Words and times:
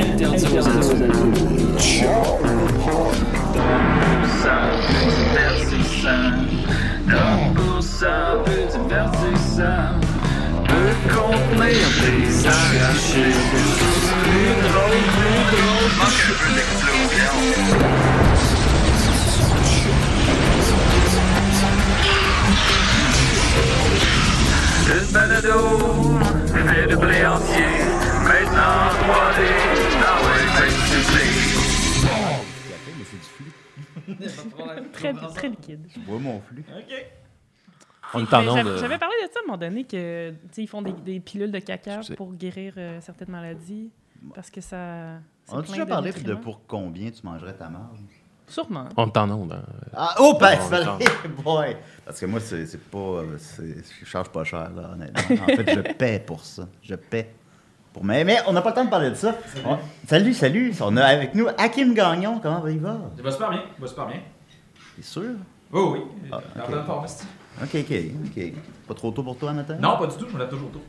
interdit 0.00 0.58
aux 0.58 0.68
contenir 11.08 11.86
des 12.00 12.46
arrachés. 12.46 13.34
Plus 14.22 14.54
drôle, 14.62 15.04
plus 15.16 15.42
drôle, 15.52 15.92
manque 15.98 16.22
un 16.24 16.36
peu 16.40 16.50
d'explosion. 16.54 17.34
Une 24.86 25.06
balado 25.12 25.60
fait 26.54 26.86
de 26.86 26.96
blé 26.96 27.20
entier, 27.26 27.72
maintenant 28.22 28.90
3D, 29.02 29.40
dans 30.00 30.20
le 30.28 30.44
Très, 34.92 35.12
très 35.12 35.48
liquide. 35.48 35.86
Je 35.94 36.00
vois 36.06 36.18
mon 36.18 36.40
flux. 36.40 36.64
On 38.12 38.20
est 38.20 38.34
en 38.34 38.46
onde. 38.48 38.56
j'avais- 38.56 38.78
J'avais 38.78 38.98
parlé 38.98 39.14
de 39.26 39.32
ça 39.32 39.38
à 39.40 39.42
un 39.42 39.46
moment 39.46 39.58
donné 39.58 39.84
que 39.84 40.32
ils 40.56 40.68
font 40.68 40.82
des, 40.82 40.92
des 40.92 41.20
pilules 41.20 41.50
de 41.52 41.58
caca 41.58 42.00
pour 42.16 42.32
guérir 42.32 42.74
euh, 42.76 43.00
certaines 43.00 43.30
maladies 43.30 43.90
parce 44.34 44.50
que 44.50 44.60
ça. 44.60 45.18
On 45.50 45.58
a 45.58 45.62
déjà 45.62 45.86
parlé 45.86 46.12
de 46.12 46.34
pour 46.34 46.60
combien 46.66 47.10
tu 47.10 47.24
mangerais 47.24 47.54
ta 47.54 47.68
marge? 47.68 47.98
Sûrement. 48.46 48.88
On 48.98 49.06
est 49.06 49.16
en 49.16 49.30
onde. 49.30 49.52
hein. 49.52 49.62
Ah, 49.96 50.14
oh, 50.18 50.36
ben, 50.38 50.58
boy! 51.42 51.76
Parce 52.04 52.20
que 52.20 52.26
moi, 52.26 52.40
c'est 52.40 52.66
c'est 52.66 52.80
pas. 52.90 52.98
euh, 52.98 53.38
c'est- 53.38 53.82
Je 54.00 54.04
charge 54.04 54.28
pas 54.28 54.44
cher, 54.44 54.70
là, 54.76 54.90
honnêtement. 54.92 55.44
En 55.44 55.46
fait, 55.56 55.74
je 55.74 55.80
paie 55.94 56.18
pour 56.24 56.44
ça. 56.44 56.68
Je 56.82 56.94
paie. 56.94 57.30
Pour... 57.92 58.04
Mais, 58.04 58.22
mais 58.22 58.38
on 58.46 58.52
n'a 58.52 58.60
pas 58.60 58.68
le 58.70 58.74
temps 58.74 58.84
de 58.84 58.90
parler 58.90 59.08
de 59.10 59.14
ça. 59.14 59.34
On- 59.64 59.78
Salut, 60.06 60.34
salut. 60.34 60.74
On 60.82 60.94
a 60.98 61.04
avec 61.04 61.34
nous 61.34 61.46
Hakim 61.56 61.94
Gagnon. 61.94 62.38
Comment 62.38 62.66
il 62.66 62.80
va? 62.80 62.98
Il 63.16 63.22
va 63.22 63.30
super 63.30 63.48
bien, 63.50 63.62
il 63.78 63.80
va 63.80 63.86
super 63.88 64.06
bien. 64.08 64.20
T'es 64.96 65.02
sûr? 65.02 65.22
Oui, 65.72 65.82
oui. 65.94 66.00
Ah, 66.30 66.40
En 66.62 67.06
ok. 67.62 67.68
c'est- 67.72 68.12
Ok, 68.24 68.36
ok. 68.36 68.52
Pas 68.88 68.94
trop 68.94 69.10
tôt 69.10 69.22
pour 69.22 69.36
toi, 69.36 69.52
matin? 69.52 69.76
Non, 69.80 69.96
pas 69.98 70.06
du 70.06 70.16
tout, 70.16 70.26
je 70.28 70.34
me 70.34 70.38
lève 70.38 70.48
toujours 70.48 70.70
tôt. 70.70 70.82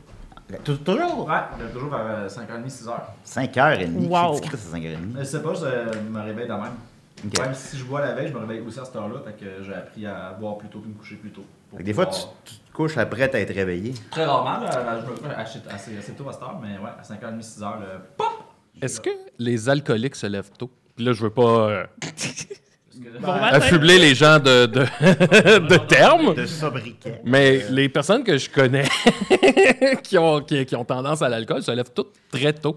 Tou- 0.64 0.76
Toujours? 0.76 1.26
Ouais, 1.26 1.34
je 1.52 1.58
me 1.58 1.64
lève 1.64 1.72
toujours 1.74 1.90
vers 1.90 2.30
5h30, 2.30 2.70
6h. 2.70 2.92
5h30. 3.24 4.08
Wow. 4.08 4.34
Qui 4.36 4.40
t'écris 4.42 4.56
à 4.56 4.76
5h30? 4.76 5.18
Je 5.18 5.24
sais 5.24 5.42
pas, 5.42 5.54
je 5.54 5.98
me 6.08 6.20
réveille 6.22 6.46
de 6.46 6.52
même. 6.52 6.72
Ok. 7.26 7.38
Même 7.40 7.54
si 7.54 7.78
je 7.78 7.84
bois 7.84 8.00
la 8.00 8.12
veille, 8.14 8.28
je 8.28 8.32
me 8.34 8.38
réveille 8.40 8.60
aussi 8.60 8.78
à 8.78 8.84
cette 8.84 8.94
heure-là, 8.94 9.20
fait 9.24 9.32
que 9.44 9.62
j'ai 9.64 9.74
appris 9.74 10.06
à 10.06 10.36
boire 10.38 10.58
plus 10.58 10.68
tôt 10.68 10.78
puis 10.80 10.90
me 10.90 10.94
coucher 10.94 11.16
plus 11.16 11.30
tôt. 11.30 11.44
Fait 11.72 11.78
que 11.78 11.82
des 11.82 11.94
fois, 11.94 12.06
tu, 12.06 12.20
tu 12.44 12.54
te 12.56 12.72
couches 12.72 12.96
après 12.98 13.28
t'être 13.28 13.52
réveillé. 13.54 13.94
Très 14.10 14.24
rarement, 14.26 14.60
là, 14.64 15.00
je 15.00 15.10
me 15.10 15.16
couche 15.16 15.26
assez, 15.36 15.58
assez, 15.68 15.96
assez 15.98 16.12
tôt 16.12 16.28
à 16.28 16.32
cette 16.34 16.42
heure, 16.42 16.60
mais 16.62 16.78
ouais, 16.78 16.90
à 16.96 17.02
5h30, 17.02 17.40
6h, 17.42 17.80
le 17.80 17.86
pop! 18.16 18.26
Est-ce 18.80 19.00
que 19.00 19.10
les 19.38 19.68
alcooliques 19.68 20.14
se 20.14 20.26
lèvent 20.26 20.50
tôt? 20.56 20.70
Puis 20.94 21.04
là, 21.06 21.12
je 21.12 21.22
veux 21.22 21.30
pas 21.30 21.42
euh, 21.70 21.86
Affubler 23.24 23.98
les 23.98 24.14
gens 24.14 24.38
de, 24.38 24.66
de, 24.66 24.80
de 25.68 25.76
termes, 25.86 26.34
De 26.34 26.46
sobriquet. 26.46 27.20
mais 27.24 27.64
les 27.70 27.88
personnes 27.88 28.24
que 28.24 28.36
je 28.38 28.48
connais 28.50 28.84
qui, 30.02 30.18
ont, 30.18 30.40
qui, 30.40 30.64
qui 30.66 30.76
ont 30.76 30.84
tendance 30.84 31.22
à 31.22 31.28
l'alcool 31.28 31.62
se 31.62 31.70
lèvent 31.70 31.92
toutes 31.94 32.12
très 32.30 32.52
tôt. 32.52 32.76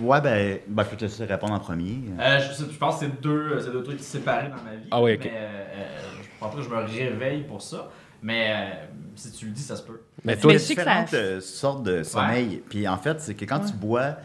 Ouais, 0.00 0.20
ben, 0.20 0.58
ben, 0.66 0.82
je 0.84 0.88
peux 0.90 0.96
te 0.96 1.04
laisser 1.04 1.24
répondre 1.24 1.54
en 1.54 1.60
premier. 1.60 1.98
Euh, 2.20 2.38
je, 2.38 2.64
pense 2.76 2.98
que 2.98 3.06
c'est 3.06 3.20
deux, 3.20 3.60
c'est 3.60 3.72
deux 3.72 3.82
trucs 3.82 4.00
séparés 4.00 4.48
dans 4.48 4.62
ma 4.62 4.76
vie. 4.76 4.88
Ah 4.90 5.02
oui, 5.02 5.14
ok. 5.14 5.20
Mais 5.24 5.30
euh, 5.34 5.64
euh, 5.74 5.86
je 6.22 6.28
pense 6.40 6.50
pas 6.54 6.56
que 6.58 6.64
je 6.64 6.68
me 6.68 6.76
réveille 7.10 7.42
pour 7.42 7.62
ça. 7.62 7.90
Mais 8.22 8.50
euh, 8.50 8.86
si 9.14 9.30
tu 9.32 9.46
le 9.46 9.52
dis, 9.52 9.62
ça 9.62 9.76
se 9.76 9.82
peut. 9.82 10.00
Mais 10.24 10.36
toi, 10.36 10.58
ça- 10.58 10.66
différentes 10.66 11.14
euh, 11.14 11.40
sortes 11.40 11.82
de 11.82 12.02
sommeil. 12.02 12.62
Puis 12.68 12.88
en 12.88 12.96
fait, 12.96 13.20
c'est 13.20 13.34
que 13.34 13.44
quand 13.44 13.60
tu 13.60 13.72
bois, 13.74 14.16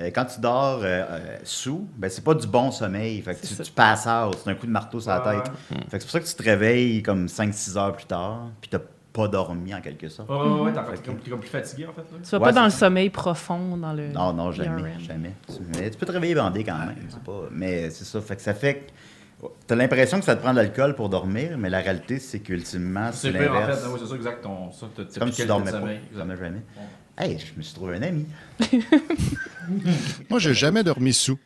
euh, 0.00 0.10
quand 0.14 0.24
tu 0.26 0.40
dors 0.40 0.78
euh, 0.82 0.84
euh, 0.84 1.36
sous, 1.44 1.88
ben 1.96 2.08
c'est 2.10 2.22
pas 2.24 2.34
du 2.34 2.46
bon 2.46 2.70
sommeil. 2.70 3.20
Fait 3.22 3.34
que 3.34 3.46
tu, 3.46 3.54
ça. 3.54 3.62
tu 3.64 3.72
passes 3.72 4.06
out, 4.06 4.36
c'est 4.42 4.50
un 4.50 4.54
coup 4.54 4.66
de 4.66 4.72
marteau 4.72 5.00
sur 5.00 5.10
la 5.10 5.26
Ouais, 5.26 5.42
tête. 5.42 5.52
Fait 5.68 5.76
que 5.76 5.84
c'est 5.90 5.98
pour 6.00 6.10
ça 6.10 6.20
que 6.20 6.26
tu 6.26 6.34
te 6.34 6.42
réveilles 6.42 7.02
comme 7.02 7.26
5-6 7.26 7.76
heures 7.78 7.96
plus 7.96 8.06
tard, 8.06 8.48
puis 8.60 8.68
t'as 8.70 8.78
pas 9.12 9.26
dormi 9.26 9.74
en 9.74 9.80
quelque 9.80 10.08
sorte. 10.08 10.28
Ouais, 10.30 10.36
ouais, 10.36 10.60
ouais, 10.60 10.72
t'es 10.72 10.78
en 10.78 10.84
fait, 10.84 10.96
t'es 10.98 11.30
comme, 11.30 11.40
plus 11.40 11.48
fatigué 11.50 11.86
en 11.86 11.92
fait. 11.92 12.02
Là. 12.02 12.18
Tu 12.22 12.30
vas 12.30 12.38
Ouais, 12.38 12.44
pas 12.44 12.52
dans 12.52 12.64
le 12.64 12.70
sommeil 12.70 13.10
profond, 13.10 13.76
dans 13.76 13.92
le. 13.92 14.08
Non, 14.12 14.32
non, 14.32 14.52
jamais, 14.52 14.82
PRM. 14.92 15.00
jamais. 15.00 15.32
Tu, 15.48 15.54
mais 15.76 15.90
tu 15.90 15.98
peux 15.98 16.06
te 16.06 16.12
réveiller 16.12 16.34
bandé 16.34 16.62
quand 16.62 16.78
même. 16.78 16.94
Pas, 17.24 17.48
mais 17.50 17.90
c'est 17.90 18.04
ça. 18.04 18.20
Fait 18.20 18.36
que 18.36 18.42
ça 18.42 18.54
fait 18.54 18.74
que 19.40 19.46
t'as 19.66 19.74
l'impression 19.74 20.18
que 20.20 20.24
ça 20.24 20.36
te 20.36 20.40
prend 20.42 20.52
de 20.52 20.56
l'alcool 20.58 20.94
pour 20.94 21.08
dormir, 21.08 21.56
mais 21.58 21.70
la 21.70 21.78
réalité, 21.80 22.18
c'est 22.20 22.40
qu'ultimement, 22.40 23.10
c'est 23.12 23.32
C'est 23.32 23.38
pire 23.38 23.50
en 23.50 23.54
fait, 23.54 23.60
l'inverse. 23.60 23.86
oui, 23.92 23.98
c'est 24.02 24.08
ça, 24.08 24.14
exact. 24.14 24.42
Ton, 24.42 24.70
ça, 24.72 24.86
comme 25.18 25.32
si 25.32 25.42
tu 25.42 25.48
dormais 25.48 25.72
pas. 25.72 25.78
sommeil, 25.80 26.00
jamais. 26.14 26.34
Hey, 27.20 27.36
je 27.38 27.56
me 27.56 27.62
suis 27.62 27.74
trouvé 27.74 27.96
un 27.96 28.02
ami. 28.02 28.26
Moi, 30.30 30.38
j'ai 30.38 30.54
jamais 30.54 30.82
dormi 30.84 31.12
sous. 31.12 31.38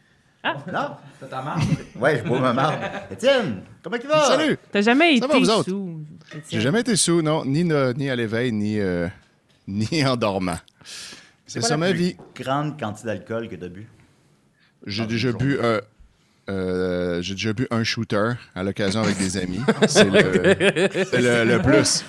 Non? 0.45 0.97
T'as 1.21 1.27
ta 1.29 1.41
marque? 1.43 1.63
Ouais, 1.97 2.19
je 2.19 2.25
bois 2.29 2.41
ma 2.41 2.53
marde. 2.53 2.81
Étienne, 3.11 3.63
comment 3.83 3.97
tu 3.99 4.07
vas? 4.09 4.27
Salut! 4.27 4.59
T'as 4.71 4.83
jamais 4.83 5.19
va, 5.21 5.27
été 5.39 5.49
autres? 5.49 5.65
sous. 5.71 6.01
J'ai 6.51 6.61
jamais 6.61 6.81
été 6.81 6.97
sous, 6.97 7.23
non, 7.23 7.45
ni, 7.45 7.63
ne- 7.65 7.93
ni 7.93 8.11
à 8.11 8.17
l'éveil, 8.17 8.53
ni, 8.53 8.79
euh, 8.81 9.09
ni 9.69 10.05
en 10.07 10.17
dormant. 10.17 10.59
C'est 11.47 11.61
ça 11.63 11.71
la 11.71 11.77
ma 11.77 11.89
plus 11.91 11.99
vie. 11.99 12.17
grande 12.35 12.79
quantité 12.79 13.07
d'alcool 13.07 13.49
que 13.49 13.55
tu 13.57 13.65
as 13.65 13.69
bu? 13.69 13.87
J'ai 14.87 15.07
déjà 15.07 15.33
bu 15.33 15.59
un. 15.63 15.81
Euh, 16.53 17.23
j'ai 17.23 17.35
déjà 17.35 17.53
bu 17.53 17.67
un 17.71 17.83
shooter 17.85 18.33
à 18.55 18.63
l'occasion 18.63 19.01
avec 19.03 19.17
des 19.19 19.37
amis. 19.37 19.61
C'est 19.87 20.05
le, 20.11 20.89
c'est 21.05 21.21
le- 21.21 21.45
le 21.45 21.63
plus. 21.63 22.05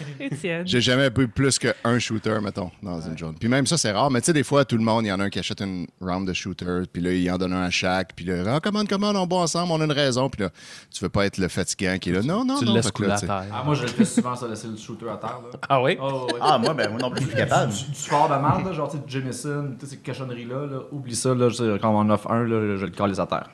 J'ai 0.65 0.81
jamais 0.81 1.09
bu 1.09 1.27
plus 1.27 1.57
qu'un 1.59 1.99
shooter, 1.99 2.37
mettons, 2.41 2.71
dans 2.81 2.99
une 3.01 3.17
journée. 3.17 3.37
Puis 3.39 3.47
même 3.49 3.65
ça, 3.65 3.77
c'est 3.77 3.91
rare. 3.91 4.11
Mais 4.11 4.21
tu 4.21 4.27
sais, 4.27 4.33
des 4.33 4.43
fois, 4.43 4.65
tout 4.65 4.77
le 4.77 4.83
monde, 4.83 5.05
il 5.05 5.09
y 5.09 5.11
en 5.11 5.19
a 5.19 5.23
un 5.25 5.29
qui 5.29 5.39
achète 5.39 5.61
une 5.61 5.87
round 6.01 6.27
de 6.27 6.33
shooter, 6.33 6.83
puis 6.91 7.01
là, 7.01 7.11
il 7.13 7.29
en 7.31 7.37
donne 7.37 7.53
un 7.53 7.63
à 7.63 7.69
chaque, 7.69 8.13
puis 8.15 8.25
là, 8.25 8.43
ah, 8.55 8.59
commande, 8.59 8.87
commande, 8.87 9.15
on 9.15 9.25
boit 9.25 9.41
ensemble, 9.41 9.71
on 9.71 9.81
a 9.81 9.85
une 9.85 9.91
raison. 9.91 10.29
Puis 10.29 10.43
là, 10.43 10.49
tu 10.91 11.03
veux 11.03 11.09
pas 11.09 11.25
être 11.25 11.37
le 11.37 11.47
fatigant 11.47 11.97
qui 11.99 12.09
est 12.09 12.13
là. 12.13 12.21
Non, 12.21 12.43
non, 12.45 12.59
tu 12.59 12.65
non. 12.65 12.71
le 12.73 12.77
laisses 12.77 12.91
couler 12.91 13.07
là, 13.09 13.15
à 13.15 13.19
terre. 13.19 13.43
Ah, 13.53 13.63
moi, 13.65 13.75
je 13.75 13.81
le 13.83 13.87
fais 13.87 14.05
souvent, 14.05 14.35
ça, 14.35 14.47
laisser 14.47 14.67
le 14.67 14.77
shooter 14.77 15.09
à 15.09 15.17
terre. 15.17 15.39
Là. 15.43 15.59
Ah 15.69 15.81
oui? 15.81 15.97
Oh, 16.01 16.27
ouais. 16.31 16.39
Ah, 16.41 16.57
moi, 16.57 16.73
ben, 16.73 16.89
moi 16.89 16.99
non 16.99 17.09
plus, 17.11 17.21
je 17.23 17.27
suis 17.27 17.35
capable. 17.37 17.71
Du, 17.71 17.85
du 17.85 17.95
sport 17.95 18.29
de 18.29 18.35
merde, 18.35 18.73
genre, 18.73 18.89
tu 18.89 18.97
sais, 18.97 19.03
Jameson, 19.07 19.75
tu 19.79 19.85
sais, 19.85 19.91
ces 19.91 19.97
cochonneries-là, 19.97 20.65
là, 20.67 20.79
oublie 20.91 21.15
ça, 21.15 21.33
là, 21.33 21.49
quand 21.81 21.89
on 21.93 21.97
en 21.99 22.09
offre 22.09 22.29
un, 22.31 22.43
là, 22.43 22.77
je 22.77 22.85
le 22.85 22.91
calise 22.91 23.19
à 23.19 23.25
terre. 23.25 23.49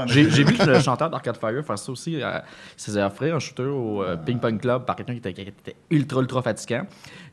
Ah, 0.00 0.04
J'ai 0.06 0.24
vu 0.24 0.56
le 0.66 0.80
chanteur 0.80 1.10
d'Arcade 1.10 1.36
Fire 1.36 1.64
faire 1.64 1.78
ça 1.78 1.92
aussi. 1.92 2.22
euh, 2.22 2.38
il 2.78 2.92
s'est 2.92 3.00
un 3.00 3.38
shooter 3.38 3.62
au 3.64 4.02
euh, 4.02 4.16
Ping 4.16 4.38
Pong 4.38 4.60
Club 4.60 4.84
par 4.84 4.96
quelqu'un 4.96 5.12
qui 5.12 5.18
était, 5.18 5.32
qui 5.32 5.40
était 5.42 5.76
ultra, 5.90 6.20
ultra 6.20 6.42
fatigant. 6.42 6.86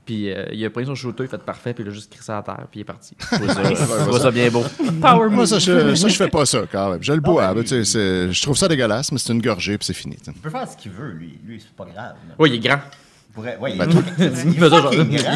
Puis 0.06 0.32
euh, 0.34 0.46
il 0.52 0.66
a 0.66 0.70
pris 0.72 0.86
son 0.86 0.96
shooter, 0.96 1.24
il 1.24 1.26
a 1.28 1.30
fait 1.30 1.44
parfait, 1.44 1.74
puis 1.74 1.84
il 1.84 1.88
a 1.88 1.92
juste 1.92 2.12
crissé 2.12 2.32
à 2.32 2.42
terre, 2.42 2.66
puis 2.72 2.80
il 2.80 2.82
est 2.82 2.86
parti. 2.86 3.16
Je 3.32 3.36
trouvais 3.36 4.20
ça, 4.20 4.32
bien 4.32 4.50
beau. 4.50 4.64
Power 5.02 5.30
Moi, 5.30 5.46
ça, 5.46 5.60
je, 5.60 5.94
ça, 5.96 6.08
je 6.08 6.16
fais 6.16 6.28
pas 6.30 6.46
ça 6.46 6.62
quand 6.72 6.92
même. 6.92 7.04
Je 7.04 7.14
le 7.14 7.20
bois. 7.20 7.48
mais 7.50 7.56
ben, 7.56 7.62
tu 7.64 7.68
sais, 7.70 7.86
c'est- 7.86 8.32
je 8.32 8.42
trouve 8.42 8.58
ça 8.58 8.68
dégueulasse, 8.68 9.12
mais 9.12 9.20
c'est 9.20 9.32
une 9.34 9.42
gorgée, 9.42 9.78
puis 9.78 9.86
c'est 9.86 9.94
fini. 9.94 10.16
tu 10.18 10.26
sais. 10.26 10.32
Il 10.36 10.42
peut 10.42 10.50
faire 10.50 10.68
ce 10.68 10.76
qu'il 10.78 10.92
veut, 10.92 11.12
lui. 11.12 11.38
Lui, 11.46 11.60
c'est 11.62 11.76
pas 11.76 11.86
grave. 11.86 12.16
là. 12.28 12.36
Oui, 12.40 12.50
il 12.50 12.56
est 12.56 12.68
grand. 12.68 12.80
Il 13.30 13.34
pourrait- 13.34 13.58
ouais, 13.58 13.76
il, 13.76 13.82
est 13.82 13.86
il 14.46 14.60
genre, 14.60 14.94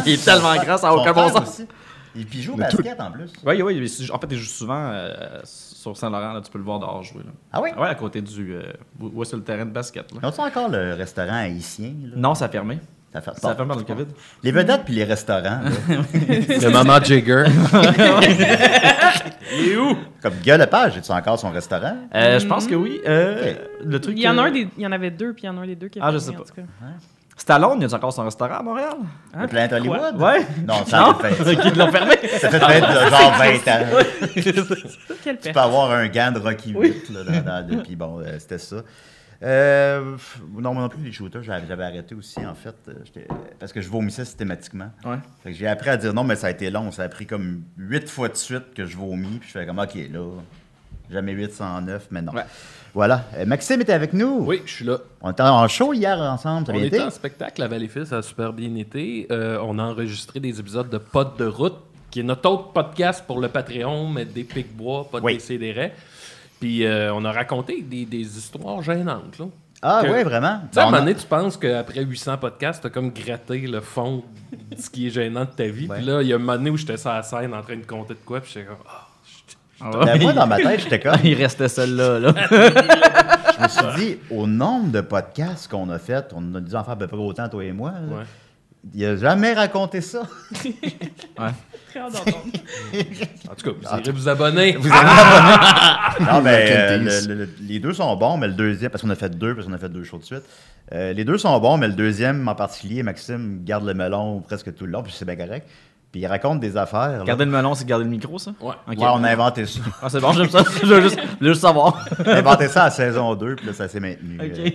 il 0.08 0.20
tellement 0.20 0.56
grand, 0.56 0.78
ça 0.78 0.88
n'a 0.88 0.96
aucun 0.96 1.14
bon 1.14 1.30
sens. 1.30 1.50
aussi. 1.50 1.68
Et 2.16 2.26
puis 2.26 2.40
il 2.40 2.44
joue 2.44 2.54
au 2.54 2.58
basket 2.58 3.00
en 3.00 3.12
plus. 3.12 3.32
Oui, 3.46 3.62
oui, 3.62 3.80
mais 3.80 4.12
en 4.12 4.20
fait, 4.20 4.28
il 4.32 4.38
joue 4.38 4.46
souvent 4.46 4.90
euh, 4.92 5.40
sur 5.84 5.98
Saint-Laurent, 5.98 6.34
là, 6.34 6.42
tu 6.42 6.50
peux 6.52 6.58
le 6.58 6.64
voir 6.64 6.80
dehors 6.80 7.04
jouer. 7.04 7.24
Là. 7.26 7.32
Ah 7.52 7.62
oui? 7.62 7.70
Ouais, 7.78 7.88
à 7.88 7.96
côté 7.96 8.22
du. 8.22 8.54
Euh, 8.56 8.64
où 9.00 9.12
où 9.14 9.22
est 9.22 9.26
sur 9.26 9.38
le 9.38 9.44
terrain 9.44 9.66
de 9.66 9.72
basket. 9.72 10.12
Là. 10.14 10.28
Ont-ils 10.28 10.42
encore 10.42 10.70
le 10.70 10.94
restaurant 10.94 11.36
haïtien? 11.36 11.94
Là? 12.06 12.14
Non, 12.16 12.34
ça 12.36 12.46
a 12.46 12.50
fermé. 12.50 12.80
Ça 13.12 13.22
fait 13.22 13.38
Ça 13.40 13.50
a 13.52 13.56
fermé 13.56 13.74
dans 13.74 13.80
le 13.80 13.86
COVID. 13.86 14.06
Les 14.42 14.52
vedettes 14.52 14.82
puis 14.86 14.96
les 14.96 15.04
restaurants, 15.04 15.60
Le 15.90 16.70
maman 16.72 17.00
Jagger. 17.04 17.44
Il 19.56 19.70
est 19.74 19.78
où? 19.78 19.96
comme 20.22 20.34
Guy 20.42 20.50
Lepage, 20.58 20.98
as-tu 20.98 21.12
encore 21.12 21.38
son 21.38 21.52
restaurant? 21.52 21.96
Euh, 22.16 22.40
je 22.40 22.48
pense 22.48 22.66
que 22.66 22.74
oui. 22.76 23.00
Euh, 23.08 23.54
Le 23.84 24.00
truc. 24.00 24.16
Il 24.18 24.24
y 24.24 24.28
en 24.28 24.38
a 24.40 24.44
un 24.44 24.52
des, 24.52 24.68
il 24.78 24.84
y 24.84 24.88
en 24.88 24.92
avait 24.92 25.12
deux, 25.12 25.34
puis 25.34 25.44
il 25.44 25.46
y 25.48 25.50
en 25.50 25.58
a 25.58 25.62
un 25.62 25.68
des 25.68 25.76
deux 25.76 25.90
qui 25.90 26.00
est 26.00 26.02
Ah, 26.04 26.12
je 26.12 26.18
sais 26.18 26.30
en 26.32 26.34
pas. 26.34 26.44
tout 26.44 26.54
cas. 26.56 26.62
Stallone, 27.36 27.82
il 27.82 27.90
y 27.90 27.92
a 27.92 27.96
encore 27.96 28.14
son 28.14 28.24
restaurant 28.26 28.56
à 28.60 28.64
Montréal? 28.64 28.94
Le 29.40 29.48
Planet 29.48 29.74
Hollywood? 29.74 30.16
Ouais. 30.22 30.46
Non, 30.68 30.86
ça 30.86 31.00
Non? 31.02 31.12
a 31.12 31.16
fait. 31.16 31.54
Ils 31.66 31.78
l'ont 31.78 31.92
fermé? 31.92 32.16
Ça 32.40 32.50
fait 32.50 32.60
fait 32.60 32.82
de 32.82 32.86
genre 32.86 33.34
20 33.38 33.68
ans. 33.68 34.84
Quelle 35.24 35.40
Tu 35.40 35.52
peux 35.52 35.60
avoir 35.60 35.92
un 35.92 36.08
gant 36.08 36.32
de 36.32 36.40
Rocky 36.40 36.74
8, 36.74 37.10
là, 37.10 37.42
dans, 37.42 37.68
dans- 37.68 37.84
puis 37.84 37.96
bon, 37.96 38.20
euh, 38.20 38.38
c'était 38.40 38.58
ça. 38.60 38.78
Euh, 39.42 40.16
non, 40.58 40.74
moi 40.74 40.84
non 40.84 40.90
plus, 40.90 41.04
les 41.04 41.12
shooters, 41.12 41.44
j'avais 41.44 41.68
j'avais 41.68 41.84
arrêté 41.84 42.16
aussi, 42.16 42.40
en 42.46 42.54
fait, 42.56 42.76
euh, 42.88 42.94
parce 43.60 43.74
que 43.74 43.82
je 43.82 43.90
vomissais 43.90 44.24
systématiquement. 44.24 44.90
Ouais. 45.04 45.18
Fait 45.44 45.52
que 45.52 45.58
j'ai 45.58 45.68
appris 45.68 45.90
à 45.90 45.98
dire 45.98 46.14
non, 46.14 46.24
mais 46.24 46.36
ça 46.38 46.48
a 46.48 46.50
été 46.52 46.70
long. 46.70 46.92
Ça 46.92 47.04
a 47.04 47.10
pris 47.10 47.26
comme 47.26 47.64
huit 47.78 48.08
fois 48.10 48.30
de 48.30 48.38
suite 48.38 48.74
que 48.74 48.86
je 48.86 48.96
vomis, 48.96 49.40
puis 49.40 49.50
je 49.52 49.60
fais 49.60 49.66
comme, 49.66 49.80
OK, 49.80 49.96
là, 49.96 50.26
Jamais 51.12 51.34
809, 51.34 52.08
mais 52.12 52.22
non. 52.22 52.32
Ouais. 52.32 52.44
Voilà. 52.94 53.26
Euh, 53.38 53.46
Maxime 53.46 53.82
était 53.82 53.94
avec 53.94 54.14
nous. 54.14 54.44
Oui, 54.46 54.62
je 54.66 54.72
suis 54.72 54.86
là. 54.86 54.98
On 55.22 55.32
était 55.32 55.42
en 55.44 55.68
show 55.68 55.94
hier 55.94 56.18
ensemble. 56.20 56.68
Ça 56.68 56.74
On 56.74 56.80
était 56.84 57.02
en 57.02 57.10
spectacle 57.10 57.62
à 57.64 57.68
Valleyfield, 57.68 58.06
ça 58.08 58.18
a 58.18 58.22
super 58.22 58.54
bien 58.54 58.76
été. 58.76 59.28
Euh, 59.32 59.58
on 59.64 59.80
a 59.80 59.84
enregistré 59.84 60.40
des 60.40 60.60
épisodes 60.60 60.90
de 60.90 60.98
Pod 61.00 61.36
de 61.38 61.46
route, 61.46 61.78
qui 62.12 62.20
est 62.20 62.24
notre 62.24 62.48
autre 62.50 62.72
podcast 62.72 63.24
pour 63.26 63.40
le 63.40 63.48
Patreon, 63.48 64.08
mais 64.10 64.26
des 64.26 64.44
pics-bois, 64.44 65.08
pas 65.12 65.20
de 65.20 65.26
Oui. 65.26 65.34
décidérés. 65.36 65.92
Puis 66.60 66.86
euh, 66.86 67.14
on 67.14 67.26
a 67.26 67.32
raconté 67.32 67.82
des, 67.82 68.06
des 68.06 68.38
histoires 68.38 68.82
gênantes. 68.84 69.40
Là. 69.40 69.46
Ah, 69.82 70.02
Que- 70.04 70.10
ouais, 70.12 70.24
vraiment. 70.24 70.60
Tu 70.62 70.76
sais, 70.76 70.80
à 70.80 70.84
un 70.84 70.86
moment 70.92 71.00
donné, 71.00 71.16
tu 71.16 71.26
penses 71.26 71.58
qu'après 71.58 72.04
800 72.06 72.38
podcasts, 72.38 72.84
t'as 72.84 72.90
comme 72.90 73.10
gratté 73.12 73.60
le 73.68 73.82
fond 73.82 74.24
de 74.52 74.80
ce 74.82 74.90
qui 74.90 75.08
est 75.08 75.10
gênant 75.10 75.42
de 75.46 75.50
ta 75.50 75.66
vie. 75.66 75.88
Puis 75.88 76.04
là, 76.06 76.22
il 76.22 76.28
y 76.30 76.32
a 76.32 76.36
un 76.36 76.40
moment 76.40 76.54
donné 76.56 76.70
où 76.70 76.78
j'étais 76.78 76.96
sur 76.96 77.10
la 77.10 77.22
scène 77.24 77.54
en 77.54 77.62
train 77.64 77.76
de 77.76 77.86
compter 77.86 78.14
de 78.14 78.20
quoi, 78.24 78.40
puis 78.40 78.52
j'étais 78.54 78.68
comme... 78.68 78.78
Ah, 78.88 79.03
Ah 79.84 79.90
Ben, 79.92 80.14
ouais. 80.18 80.20
moi, 80.20 80.34
dans 80.34 80.48
ma 80.48 80.58
tête, 80.62 80.82
j'étais 80.82 81.00
comme. 81.00 81.16
Il 81.24 81.34
restait 81.36 81.68
celle-là. 81.68 82.20
Là. 82.20 82.34
Je 83.58 83.64
me 83.64 83.68
suis 83.68 84.06
dit, 84.06 84.18
au 84.32 84.48
nombre 84.48 84.92
de 84.92 85.02
podcasts 85.02 85.70
qu'on 85.70 85.90
a 85.90 86.00
fait, 86.00 86.26
on 86.36 86.56
a 86.56 86.60
dû 86.60 86.74
en 86.76 86.84
faire 86.84 86.94
à 86.94 86.98
peu 86.98 87.08
près 87.08 87.18
autant, 87.18 87.48
toi 87.50 87.64
et 87.64 87.72
moi. 87.72 87.92
là. 87.92 88.18
Ouais. 88.18 88.24
Il 88.94 89.06
a 89.06 89.16
jamais 89.16 89.54
raconté 89.54 90.02
ça. 90.02 90.24
Très 90.54 92.00
hâte 92.00 92.12
d'entendre. 92.14 92.44
En 93.50 93.56
tout 93.56 93.72
cas, 93.72 93.78
vous 93.82 93.98
irez 94.02 94.12
vous 94.12 94.28
abonner. 94.30 94.74
Non, 96.20 96.42
mais 96.42 96.68
euh, 96.70 96.98
Candies. 96.98 97.28
le- 97.28 97.36
le- 97.36 97.50
les 97.62 97.80
deux 97.80 97.94
sont 97.94 98.14
bons, 98.18 98.38
mais 98.38 98.48
le 98.48 98.54
deuxième, 98.54 98.90
parce 98.92 99.02
qu'on 99.02 99.10
a 99.10 99.16
fait 99.16 99.30
deux, 99.38 99.56
parce 99.56 99.68
qu'on 99.68 99.74
a 99.74 99.78
fait 99.78 99.90
deux 99.90 100.04
shows 100.04 100.18
de 100.18 100.24
suite. 100.26 100.44
Euh, 100.92 101.14
les 101.14 101.24
deux 101.24 101.38
sont 101.38 101.58
bons, 101.60 101.78
mais 101.78 101.88
le 101.88 101.94
deuxième 101.94 102.46
en 102.48 102.56
particulier, 102.56 103.04
Maxime 103.04 103.62
garde 103.64 103.86
le 103.86 103.94
melon 103.94 104.42
presque 104.42 104.74
tout 104.76 104.86
le 104.86 104.92
long, 104.92 105.02
puis 105.04 105.14
c'est 105.16 105.26
bien 105.26 105.36
correct. 105.38 105.68
Puis 106.14 106.22
il 106.22 106.28
raconte 106.28 106.60
des 106.60 106.78
affaires. 106.78 107.18
là. 107.18 107.24
Garder 107.26 107.44
le 107.46 107.50
melon, 107.50 107.74
c'est 107.74 107.86
garder 107.86 108.06
le 108.06 108.10
micro, 108.12 108.38
ça? 108.38 108.52
Ouais. 108.62 108.76
Ok. 108.88 109.00
Ouais, 109.00 109.08
on 109.14 109.24
a 109.24 109.32
inventé 109.32 109.66
ça. 109.66 109.80
Ah, 110.00 110.10
c'est 110.10 110.20
bon, 110.22 110.32
j'aime 110.32 110.48
ça. 110.48 110.64
Je 110.84 110.86
veux 110.86 111.02
juste, 111.02 111.20
je 111.20 111.44
veux 111.44 111.50
juste 111.54 111.62
savoir. 111.62 112.06
On 112.20 112.30
a 112.30 112.36
inventé 112.36 112.68
ça 112.68 112.84
à 112.84 112.92
saison 112.92 113.34
2, 113.34 113.56
puis 113.56 113.66
là, 113.66 113.74
ça 113.74 113.88
s'est 113.88 114.00
maintenu. 114.00 114.38
Ok. 114.40 114.60
Euh, 114.60 114.70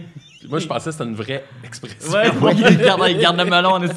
Moi, 0.48 0.58
je 0.58 0.66
pensais 0.66 0.86
que 0.86 0.90
c'était 0.90 1.04
une 1.04 1.14
vraie 1.14 1.44
expression. 1.62 2.10
Ouais, 2.12 2.28
il 2.56 2.78
garde, 2.78 3.02
il 3.08 3.18
garde 3.18 3.36
le 3.38 3.44
melon. 3.44 3.78
ben, 3.78 3.88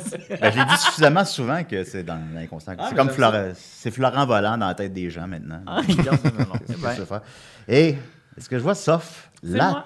j'ai 0.53 0.65
dit 0.65 0.77
suffisamment 0.77 1.25
souvent 1.25 1.63
que 1.63 1.83
c'est 1.83 2.03
dans 2.03 2.19
l'inconscient. 2.35 2.75
Ah, 2.77 2.85
c'est 2.89 2.95
comme 2.95 3.09
Florent, 3.09 3.49
c'est 3.55 3.89
Florent 3.89 4.25
volant 4.27 4.55
dans 4.59 4.67
la 4.67 4.75
tête 4.75 4.93
des 4.93 5.09
gens 5.09 5.25
maintenant. 5.27 5.61
Ah, 5.65 5.81
il 5.87 5.95
garde 5.97 6.19
le 6.23 6.31
melon. 6.31 6.53
C'est 6.67 7.05
faire. 7.07 7.21
Et 7.67 7.95
est-ce 8.37 8.47
que 8.49 8.57
je 8.59 8.63
vois 8.63 8.75
Sof 8.75 9.29
C'est 9.43 9.57
la? 9.57 9.83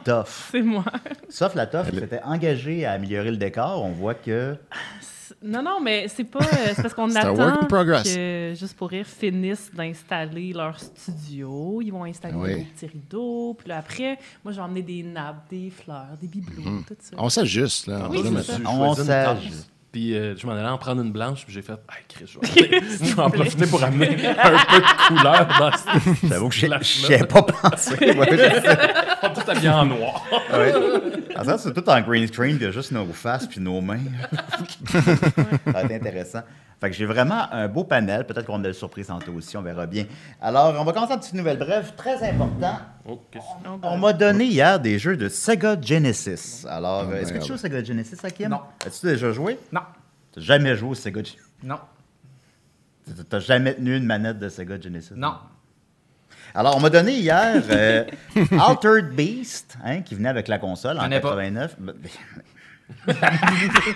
C'est 0.52 0.62
moi. 0.62 0.84
Sof 1.30 1.56
la 1.56 1.68
toffe 1.68 1.90
s'était 1.94 2.22
engagé 2.26 2.86
à 2.86 2.92
améliorer 2.92 3.32
le 3.32 3.38
décor. 3.38 3.82
On 3.82 3.92
voit 3.92 4.14
que 4.16 4.58
Non, 5.44 5.62
non, 5.62 5.80
mais 5.82 6.08
c'est 6.08 6.24
pas. 6.24 6.40
euh, 6.40 6.74
C'est 6.76 6.82
parce 6.82 6.94
qu'on 6.94 7.14
attend 7.16 7.68
que, 8.04 8.54
juste 8.56 8.76
pour 8.76 8.90
rire, 8.90 9.06
finissent 9.06 9.70
d'installer 9.74 10.54
leur 10.54 10.80
studio. 10.80 11.82
Ils 11.82 11.92
vont 11.92 12.04
installer 12.04 12.36
Oui. 12.36 12.56
des 12.56 12.62
petits 12.64 12.88
rideaux. 12.88 13.54
Puis 13.58 13.70
là, 13.70 13.78
après, 13.80 14.18
moi, 14.44 14.52
je 14.52 14.58
vais 14.58 14.62
emmener 14.64 14.82
des 14.82 15.04
nappes, 15.04 15.50
des 15.50 15.70
fleurs, 15.70 16.18
des 16.20 16.28
bibelots, 16.28 16.82
tout 16.88 16.96
ça. 17.00 17.16
On 17.18 17.30
s'ajuste, 17.30 17.88
là. 17.88 18.08
Oui, 18.10 18.22
On 18.66 18.94
s'ajuste. 18.96 19.70
Puis 19.96 20.14
euh, 20.14 20.36
je 20.36 20.46
m'en 20.46 20.52
allais 20.52 20.68
en 20.68 20.78
prendre 20.78 21.02
une 21.02 21.14
blanche, 21.14 21.46
puis 21.46 21.54
j'ai 21.54 21.62
fait, 21.62 21.72
hey, 21.72 22.04
Chris, 22.10 22.26
je 22.28 22.38
vais, 22.38 22.82
je 23.02 23.16
vais 23.16 23.22
en 23.22 23.30
profiter 23.30 23.66
pour 23.66 23.82
amener 23.82 24.28
un 24.28 24.34
peu 24.34 24.82
de 24.82 25.08
couleur 25.08 25.48
dans 25.58 25.72
ce. 25.72 26.28
J'avoue 26.28 26.50
que 26.50 26.56
je 26.56 26.66
n'y 27.16 27.24
pas 27.26 27.42
pensé. 27.44 27.96
Ouais, 28.02 28.28
je 28.30 28.38
sais. 28.38 28.78
On 29.24 29.30
tout 29.30 29.50
habillé 29.50 29.70
en 29.70 29.86
noir. 29.86 30.22
Ouais. 30.52 30.74
En 31.38 31.58
c'est 31.58 31.74
tout 31.74 31.90
en 31.90 32.02
green 32.02 32.28
screen, 32.28 32.58
puis 32.58 32.66
il 32.66 32.68
y 32.68 32.70
a 32.70 32.72
juste 32.72 32.92
nos 32.92 33.06
faces 33.06 33.48
puis 33.48 33.62
nos 33.62 33.80
mains. 33.80 34.02
ça 34.92 35.00
va 35.72 35.84
être 35.84 35.92
intéressant. 35.94 36.42
Fait 36.82 36.90
que 36.90 36.96
j'ai 36.96 37.06
vraiment 37.06 37.52
un 37.52 37.68
beau 37.68 37.84
panel. 37.84 38.26
Peut-être 38.26 38.46
qu'on 38.46 38.60
a 38.60 38.68
des 38.68 38.74
surprises 38.74 39.08
tantôt 39.08 39.32
aussi, 39.34 39.56
on 39.58 39.62
verra 39.62 39.86
bien. 39.86 40.06
Alors, 40.42 40.76
on 40.80 40.84
va 40.84 40.92
commencer 40.94 41.14
une 41.14 41.20
petite 41.20 41.34
nouvelle 41.34 41.58
brève 41.58 41.94
très 41.96 42.22
important. 42.30 42.78
Oh, 43.08 43.22
ben, 43.34 43.40
On 43.84 43.98
m'a 43.98 44.14
donné 44.14 44.46
hier 44.46 44.80
des 44.80 45.00
jeux 45.00 45.16
de 45.16 45.30
Sega 45.30 45.80
Genesis. 45.82 46.66
Alors, 46.70 47.06
Oh, 47.08 47.12
euh, 47.12 47.22
est-ce 47.22 47.28
que 47.32 47.34
tu 47.34 47.40
merde. 47.40 47.48
joues 47.48 47.54
au 47.54 47.58
Sega 47.58 47.84
Genesis, 47.84 48.18
Hakim? 48.24 48.50
Non. 48.50 48.60
As-tu 48.86 49.06
déjà 49.06 49.32
joué? 49.32 49.58
Non. 49.72 49.82
T'as 50.34 50.42
jamais 50.42 50.76
joué 50.76 50.90
au 50.90 50.96
Sega 50.96 51.20
Genesis? 51.24 51.40
Non. 51.64 51.80
T'as 53.30 53.40
jamais 53.40 53.76
tenu 53.76 53.96
une 53.96 54.06
manette 54.06 54.40
de 54.40 54.50
Sega 54.50 54.80
Genesis? 54.82 55.14
Non. 55.16 55.36
Alors, 56.54 56.76
on 56.78 56.80
m'a 56.80 56.90
donné 56.90 57.14
hier 57.14 57.62
euh, 57.70 58.06
Altered 58.60 59.10
Beast, 59.16 59.78
hein, 59.84 60.02
qui 60.02 60.16
venait 60.16 60.30
avec 60.30 60.48
la 60.48 60.58
console 60.58 60.98
en 60.98 61.04
J'en 61.04 61.12
ai 61.12 61.20
pas. 61.20 61.36
89. 63.08 63.96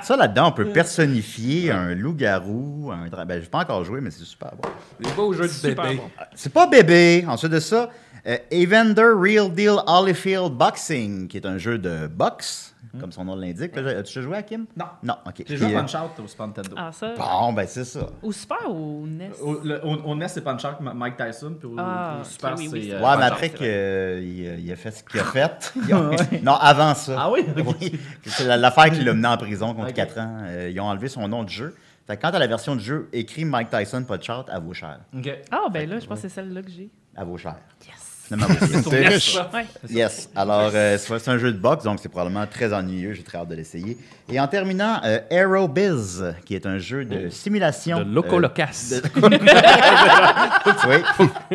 Ça, 0.02 0.16
là-dedans, 0.16 0.48
on 0.48 0.52
peut 0.52 0.66
personnifier 0.66 1.70
un 1.70 1.94
loup-garou, 1.94 2.90
un 2.92 3.08
dra- 3.08 3.24
Ben, 3.24 3.42
je 3.42 3.48
pas 3.48 3.58
encore 3.60 3.84
joué, 3.84 4.00
mais 4.00 4.10
c'est 4.10 4.24
super 4.24 4.52
bon. 4.60 4.68
Les 5.00 5.10
beaux 5.12 5.32
jeux 5.32 5.44
de 5.44 5.48
Super 5.48 5.84
bébé. 5.84 5.96
bon. 5.96 6.10
C'est 6.34 6.52
pas 6.52 6.66
bébé. 6.66 7.24
Ensuite 7.28 7.52
de 7.52 7.60
ça, 7.60 7.90
euh, 8.26 8.36
Evander 8.50 9.12
Real 9.16 9.50
Deal 9.52 9.76
Holyfield 9.86 10.52
Boxing, 10.52 11.28
qui 11.28 11.36
est 11.36 11.46
un 11.46 11.58
jeu 11.58 11.78
de 11.78 12.06
boxe, 12.08 12.67
comme 13.00 13.12
son 13.12 13.24
nom 13.24 13.36
l'indique. 13.36 13.76
As-tu 13.76 14.02
déjà 14.02 14.20
joué 14.22 14.36
à 14.36 14.42
Kim? 14.42 14.66
Non. 14.76 14.84
Non, 15.02 15.14
OK. 15.26 15.42
J'ai 15.46 15.56
joué 15.56 15.74
euh, 15.74 15.78
à 15.78 15.82
Punch-Out 15.82 16.20
au 16.24 16.26
Super 16.26 16.46
Nintendo. 16.48 16.74
Ah, 16.76 16.90
ça. 16.92 17.14
Bon, 17.16 17.52
ben 17.52 17.66
c'est 17.66 17.84
ça. 17.84 18.06
Au 18.22 18.32
Super 18.32 18.70
ou 18.70 19.02
au 19.02 19.06
NES? 19.06 19.30
Au, 19.42 19.60
le- 19.62 19.84
au- 19.84 20.10
au 20.10 20.14
NES, 20.14 20.28
c'est 20.28 20.42
Punch-Out, 20.42 20.76
Mike 20.80 21.16
Tyson. 21.16 21.54
Puis 21.58 21.68
au, 21.68 21.74
Ah, 21.78 22.18
au 22.20 22.24
Super, 22.24 22.54
oui, 22.56 22.66
c'est. 22.68 22.72
oui, 22.72 22.86
c'est 22.90 22.94
euh, 22.94 23.00
Ouais, 23.02 23.16
mais 23.18 23.24
après 23.24 23.50
qu'il 23.50 24.60
il 24.64 24.72
a 24.72 24.76
fait 24.76 24.90
ce 24.90 25.02
qu'il 25.04 25.20
a 25.20 25.24
fait. 25.32 25.72
Non, 26.42 26.54
avant 26.54 26.94
ça. 26.94 27.16
Ah 27.18 27.30
oui? 27.30 27.44
Oui. 27.80 27.98
C'est 28.26 28.44
la- 28.44 28.56
l'affaire 28.56 28.90
qui 28.90 29.00
l'a 29.04 29.14
mené 29.14 29.28
en 29.28 29.36
prison 29.36 29.74
contre 29.74 29.88
Ok. 29.88 29.94
4 29.94 30.18
ans. 30.18 30.38
Euh, 30.42 30.70
ils 30.72 30.80
ont 30.80 30.84
enlevé 30.86 31.08
son 31.08 31.26
nom 31.28 31.44
de 31.44 31.48
jeu. 31.48 31.74
Fait 32.06 32.16
que 32.16 32.22
quand 32.22 32.30
t'as 32.30 32.38
la 32.38 32.46
version 32.46 32.74
de 32.74 32.80
jeu 32.80 33.08
écrit 33.12 33.44
Mike 33.44 33.68
Tyson, 33.68 34.02
pas 34.04 34.16
de 34.16 34.22
chart, 34.22 34.48
à 34.50 34.58
vos 34.60 34.72
cher. 34.72 35.00
Ok. 35.14 35.30
Ah, 35.50 35.66
ben 35.70 35.88
là, 35.88 35.98
je 36.00 36.06
pense 36.06 36.22
que 36.22 36.28
c'est 36.28 36.34
celle-là 36.34 36.62
que 36.62 36.70
j'ai. 36.70 36.88
À 37.14 37.22
vos 37.24 37.36
cher. 37.36 37.56
Yes! 37.86 38.07
Finalement. 38.28 38.54
T'es 38.90 39.08
riche. 39.08 39.38
Ouais. 39.54 39.64
Yes. 39.88 40.28
Alors, 40.36 40.70
euh, 40.74 40.98
c'est 40.98 41.28
un 41.28 41.38
jeu 41.38 41.50
de 41.50 41.56
boxe, 41.56 41.84
donc 41.84 41.98
c'est 42.02 42.10
probablement 42.10 42.46
très 42.46 42.74
ennuyeux. 42.74 43.14
J'ai 43.14 43.22
très 43.22 43.38
hâte 43.38 43.48
de 43.48 43.54
l'essayer. 43.54 43.96
Et 44.30 44.38
en 44.38 44.46
terminant, 44.46 45.00
euh, 45.04 45.20
Aero 45.30 45.66
Biz, 45.66 46.34
qui 46.44 46.54
est 46.54 46.66
un 46.66 46.76
jeu 46.76 47.06
de 47.06 47.30
simulation. 47.30 48.00
De 48.00 48.14
Loco 48.14 48.36
euh, 48.36 48.40
Locas. 48.40 49.00
oui. 49.16 49.38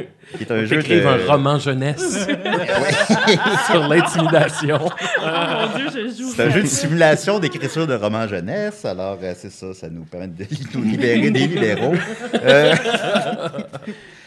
qui 0.38 0.44
est 0.44 0.52
un 0.52 0.66
jeu 0.66 0.78
de. 0.78 0.82
Écrive 0.82 1.06
un 1.06 1.18
roman 1.28 1.60
jeunesse 1.60 2.28
sur 3.68 3.88
l'intimidation. 3.88 4.80
Oh 4.82 4.90
mon 5.22 5.78
Dieu, 5.78 5.90
je 5.94 6.24
joue. 6.24 6.34
C'est 6.36 6.46
un 6.46 6.50
jeu 6.50 6.64
de 6.64 6.68
simulation 6.68 7.38
d'écriture 7.38 7.86
de 7.86 7.94
romans 7.94 8.28
jeunesse. 8.28 8.84
Alors, 8.84 9.20
euh, 9.22 9.36
c'est 9.38 9.52
ça, 9.52 9.76
ça 9.76 9.90
nous 9.90 10.06
permet 10.06 10.30
de 10.30 10.48
nous 10.74 10.84
libérer 10.84 11.30
des 11.30 11.48
libéraux. 11.48 11.94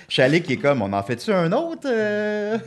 Chalik 0.08 0.44
qui 0.44 0.54
est 0.54 0.56
comme, 0.56 0.82
on 0.82 0.92
en 0.92 1.02
fait-tu 1.02 1.32
un 1.32 1.50
autre? 1.52 1.86
Euh, 1.86 2.58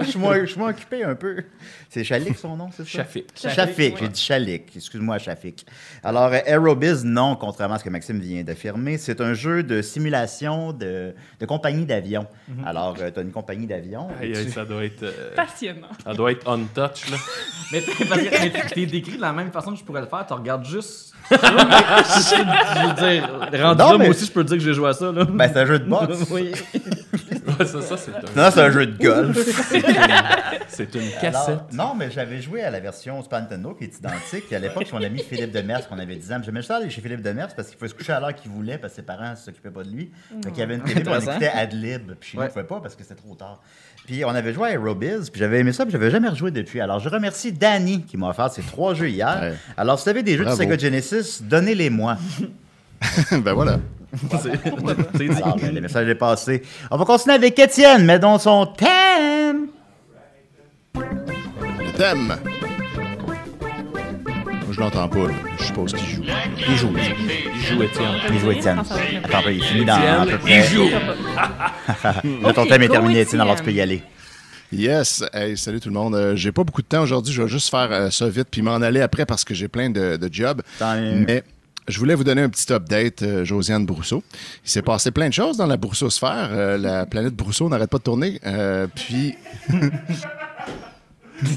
je 0.00 0.04
suis 0.10 0.18
moins, 0.18 0.36
moins 0.56 0.70
occupé 0.70 1.04
un 1.04 1.14
peu. 1.14 1.44
C'est 1.90 2.04
Chalik 2.04 2.36
son 2.36 2.56
nom, 2.56 2.68
c'est 2.72 2.82
ça? 2.84 2.88
Chafik. 2.98 3.26
Chafik, 3.36 3.96
j'ai 3.98 4.08
dit 4.08 4.20
Chalik. 4.20 4.76
Excuse-moi, 4.76 5.18
Chafik. 5.18 5.64
Alors, 6.02 6.32
euh, 6.32 6.38
Aerobiz, 6.46 7.04
non, 7.04 7.36
contrairement 7.36 7.74
à 7.76 7.78
ce 7.78 7.84
que 7.84 7.90
Maxime 7.90 8.18
vient 8.20 8.42
d'affirmer, 8.42 8.98
c'est 8.98 9.20
un 9.20 9.34
jeu 9.34 9.62
de 9.62 9.82
simulation 9.82 10.72
de, 10.72 11.14
de 11.40 11.46
compagnie 11.46 11.84
d'avion. 11.86 12.26
Alors, 12.64 12.94
tu 12.96 13.02
as 13.18 13.22
une 13.22 13.32
compagnie 13.32 13.66
d'avion. 13.66 14.08
Aïe, 14.20 14.36
aïe, 14.36 14.50
ça 14.50 14.64
doit 14.64 14.84
être. 14.84 15.02
euh, 15.02 15.34
Passionnant. 15.34 15.88
ça 16.04 16.14
doit 16.14 16.32
être 16.32 16.42
on 16.46 16.58
touch, 16.66 17.10
là. 17.10 17.16
Mais 17.72 17.82
mais 18.10 18.52
t'es 18.74 18.86
décrit 18.86 19.16
de 19.16 19.20
la 19.22 19.32
même 19.32 19.50
façon 19.52 19.72
que 19.72 19.78
je 19.78 19.84
pourrais 19.84 20.00
le 20.02 20.06
faire. 20.06 20.24
Tu 20.26 20.32
regardes 20.34 20.64
juste. 20.64 21.12
je 21.30 22.86
veux 22.86 22.94
dire, 22.94 23.28
rendu 23.64 23.78
Non, 23.82 23.92
là, 23.92 23.98
mais- 23.98 24.04
moi 24.04 24.08
aussi, 24.14 24.26
je 24.26 24.30
peux 24.32 24.44
te 24.44 24.48
dire 24.48 24.58
que 24.58 24.62
j'ai 24.64 24.74
joué 24.74 24.88
à 24.90 24.92
ça. 24.92 25.10
Là. 25.10 25.24
Ben, 25.24 25.50
c'est 25.52 25.58
un 25.60 25.66
jeu 25.66 25.78
de 25.80 25.84
boxe. 25.88 26.30
oui. 26.30 26.52
Ouais, 27.58 27.66
ça, 27.66 27.82
ça 27.82 27.96
c'est 27.96 28.10
un- 28.12 28.20
Non, 28.44 28.50
c'est 28.52 28.60
un 28.60 28.70
jeu 28.70 28.86
de 28.86 28.96
golf. 29.02 29.36
c'est 30.68 30.94
une 30.94 31.00
Alors, 31.02 31.20
cassette. 31.20 31.72
non, 31.72 31.94
mais 31.96 32.10
j'avais 32.10 32.40
joué 32.40 32.62
à 32.62 32.70
la 32.70 32.80
version 32.80 33.22
Super 33.22 33.40
Nintendo 33.40 33.74
qui 33.74 33.84
est 33.84 33.98
identique. 33.98 34.52
À 34.52 34.58
l'époque, 34.58 34.86
mon 34.92 35.02
ami 35.02 35.22
Philippe 35.22 35.52
Demers, 35.52 35.88
qu'on 35.88 35.98
avait 35.98 36.16
10 36.16 36.32
ans, 36.32 36.40
j'aimais 36.44 36.62
ça 36.62 36.76
aller 36.76 36.90
chez 36.90 37.00
Philippe 37.00 37.22
Demers 37.22 37.48
parce 37.54 37.68
qu'il 37.68 37.76
pouvait 37.78 37.88
se 37.88 37.94
coucher 37.94 38.12
à 38.12 38.20
l'heure 38.20 38.34
qu'il 38.34 38.50
voulait 38.50 38.78
parce 38.78 38.92
que 38.94 38.96
ses 38.96 39.02
parents 39.06 39.30
ne 39.30 39.36
s'occupaient 39.36 39.70
pas 39.70 39.82
de 39.84 39.90
lui. 39.90 40.10
Donc, 40.42 40.52
il 40.56 40.60
y 40.60 40.62
avait 40.62 40.74
une 40.76 40.82
télé, 40.82 41.02
on 41.06 41.18
écoutait 41.20 41.48
Adlib. 41.48 42.12
Puis 42.20 42.30
chez 42.30 42.36
nous, 42.36 42.42
on 42.42 42.46
ne 42.46 42.50
pouvait 42.50 42.64
pas 42.64 42.80
parce 42.80 42.94
que 42.94 43.02
c'était 43.02 43.14
trop 43.20 43.34
tard. 43.34 43.60
Puis 44.06 44.24
on 44.24 44.28
avait 44.30 44.52
joué 44.52 44.68
à 44.68 44.72
Aerobiz, 44.72 45.30
puis 45.30 45.40
j'avais 45.40 45.58
aimé 45.60 45.72
ça, 45.72 45.84
puis 45.84 45.92
j'avais 45.92 46.10
jamais 46.10 46.28
rejoué 46.28 46.50
depuis. 46.52 46.80
Alors, 46.80 47.00
je 47.00 47.08
remercie 47.08 47.52
Danny 47.52 48.02
qui 48.02 48.16
m'a 48.16 48.28
offert 48.30 48.50
ces 48.50 48.62
trois 48.62 48.94
jeux 48.94 49.08
hier. 49.08 49.38
Ouais. 49.40 49.54
Alors, 49.76 49.98
si 49.98 50.04
vous 50.04 50.10
avez 50.10 50.22
des 50.22 50.36
jeux 50.36 50.44
Bravo. 50.44 50.56
de 50.58 50.62
Sega 50.62 50.78
Genesis, 50.78 51.42
donnez-les-moi. 51.42 52.16
ben 53.32 53.52
voilà. 53.52 53.78
C'est 54.42 55.28
dit. 55.28 55.40
Ben, 55.60 55.74
le 55.74 55.80
message 55.80 56.08
est 56.08 56.14
passé. 56.14 56.62
On 56.90 56.96
va 56.96 57.04
continuer 57.04 57.34
avec 57.34 57.58
Étienne, 57.58 58.04
mais 58.04 58.18
dans 58.18 58.38
son 58.38 58.66
thème. 58.66 59.66
Le 60.94 61.92
thème. 61.96 62.36
Moi, 64.42 64.72
je 64.72 64.80
l'entends 64.80 65.08
pas. 65.08 65.26
Je 65.58 65.64
suppose 65.64 65.92
qu'il 65.92 66.06
joue. 66.08 66.22
Il 66.68 66.76
joue. 66.76 66.92
Il 66.96 67.60
joue 67.62 67.82
Étienne. 67.82 68.12
Il 68.30 68.38
joue 68.38 68.50
Étienne. 68.50 68.78
Attends, 69.24 69.48
il 69.48 69.62
finit 69.62 69.84
dans 69.84 69.94
à 69.94 70.26
peu 70.26 70.38
près. 70.38 70.58
il 70.58 70.64
joue. 70.64 70.88
Là, 72.42 72.52
ton 72.52 72.66
thème 72.66 72.82
est 72.82 72.88
go, 72.88 72.92
terminé, 72.94 73.20
Étienne, 73.20 73.40
alors 73.40 73.56
tu 73.56 73.62
peux 73.62 73.72
y 73.72 73.80
aller. 73.80 74.02
Yes. 74.72 75.22
Hey, 75.32 75.56
salut 75.56 75.78
tout 75.80 75.88
le 75.88 75.94
monde. 75.94 76.14
Euh, 76.16 76.34
j'ai 76.34 76.50
pas 76.50 76.64
beaucoup 76.64 76.82
de 76.82 76.86
temps 76.88 77.02
aujourd'hui. 77.02 77.32
Je 77.32 77.42
vais 77.42 77.48
juste 77.48 77.70
faire 77.70 77.88
euh, 77.92 78.10
ça 78.10 78.28
vite 78.28 78.48
puis 78.50 78.62
m'en 78.62 78.74
aller 78.76 79.00
après 79.00 79.24
parce 79.24 79.44
que 79.44 79.54
j'ai 79.54 79.68
plein 79.68 79.90
de, 79.90 80.16
de 80.16 80.28
jobs. 80.32 80.60
Mais 80.80 81.44
je 81.88 81.98
voulais 81.98 82.14
vous 82.14 82.24
donner 82.24 82.42
un 82.42 82.48
petit 82.48 82.72
update, 82.72 83.22
euh, 83.22 83.44
Josiane 83.44 83.86
Brousseau. 83.86 84.22
Il 84.64 84.70
s'est 84.70 84.82
passé 84.82 85.10
plein 85.10 85.28
de 85.28 85.34
choses 85.34 85.56
dans 85.56 85.66
la 85.66 85.76
Brousseau-sphère. 85.76 86.48
Euh, 86.52 86.78
la 86.78 87.06
planète 87.06 87.34
Brousseau 87.34 87.68
n'arrête 87.68 87.90
pas 87.90 87.98
de 87.98 88.02
tourner. 88.02 88.40
Euh, 88.46 88.86
puis. 88.94 89.34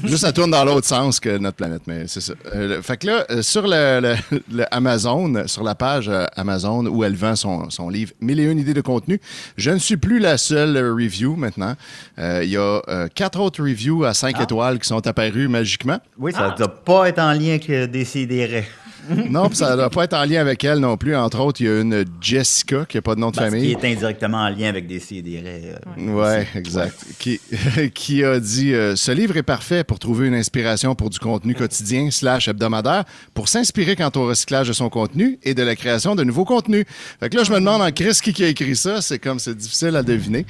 Juste, 0.04 0.18
ça 0.18 0.32
tourne 0.32 0.50
dans 0.50 0.62
l'autre 0.62 0.86
sens 0.86 1.20
que 1.20 1.38
notre 1.38 1.56
planète, 1.56 1.80
mais 1.86 2.06
c'est 2.06 2.20
ça. 2.20 2.34
Euh, 2.54 2.76
le- 2.76 2.82
fait 2.82 2.98
que 2.98 3.06
là, 3.06 3.24
euh, 3.30 3.40
sur 3.40 3.62
le, 3.66 4.00
le- 4.02 4.40
le 4.52 4.64
Amazon, 4.74 5.44
sur 5.46 5.62
la 5.62 5.74
page 5.74 6.10
euh, 6.10 6.26
Amazon 6.36 6.84
où 6.86 7.02
elle 7.02 7.16
vend 7.16 7.34
son, 7.34 7.70
son 7.70 7.88
livre 7.88 8.12
Mille 8.20 8.40
et 8.40 8.44
une 8.44 8.58
idées 8.58 8.74
de 8.74 8.82
contenu, 8.82 9.18
je 9.56 9.70
ne 9.70 9.78
suis 9.78 9.96
plus 9.96 10.18
la 10.18 10.36
seule 10.36 10.76
review 10.76 11.34
maintenant. 11.34 11.76
Euh, 12.18 12.40
Il 12.44 12.50
y 12.50 12.58
a 12.58 12.82
euh, 12.88 13.08
quatre 13.14 13.40
autres 13.40 13.62
reviews 13.62 14.04
à 14.04 14.12
cinq 14.12 14.38
étoiles 14.38 14.78
qui 14.80 14.86
sont 14.86 15.06
apparues 15.06 15.48
magiquement. 15.48 15.98
Oui, 16.18 16.32
ça 16.34 16.50
ne 16.50 16.56
doit 16.58 16.84
pas 16.84 17.08
être 17.08 17.18
en 17.18 17.32
lien 17.32 17.48
avec 17.52 17.70
euh, 17.70 17.86
des 17.86 18.04
CDR. 18.04 18.64
Non, 19.30 19.48
puis 19.48 19.56
ça 19.56 19.70
ne 19.72 19.76
doit 19.76 19.90
pas 19.90 20.04
être 20.04 20.14
en 20.14 20.24
lien 20.24 20.40
avec 20.40 20.62
elle 20.64 20.78
non 20.78 20.96
plus. 20.96 21.14
Entre 21.16 21.38
autres, 21.40 21.60
il 21.60 21.66
y 21.66 21.70
a 21.70 21.80
une 21.80 22.04
Jessica 22.20 22.84
qui 22.88 22.96
n'a 22.96 23.02
pas 23.02 23.14
de 23.14 23.20
nom 23.20 23.30
de 23.30 23.36
Parce 23.36 23.50
famille. 23.50 23.74
qui 23.74 23.86
est 23.86 23.92
indirectement 23.92 24.38
en 24.38 24.48
lien 24.48 24.68
avec 24.68 24.86
des 24.86 25.00
CDR. 25.00 25.42
euh, 25.44 26.12
Ouais, 26.12 26.46
exact. 26.54 26.94
Qui, 27.18 27.40
qui 27.94 28.24
a 28.24 28.38
dit 28.40 28.72
euh, 28.74 28.96
Ce 28.96 29.10
livre 29.12 29.36
est 29.36 29.42
parfait 29.42 29.84
pour 29.84 29.98
trouver 29.98 30.28
une 30.28 30.34
inspiration 30.34 30.94
pour 30.94 31.10
du 31.10 31.18
contenu 31.18 31.54
quotidien 31.54 32.10
slash 32.10 32.48
hebdomadaire, 32.48 33.04
pour 33.34 33.48
s'inspirer 33.48 33.96
quant 33.96 34.10
au 34.16 34.26
recyclage 34.26 34.68
de 34.68 34.72
son 34.72 34.88
contenu 34.90 35.38
et 35.42 35.54
de 35.54 35.62
la 35.62 35.76
création 35.76 36.14
de 36.14 36.22
nouveaux 36.24 36.44
contenus. 36.44 36.84
Fait 37.20 37.28
que 37.30 37.36
là, 37.36 37.44
je 37.44 37.50
me 37.52 37.56
demande 37.58 37.82
en 37.82 37.90
Chris 37.92 38.18
qui, 38.22 38.32
qui 38.32 38.44
a 38.44 38.48
écrit 38.48 38.76
ça. 38.76 39.00
C'est 39.00 39.18
comme 39.18 39.38
c'est 39.38 39.56
difficile 39.56 39.96
à 39.96 40.02
deviner. 40.02 40.46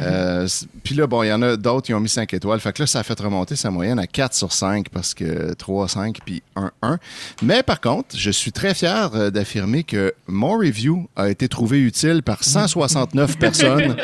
Euh, 0.00 0.46
Puis 0.82 0.94
là, 0.94 1.06
bon, 1.06 1.22
il 1.22 1.28
y 1.28 1.32
en 1.32 1.42
a 1.42 1.56
d'autres 1.56 1.86
qui 1.86 1.94
ont 1.94 2.00
mis 2.00 2.08
5 2.08 2.32
étoiles. 2.34 2.60
Fait 2.60 2.72
que 2.72 2.82
là, 2.82 2.86
ça 2.86 3.00
a 3.00 3.02
fait 3.02 3.18
remonter 3.20 3.56
sa 3.56 3.70
moyenne 3.70 3.98
à 3.98 4.06
4 4.06 4.34
sur 4.34 4.52
5 4.52 4.88
parce 4.88 5.14
que 5.14 5.52
3, 5.54 5.88
5 5.88 6.18
puis 6.24 6.42
1, 6.56 6.70
1. 6.82 6.98
Mais 7.42 7.62
par 7.62 7.80
contre, 7.80 7.89
je 8.14 8.30
suis 8.30 8.52
très 8.52 8.74
fier 8.74 9.10
euh, 9.14 9.30
d'affirmer 9.30 9.84
que 9.84 10.12
mon 10.26 10.58
review 10.58 11.08
a 11.16 11.30
été 11.30 11.48
trouvé 11.48 11.80
utile 11.80 12.22
par 12.22 12.44
169 12.44 13.38
personnes. 13.38 13.96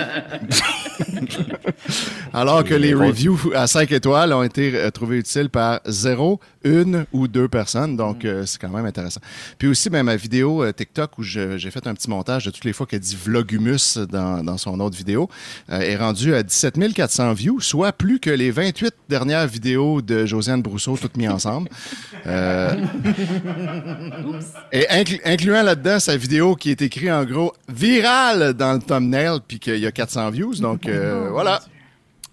Alors 2.32 2.64
que 2.64 2.74
les 2.74 2.94
reviews 2.94 3.38
à 3.54 3.66
5 3.66 3.92
étoiles 3.92 4.32
ont 4.32 4.42
été 4.42 4.74
euh, 4.74 4.90
trouvés 4.90 5.18
utiles 5.18 5.50
par 5.50 5.80
0, 5.86 6.40
1 6.66 7.04
ou 7.12 7.28
2 7.28 7.48
personnes. 7.48 7.96
Donc, 7.96 8.24
euh, 8.24 8.44
c'est 8.46 8.60
quand 8.60 8.68
même 8.68 8.86
intéressant. 8.86 9.20
Puis 9.58 9.68
aussi, 9.68 9.88
ben, 9.90 10.02
ma 10.02 10.16
vidéo 10.16 10.62
euh, 10.62 10.72
TikTok 10.72 11.18
où 11.18 11.22
j'ai 11.22 11.58
fait 11.70 11.86
un 11.86 11.94
petit 11.94 12.10
montage 12.10 12.44
de 12.46 12.50
toutes 12.50 12.64
les 12.64 12.72
fois 12.72 12.86
qu'elle 12.86 13.00
dit 13.00 13.16
Vlogumus 13.16 13.98
dans, 14.10 14.42
dans 14.42 14.58
son 14.58 14.80
autre 14.80 14.96
vidéo 14.96 15.28
euh, 15.70 15.80
est 15.80 15.96
rendue 15.96 16.34
à 16.34 16.42
17 16.42 16.92
400 16.94 17.32
views, 17.34 17.60
soit 17.60 17.92
plus 17.92 18.18
que 18.20 18.30
les 18.30 18.50
28 18.50 18.92
dernières 19.08 19.46
vidéos 19.46 20.02
de 20.02 20.26
Josiane 20.26 20.62
Brousseau, 20.62 20.96
toutes 21.00 21.16
mises 21.16 21.30
ensemble. 21.30 21.70
Et 24.72 24.86
inclu- 24.90 25.20
incluant 25.24 25.62
là-dedans 25.62 25.98
sa 26.00 26.16
vidéo 26.16 26.54
qui 26.56 26.70
est 26.70 26.82
écrite 26.82 27.10
en 27.10 27.24
gros 27.24 27.52
virale 27.68 28.54
dans 28.54 28.74
le 28.74 28.78
thumbnail, 28.80 29.38
puis 29.46 29.58
qu'il 29.58 29.78
y 29.78 29.86
a 29.86 29.92
400 29.92 30.30
views. 30.30 30.54
Donc, 30.56 30.86
euh, 30.86 31.28
voilà. 31.30 31.60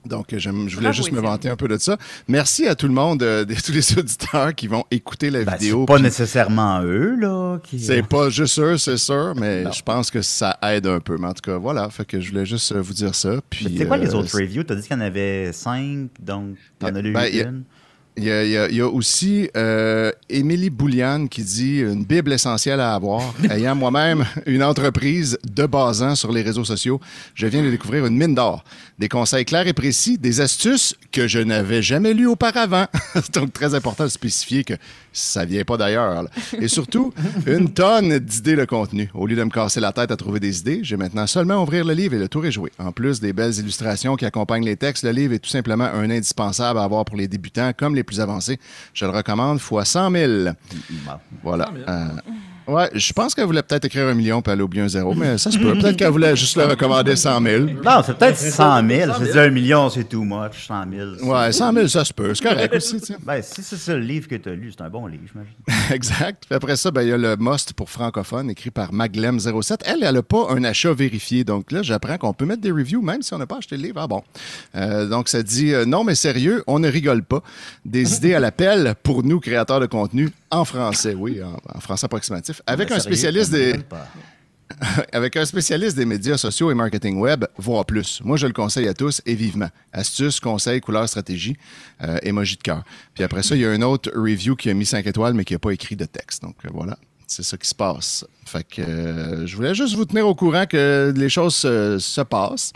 Donc, 0.05 0.33
euh, 0.33 0.37
je 0.37 0.49
voulais 0.49 0.67
Bravo, 0.75 0.91
juste 0.91 1.13
me 1.13 1.21
vanter 1.21 1.49
un 1.49 1.55
peu 1.55 1.69
de 1.69 1.77
ça. 1.77 1.95
Merci 2.27 2.67
à 2.67 2.75
tout 2.75 2.87
le 2.87 2.93
monde, 2.93 3.23
euh, 3.23 3.45
de- 3.45 3.53
tous 3.65 3.71
les 3.71 3.97
auditeurs 3.97 4.53
qui 4.53 4.67
vont 4.67 4.83
écouter 4.91 5.29
la 5.29 5.45
Ben, 5.45 5.53
vidéo. 5.55 5.85
c'est 5.87 5.93
pas 5.93 5.99
nécessairement 6.01 6.81
eux, 6.83 7.15
là. 7.17 7.57
Qui... 7.63 7.79
c'est 7.79 8.03
pas 8.05 8.29
juste 8.29 8.59
eux, 8.59 8.77
c'est 8.77 8.97
sûr, 8.97 9.33
mais 9.37 9.63
je 9.71 9.81
pense 9.81 10.11
que 10.11 10.21
ça 10.21 10.57
aide 10.61 10.87
un 10.87 10.99
peu. 10.99 11.17
Mais 11.17 11.27
en 11.27 11.33
tout 11.33 11.49
cas, 11.49 11.57
voilà. 11.57 11.89
Fait 11.89 12.03
que 12.03 12.19
je 12.19 12.31
voulais 12.31 12.45
juste 12.45 12.73
vous 12.75 12.93
dire 12.93 13.15
ça. 13.15 13.35
Puis, 13.49 13.73
C'est 13.77 13.85
quoi 13.87 13.95
les 13.95 14.13
autres 14.13 14.37
reviews? 14.37 14.63
T'as 14.65 14.75
dit 14.75 14.81
qu'il 14.85 14.91
y 14.91 14.99
en 14.99 15.01
avait 15.01 15.53
cinq, 15.53 16.09
donc 16.19 16.57
t'en 16.79 16.87
as 16.87 17.01
lu 17.01 17.13
Ben, 17.13 17.27
il 17.31 17.35
y 17.37 17.41
a- 17.41 17.45
une. 17.45 17.63
Il 18.15 18.25
y, 18.25 18.31
a, 18.31 18.43
il 18.43 18.51
y 18.51 18.57
a- 18.57 18.69
il 18.69 18.75
y 18.75 18.81
a 18.81 18.87
aussi 18.87 19.49
euh, 19.57 20.11
Émilie 20.29 20.69
Bouliane 20.69 21.27
qui 21.27 21.41
dit 21.43 21.79
une 21.79 22.03
Bible 22.05 22.31
essentielle 22.31 22.79
à 22.79 22.93
avoir. 22.93 23.33
Ayant 23.49 23.73
moi-même 23.75 24.23
une 24.45 24.61
entreprise 24.63 25.37
de 25.43 25.65
basant 25.65 26.13
sur 26.13 26.31
les 26.31 26.43
réseaux 26.43 26.63
sociaux, 26.63 27.01
je 27.33 27.47
viens 27.47 27.63
de 27.63 27.71
découvrir 27.71 28.05
une 28.05 28.15
mine 28.15 28.35
d'or. 28.35 28.63
Des 28.99 29.09
conseils 29.09 29.45
clairs 29.45 29.67
et 29.67 29.73
précis, 29.73 30.19
des 30.19 30.41
astuces 30.41 30.95
que 31.11 31.27
je 31.27 31.39
n'avais 31.39 31.81
jamais 31.81 32.13
lues 32.13 32.27
auparavant. 32.27 32.85
Donc, 33.33 33.51
très 33.51 33.73
important 33.73 34.03
de 34.03 34.09
spécifier 34.09 34.63
que 34.63 34.75
ça 35.11 35.43
vient 35.45 35.63
pas 35.63 35.77
d'ailleurs. 35.77 36.25
Et 36.59 36.67
surtout, 36.67 37.11
une 37.47 37.73
tonne 37.73 38.19
d'idées 38.19 38.55
de 38.55 38.65
contenu. 38.65 39.09
Au 39.15 39.25
lieu 39.25 39.35
de 39.35 39.43
me 39.43 39.49
casser 39.49 39.79
la 39.79 39.91
tête 39.91 40.11
à 40.11 40.15
trouver 40.17 40.39
des 40.39 40.59
idées, 40.59 40.81
j'ai 40.83 40.97
maintenant 40.97 41.25
seulement 41.25 41.55
à 41.55 41.63
ouvrir 41.63 41.83
le 41.83 41.93
livre 41.95 42.13
et 42.13 42.19
le 42.19 42.27
tour 42.29 42.45
est 42.45 42.51
joué. 42.51 42.71
En 42.77 42.91
plus 42.91 43.19
des 43.19 43.33
belles 43.33 43.57
illustrations 43.57 44.15
qui 44.15 44.25
accompagnent 44.25 44.65
les 44.65 44.77
textes, 44.77 45.03
le 45.03 45.11
livre 45.11 45.33
est 45.33 45.39
tout 45.39 45.49
simplement 45.49 45.85
un 45.85 46.11
indispensable 46.11 46.77
à 46.77 46.83
avoir 46.83 47.05
pour 47.05 47.17
les 47.17 47.27
débutants 47.27 47.71
comme 47.75 47.95
les 47.95 48.02
plus 48.03 48.19
avancés. 48.19 48.59
Je 48.93 49.05
le 49.05 49.11
recommande 49.11 49.59
fois 49.59 49.85
100 49.85 50.11
000. 50.11 50.31
Bon. 50.89 51.11
Voilà. 51.43 51.69
Euh, 51.87 52.07
ouais, 52.67 52.89
je 52.93 53.13
pense 53.13 53.33
qu'elle 53.35 53.45
voulait 53.45 53.63
peut-être 53.63 53.85
écrire 53.85 54.07
un 54.07 54.13
million 54.13 54.41
puis 54.41 54.51
elle 54.53 54.61
a 54.61 54.63
oublié 54.63 54.83
un 54.83 54.87
zéro, 54.87 55.13
mais 55.13 55.37
ça 55.37 55.51
se 55.51 55.57
peut. 55.57 55.73
Peut-être 55.73 55.97
qu'elle 55.97 56.09
voulait 56.11 56.35
juste 56.35 56.55
le 56.57 56.65
recommander 56.65 57.15
100 57.15 57.41
000. 57.41 57.63
Non, 57.83 58.01
c'est 58.05 58.17
peut-être 58.17 58.37
100 58.37 58.87
000. 58.87 59.11
Je 59.19 59.31
dis 59.31 59.39
un 59.39 59.49
million, 59.49 59.89
c'est 59.89 60.03
too 60.05 60.23
much. 60.23 60.67
100 60.67 60.83
000. 60.91 61.09
c'est- 61.19 61.25
Ouais, 61.25 61.51
100 61.51 61.73
000, 61.73 61.87
ça 61.87 62.05
se 62.05 62.13
peut. 62.13 62.33
C'est 62.33 62.43
correct 62.47 62.73
aussi, 62.75 62.99
tu 62.99 63.05
sais. 63.07 63.15
Ben, 63.23 63.41
si 63.41 63.63
c'est 63.63 63.77
ça 63.77 63.93
le 63.93 64.01
livre 64.01 64.27
que 64.27 64.35
t'as 64.35 64.51
lu, 64.51 64.71
c'est 64.75 64.83
un 64.83 64.89
bon 64.89 65.07
livre, 65.07 65.23
j'imagine. 65.31 65.53
Exact. 65.93 66.43
Puis 66.47 66.55
après 66.55 66.75
ça, 66.75 66.91
ben, 66.91 67.01
il 67.03 67.09
y 67.09 67.13
a 67.13 67.17
le 67.17 67.35
Must 67.39 67.73
pour 67.73 67.89
francophone, 67.89 68.49
écrit 68.49 68.71
par 68.71 68.93
Maglem07. 68.93 69.79
Elle, 69.85 70.03
elle 70.03 70.13
n'a 70.15 70.21
pas 70.23 70.47
un 70.51 70.63
achat 70.63 70.93
vérifié. 70.93 71.43
Donc 71.43 71.71
là, 71.71 71.81
j'apprends 71.83 72.17
qu'on 72.17 72.33
peut 72.33 72.45
mettre 72.45 72.61
des 72.61 72.71
reviews 72.71 73.01
même 73.01 73.21
si 73.21 73.33
on 73.33 73.37
n'a 73.37 73.47
pas 73.47 73.57
acheté 73.57 73.77
le 73.77 73.83
livre. 73.83 73.99
Ah 74.01 74.07
bon. 74.07 74.23
Euh, 74.75 75.07
donc 75.07 75.29
ça 75.29 75.43
dit 75.43 75.73
euh, 75.73 75.85
non, 75.85 76.03
mais 76.03 76.15
sérieux, 76.15 76.63
on 76.67 76.79
ne 76.79 76.87
rigole 76.89 77.23
pas. 77.23 77.41
Des 77.85 78.15
idées 78.17 78.33
à 78.35 78.39
l'appel 78.39 78.93
pour 79.03 79.23
nous, 79.23 79.39
créateurs 79.39 79.79
de 79.79 79.85
contenu, 79.85 80.29
en 80.57 80.65
français, 80.65 81.13
oui, 81.13 81.41
en, 81.41 81.57
en 81.73 81.79
français 81.79 82.05
approximatif, 82.05 82.61
avec 82.65 82.91
un 82.91 82.99
spécialiste 82.99 83.51
des. 83.51 83.75
avec 85.11 85.35
un 85.35 85.45
spécialiste 85.45 85.95
des 85.95 86.05
médias 86.05 86.37
sociaux 86.37 86.71
et 86.71 86.73
marketing 86.73 87.19
web, 87.19 87.45
voire 87.57 87.85
plus. 87.85 88.21
Moi, 88.23 88.37
je 88.37 88.47
le 88.47 88.53
conseille 88.53 88.87
à 88.87 88.93
tous 88.93 89.21
et 89.25 89.35
vivement. 89.35 89.69
Astuces, 89.91 90.39
conseils, 90.39 90.81
couleurs, 90.81 91.07
stratégie, 91.07 91.55
euh, 92.01 92.17
émoji 92.23 92.57
de 92.57 92.63
cœur. 92.63 92.83
Puis 93.13 93.23
après 93.23 93.43
ça, 93.43 93.55
il 93.55 93.61
y 93.61 93.65
a 93.65 93.69
un 93.69 93.81
autre 93.81 94.11
review 94.15 94.55
qui 94.55 94.69
a 94.69 94.73
mis 94.73 94.85
5 94.85 95.05
étoiles, 95.05 95.33
mais 95.33 95.45
qui 95.45 95.53
n'a 95.53 95.59
pas 95.59 95.71
écrit 95.71 95.95
de 95.95 96.05
texte. 96.05 96.43
Donc 96.43 96.55
euh, 96.65 96.69
voilà, 96.73 96.97
c'est 97.27 97.43
ça 97.43 97.57
qui 97.57 97.67
se 97.67 97.75
passe. 97.75 98.25
Fait 98.45 98.63
que 98.63 98.81
euh, 98.81 99.47
je 99.47 99.55
voulais 99.55 99.73
juste 99.73 99.95
vous 99.95 100.05
tenir 100.05 100.27
au 100.27 100.35
courant 100.35 100.65
que 100.65 101.13
les 101.15 101.29
choses 101.29 101.55
se, 101.55 101.97
se 101.99 102.21
passent. 102.21 102.71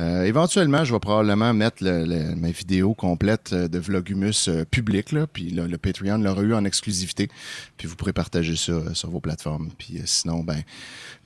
Euh, 0.00 0.24
éventuellement, 0.24 0.84
je 0.84 0.92
vais 0.92 0.98
probablement 0.98 1.52
mettre 1.54 1.84
le- 1.84 2.04
le- 2.04 2.34
ma 2.34 2.50
vidéo 2.50 2.94
complète 2.94 3.50
euh, 3.52 3.68
de 3.68 3.78
Vlogumus 3.78 4.32
euh, 4.48 4.64
public, 4.64 5.12
là, 5.12 5.26
puis 5.32 5.50
le, 5.50 5.66
le 5.66 5.78
Patreon 5.78 6.18
l'aura 6.18 6.42
eu 6.42 6.54
en 6.54 6.64
exclusivité. 6.64 7.28
Puis 7.76 7.86
vous 7.86 7.94
pourrez 7.94 8.12
partager 8.12 8.56
ça 8.56 8.72
euh, 8.72 8.94
sur 8.94 9.10
vos 9.10 9.20
plateformes. 9.20 9.68
Puis 9.78 9.98
euh, 9.98 10.02
sinon, 10.06 10.42
ben, 10.42 10.62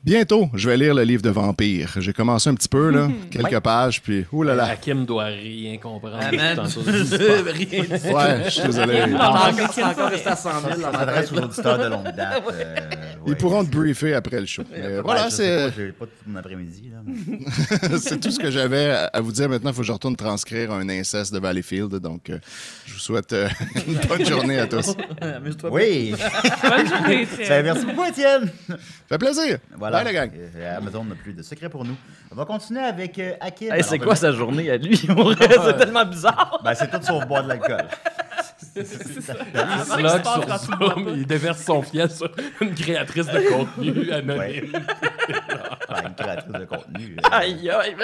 bientôt, 0.04 0.50
je 0.52 0.68
vais 0.68 0.76
lire 0.76 0.94
le 0.94 1.04
livre 1.04 1.22
de 1.22 1.30
Vampire. 1.30 1.94
J'ai 1.98 2.12
commencé 2.12 2.50
un 2.50 2.54
petit 2.54 2.68
peu, 2.68 2.90
là, 2.90 3.08
quelques 3.30 3.60
pages, 3.60 4.02
puis 4.02 4.26
oulala. 4.32 4.64
Hakim 4.66 5.06
doit 5.06 5.24
rien 5.26 5.78
comprendre. 5.78 6.18
Ah. 6.20 6.30
Rien. 6.30 7.84
Ouais, 8.12 8.44
je 8.44 8.50
suis 8.50 8.62
désolé. 8.62 9.02
On 9.04 9.16
va 9.16 9.50
encore, 9.50 9.72
c'est 9.72 9.82
encore 9.84 10.10
resté 10.10 10.28
à 10.28 10.36
100 10.36 10.50
000 10.60 10.80
dans 10.80 10.88
On 10.88 10.92
ma 10.92 10.98
s'adresse 10.98 11.30
tête. 11.30 11.38
aux 11.38 11.42
auditeurs 11.44 11.78
de 11.78 11.84
longue 11.86 12.14
date. 12.16 12.42
Ils 13.26 13.30
ouais. 13.30 13.36
pourront 13.36 13.64
te 13.64 13.70
briefer 13.76 14.14
après 14.14 14.40
le 14.40 14.46
show. 14.46 14.62
Mais 14.70 15.00
voilà, 15.00 15.24
je 15.28 15.34
sais 15.34 15.56
pas, 15.56 15.70
c'est 15.70 15.86
J'ai 15.86 15.92
pas 15.92 16.06
tout 16.06 16.12
mon 16.26 16.38
après-midi. 16.38 16.90
là. 16.90 17.98
c'est 17.98 18.18
tout 18.20 18.30
ce 18.30 18.38
que 18.38 18.50
j'avais 18.50 18.90
à 19.12 19.20
vous 19.20 19.32
dire. 19.32 19.48
Maintenant, 19.48 19.70
il 19.70 19.74
faut 19.74 19.82
que 19.82 19.86
je 19.86 19.92
retourne 19.92 20.16
transcrire 20.16 20.72
un 20.72 20.88
inceste 20.88 21.32
de 21.32 21.38
Valleyfield. 21.38 21.96
Donc, 21.96 22.30
euh, 22.30 22.38
je 22.86 22.94
vous 22.94 22.98
souhaite 22.98 23.32
euh, 23.32 23.48
une 23.86 23.98
bonne 24.08 24.24
journée 24.24 24.58
à 24.58 24.66
tous. 24.66 24.94
Amuse-toi. 25.20 25.70
Oui! 25.72 26.14
Bonne 26.62 26.88
journée, 26.88 27.22
Étienne. 27.22 27.64
Merci 27.64 27.86
beaucoup, 27.86 28.04
Étienne! 28.04 28.50
fait 29.08 29.18
plaisir. 29.18 29.58
Voilà. 29.76 30.02
Bye, 30.02 30.12
la 30.12 30.12
gang. 30.12 30.30
Euh, 30.56 30.78
Amazon 30.78 31.04
n'a 31.04 31.14
plus 31.14 31.32
de 31.32 31.42
secret 31.42 31.68
pour 31.68 31.84
nous. 31.84 31.96
On 32.30 32.34
va 32.34 32.44
continuer 32.44 32.80
avec 32.80 33.18
euh, 33.18 33.32
Hakim. 33.40 33.72
Hey, 33.72 33.82
c'est 33.82 33.98
quoi 33.98 34.14
ben, 34.14 34.16
sa 34.16 34.32
journée 34.32 34.70
à 34.70 34.76
lui? 34.76 34.96
C'est 34.96 35.76
tellement 35.76 36.04
bizarre. 36.04 36.60
Ben, 36.64 36.74
c'est 36.74 36.90
tout 36.90 37.04
sauf 37.04 37.26
boire 37.26 37.44
de 37.44 37.48
l'alcool. 37.48 37.86
Il 38.76 38.84
se 38.86 40.18
passe 40.22 40.64
sur 40.64 40.76
Zoom, 40.76 41.08
il 41.16 41.26
déverse 41.26 41.62
son 41.64 41.82
fiel 41.82 42.10
sur 42.10 42.30
une 42.60 42.74
créatrice 42.74 43.26
de 43.26 43.40
contenu 43.48 44.12
anonyme. 44.12 44.72
Une 46.04 46.14
créatrice 46.14 46.52
de 46.52 46.64
contenu. 46.64 47.16
Aïe, 47.30 47.70
aïe. 47.70 47.96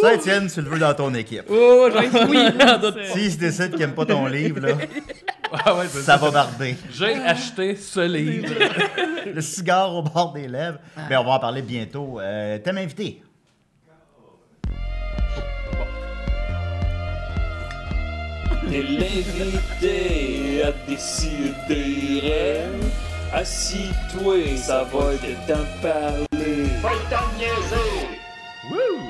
Ça, 0.00 0.14
Étienne, 0.14 0.48
tu 0.52 0.62
le 0.62 0.68
veux 0.70 0.78
dans 0.78 0.94
ton 0.94 1.12
équipe. 1.14 1.44
Oh, 1.50 1.88
j'en 1.92 2.26
oui. 2.28 2.38
S'il 3.12 3.32
se 3.32 3.36
décide 3.38 3.70
qu'il 3.70 3.80
n'aime 3.80 3.94
pas 3.94 4.06
ton 4.06 4.26
livre, 4.26 4.60
là, 4.60 4.74
Ah 5.52 5.74
ouais, 5.74 5.86
ça 5.88 6.16
va 6.16 6.30
barder. 6.30 6.76
J'ai 6.92 7.14
acheté 7.16 7.74
ce 7.76 8.00
livre. 8.00 8.54
Le 9.26 9.40
cigare 9.40 9.94
au 9.94 10.02
bord 10.02 10.32
des 10.32 10.48
lèvres. 10.48 10.78
Mais 11.08 11.16
on 11.16 11.24
va 11.24 11.32
en 11.32 11.38
parler 11.38 11.60
bientôt. 11.60 12.18
Euh, 12.20 12.58
T'aimes 12.58 12.78
invité? 12.78 13.22
T'es 18.70 18.82
l'invité 18.82 20.62
à 20.62 20.70
décider. 20.86 22.62
Assis-toi, 23.32 24.56
ça 24.56 24.84
va 24.84 25.12
être 25.14 25.46
temps 25.46 25.58
de 25.58 25.82
parler. 25.82 26.64
Va 26.80 26.90
t'en 27.10 27.26
niaiser! 27.36 27.90
Woo! 28.70 29.00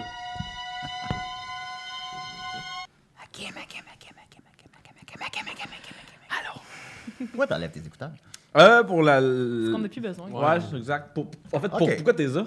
T'enlèves 7.47 7.71
tes 7.71 7.81
écouteurs? 7.81 8.11
Euh, 8.57 8.83
pour 8.83 9.03
la. 9.03 9.15
Parce 9.21 9.73
qu'on 9.73 9.79
n'a 9.79 9.89
plus 9.89 10.01
besoin. 10.01 10.29
Ouais, 10.31 10.59
exact. 10.77 11.15
Pour- 11.15 11.31
En 11.53 11.61
fait, 11.61 11.69
pour, 11.69 11.79
pourquoi 11.89 12.15
t'es 12.15 12.27
là? 12.27 12.45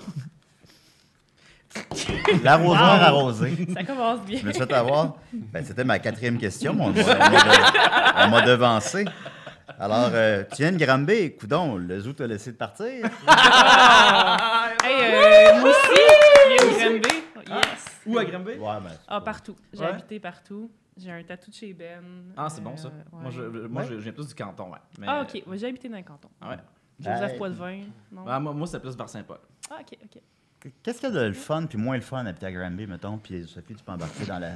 L'arrosoir 2.44 3.00
Wow. 3.00 3.06
arrosé. 3.06 3.68
Ça 3.74 3.84
commence 3.84 4.22
bien. 4.26 4.40
Je 4.40 4.46
me 4.48 4.52
suis 4.52 4.62
fait 4.64 4.74
avoir. 4.74 5.16
Ben, 5.32 5.64
c'était 5.66 5.84
ma 5.84 6.00
quatrième 6.00 6.38
question. 6.38 6.72
On 6.80 6.90
m'a- 6.92 8.26
on 8.26 8.30
m'a 8.30 8.42
devancé. 8.42 9.06
Alors, 9.80 10.10
euh, 10.14 10.44
tu 10.56 10.62
viens 10.62 10.72
de 10.72 10.78
Granby, 10.84 11.36
coudon, 11.36 11.76
le 11.78 12.00
zoo 12.00 12.14
t'a 12.14 12.28
laissé 12.28 12.52
de 12.52 12.58
partir. 12.58 12.86
Hey, 12.86 13.06
euh, 14.94 15.60
moi 15.60 15.70
aussi, 15.70 16.02
il 16.50 16.64
une 16.66 17.00
Granby. 17.02 17.24
Yes. 17.48 18.02
Où 18.06 18.18
à 18.18 18.26
Granby? 18.26 18.52
Ouais, 18.54 18.58
ben, 18.84 18.92
Ah, 19.08 19.22
partout. 19.22 19.56
J'ai 19.74 19.80
Ouais. 19.82 19.88
habité 19.88 20.20
partout. 20.20 20.70
J'ai 20.98 21.12
un 21.12 21.24
tatou 21.24 21.50
de 21.50 21.56
chez 21.56 21.74
Ben. 21.74 22.04
Ah, 22.38 22.48
c'est 22.50 22.62
bon 22.62 22.78
ça. 22.78 22.90
Euh, 22.90 22.92
Moi, 23.12 23.32
je, 23.32 23.42
moi 23.68 23.82
Ouais. 23.82 23.88
je, 23.90 23.96
je 23.96 24.00
viens 24.02 24.12
plus 24.12 24.28
du 24.28 24.36
canton, 24.36 24.66
ouais. 24.72 24.78
Mais- 25.00 25.08
Ah, 25.10 25.22
ok. 25.24 25.42
Ouais, 25.48 25.58
j'ai 25.58 25.68
habité 25.68 25.90
dans 25.90 25.98
le 25.98 26.04
canton. 26.04 26.30
Ouais. 26.42 26.58
Joseph. 27.00 27.36
Poitvin. 27.38 27.80
Non? 28.12 28.26
Ah, 28.28 28.40
moi, 28.40 28.54
moi 28.54 28.68
c'est 28.68 28.80
plus 28.80 28.96
vers 28.96 29.10
Saint-Paul. 29.10 29.40
Ah, 29.72 29.78
ok, 29.82 29.98
ok. 30.04 30.22
Qu'est-ce 30.84 31.00
qu'il 31.00 31.10
y 31.14 31.18
a 31.18 31.22
de 31.22 31.26
le 31.28 31.34
fun, 31.34 31.66
puis 31.66 31.78
moins 31.78 31.96
le 31.96 32.02
fun 32.02 32.26
à 32.26 32.30
à 32.46 32.52
Granby, 32.52 32.88
mettons? 32.88 33.18
Puis 33.18 33.46
Sophie, 33.48 33.76
tu 33.76 33.84
peux 33.84 33.92
embarquer 33.92 34.26
dans 34.26 34.40
la. 34.40 34.50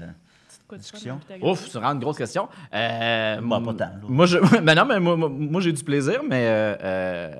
Discussion. 0.77 1.15
habiter 1.15 1.45
à? 1.45 1.49
Ouf, 1.49 1.65
c'est 1.65 1.77
vraiment 1.77 1.93
une 1.93 1.99
grosse 1.99 2.17
question. 2.17 2.49
Euh, 2.73 3.39
Bon, 3.41 3.57
m- 3.57 3.65
pas 3.65 3.85
tant. 3.85 3.91
Moi, 4.09 4.25
je, 4.25 4.37
ben 4.61 4.75
non, 4.75 4.85
mais 4.85 4.99
moi, 4.99 5.15
moi, 5.15 5.29
moi, 5.29 5.61
j'ai 5.61 5.71
du 5.71 5.83
plaisir, 5.83 6.21
mais 6.27 6.45
euh, 6.47 6.75
euh, 6.83 7.31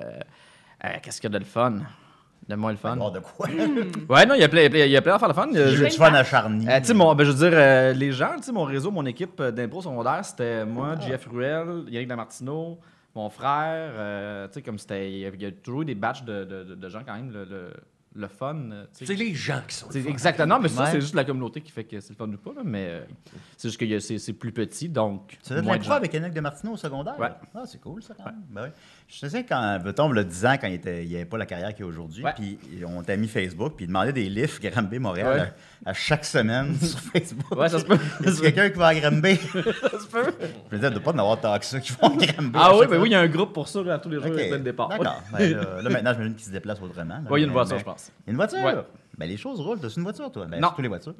euh, 0.84 0.88
qu'est-ce 1.02 1.20
qu'il 1.20 1.30
y 1.30 1.34
a 1.34 1.38
de 1.38 1.44
le 1.44 1.48
fun? 1.48 1.74
De 2.48 2.54
moins 2.54 2.70
le 2.70 2.78
fun? 2.78 2.96
Voir 2.96 3.12
de 3.12 3.20
quoi? 3.20 3.46
Ouais, 4.08 4.24
non, 4.24 4.34
il 4.34 4.40
y 4.40 4.44
a 4.44 4.48
plein, 4.48 4.62
il 4.62 4.90
y 4.90 4.96
a 4.96 5.02
plein 5.02 5.12
d'affaires 5.12 5.28
le 5.28 5.34
fun. 5.34 5.48
Euh, 5.54 5.76
J'ai 5.76 5.84
du 5.88 5.96
fun 5.96 6.14
à 6.14 6.24
Charny. 6.24 6.66
Euh, 6.66 6.78
tu 6.80 6.86
sais, 6.86 6.94
mon, 6.94 7.14
ben, 7.14 7.24
je 7.24 7.32
veux 7.32 7.50
dire, 7.50 7.58
euh, 7.58 7.92
les 7.92 8.12
gens, 8.12 8.32
tu 8.38 8.44
sais, 8.44 8.52
mon 8.52 8.64
réseau, 8.64 8.90
mon 8.90 9.04
équipe 9.04 9.38
euh, 9.40 9.50
d'impro 9.50 9.82
secondaire, 9.82 10.24
c'était 10.24 10.64
moi, 10.64 10.94
Ah. 10.96 11.00
JF 11.00 11.26
Ruel, 11.30 11.84
Yannick 11.88 12.08
Damartino, 12.08 12.78
mon 13.14 13.28
frère. 13.28 13.92
euh, 13.94 14.46
tu 14.48 14.54
sais, 14.54 14.62
comme 14.62 14.78
c'était. 14.78 15.10
Il 15.12 15.18
y 15.18 15.26
a- 15.26 15.30
il 15.34 15.42
y 15.42 15.46
a 15.46 15.52
toujours 15.52 15.82
eu 15.82 15.84
des 15.84 15.94
batchs 15.94 16.22
de, 16.24 16.44
de, 16.44 16.64
de- 16.64 16.74
de 16.74 16.88
gens, 16.88 17.00
quand 17.06 17.14
même, 17.14 17.30
le, 17.30 17.44
le, 17.44 17.72
le 18.14 18.26
fun. 18.26 18.56
euh, 18.70 18.84
tu 18.92 19.04
sais. 19.04 19.06
C'est 19.06 19.18
les 19.18 19.34
gens 19.34 19.60
qui 19.66 19.74
sont. 19.76 19.90
Exactement, 19.90 20.58
mais 20.58 20.68
ça, 20.68 20.86
c'est 20.86 21.00
juste 21.00 21.14
la 21.14 21.24
communauté 21.24 21.60
qui 21.60 21.70
fait 21.70 21.84
que 21.84 22.00
c'est 22.00 22.10
le 22.10 22.16
fun 22.16 22.28
ou 22.28 22.36
pas, 22.38 22.52
là, 22.54 22.62
mais 22.64 22.86
euh, 22.88 23.04
c'est 23.56 23.68
juste 23.68 23.80
que 23.80 23.98
c'est 23.98 24.32
plus 24.32 24.52
petit, 24.52 24.88
donc. 24.88 25.28
Tu 25.28 25.48
faisais 25.48 25.56
de 25.56 25.60
moins 25.60 25.76
de 25.76 25.82
l'impro 25.82 25.94
avec 25.94 26.12
Yannick 26.12 26.32
de 26.32 26.40
Martineau 26.40 26.72
au 26.72 26.76
secondaire? 26.76 27.18
Ouais. 27.18 27.30
Ah, 27.54 27.62
c'est 27.66 27.80
cool, 27.80 28.02
ça, 28.02 28.14
quand 28.14 28.24
même. 28.24 28.42
Ben 28.50 28.64
oui. 28.64 28.68
Je 29.10 29.26
sais 29.26 29.42
quand, 29.42 29.80
mettons, 29.82 30.10
le 30.10 30.22
10 30.22 30.44
ans, 30.44 30.56
quand 30.60 30.66
il 30.66 30.74
était- 30.74 31.02
il 31.02 31.10
n'avait 31.12 31.24
pas 31.24 31.38
la 31.38 31.46
carrière 31.46 31.74
qu'il 31.74 31.84
a 31.86 31.88
aujourd'hui, 31.88 32.22
puis 32.36 32.58
on 32.86 33.02
t'a 33.02 33.16
mis 33.16 33.26
Facebook, 33.26 33.72
puis 33.74 33.86
il 33.86 33.88
demandait 33.88 34.12
des 34.12 34.28
livres 34.28 34.58
Granby 34.62 34.98
Montréal 34.98 35.54
à, 35.86 35.90
à 35.90 35.92
chaque 35.94 36.26
semaine 36.26 36.74
sur 36.78 36.98
Facebook. 37.00 37.58
Ouais, 37.58 37.70
ça 37.70 37.78
se 37.78 37.86
peut. 37.86 37.96
Y 38.22 38.28
a 38.28 38.32
quelqu'un 38.52 38.68
qui 38.70 38.78
va 38.78 38.88
à 38.88 38.94
Granby? 38.94 39.36
Ça 39.90 39.98
se 39.98 40.06
peut. 40.08 40.24
Je 40.70 40.76
me 40.76 40.80
disais, 40.82 40.90
de 40.90 40.98
pas 40.98 41.12
en 41.12 41.18
avoir 41.18 41.40
tant 41.40 41.58
que 41.58 41.64
ça 41.64 41.80
qui 41.80 41.92
vont 41.92 42.08
à 42.20 42.26
Granby. 42.26 42.50
Ah 42.54 42.76
oui, 42.76 42.86
ben 42.86 43.00
oui, 43.00 43.08
il 43.08 43.12
y 43.12 43.14
a 43.14 43.20
un 43.20 43.28
groupe 43.28 43.54
pour 43.54 43.66
ça, 43.66 43.82
là, 43.82 43.98
tous 43.98 44.10
les 44.10 44.16
jours, 44.16 44.26
Ok. 44.26 44.32
il 44.36 44.42
y 44.42 44.44
a 44.44 44.48
plein 44.48 44.58
de 44.58 44.64
départ. 44.64 44.88
D'accord. 44.88 45.22
Ben 45.32 45.52
là, 45.56 45.82
là, 45.82 45.88
maintenant, 45.90 46.12
j'imagine 46.12 46.34
qu'ils 46.34 46.46
se 46.46 46.50
déplacent 46.50 46.82
autrement. 46.82 47.20
il 47.30 47.38
y 47.38 47.42
a 47.42 47.46
une 47.46 47.50
voiture, 47.52 47.74
mais- 47.76 47.80
je 47.80 47.84
pense. 47.86 48.12
Il 48.26 48.26
y 48.26 48.28
a 48.28 48.30
une 48.32 48.36
voiture? 48.36 48.84
Ouais. 49.18 49.26
Ben, 49.26 49.28
les 49.28 49.36
choses 49.36 49.60
roulent. 49.60 49.78
T'as 49.80 49.88
une 49.88 50.02
voiture, 50.04 50.30
toi? 50.30 50.46
Ben, 50.46 50.60
Non. 50.60 50.68
surtout 50.68 50.82
les 50.82 50.88
voitures. 50.88 51.14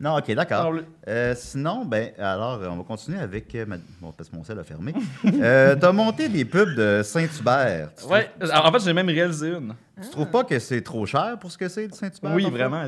Non, 0.00 0.16
OK, 0.18 0.30
d'accord. 0.34 0.72
Le- 0.72 0.84
Euh, 1.08 1.34
sinon, 1.36 1.84
ben, 1.84 2.10
alors, 2.18 2.60
on 2.70 2.76
va 2.76 2.82
continuer 2.84 3.18
avec... 3.20 3.54
euh, 3.54 3.64
ma- 3.66 3.76
Bon, 4.00 4.12
parce 4.12 4.28
que 4.28 4.36
mon 4.36 4.42
sel 4.44 4.58
a 4.58 4.64
fermé. 4.64 4.92
euh, 5.40 5.76
T'as 5.76 5.92
monté 5.92 6.28
des 6.28 6.44
pubs 6.44 6.74
de 6.74 7.02
Saint-Hubert. 7.04 7.90
Ouais, 8.08 8.30
en 8.52 8.72
fait, 8.72 8.84
j'ai 8.84 8.92
même 8.92 9.08
réalisé 9.08 9.48
une. 9.50 9.74
Tu 10.02 10.10
trouves 10.10 10.26
pas 10.30 10.42
que 10.42 10.58
c'est 10.58 10.80
trop 10.82 11.06
cher 11.06 11.36
pour 11.40 11.52
ce 11.52 11.56
que 11.58 11.68
c'est, 11.68 11.86
de 11.86 11.94
Saint-Hubert? 11.94 12.34
Oui, 12.34 12.50
vraiment. 12.50 12.82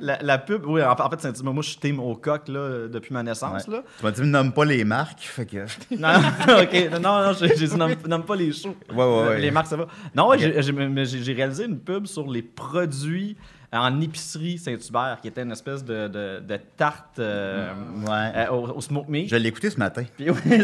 La, 0.00 0.38
pub, 0.38 0.64
oui, 0.66 0.82
en 0.82 0.96
fait, 0.96 1.02
en 1.02 1.10
fait, 1.10 1.20
c'est- 1.20 1.42
moi, 1.42 1.54
je 1.62 1.68
suis 1.68 1.76
team 1.78 2.00
au 2.00 2.14
coq 2.16 2.48
là, 2.48 2.88
depuis 2.88 3.12
ma 3.12 3.22
naissance. 3.22 3.66
Ouais. 3.68 3.74
Là. 3.74 3.82
Tu 3.98 4.04
m'as 4.04 4.10
dit, 4.10 4.22
nomme 4.22 4.52
pas 4.52 4.64
les 4.64 4.84
marques. 4.84 5.20
Fait 5.20 5.44
que... 5.44 5.58
Non, 5.98 6.12
non, 6.48 6.62
ok. 6.62 6.90
Non, 7.00 7.22
non, 7.26 7.32
j'ai 7.38 7.66
dit, 7.66 7.76
nomme, 7.76 7.94
nomme 8.08 8.24
pas 8.24 8.36
les 8.36 8.52
shows. 8.52 8.74
Ouais, 8.90 9.04
ouais, 9.04 9.28
ouais. 9.28 9.40
Les 9.40 9.50
marques, 9.50 9.66
ça 9.66 9.76
va. 9.76 9.86
Non, 10.14 10.30
j'ai- 10.38 11.32
réalisé 11.34 11.64
une 11.66 11.78
pub 11.78 12.06
sur 12.06 12.26
les 12.30 12.42
produits 12.42 13.36
en 13.74 14.00
épicerie 14.02 14.58
Saint-Hubert, 14.58 15.18
qui 15.22 15.28
était 15.28 15.42
une 15.42 15.52
espèce 15.52 15.82
de, 15.84 16.06
de, 16.08 16.40
de 16.40 16.58
tarte 16.76 17.18
euh, 17.18 17.72
Ouais. 18.06 18.32
euh, 18.36 18.48
au, 18.50 18.76
au 18.76 18.80
smoke 18.80 19.08
meat. 19.10 19.28
Je 19.30 19.36
l'ai 19.36 19.48
écouté 19.48 19.70
ce 19.70 19.78
matin. 19.78 20.04
Puis 20.16 20.30
oui. 20.30 20.36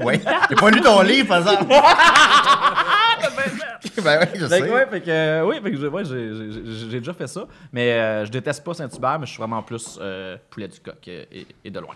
Oui. 0.00 0.14
J'ai 0.48 0.56
pas 0.56 0.70
lu 0.70 0.80
ton 0.80 1.02
livre, 1.02 1.28
par 1.28 1.38
exemple? 1.38 1.64
ben 4.02 4.18
oui, 4.20 4.26
je 4.40 4.46
sais. 4.46 4.70
ouais, 4.70 4.86
fait 4.86 5.00
que, 5.00 5.10
euh, 5.10 5.44
oui, 5.46 5.56
fait 5.62 5.70
que, 5.70 5.76
j'ai- 5.76 5.86
ouais, 5.88 6.04
j'ai- 6.04 6.98
déjà 7.00 7.12
fait 7.12 7.26
ça. 7.26 7.46
Mais 7.72 7.92
euh, 7.92 8.24
je 8.24 8.30
déteste 8.30 8.64
pas 8.64 8.74
Saint-Hubert, 8.74 9.18
mais 9.18 9.26
je 9.26 9.30
suis 9.32 9.38
vraiment 9.38 9.62
plus 9.62 9.98
euh, 10.00 10.36
poulet 10.50 10.68
du 10.68 10.80
coq 10.80 11.06
et, 11.08 11.46
et 11.64 11.70
de 11.70 11.80
loin. 11.80 11.94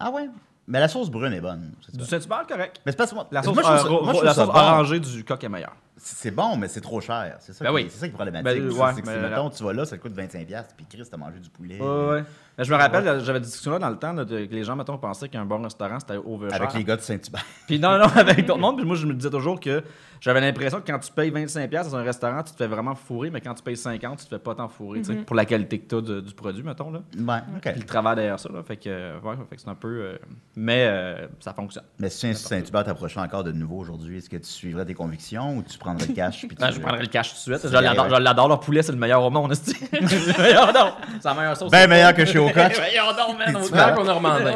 Ah 0.00 0.10
ouais? 0.10 0.28
Mais 0.66 0.80
la 0.80 0.88
sauce 0.88 1.10
brune 1.10 1.32
est 1.32 1.40
bonne. 1.40 1.72
Du 1.92 2.04
Saint-Hubert, 2.04 2.46
correct. 2.46 2.80
Mais 2.84 2.92
c'est 2.92 2.98
pas 2.98 3.06
moi. 3.14 3.26
La 3.30 3.42
sauce, 3.42 3.54
moi, 3.54 3.62
je 3.62 3.68
trouve 3.68 3.78
ça- 3.80 3.86
euh, 3.86 4.04
moi, 4.04 4.14
je 4.20 4.24
la 4.24 4.34
sauce 4.34 4.48
orangée 4.48 5.00
du 5.00 5.24
coq 5.24 5.42
est 5.44 5.48
meilleure. 5.48 5.74
C'est 5.98 6.30
bon, 6.30 6.56
mais 6.56 6.68
c'est 6.68 6.80
trop 6.80 7.00
cher. 7.00 7.36
C'est 7.40 7.52
ça, 7.52 7.64
Ben 7.64 7.70
qui- 7.70 7.74
oui. 7.76 7.86
c'est 7.90 7.98
ça 7.98 8.06
qui 8.06 8.12
est 8.12 8.14
problématique. 8.14 8.44
Ben, 8.62 8.68
aussi, 8.68 8.78
ouais, 8.80 8.92
c'est 8.94 9.02
que 9.02 9.08
si, 9.08 9.18
mettons, 9.18 9.50
tu 9.50 9.62
vas 9.64 9.72
là, 9.72 9.84
ça 9.84 9.96
te 9.96 10.02
coûte 10.02 10.14
25$, 10.14 10.64
puis 10.76 10.86
Chris, 10.88 11.02
t'as 11.10 11.16
mangé 11.16 11.38
du 11.40 11.50
poulet. 11.50 11.80
Ouais. 11.80 12.24
Mais 12.56 12.64
je 12.64 12.72
me 12.72 12.76
rappelle, 12.78 13.20
j'avais 13.24 13.38
des 13.40 13.46
discussions 13.46 13.70
là 13.72 13.78
dans 13.78 13.90
le 13.90 13.96
temps 13.98 14.12
là, 14.12 14.24
de- 14.24 14.44
que 14.46 14.52
les 14.54 14.64
gens, 14.64 14.74
mettons, 14.74 14.98
pensaient 14.98 15.28
qu'un 15.28 15.44
bon 15.44 15.62
restaurant, 15.62 16.00
c'était 16.00 16.16
overcher. 16.16 16.56
Avec 16.56 16.74
les 16.74 16.82
gars 16.84 16.96
de 16.96 17.00
Saint-Hubert. 17.02 17.44
Puis 17.66 17.78
non, 17.78 17.98
non, 17.98 18.06
avec 18.16 18.46
d'autres 18.46 18.58
monde. 18.60 18.76
Puis 18.78 18.86
moi, 18.86 18.96
je 18.96 19.06
me 19.06 19.14
disais 19.14 19.30
toujours 19.30 19.60
que 19.60 19.82
j'avais 20.20 20.40
l'impression 20.40 20.80
que 20.80 20.86
quand 20.90 20.98
tu 20.98 21.12
payes 21.12 21.30
25$ 21.30 21.70
dans 21.70 21.96
un 21.96 22.02
restaurant, 22.02 22.42
tu 22.42 22.50
te 22.50 22.56
fais 22.56 22.66
vraiment 22.66 22.96
fourrer, 22.96 23.30
mais 23.30 23.40
quand 23.40 23.54
tu 23.54 23.62
payes 23.62 23.76
50$, 23.76 24.16
tu 24.16 24.24
te 24.24 24.28
fais 24.30 24.40
pas 24.40 24.56
tant 24.56 24.66
fourrer, 24.68 25.04
sais, 25.04 25.14
pour 25.14 25.36
la 25.36 25.44
qualité 25.44 25.78
que 25.78 25.88
tu 26.00 26.12
as 26.12 26.20
du 26.20 26.34
produit, 26.34 26.64
mettons. 26.64 26.90
Là. 26.90 27.00
Ouais, 27.16 27.38
OK. 27.58 27.62
Puis 27.70 27.80
le 27.80 27.86
travail 27.86 28.16
derrière 28.16 28.40
ça, 28.40 28.48
là. 28.52 28.62
Fait 28.64 28.76
que, 28.76 28.88
ouais, 29.20 29.36
fait 29.48 29.54
que 29.54 29.62
c'est 29.62 29.68
un 29.68 29.76
peu. 29.76 29.88
euh, 30.02 30.18
mais 30.56 30.86
euh, 30.88 31.28
ça 31.38 31.52
fonctionne. 31.54 31.84
Mais 32.00 32.10
si 32.10 32.34
Saint-Hubert 32.34 32.82
t'approchait 32.82 33.20
encore 33.20 33.44
de 33.44 33.52
nouveau 33.52 33.78
aujourd'hui, 33.78 34.18
est-ce 34.18 34.28
que 34.28 34.36
tu 34.36 34.48
suivrais 34.48 34.84
tes 34.84 34.94
convictions 34.94 35.56
ou 35.56 35.62
tu 35.62 35.78
prendrais 35.88 36.06
le 36.06 36.14
cash? 36.14 36.38
Puis 36.40 36.48
tu... 36.48 36.54
Ben, 36.56 36.70
je 36.70 36.80
prendrais 36.80 37.00
le 37.00 37.06
cash 37.06 37.28
tout 37.30 37.34
de 37.34 37.40
suite. 37.40 37.58
C'est 37.58 37.68
Je 37.68 37.72
l'adore, 37.72 38.06
vrai. 38.06 38.16
je 38.18 38.22
l'adore, 38.22 38.48
leur 38.48 38.60
poulet, 38.60 38.82
c'est 38.82 38.92
le 38.92 38.98
meilleur 38.98 39.22
au 39.22 39.30
monde. 39.30 39.54
C'est 39.54 39.92
le 39.92 40.42
meilleur, 40.42 40.72
non. 40.72 40.92
C'est 41.20 41.28
la 41.28 41.34
meilleure 41.34 41.56
sauce. 41.56 41.70
Ben 41.70 41.88
meilleur 41.88 42.14
que 42.14 42.24
chez 42.24 42.38
Ocock. 42.38 42.56
Meilleur 42.80 43.16
don, 43.16 43.34
man. 43.34 43.56
au 43.56 43.66
Tu 43.66 43.72
gars. 43.72 43.84
Claire 43.84 43.98
au 43.98 44.04
Normandin. 44.04 44.52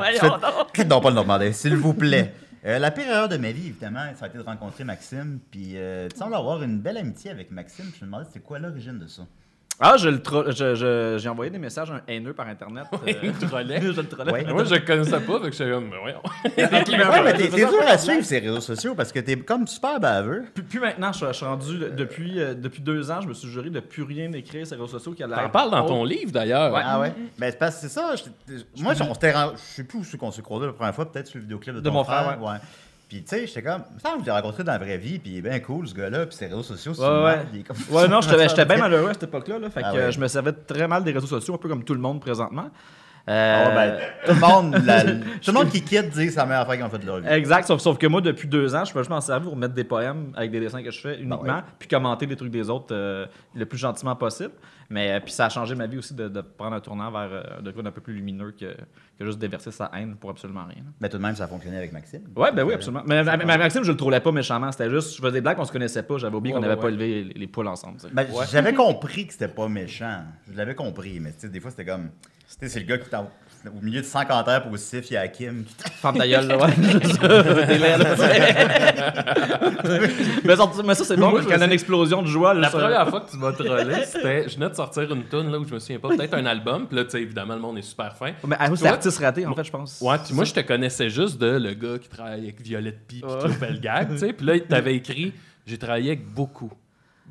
Non, 0.89 1.01
pas 1.01 1.09
le 1.09 1.15
Normandais, 1.15 1.53
s'il 1.53 1.77
vous 1.77 1.95
plaît. 1.95 2.35
Euh, 2.65 2.79
la 2.79 2.93
pire 2.93 3.09
erreur 3.09 3.29
de 3.29 3.37
ma 3.39 3.51
vie, 3.51 3.67
évidemment, 3.67 4.05
ça 4.17 4.27
a 4.27 4.29
été 4.29 4.39
de 4.39 4.45
rencontrer 4.45 4.85
Maxime. 4.85 5.41
Puis 5.51 5.73
euh, 5.75 6.07
tu 6.09 6.17
sembles 6.17 6.37
avoir 6.37 6.63
une 6.63 6.79
belle 6.79 6.97
amitié 6.97 7.33
avec 7.33 7.51
Maxime. 7.51 7.87
Je 7.99 8.05
me 8.05 8.07
demandais 8.07 8.27
c'était 8.27 8.39
quoi 8.39 8.61
l'origine 8.61 9.01
de 9.01 9.09
ça. 9.09 9.23
Ah, 9.81 9.97
je 9.97 10.09
le 10.09 10.23
tro- 10.23 10.45
je- 10.51 10.75
je- 10.77 11.17
j'ai 11.19 11.29
envoyé 11.29 11.51
des 11.51 11.59
messages 11.59 11.91
à 11.91 11.95
un 11.95 12.01
haineux 12.07 12.35
par 12.35 12.47
internet. 12.47 12.85
euh, 12.93 13.13
il 13.23 13.31
me 13.33 13.49
trollait. 13.49 13.81
je 13.93 14.01
le 14.01 14.07
trollais. 14.07 14.33
Ouais. 14.33 14.45
Moi, 14.45 14.63
je 14.65 14.77
connaissais 14.77 15.19
pas, 15.19 15.41
fait 15.41 15.51
que 15.51 15.57
j'étais 15.57 15.71
comme, 15.71 15.91
ben 15.91 15.97
voyons. 16.01 16.21
Ouais, 16.57 17.23
mais 17.25 17.33
t'es 17.35 17.49
t'es 17.49 17.57
dur 17.67 17.83
à 17.89 17.99
suivre 17.99 18.25
ces 18.25 18.39
réseaux 18.39 18.61
sociaux 18.61 18.95
parce 18.95 19.11
que 19.11 19.19
t'es 19.19 19.37
comme 19.37 19.67
super 19.67 19.99
baveux. 19.99 20.45
Puis, 20.55 20.63
puis 20.63 20.79
maintenant, 20.79 21.13
je, 21.13 21.27
je 21.27 21.33
suis 21.33 21.45
rendu, 21.47 21.79
depuis, 21.97 22.39
euh, 22.41 22.55
depuis 22.55 22.81
deux 22.83 23.11
ans, 23.11 23.21
je 23.23 23.29
me 23.29 23.35
suis 23.35 23.49
juré 23.49 23.71
de 23.71 23.81
plus 23.81 24.03
rien 24.05 24.31
écrire 24.33 24.67
sur 24.67 24.77
les 24.77 24.83
réseaux 24.83 24.99
sociaux 24.99 25.13
qui 25.13 25.23
a 25.25 25.27
l'air. 25.27 25.39
T'en 25.43 25.49
parles 25.49 25.71
dans 25.71 25.85
ton 25.87 26.05
livre, 26.05 26.31
d'ailleurs. 26.31 26.73
Ah 26.77 27.01
ouais? 27.01 27.13
Ben 27.39 27.51
c'est 27.51 27.59
parce 27.59 27.75
que 27.77 27.81
c'est 27.83 27.89
ça. 27.89 28.15
je- 28.15 28.83
moi, 28.83 28.93
on 29.01 29.15
s'était 29.15 29.33
je 29.33 29.59
sais 29.59 29.85
plus 29.85 29.99
où 29.99 30.05
c'est 30.05 30.17
qu'on 30.19 30.31
s'est 30.31 30.43
croisés 30.43 30.67
la 30.67 30.73
première 30.75 30.95
fois, 30.95 31.11
peut-être 31.11 31.27
sur 31.27 31.39
le 31.39 31.43
vidéoclip 31.43 31.75
de, 31.75 31.81
De 31.81 31.85
ton 31.89 31.93
mon 31.95 32.05
frère, 32.05 32.39
ouais. 32.41 32.57
Puis 33.13 33.23
tu 33.25 33.29
sais, 33.37 33.47
j'étais 33.47 33.63
comme, 33.63 33.83
ça, 34.03 34.15
je 34.19 34.25
l'ai 34.25 34.31
rencontré 34.31 34.65
dans 34.65 34.73
la 34.73 34.79
vraie 34.79 34.97
vie, 34.97 35.19
puis 35.19 35.33
il 35.33 35.37
est 35.39 35.43
bien 35.43 35.59
cool 35.61 35.87
ce 35.87 35.95
gars-là, 35.95 36.25
puis 36.25 36.35
ses 36.35 36.47
réseaux 36.47 36.63
sociaux, 36.63 36.95
c'est 36.95 37.03
Ouais, 37.03 37.25
ouais. 37.25 37.43
il 37.53 37.61
est 37.61 37.63
comme- 37.63 37.77
Ouais, 37.91 38.09
non, 38.09 38.23
j'étais 38.23 38.49
j'étais 38.49 38.65
bien 38.65 38.79
malheureux 38.79 39.11
à 39.11 39.13
cette 39.13 39.25
époque-là. 39.25 39.59
Là, 39.59 39.69
fait 39.69 39.83
Ah 39.85 39.93
que 39.93 39.97
ouais. 39.99 40.13
je 40.13 40.19
me 40.19 40.27
servais 40.29 40.53
très 40.53 40.89
mal 40.89 41.05
des 41.05 41.13
réseaux 41.13 41.27
sociaux, 41.27 41.53
un 41.55 41.59
peu 41.59 41.69
comme 41.69 41.85
tout 41.85 41.93
le 41.95 42.01
monde 42.01 42.21
présentement. 42.23 42.71
Ah 43.27 43.31
Euh, 43.33 43.69
ouais, 43.69 43.75
ben, 43.75 43.99
tout 44.25 44.33
le 44.35 44.41
monde, 44.41 44.85
la- 44.85 45.05
tout 45.05 45.13
le 45.49 45.53
monde 45.53 45.69
qui 45.69 45.83
quitte 45.83 46.09
dit 46.11 46.31
la 46.31 46.45
meilleure 46.47 46.63
affaire 46.63 46.75
qu'ils 46.77 46.85
ont 46.85 46.89
fait 46.91 46.99
de 46.99 47.07
leur 47.07 47.21
vie. 47.21 47.29
Exact, 47.29 47.67
sauf, 47.67 47.81
sauf 47.81 47.97
que 47.99 48.07
moi, 48.09 48.21
depuis 48.21 48.49
deux 48.49 48.75
ans, 48.75 48.85
je 48.85 48.93
peux 48.93 48.99
juste 49.01 49.11
m'en 49.11 49.21
servir 49.21 49.49
pour 49.51 49.57
mettre 49.57 49.75
des 49.75 49.85
poèmes 49.85 50.33
avec 50.35 50.51
des 50.51 50.59
dessins 50.59 50.83
que 50.83 50.91
je 50.91 51.01
fais 51.01 51.17
uniquement, 51.21 51.43
ouais. 51.43 51.63
puis 51.79 51.87
commenter 51.89 52.27
les 52.27 52.35
trucs 52.35 52.51
des 52.51 52.69
autres 52.71 52.93
euh, 52.93 53.27
le 53.55 53.65
plus 53.67 53.79
gentiment 53.79 54.17
possible. 54.17 54.53
Mais 54.93 55.11
euh, 55.13 55.21
puis 55.21 55.33
ça 55.33 55.47
a 55.47 55.49
changé 55.49 55.75
ma 55.75 55.87
vie 55.87 55.97
aussi 55.97 56.13
de, 56.15 56.29
de 56.29 56.41
prendre 56.43 56.77
un 56.77 56.81
tournant 56.81 57.11
vers 57.11 57.29
euh, 57.33 57.61
de 57.63 57.71
quoi 57.71 57.83
d'un 57.83 57.91
peu 57.91 58.03
plus 58.03 58.13
lumineux 58.13 58.53
que, 58.53 58.75
que 59.19 59.25
juste 59.25 59.39
déverser 59.39 59.71
sa 59.71 59.91
haine 59.95 60.17
pour 60.17 60.29
absolument 60.31 60.65
rien. 60.67 60.85
Mais 61.01 61.09
tout 61.09 61.17
de 61.17 61.23
même, 61.23 61.35
ça 61.35 61.45
a 61.45 61.49
fonctionné 61.49 61.79
avec 61.79 61.93
Maxime. 61.93 62.23
Ouais, 62.37 62.53
ben 62.53 62.63
oui, 62.65 62.75
absolument. 62.75 63.03
Mais, 63.07 63.25
mais- 63.25 63.39
mais 63.39 63.57
Maxime, 63.59 63.85
je 63.85 63.91
le 63.91 63.97
trouvais 63.97 64.21
pas 64.21 64.31
méchamment. 64.33 64.71
C'était 64.71 64.91
juste, 64.91 65.17
je 65.17 65.21
faisais 65.23 65.33
des 65.33 65.41
blagues, 65.41 65.59
on 65.59 65.65
se 65.65 65.73
connaissait 65.73 66.03
pas. 66.03 66.19
J'avais 66.19 66.37
oublié 66.37 66.55
Ouais, 66.55 66.61
qu'on 66.61 66.67
n'avait 66.69 66.77
ouais, 66.77 66.81
pas 66.83 66.89
élevé 66.89 67.25
les, 67.25 67.33
les 67.33 67.47
poules 67.47 67.69
ensemble. 67.69 67.97
Ben, 68.13 68.27
J'avais 68.51 68.75
compris 68.75 69.27
que 69.27 69.33
c'était 69.33 69.49
pas 69.49 69.67
méchant. 69.69 70.25
Je 70.51 70.57
l'avais 70.57 70.75
compris, 70.75 71.19
mais 71.21 71.33
tu 71.33 71.41
sais, 71.41 71.49
des 71.49 71.59
fois, 71.61 71.71
c'était 71.71 71.87
comme. 71.87 72.11
C'est 72.47 72.81
le 72.81 72.85
gars 72.87 72.99
qui 72.99 73.09
t'a. 73.09 73.27
Au 73.67 73.81
milieu 73.81 74.01
de 74.01 74.07
100 74.07 74.25
commentaires 74.25 74.69
positifs, 74.69 75.11
il 75.11 75.15
y 75.15 75.17
a 75.17 75.29
Kim 75.29 75.65
qui 75.65 75.91
Ferme 75.91 76.19
ta 76.19 76.27
gueule, 76.27 76.49
là, 76.49 76.57
ouais. 76.59 76.73
T'es 77.63 77.79
mais, 80.45 80.57
ça, 80.57 80.71
mais 80.85 80.95
ça, 80.95 81.05
c'est 81.05 81.17
bon, 81.17 81.37
je 81.37 81.43
qu'il 81.43 81.51
y 81.57 81.61
a 81.61 81.65
une 81.65 81.71
explosion 81.73 82.23
de 82.23 82.27
joie. 82.27 82.55
La 82.55 82.61
là, 82.63 82.71
ça- 82.71 82.79
première 82.79 83.09
fois 83.09 83.21
que 83.21 83.31
tu 83.31 83.37
m'as 83.37 83.53
trollé, 83.53 83.95
c'était. 84.05 84.49
Je 84.49 84.55
venais 84.57 84.71
de 84.71 84.75
sortir 84.75 85.13
une 85.13 85.25
tune 85.29 85.51
là 85.51 85.59
où 85.59 85.65
je 85.65 85.75
me 85.75 85.79
souviens 85.79 85.99
pas, 86.01 86.09
peut-être 86.09 86.35
un 86.35 86.47
album, 86.47 86.87
puis 86.89 86.97
là, 86.97 87.05
tu 87.05 87.11
sais, 87.11 87.23
évidemment, 87.23 87.55
le 87.55 87.61
monde 87.61 87.79
est 87.79 87.83
super 87.83 88.17
fin. 88.17 88.33
Mais 88.47 88.57
ah, 88.59 88.69
c'est 88.75 88.87
artiste 88.87 89.19
raté, 89.19 89.47
en 89.47 89.55
fait, 89.55 89.65
je 89.65 89.71
pense. 89.71 90.01
Ouais, 90.01 90.17
puis 90.25 90.35
moi, 90.35 90.45
je 90.45 90.55
te 90.55 90.61
connaissais 90.61 91.09
juste 91.09 91.39
de 91.39 91.59
le 91.59 91.75
gars 91.75 91.99
qui 91.99 92.09
travaille 92.09 92.43
avec 92.43 92.61
Violette 92.61 93.07
Pie 93.07 93.23
puis 93.23 93.55
Pelgag, 93.55 94.11
tu 94.11 94.19
sais. 94.19 94.33
Puis 94.33 94.45
là, 94.47 94.57
il 94.57 94.63
t'avait 94.63 94.97
écrit 94.97 95.33
J'ai 95.67 95.79
travaillé 95.79 96.11
avec 96.11 96.27
beaucoup, 96.27 96.73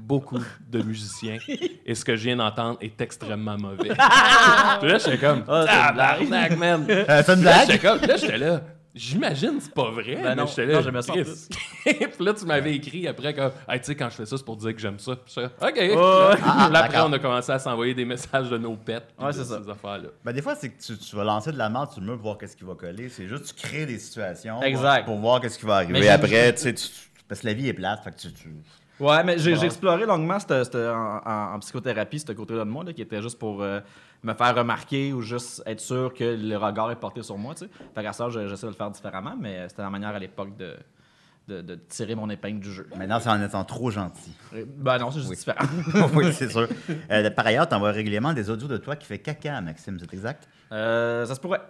beaucoup 0.01 0.39
de 0.69 0.81
musiciens 0.81 1.37
et 1.85 1.95
ce 1.95 2.03
que 2.05 2.15
je 2.15 2.23
viens 2.23 2.35
d'entendre 2.37 2.77
est 2.81 2.99
extrêmement 3.01 3.57
mauvais. 3.57 3.89
puis 4.79 4.89
là, 4.89 4.97
j'étais 4.97 5.17
comme 5.17 5.43
Ah, 5.47 5.65
c'est 5.67 5.73
une 5.73 5.97
Tabarnak, 5.97 6.57
man. 6.57 6.85
Euh, 6.89 7.23
c'est 7.25 7.33
une 7.33 7.43
Là, 7.43 7.65
blague? 7.65 7.81
comme, 7.81 8.01
là, 8.07 8.17
j'étais 8.17 8.37
là. 8.37 8.61
J'imagine, 8.93 9.57
c'est 9.61 9.73
pas 9.73 9.89
vrai. 9.89 10.15
Ben 10.15 10.23
mais 10.23 10.35
non, 10.35 10.45
j'étais 10.47 10.65
là, 10.65 10.73
non, 10.73 10.81
j'aimais 10.81 11.01
ça. 11.01 11.13
Puis 11.85 12.25
là, 12.25 12.33
tu 12.33 12.43
m'avais 12.45 12.75
écrit 12.75 13.07
après 13.07 13.33
que, 13.33 13.39
hey, 13.69 13.79
tu 13.79 13.85
sais, 13.85 13.95
quand 13.95 14.09
je 14.09 14.15
fais 14.15 14.25
ça, 14.25 14.35
c'est 14.37 14.43
pour 14.43 14.57
dire 14.57 14.75
que 14.75 14.81
j'aime 14.81 14.99
ça. 14.99 15.15
Puis 15.15 15.33
j'étais, 15.33 15.47
OK. 15.65 15.75
ouais. 15.77 15.95
Là, 15.95 16.35
Ah, 16.45 16.69
là, 16.69 16.83
après, 16.83 16.99
on 16.99 17.13
a 17.13 17.17
commencé 17.19 17.53
à 17.53 17.59
s'envoyer 17.59 17.93
des 17.93 18.03
messages 18.03 18.49
de 18.49 18.57
nos 18.57 18.75
pets. 18.75 19.07
Ouais, 19.17 19.31
c'est 19.31 19.45
ça. 19.45 19.61
Ces 19.63 19.69
affaires-là. 19.69 20.09
Ben, 20.25 20.33
des 20.33 20.41
fois, 20.41 20.55
c'est 20.55 20.67
que 20.71 20.81
tu, 20.83 20.97
tu 20.97 21.15
vas 21.15 21.23
lancer 21.23 21.53
de 21.53 21.57
la 21.57 21.69
merde 21.69 21.89
sur 21.91 22.01
le 22.01 22.07
mur 22.07 22.15
pour 22.15 22.23
voir 22.23 22.37
qu'est-ce 22.37 22.57
qui 22.57 22.65
va 22.65 22.73
coller. 22.75 23.07
C'est 23.07 23.29
juste 23.29 23.55
tu 23.55 23.65
crées 23.65 23.85
des 23.85 23.97
situations 23.97 24.61
Exact. 24.61 25.05
pour 25.05 25.15
voir 25.19 25.39
qu'est-ce 25.39 25.57
qui 25.57 25.65
va 25.65 25.75
arriver. 25.75 25.97
Mais 25.97 26.09
après, 26.09 26.53
tu 26.53 26.61
sais, 26.63 26.73
tu- 26.73 26.87
parce 27.29 27.39
que 27.39 27.47
la 27.47 27.53
vie 27.53 27.69
est 27.69 27.73
plate, 27.73 28.03
fait 28.03 28.11
que 28.11 28.17
tu... 28.17 28.33
tu- 28.33 28.49
Ouais, 29.01 29.23
mais 29.23 29.37
j'ai 29.39 29.57
Ouais. 29.57 29.65
exploré 29.65 30.05
longuement 30.05 30.37
en, 30.37 31.21
en- 31.25 31.53
en 31.55 31.59
psychothérapie 31.59 32.19
ce 32.19 32.31
côté-là 32.33 32.63
de 32.65 32.69
moi, 32.69 32.83
là, 32.83 32.93
qui 32.93 33.01
était 33.01 33.21
juste 33.21 33.39
pour 33.39 33.61
euh, 33.63 33.79
me 34.23 34.33
faire 34.33 34.55
remarquer 34.55 35.11
ou 35.11 35.21
juste 35.21 35.63
être 35.65 35.79
sûr 35.79 36.13
que 36.13 36.23
le 36.23 36.55
regard 36.57 36.91
est 36.91 36.95
porté 36.95 37.23
sur 37.23 37.37
moi. 37.37 37.55
tu 37.55 37.65
sais. 37.65 37.71
Fait 37.95 38.03
qu'à 38.03 38.13
ça, 38.13 38.29
je- 38.29 38.47
j'essaie 38.47 38.67
de 38.67 38.71
le 38.71 38.77
faire 38.77 38.91
différemment, 38.91 39.35
mais 39.39 39.67
c'était 39.69 39.81
la 39.81 39.89
manière 39.89 40.09
à 40.15 40.19
l'époque 40.19 40.55
de, 40.55 40.75
de, 41.47 41.61
de 41.61 41.75
tirer 41.89 42.13
mon 42.13 42.29
épingle 42.29 42.59
du 42.59 42.71
jeu. 42.71 42.87
Maintenant, 42.95 43.19
c'est 43.19 43.29
en 43.29 43.41
étant 43.43 43.63
trop 43.63 43.89
gentil. 43.89 44.31
Euh, 44.53 44.65
Ben 44.77 44.99
non, 44.99 45.09
c'est 45.09 45.19
juste 45.19 45.31
Oui. 45.31 45.35
différent. 45.35 45.65
oui, 46.13 46.31
c'est 46.33 46.49
sûr. 46.51 46.67
Euh, 47.09 47.29
par 47.31 47.47
ailleurs, 47.47 47.67
tu 47.67 47.73
envoies 47.73 47.91
régulièrement 47.91 48.33
des 48.33 48.49
audios 48.51 48.67
de 48.67 48.77
toi 48.77 48.95
qui 48.95 49.07
fait 49.07 49.17
caca 49.19 49.59
Maxime, 49.61 49.97
c'est 49.99 50.13
exact? 50.13 50.47
Euh, 50.71 51.25
ça 51.25 51.33
se 51.35 51.39
pourrait. 51.39 51.61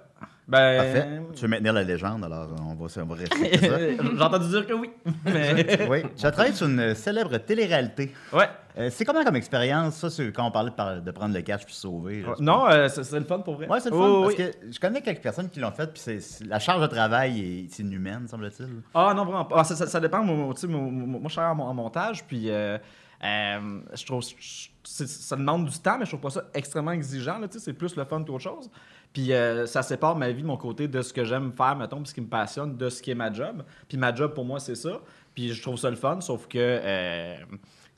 Ben. 0.47 0.77
Parfait. 0.77 1.21
Tu 1.35 1.41
veux 1.43 1.47
maintenir 1.47 1.71
la 1.71 1.83
légende, 1.83 2.25
alors 2.25 2.49
on 2.61 2.75
va, 2.75 2.87
on 3.01 3.05
va 3.05 3.15
respecter 3.15 3.57
ça. 3.69 3.79
J'ai 4.17 4.21
entendu 4.21 4.49
dire 4.49 4.67
que 4.67 4.73
oui. 4.73 4.89
Mais... 5.25 5.87
Oui, 5.89 6.03
tu 6.17 6.25
as 6.25 6.31
travaillé 6.31 6.53
sur 6.53 6.67
une 6.67 6.93
célèbre 6.93 7.37
télé-réalité. 7.37 8.13
Ouais. 8.33 8.49
Euh, 8.77 8.89
c'est 8.91 9.05
comment 9.05 9.23
comme 9.23 9.35
expérience, 9.37 10.05
ça, 10.07 10.23
quand 10.35 10.45
on 10.47 10.51
parlait 10.51 10.71
de, 11.01 11.11
prendre 11.11 11.33
le 11.33 11.41
cash 11.41 11.65
puis 11.65 11.73
sauver? 11.73 12.21
là, 12.23 12.33
Non, 12.39 12.67
euh, 12.69 12.89
c'est 12.89 13.17
le 13.19 13.23
fun 13.25 13.39
pour 13.39 13.55
vrai. 13.55 13.67
Ouais, 13.69 13.79
c'est 13.79 13.91
le 13.91 13.95
fun. 13.95 14.05
Oh, 14.05 14.21
parce 14.23 14.35
oui. 14.35 14.43
que 14.51 14.71
je 14.73 14.79
connais 14.79 15.01
quelques 15.01 15.21
personnes 15.21 15.49
qui 15.49 15.59
l'ont 15.61 15.71
fait, 15.71 15.87
puis 15.93 16.19
la 16.45 16.59
charge 16.59 16.81
de 16.81 16.87
travail 16.87 17.65
est 17.69 17.79
inhumaine, 17.79 18.27
semble-t-il. 18.27 18.81
Ah 18.93 19.13
non, 19.15 19.23
vraiment 19.23 19.45
pas. 19.45 19.55
Ah, 19.59 19.63
ça, 19.63 19.75
ça- 19.75 19.87
ça 19.87 19.99
dépend. 20.01 20.21
Moi, 20.23 20.35
moi, 20.35 20.53
je 20.57 21.33
travaille 21.33 21.51
en, 21.51 21.55
mon- 21.55 21.65
en 21.65 21.73
montage, 21.73 22.25
puis 22.25 22.49
euh, 22.49 22.77
euh, 23.23 23.79
je 23.93 24.05
trouve 24.05 24.21
je- 24.23 24.69
ça 24.83 25.35
demande 25.35 25.67
du 25.67 25.77
temps, 25.79 25.97
mais 25.97 26.05
je 26.05 26.09
trouve 26.11 26.21
pas 26.21 26.29
ça 26.29 26.43
extrêmement 26.53 26.91
exigeant. 26.91 27.39
C'est 27.51 27.73
plus 27.73 27.95
le 27.95 28.03
fun 28.03 28.23
qu'autre 28.23 28.39
chose. 28.39 28.69
Puis 29.13 29.33
euh, 29.33 29.65
ça 29.65 29.83
sépare 29.83 30.15
ma 30.15 30.31
vie 30.31 30.41
de 30.41 30.47
mon 30.47 30.57
côté 30.57 30.87
de 30.87 31.01
ce 31.01 31.11
que 31.11 31.25
j'aime 31.25 31.51
faire, 31.51 31.75
mettons, 31.75 31.97
puis 31.97 32.09
ce 32.09 32.13
qui 32.13 32.21
me 32.21 32.27
passionne, 32.27 32.77
de 32.77 32.89
ce 32.89 33.01
qui 33.01 33.11
est 33.11 33.15
ma 33.15 33.31
job. 33.31 33.63
Puis 33.87 33.97
ma 33.97 34.13
job, 34.15 34.33
pour 34.33 34.45
moi, 34.45 34.59
c'est 34.59 34.75
ça. 34.75 35.01
Puis 35.35 35.53
je 35.53 35.61
trouve 35.61 35.77
ça 35.77 35.89
le 35.89 35.95
fun, 35.95 36.21
sauf 36.21 36.47
que 36.47 36.57
euh, 36.57 37.35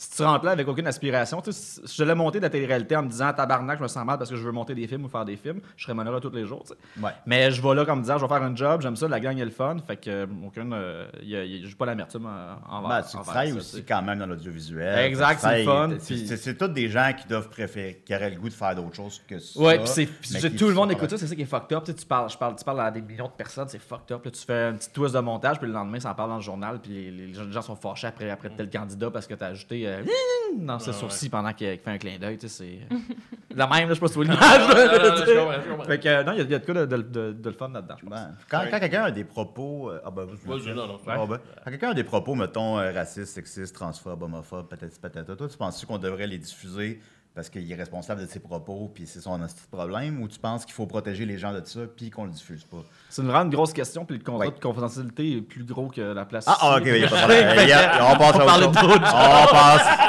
si 0.09 0.17
tu 0.17 0.23
rentres 0.23 0.45
là 0.45 0.51
avec 0.51 0.67
aucune 0.67 0.87
aspiration, 0.87 1.41
tu 1.41 1.51
sais, 1.51 1.81
si 1.85 1.95
je 1.97 2.03
l'ai 2.03 2.13
monté 2.15 2.39
de 2.39 2.43
la 2.43 2.49
télé-réalité 2.49 2.95
en 2.95 3.03
me 3.03 3.09
disant 3.09 3.31
tabarnak, 3.33 3.77
je 3.77 3.83
me 3.83 3.87
sens 3.87 4.05
mal 4.05 4.17
parce 4.17 4.29
que 4.29 4.35
je 4.35 4.43
veux 4.43 4.51
monter 4.51 4.75
des 4.75 4.87
films 4.87 5.05
ou 5.05 5.07
faire 5.07 5.25
des 5.25 5.35
films, 5.37 5.61
je 5.77 5.83
serais 5.83 5.93
malheureux 5.93 6.19
tous 6.19 6.29
les 6.31 6.45
jours. 6.45 6.63
tu 6.63 6.73
sais. 6.73 7.03
Ouais. 7.05 7.11
Mais 7.25 7.51
je 7.51 7.61
vais 7.61 7.73
là 7.75 7.85
comme 7.85 8.01
disant, 8.01 8.17
je 8.17 8.23
vais 8.25 8.27
faire 8.27 8.43
un 8.43 8.55
job, 8.55 8.81
j'aime 8.81 8.95
ça, 8.95 9.07
la 9.07 9.19
gang 9.19 9.37
est 9.37 9.45
le 9.45 9.51
fun. 9.51 9.77
Fait 9.85 9.97
que 9.97 10.09
euh, 10.09 10.25
aucune. 10.45 10.73
euh, 10.73 11.05
j'ai 11.23 11.75
pas 11.77 11.85
l'amertume 11.85 12.25
euh, 12.27 12.53
envers. 12.69 12.89
Ben, 12.89 13.01
tu 13.03 13.17
travailles 13.17 13.53
aussi 13.53 13.83
quand 13.83 14.01
même 14.01 14.19
dans 14.19 14.25
l'audiovisuel. 14.25 14.99
Exact, 15.05 15.39
c'est 15.39 15.59
le 15.59 15.63
fun, 15.65 15.89
c'est- 15.99 16.57
tous 16.57 16.67
des 16.67 16.89
gens 16.89 17.11
qui 17.19 17.27
doivent 17.27 17.49
préférer, 17.49 18.01
qui 18.05 18.13
auraient 18.15 18.29
le 18.29 18.39
goût 18.39 18.49
de 18.49 18.53
faire 18.53 18.75
d'autres 18.75 18.95
choses 18.95 19.21
que 19.27 19.39
ça. 19.39 19.59
Ouais, 19.59 19.79
puis 20.21 20.55
tout 20.55 20.67
le 20.67 20.73
monde 20.73 20.91
écoute 20.91 21.09
ça, 21.09 21.17
c'est 21.17 21.27
ça 21.27 21.35
qui 21.35 21.41
est 21.41 21.45
fucked 21.45 21.75
up. 21.77 21.83
Tu, 21.85 21.91
sais, 21.91 21.97
tu, 21.97 22.05
parles, 22.05 22.29
je 22.29 22.37
parle, 22.37 22.55
tu 22.55 22.63
parles 22.63 22.81
à 22.81 22.91
des 22.91 23.01
millions 23.01 23.27
de 23.27 23.31
personnes, 23.31 23.67
c'est 23.67 23.79
fucked 23.81 24.11
up. 24.15 24.25
Là, 24.25 24.31
tu 24.31 24.41
fais 24.45 24.63
un 24.65 24.73
petit 24.73 24.89
twist 24.91 25.15
de 25.15 25.19
montage, 25.19 25.57
puis 25.59 25.67
le 25.67 25.73
lendemain, 25.73 25.99
ça 25.99 26.11
en 26.11 26.15
parle 26.15 26.29
dans 26.29 26.35
le 26.37 26.41
journal, 26.41 26.79
puis 26.81 27.11
les, 27.11 27.33
gens- 27.33 27.43
les 27.45 27.51
gens 27.51 27.61
sont 27.61 27.75
fâchés 27.75 28.07
après, 28.07 28.29
après 28.29 28.49
tel 28.49 28.69
candidat 28.69 29.09
parce 29.11 29.27
que 29.27 29.33
t'as 29.33 29.47
ajouté 29.47 29.87
euh, 29.99 30.57
dans 30.57 30.79
ses 30.79 30.91
sourcils 30.93 31.29
pendant 31.29 31.53
qu'il 31.53 31.67
fait 31.77 31.89
un 31.91 31.97
clin 31.97 32.17
d'œil. 32.19 32.37
Tu 32.37 32.47
sais, 32.47 32.63
c'est. 32.89 32.95
La 33.55 33.67
même, 33.67 33.87
là, 33.87 33.89
je 33.89 33.93
sais 33.93 33.99
pas 33.99 34.07
si 34.07 34.13
tu 34.13 34.23
vois 34.23 34.25
l'image. 34.25 35.75
Non. 35.77 35.83
Fait 35.83 35.99
que 35.99 36.07
euh, 36.07 36.23
il 36.33 36.37
y, 36.37 36.41
a- 36.41 36.43
il 36.43 36.49
y 36.49 36.55
a 36.55 36.59
de 36.59 36.65
quoi 36.65 36.73
de, 36.73 36.85
de, 36.85 36.97
de- 37.03 37.31
de 37.33 37.49
le 37.49 37.55
fun 37.55 37.69
là-dedans, 37.69 37.95
je 37.99 38.05
pense. 38.07 38.11
Ben, 38.19 38.35
quand 38.49 38.63
quand 38.71 38.79
quelqu'un 38.79 39.03
a 39.03 39.11
des 39.11 39.23
propos. 39.25 39.91
euh, 39.91 40.01
ah 40.03 40.09
ben, 40.09 40.25
non, 40.25 40.87
non. 40.87 40.99
Ah 41.07 41.25
ben, 41.27 41.39
Quand 41.63 41.69
quelqu'un 41.71 41.89
a 41.91 41.93
des 41.93 42.03
propos, 42.03 42.33
mettons, 42.33 42.79
euh, 42.79 42.91
racistes, 42.91 43.33
sexistes, 43.35 43.75
transphobes, 43.75 44.23
homophobes, 44.23 44.67
patati 44.67 44.99
patata, 44.99 45.35
toi, 45.35 45.47
tu 45.47 45.57
penses 45.57 45.85
qu'on 45.85 45.99
devrait 45.99 46.25
les 46.25 46.39
diffuser 46.39 46.99
parce 47.35 47.49
qu'il 47.49 47.69
est 47.71 47.75
responsable 47.75 48.21
de 48.21 48.27
ses 48.27 48.39
propos 48.39 48.91
puis 48.93 49.07
c'est 49.07 49.19
son 49.21 49.37
de 49.39 49.45
problème 49.71 50.21
ou 50.21 50.27
tu 50.27 50.37
penses 50.39 50.65
qu'il 50.65 50.73
faut 50.75 50.85
protéger 50.85 51.25
les 51.25 51.37
gens 51.39 51.51
de 51.51 51.63
ça 51.65 51.79
puis 51.95 52.09
qu'on 52.11 52.25
le 52.25 52.31
diffuse 52.31 52.63
pas? 52.63 52.83
C'est 53.09 53.21
une 53.21 53.27
vraiment 53.29 53.49
grosse 53.49 53.73
question, 53.73 54.05
puis 54.05 54.17
le 54.17 54.23
contrat 54.23 54.45
Ouais. 54.47 54.51
de 54.53 54.59
confidentialité 54.59 55.37
est 55.37 55.41
plus 55.41 55.63
gros 55.63 55.87
que 55.87 56.01
la 56.01 56.25
place. 56.25 56.45
Ah, 56.47 56.57
ah, 56.61 56.75
ok, 56.77 56.85
ici. 56.85 56.89
il 56.95 57.01
y 57.01 57.03
a 57.05 57.09
pas 57.09 57.27
de 57.27 57.71
a- 57.71 58.13
on 58.13 58.17
passe 58.17 58.35
à 58.35 58.45
On 58.45 58.61
autre 58.61 58.79
chose. 58.79 58.97
On 58.97 59.51
passe. 59.51 59.99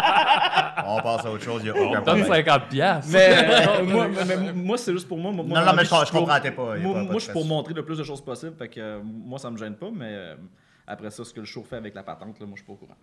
On 0.87 1.01
passe 1.03 1.25
à 1.27 1.31
autre 1.33 1.43
chose, 1.43 1.63
il 1.63 1.67
y 1.69 1.71
a 1.71 1.73
aucun 1.75 2.01
On 2.01 2.05
donne 2.05 2.23
problème. 2.25 2.27
50 2.27 2.69
piastres. 2.69 3.11
Mais 3.13 3.29
euh, 3.79 3.85
moi, 3.85 4.09
mais- 4.27 4.53
moi, 4.53 4.77
c'est 4.79 4.93
juste 4.93 5.09
pour 5.09 5.19
moi. 5.19 5.33
moi 5.33 5.45
Non, 5.45 5.65
non, 5.65 5.73
mais 5.75 5.85
je- 5.85 5.89
je 6.07 6.13
comprends, 6.13 6.41
t'es 6.41 6.51
pas- 6.51 6.77
Moi, 6.77 7.07
pas- 7.07 7.13
je 7.15 7.19
suis 7.21 7.33
pour 7.33 7.47
montrer 7.47 7.73
le 7.75 7.85
plus 7.85 7.97
de 7.99 8.05
choses 8.05 8.23
possible. 8.23 8.55
Fait 8.59 8.69
que 8.69 8.81
euh, 8.81 9.01
moi, 9.03 9.39
ça 9.39 9.51
me 9.51 9.57
gêne 9.57 9.77
pas, 9.77 9.89
mais 9.95 10.09
euh, 10.11 10.35
après 10.87 11.11
ça, 11.11 11.25
ce 11.25 11.33
que 11.33 11.41
le 11.41 11.47
show 11.47 11.63
fait 11.65 11.77
avec 11.77 11.95
la 11.95 12.03
patente, 12.03 12.39
là, 12.39 12.47
moi, 12.47 12.55
je 12.57 12.61
suis 12.61 12.67
pas 12.67 12.75
au 12.75 12.77
courant. 12.77 12.97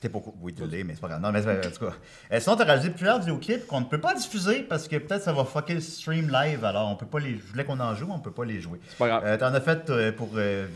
T'es 0.00 0.08
pas 0.08 0.18
Oui, 0.40 0.52
tu 0.52 0.66
l'es, 0.66 0.82
mais 0.82 0.94
c'est 0.94 1.00
pas 1.00 1.06
grave. 1.08 1.20
Non, 1.20 1.30
mais 1.30 1.38
en 1.46 1.60
tout 1.70 1.84
cas. 1.86 1.92
Euh, 2.32 2.40
sinon, 2.40 2.56
t'as 2.56 2.64
réalisé 2.64 2.90
plusieurs 2.90 3.20
vidéoclips 3.20 3.66
qu'on 3.68 3.80
ne 3.80 3.84
peut 3.84 4.00
pas 4.00 4.14
diffuser 4.14 4.62
parce 4.62 4.88
que 4.88 4.96
peut-être 4.96 5.22
ça 5.22 5.32
va 5.32 5.44
fucker 5.44 5.74
le 5.74 5.80
stream 5.80 6.28
live. 6.28 6.64
Alors, 6.64 6.88
on 6.90 6.96
peut 6.96 7.06
pas 7.06 7.20
les. 7.20 7.36
Je 7.38 7.42
voulais 7.52 7.64
qu'on 7.64 7.78
en 7.78 7.94
joue, 7.94 8.06
mais 8.06 8.14
on 8.14 8.18
peut 8.18 8.32
pas 8.32 8.44
les 8.44 8.60
jouer. 8.60 8.80
C'est 8.88 8.98
pas 8.98 9.06
grave. 9.06 9.22
Euh, 9.24 9.36
T'en 9.36 9.54
as 9.54 9.60
fait 9.60 9.88
euh, 9.90 10.10
pour 10.10 10.30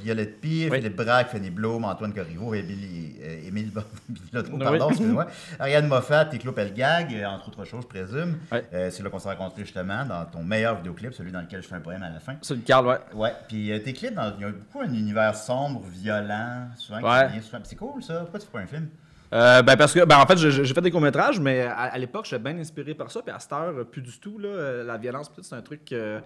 Violette 0.04 0.40
P, 0.40 0.68
Oui. 0.70 0.78
Philippe 0.78 0.94
Braque, 0.96 1.30
Fanny 1.30 1.50
Blum, 1.50 1.84
Antoine 1.84 2.14
Corriveau, 2.14 2.54
Émile 2.54 3.70
Bo- 3.72 3.80
Bilotto, 4.08 4.50
Oui. 4.52 4.58
pardon, 4.62 4.88
excuse-moi. 4.90 5.26
Ariane 5.58 5.88
Moffat 5.88 6.28
et 6.32 6.38
Claude 6.38 6.54
Pelgag, 6.54 7.24
entre 7.28 7.48
autres 7.48 7.64
choses, 7.64 7.82
je 7.82 7.88
présume. 7.88 8.38
Oui. 8.52 8.58
C'est 8.70 9.02
là 9.02 9.10
qu'on 9.10 9.18
s'est 9.18 9.28
rencontrés 9.30 9.62
justement 9.62 10.04
dans 10.04 10.24
ton 10.26 10.44
meilleur 10.44 10.76
vidéoclip, 10.76 11.12
celui 11.14 11.32
dans 11.32 11.40
lequel 11.40 11.62
je 11.62 11.68
fais 11.68 11.74
un 11.74 11.80
poème 11.80 12.02
à 12.04 12.10
la 12.10 12.20
fin. 12.20 12.34
C'est 12.42 12.54
le 12.54 12.60
Carl, 12.60 12.86
ouais. 12.86 12.98
Ouais, 13.14 13.32
puis 13.48 13.72
tes 13.82 13.92
clips, 13.92 14.14
il 14.38 14.42
y 14.42 14.44
a 14.44 14.50
beaucoup 14.50 14.80
un 14.82 14.92
univers 14.92 15.34
sombre, 15.34 15.82
violent, 15.90 16.68
souvent 16.76 17.00
Ouais. 17.00 17.28
C'est 17.64 17.76
cool 17.76 18.02
ça. 18.04 18.20
Pourquoi 18.20 18.38
tu 18.38 18.46
fais 18.46 18.52
pas 18.52 18.60
un 18.60 18.66
film? 18.66 18.88
Euh, 19.32 19.60
ben 19.62 19.76
parce 19.76 19.92
que 19.92 20.04
ben 20.04 20.18
en 20.18 20.26
fait 20.26 20.36
j'ai 20.38 20.64
fait 20.72 20.80
des 20.80 20.90
courts 20.90 21.00
métrages 21.00 21.40
mais 21.40 21.62
à, 21.62 21.72
à 21.74 21.98
l'époque 21.98 22.26
j'étais 22.30 22.38
bien 22.42 22.56
inspiré 22.60 22.94
par 22.94 23.10
ça 23.10 23.20
puis 23.22 23.34
à 23.34 23.40
cette 23.40 23.52
heure 23.52 23.74
euh, 23.76 23.84
plus 23.84 24.00
du 24.02 24.16
tout 24.20 24.38
là 24.38 24.48
euh, 24.48 24.84
la 24.84 24.96
violence 24.98 25.28
peut-être 25.28 25.44
c'est 25.46 25.56
un 25.56 25.62
truc 25.62 25.90
euh, 25.92 26.20
que 26.20 26.24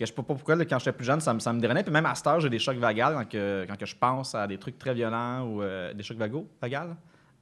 je 0.00 0.06
sais 0.06 0.12
pas 0.14 0.22
pourquoi 0.22 0.56
là, 0.56 0.64
quand 0.64 0.78
j'étais 0.78 0.92
plus 0.92 1.04
jeune 1.04 1.20
ça, 1.20 1.34
me- 1.34 1.40
ça 1.40 1.52
me 1.52 1.60
drainait 1.60 1.82
puis 1.82 1.92
même 1.92 2.06
à 2.06 2.14
cette 2.14 2.26
heure 2.26 2.40
j'ai 2.40 2.48
des 2.48 2.58
chocs 2.58 2.78
vagales 2.78 3.12
quand, 3.14 3.28
que, 3.28 3.66
quand 3.68 3.76
que 3.78 3.84
je 3.84 3.94
pense 3.94 4.34
à 4.34 4.46
des 4.46 4.56
trucs 4.56 4.78
très 4.78 4.94
violents 4.94 5.42
ou 5.42 5.62
euh, 5.62 5.92
des 5.92 6.02
chocs 6.02 6.16
vagaux 6.16 6.48
vagales? 6.62 6.96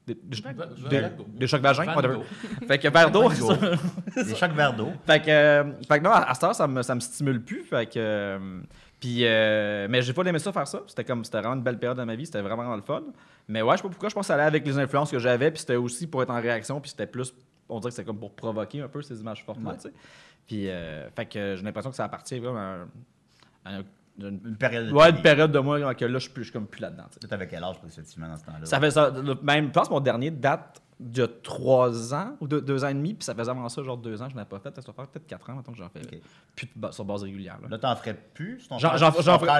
Des, 0.08 0.14
des, 0.22 0.40
des- 0.88 1.02
des 1.34 1.46
chocs 1.48 1.60
vagins 1.60 1.92
whatever. 1.94 2.18
Fait 2.66 2.78
que 2.78 2.88
verre 2.88 3.10
d'eau. 3.10 3.28
Des 4.16 4.34
chocs 4.36 4.52
verre 4.52 4.72
d'eau. 4.72 4.92
fait 5.04 5.20
que, 5.20 5.30
euh, 5.30 5.64
fait 5.88 5.98
que 5.98 6.04
non, 6.04 6.10
à, 6.12 6.30
à 6.30 6.34
cette 6.34 6.44
heure, 6.44 6.54
ça 6.54 6.68
me, 6.68 6.80
ça 6.82 6.94
me 6.94 7.00
stimule 7.00 7.42
plus. 7.42 7.64
Fait 7.64 7.86
que, 7.86 7.94
euh, 7.96 8.38
puis, 9.00 9.20
euh, 9.26 9.86
mais 9.90 10.00
j'ai 10.02 10.12
pas 10.12 10.22
aimé 10.24 10.38
ça 10.38 10.52
faire 10.52 10.66
ça. 10.66 10.82
C'était 10.86 11.04
comme, 11.04 11.24
c'était 11.24 11.38
vraiment 11.38 11.54
une 11.56 11.62
belle 11.62 11.78
période 11.78 11.98
de 11.98 12.04
ma 12.04 12.14
vie. 12.14 12.26
C'était 12.26 12.40
vraiment, 12.40 12.62
vraiment 12.62 12.76
le 12.76 12.82
fun. 12.82 13.02
Mais 13.48 13.62
ouais, 13.62 13.72
je 13.72 13.76
sais 13.78 13.82
pas 13.82 13.88
pourquoi. 13.90 14.08
Je 14.08 14.14
pense 14.14 14.22
que 14.22 14.26
ça 14.28 14.34
allait 14.34 14.42
avec 14.44 14.66
les 14.66 14.78
influences 14.78 15.10
que 15.10 15.18
j'avais. 15.18 15.50
Puis 15.50 15.60
c'était 15.60 15.76
aussi 15.76 16.06
pour 16.06 16.22
être 16.22 16.30
en 16.30 16.40
réaction. 16.40 16.80
Puis 16.80 16.90
c'était 16.90 17.06
plus, 17.06 17.34
on 17.68 17.78
dirait 17.80 17.90
que 17.90 17.96
c'était 17.96 18.06
comme 18.06 18.18
pour 18.18 18.34
provoquer 18.34 18.80
un 18.80 18.88
peu 18.88 19.02
ces 19.02 19.20
images 19.20 19.44
fortes-là. 19.44 19.70
Ouais. 19.70 19.76
tu 19.76 19.82
sais. 19.82 19.92
Puis, 20.46 20.68
euh, 20.70 21.08
fait 21.10 21.26
que 21.26 21.56
j'ai 21.56 21.62
l'impression 21.62 21.90
que 21.90 21.96
ça 21.96 22.04
appartient 22.04 22.38
vraiment 22.38 22.58
à, 22.58 22.62
un- 22.62 22.88
à 23.64 23.76
un- 23.78 23.82
une, 24.18 24.40
Une 24.46 24.56
période 24.56 24.86
de 24.88 24.92
ouais, 24.94 25.10
une 25.10 25.20
période 25.20 25.52
de 25.52 25.58
moi 25.58 25.94
que 25.94 26.04
là, 26.06 26.14
je 26.14 26.18
suis 26.24 26.30
plus, 26.32 26.44
je 26.44 26.48
suis 26.48 26.52
comme 26.54 26.66
plus 26.66 26.80
là-dedans. 26.80 27.04
tu 27.20 27.26
avais 27.34 27.46
quel 27.46 27.62
âge, 27.62 27.76
effectivement, 27.86 28.28
dans 28.28 28.36
ce 28.38 28.44
temps-là? 28.46 28.64
Ça 28.64 28.80
fait 28.80 28.90
ça. 28.90 29.10
le- 29.10 29.34
Même, 29.42 29.66
je 29.66 29.70
pense 29.72 29.88
que 29.88 29.92
mon 29.92 30.00
dernier 30.00 30.30
date 30.30 30.80
de 30.98 31.26
trois 31.26 32.14
ans 32.14 32.36
ou 32.40 32.48
de 32.48 32.58
deux 32.58 32.82
ans 32.84 32.88
et 32.88 32.94
demi. 32.94 33.12
Puis 33.14 33.24
ça 33.24 33.34
faisait 33.34 33.50
avant 33.50 33.68
ça, 33.68 33.82
genre 33.82 33.98
deux 33.98 34.22
ans, 34.22 34.28
je 34.30 34.34
n'avais 34.34 34.48
pas 34.48 34.58
fait. 34.58 34.74
Ça 34.74 34.80
doit 34.82 34.94
faire 34.94 35.06
peut-être 35.08 35.26
quatre 35.26 35.50
ans 35.50 35.54
maintenant 35.54 35.72
que 35.72 35.78
j'en 35.78 35.88
fais. 35.90 36.00
Ok. 36.00 36.20
Plus 36.54 36.66
de 36.66 36.72
ba- 36.74 36.90
sur 36.92 37.04
base 37.04 37.22
régulière. 37.22 37.58
là. 37.62 37.68
Là, 37.68 37.78
t'en 37.78 37.94
ferais 37.96 38.14
plus? 38.34 38.66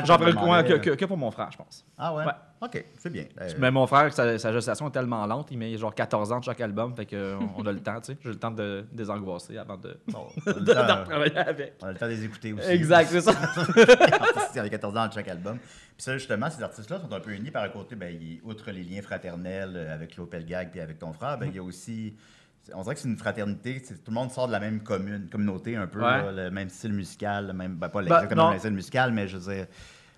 J'en 0.07 0.19
ferais 0.19 0.33
que, 0.65 0.73
que- 0.79 0.91
que 0.95 1.05
pour 1.05 1.19
mon 1.19 1.31
frère, 1.31 1.51
je 1.53 1.59
pense. 1.59 1.85
Ah 1.99 2.15
ouais? 2.15 2.25
Ouais. 2.25 2.33
OK, 2.61 2.85
c'est 2.99 3.11
bien. 3.11 3.25
Euh, 3.41 3.51
Mais 3.59 3.71
mon 3.71 3.87
frère, 3.87 4.13
sa, 4.15 4.39
sa 4.39 4.51
gestation 4.53 4.89
est 4.89 4.93
tellement 4.93 5.27
lente, 5.27 5.49
il 5.51 5.59
met 5.59 5.77
genre 5.77 5.95
14 5.95 6.33
ans 6.33 6.39
de 6.39 6.45
chaque 6.45 6.61
album, 6.63 6.95
fait 6.97 7.05
qu'on 7.05 7.51
on 7.57 7.67
a 7.67 7.73
le 7.73 7.81
temps, 7.81 8.01
tu 8.01 8.13
sais. 8.13 8.19
J'ai 8.23 8.31
le 8.31 8.37
temps 8.37 8.51
de 8.51 8.87
désangoisser 8.93 9.59
avant 9.59 9.77
de, 9.77 9.99
bon, 10.09 10.27
on 10.47 10.51
a 10.51 10.55
de, 10.55 10.59
le 10.61 10.65
de 10.65 10.73
temps- 10.73 11.01
retravailler 11.01 11.37
avec. 11.37 11.75
on 11.83 11.87
a 11.87 11.93
le 11.93 11.99
temps 11.99 12.07
de 12.07 12.13
les 12.13 12.25
écouter 12.25 12.53
aussi. 12.55 12.67
Exact, 12.71 13.09
c'est 13.11 13.21
ça. 13.21 13.33
Il 14.55 14.57
y 14.57 14.61
a 14.61 14.69
14 14.71 14.97
ans 14.97 15.07
de 15.09 15.13
chaque 15.13 15.29
album. 15.29 15.59
Puis 15.59 15.69
ça, 15.99 16.15
justement, 16.17 16.49
ces 16.51 16.63
artistes-là 16.63 16.99
sont 17.01 17.13
un 17.13 17.21
peu 17.21 17.33
unis 17.33 17.51
par 17.51 17.63
un 17.65 17.69
côté, 17.69 17.95
ben, 17.95 18.15
il- 18.19 18.41
outre 18.43 18.71
les 18.71 18.83
liens 18.83 19.03
fraternels 19.03 19.73
euh, 19.77 19.95
avec 19.95 20.15
Claude 20.15 20.31
Pelgag 20.31 20.71
puis 20.71 20.81
avec 20.81 20.99
ton 20.99 21.13
frère, 21.13 21.37
ben, 21.39 21.47
il 21.51 21.57
y 21.57 21.59
a 21.59 21.63
aussi. 21.63 22.15
On 22.75 22.83
dirait 22.83 22.95
que 22.97 23.01
c'est 23.01 23.09
une 23.09 23.17
fraternité, 23.19 23.81
tout 23.81 23.95
le 24.09 24.13
monde 24.15 24.31
sort 24.33 24.49
de 24.49 24.53
la 24.53 24.59
même 24.61 24.83
commune, 24.83 25.29
communauté 25.31 25.77
un 25.77 25.87
peu, 25.87 26.01
Ouais. 26.01 26.05
là, 26.23 26.33
le 26.33 26.51
même 26.51 26.69
style 26.69 26.93
musical, 26.95 27.47
le 27.49 27.53
même, 27.53 27.77
ben, 27.77 27.89
pas 27.89 28.01
Ben, 28.03 28.07
exactement 28.07 28.47
le 28.47 28.51
même 28.53 28.59
style 28.59 28.73
musical, 28.73 29.13
mais 29.13 29.29
je 29.29 29.37
veux 29.37 29.53
dire. 29.55 29.67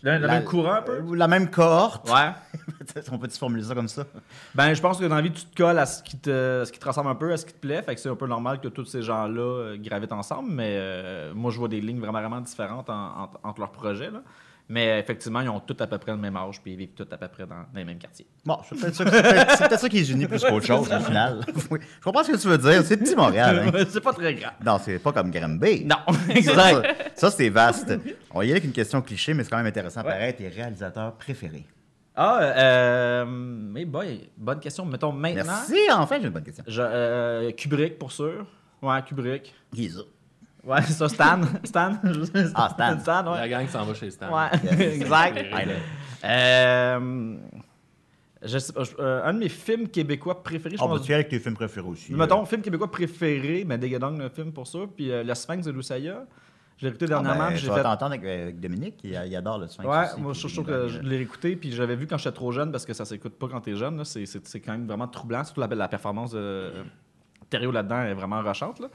Le, 0.03 0.13
le 0.19 0.27
la- 0.27 0.35
même 0.35 0.45
courant 0.45 0.73
un 0.75 0.83
peu? 0.83 0.93
euh, 0.93 1.15
La 1.17 1.27
même 1.29 1.51
cohorte. 1.51 2.09
Ouais. 2.09 2.33
On 3.13 3.19
peut-tu 3.19 3.37
formuler 3.39 3.65
ça 3.65 3.75
comme 3.75 3.89
ça? 3.89 4.05
Ben, 4.55 4.73
je 4.75 4.81
pense 4.81 4.99
que 4.99 5.05
dans 5.07 5.17
la 5.17 5.23
vie, 5.23 5.33
tu 5.33 5.45
te 5.45 5.57
colles 5.57 5.79
à 5.79 5.87
ce 5.87 6.03
qui 6.03 6.17
te, 6.19 6.63
ce 6.65 6.71
qui 6.73 6.79
te 6.79 6.87
ressemble 6.87 7.11
un 7.11 7.15
peu, 7.15 7.33
à 7.33 7.37
ce 7.37 7.45
qui 7.47 7.53
te 7.53 7.59
plaît. 7.59 7.83
Fait 7.83 7.95
que 7.95 8.01
c'est 8.01 8.09
un 8.09 8.15
peu 8.17 8.27
normal 8.27 8.61
que 8.61 8.69
tous 8.69 8.85
ces 8.85 9.03
gens-là 9.03 9.41
euh, 9.41 9.77
gravitent 9.79 10.13
ensemble. 10.13 10.51
Mais 10.53 10.75
euh, 10.79 11.33
moi, 11.35 11.51
je 11.51 11.59
vois 11.59 11.69
des 11.69 11.81
lignes 11.81 11.99
vraiment, 12.01 12.21
vraiment 12.21 12.41
différentes 12.41 12.89
en- 12.91 13.23
en- 13.25 13.31
entre 13.49 13.61
leurs 13.61 13.73
projets. 13.73 14.11
Là. 14.11 14.21
Mais 14.71 14.99
effectivement, 14.99 15.41
ils 15.41 15.49
ont 15.49 15.61
tous 15.61 15.77
à 15.83 15.87
peu 15.87 15.97
près 15.97 16.13
le 16.13 16.19
même 16.19 16.37
âge, 16.37 16.61
puis 16.63 16.73
ils 16.73 16.77
vivent 16.77 16.93
tous 16.95 17.07
à 17.11 17.17
peu 17.17 17.29
près 17.29 17.47
dans, 17.47 17.55
dans 17.57 17.67
les 17.75 17.85
mêmes 17.85 17.99
quartiers. 17.99 18.27
Bon, 18.45 18.59
c'est 18.69 18.79
peut-être 18.79 18.95
ça, 18.97 19.05
peut-être 19.05 19.79
ça 19.81 19.89
qui 19.89 19.97
les 19.97 20.13
unit 20.13 20.27
plus 20.27 20.45
qu'autre 20.45 20.67
chose, 20.67 20.93
au 20.93 21.01
final. 21.01 21.41
Oui. 21.71 21.79
Je 21.99 22.05
comprends 22.05 22.23
ce 22.23 22.33
que 22.33 22.37
tu 22.37 22.49
veux 22.49 22.59
dire. 22.59 22.83
C'est 22.85 22.99
petit 22.99 23.17
Montréal. 23.17 23.71
hein. 23.75 23.85
c'est 23.89 24.03
pas 24.03 24.13
très 24.13 24.35
grave. 24.35 24.53
Non, 24.65 24.79
c'est 24.83 24.99
pas 24.99 25.13
comme 25.13 25.31
Granby. 25.31 25.87
Non, 25.87 25.97
exact. 26.29 26.57
ça, 27.15 27.31
ça, 27.31 27.31
c'est 27.31 27.49
vaste. 27.49 27.93
On 28.31 28.41
y 28.43 28.45
aller 28.45 28.53
avec 28.53 28.65
une 28.65 28.73
question 28.73 29.01
cliché, 29.01 29.33
mais 29.33 29.43
c'est 29.45 29.51
quand 29.51 29.57
même 29.57 29.67
intéressant. 29.67 30.03
Ouais. 30.03 30.11
Pareil, 30.13 30.35
tes 30.37 30.49
réalisateurs 30.49 31.15
préférés? 31.15 31.65
Ah, 32.15 32.41
euh, 32.43 33.25
mais 33.27 33.85
boy, 33.85 34.29
bonne 34.37 34.61
question. 34.61 34.85
Mettons 34.85 35.13
maintenant. 35.13 35.45
Merci, 35.47 35.77
enfin, 35.93 36.17
j'ai 36.21 36.27
une 36.27 36.33
bonne 36.33 36.43
question. 36.45 36.65
Je, 36.67 36.83
euh, 36.83 37.53
Kubrick, 37.53 37.99
pour 37.99 38.13
sûr. 38.13 38.45
Ouais, 38.83 39.01
Kubrick. 39.07 39.55
Est 39.79 39.89
ça? 39.89 40.01
Ouais, 40.65 40.83
ça, 40.83 41.09
Stan. 41.09 41.41
Stan? 41.65 41.93
Ah, 42.55 42.69
Stan. 42.75 42.99
Stan, 43.01 43.33
ouais. 43.33 43.39
La 43.39 43.49
gang 43.49 43.67
s'en 43.69 43.85
va 43.85 43.95
chez 43.95 44.11
Stan. 44.11 44.27
Ouais, 44.35 44.49
exact. 44.95 45.47
Ah. 45.53 46.27
Euh, 46.29 47.37
je 48.43 48.59
sais 48.59 48.73
pas, 48.73 48.85
je- 48.85 48.91
euh, 48.99 49.25
un 49.25 49.35
de 49.35 49.39
mes 49.39 49.49
films 49.49 49.89
québécois 49.89 50.43
préférés, 50.43 50.77
je 50.77 50.83
On 50.83 50.89
va 50.89 50.97
pense. 50.97 51.07
tu 51.07 51.11
y 51.13 51.15
aller 51.15 51.23
avec 51.25 51.31
tes 51.31 51.39
films 51.41 51.55
préférés 51.55 51.87
aussi. 51.89 52.13
Mettons, 52.15 52.45
film 52.45 52.63
québécois 52.63 52.91
préféré, 52.91 53.65
mais 53.67 53.79
Dégadong, 53.79 54.19
le 54.19 54.29
film 54.29 54.53
pour 54.53 54.67
ça. 54.67 54.79
Puis 54.95 55.11
euh, 55.11 55.23
Le 55.25 55.35
Sphinx 55.35 55.65
de 55.67 55.73
Lusaya. 55.73 56.25
Je 56.77 56.85
l'ai 56.85 56.91
écouté 56.91 57.07
Ah, 57.07 57.09
dernièrement. 57.21 57.49
ben, 57.49 57.55
tu 57.55 57.59
j'ai 57.59 57.69
vas 57.69 57.77
fait. 57.77 57.83
t'entendre 57.83 58.13
avec, 58.15 58.25
avec 58.25 58.61
Dominique, 58.61 59.01
il, 59.03 59.11
il 59.11 59.35
adore 59.37 59.59
le 59.59 59.67
Sphinx 59.67 59.89
Ouais, 59.89 60.05
aussi, 60.13 60.21
moi 60.21 60.33
je 60.33 60.47
trouve 60.47 60.65
que 60.65 60.87
je 60.87 61.01
l'ai 61.01 61.21
écouté, 61.21 61.57
puis 61.57 61.73
j'avais 61.73 61.97
vu 61.97 62.07
quand 62.07 62.19
j'étais 62.19 62.31
trop 62.37 62.53
jeune 62.53 62.71
parce 62.71 62.87
que 62.87 62.93
ça 62.95 63.05
s'écoute 63.05 63.37
pas 63.37 63.49
quand 63.49 63.61
t'es 63.61 63.75
jeune. 63.75 63.97
là. 63.97 64.05
C'est- 64.05 64.27
C'est 64.27 64.47
c'est 64.47 64.61
quand 64.61 64.71
même 64.73 64.87
vraiment 64.87 65.09
troublant. 65.09 65.43
Surtout 65.43 65.61
la, 65.61 65.67
la 65.67 65.89
performance 65.89 66.31
de 66.31 66.39
euh, 66.39 66.85
Thériault 67.51 67.73
là-dedans 67.73 68.03
est 68.03 68.15
vraiment 68.15 68.41
rochante. 68.43 68.79
Là. 68.79 68.87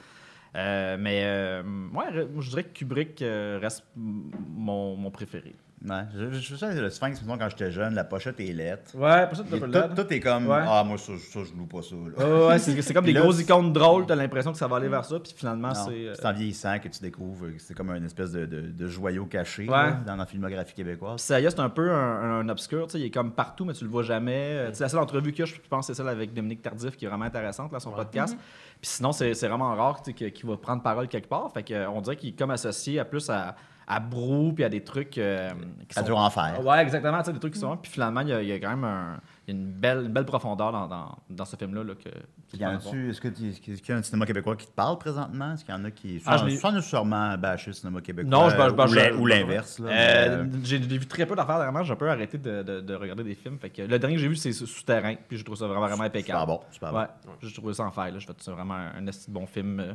Euh, 0.55 0.97
mais 0.99 1.23
euh, 1.25 1.63
ouais, 1.93 2.27
je 2.39 2.49
dirais 2.49 2.63
que 2.63 2.73
Kubrick 2.73 3.21
euh, 3.21 3.57
reste 3.61 3.83
mon 3.95 5.09
préféré. 5.11 5.55
Ouais, 5.85 6.03
je, 6.15 6.31
je, 6.31 6.39
je 6.39 6.55
sais, 6.55 6.73
le 6.79 6.89
Sphinx, 6.89 7.21
quand 7.27 7.49
j'étais 7.49 7.69
jeune, 7.69 7.93
la 7.93 8.05
pochette 8.05 8.39
est 8.39 8.53
lettre. 8.53 8.95
Ouais, 8.95 9.27
ça, 9.33 9.43
Tout, 9.43 10.01
tout 10.03 10.13
est 10.13 10.19
comme, 10.21 10.47
Ouais. 10.47 10.63
ah, 10.65 10.81
moi, 10.85 10.97
ça, 10.97 11.11
ça, 11.17 11.39
je 11.43 11.53
loue 11.57 11.65
pas 11.65 11.81
ça. 11.81 11.95
Ouais, 11.95 12.47
ouais, 12.47 12.59
c'est 12.59 12.81
c'est 12.81 12.93
comme 12.93 13.03
des 13.11 13.11
grosses 13.13 13.35
c'est- 13.35 13.43
icônes 13.43 13.73
drôles, 13.73 14.05
t'as 14.05 14.15
l'impression 14.15 14.53
que 14.53 14.57
ça 14.57 14.67
va 14.67 14.77
aller 14.77 14.87
vers 14.87 15.03
ça, 15.03 15.19
puis 15.19 15.33
finalement, 15.35 15.73
c'est. 15.73 15.91
euh, 15.91 16.13
C'est 16.15 16.25
en 16.25 16.31
vieillissant 16.31 16.79
que 16.79 16.87
tu 16.87 17.01
découvres 17.01 17.47
que 17.47 17.59
c'est 17.59 17.73
comme 17.73 17.89
une 17.91 18.05
espèce 18.05 18.31
de, 18.31 18.45
de, 18.45 18.61
de 18.61 18.87
joyau 18.87 19.25
caché 19.25 19.63
Ouais. 19.63 19.69
là, 19.75 19.99
dans 20.05 20.15
la 20.15 20.25
filmographie 20.25 20.73
québécoise. 20.73 21.19
Saya, 21.19 21.49
c'est 21.49 21.59
un 21.59 21.69
peu 21.69 21.91
un, 21.91 22.39
un 22.39 22.47
obscur, 22.49 22.87
tu 22.87 22.93
sais, 22.93 22.99
il 23.01 23.05
est 23.07 23.11
comme 23.11 23.33
partout, 23.33 23.65
mais 23.65 23.73
tu 23.73 23.83
le 23.83 23.89
vois 23.89 24.03
jamais. 24.03 24.51
Euh, 24.53 24.69
tu 24.69 24.75
sais, 24.75 24.83
la 24.83 24.89
seule 24.89 25.01
entrevue 25.01 25.33
que 25.33 25.45
je 25.45 25.55
pense, 25.69 25.87
c'est 25.87 25.93
celle 25.95 26.07
avec 26.07 26.33
Dominique 26.33 26.61
Tardif, 26.61 26.95
qui 26.95 27.03
est 27.03 27.09
vraiment 27.09 27.25
intéressante, 27.25 27.73
là, 27.73 27.81
son 27.81 27.91
podcast. 27.91 28.37
Puis 28.79 28.89
sinon, 28.89 29.11
c'est 29.11 29.33
c'est 29.33 29.47
vraiment 29.49 29.75
rare 29.75 30.01
qu'il 30.01 30.45
va 30.45 30.55
prendre 30.55 30.81
parole 30.81 31.07
quelque 31.09 31.27
part. 31.27 31.51
Fait 31.53 31.63
que, 31.63 31.73
euh, 31.73 31.89
on 31.89 31.99
dirait 31.99 32.15
qu'il 32.15 32.29
est 32.29 32.37
comme 32.39 32.51
associé 32.51 32.99
à 32.99 33.05
plus 33.05 33.29
à, 33.29 33.55
à 33.87 33.99
Brou, 33.99 34.53
puis 34.53 34.63
à 34.63 34.69
des 34.69 34.83
trucs 34.83 35.17
euh, 35.17 35.49
qui 35.87 35.93
Ça 35.95 36.01
dure 36.03 36.17
en 36.17 36.29
fer. 36.29 36.59
Ouais, 36.63 36.81
exactement, 36.81 37.21
des 37.21 37.39
trucs 37.39 37.53
qui 37.53 37.59
sont. 37.59 37.75
Puis 37.77 37.91
finalement, 37.91 38.21
il 38.21 38.29
y 38.29 38.33
a, 38.33 38.41
il 38.41 38.47
y 38.47 38.51
a 38.53 38.59
quand 38.59 38.69
même 38.69 38.83
un- 38.85 39.19
il 39.47 39.53
y 39.53 39.57
a 39.57 39.59
une, 39.59 39.67
belle, 39.71 40.05
une 40.05 40.13
belle 40.13 40.25
profondeur 40.25 40.71
dans, 40.71 40.87
dans, 40.87 41.17
dans 41.29 41.45
ce 41.45 41.57
film-là. 41.57 41.83
Là, 41.83 41.93
que, 41.95 42.07
Est-ce 42.07 43.19
que 43.19 43.27
tu- 43.27 43.49
est-ce 43.49 43.59
qu'il 43.81 43.89
y 43.89 43.91
a 43.91 43.97
un 43.97 44.01
cinéma 44.03 44.25
québécois 44.25 44.55
qui 44.55 44.67
te 44.67 44.71
parle 44.71 44.97
présentement? 44.97 45.53
Est-ce 45.53 45.65
qu'il 45.65 45.75
y 45.75 45.77
en 45.77 45.83
a 45.83 45.91
qui. 45.91 46.21
Ah, 46.25 46.37
sans, 46.37 46.45
je 46.45 46.49
l'ai- 46.49 46.57
sans 46.57 46.71
nécessairement 46.71 47.37
bâcher 47.37 47.71
le 47.71 47.73
cinéma 47.73 47.99
québécois. 48.01 48.29
Non, 48.29 48.49
je, 48.49 48.55
je, 48.55 48.61
ou 48.61 48.87
je- 48.87 48.95
l'in- 48.95 49.09
je- 49.11 49.17
Ou 49.19 49.25
l'inverse. 49.25 49.79
Euh, 49.81 49.85
euh, 49.89 50.45
j'ai 50.63 50.77
vu 50.77 51.05
très 51.05 51.25
peu 51.25 51.35
d'affaires 51.35 51.55
dernièrement. 51.57 51.83
J'ai 51.83 51.91
un 51.93 51.97
peu 51.97 52.09
arrêté 52.09 52.37
de, 52.37 52.63
de- 52.63 52.79
de 52.81 52.95
regarder 52.95 53.23
des 53.23 53.35
films. 53.35 53.57
Fait 53.59 53.69
que 53.69 53.81
le 53.81 53.99
dernier 53.99 54.15
que 54.15 54.21
j'ai 54.21 54.27
vu, 54.29 54.35
c'est 54.37 54.53
Souterrain. 54.53 55.15
Puis 55.27 55.37
je 55.37 55.43
trouve 55.43 55.57
ça 55.57 55.67
vraiment, 55.67 55.87
vraiment 55.87 56.03
impeccable. 56.03 56.39
Super 56.39 56.47
bon, 56.47 56.61
super 56.71 56.91
bon. 56.93 56.99
Ouais, 56.99 57.07
j'ai 57.41 57.53
trouvé 57.53 57.73
ça 57.73 57.83
en 57.83 57.91
faire. 57.91 58.11
Là. 58.11 58.19
Je 58.19 58.25
fais 58.25 58.33
c'est 58.39 58.51
vraiment 58.51 58.75
un, 58.75 59.05
un 59.07 59.11
bon 59.27 59.45
film. 59.45 59.79
euh, 59.81 59.93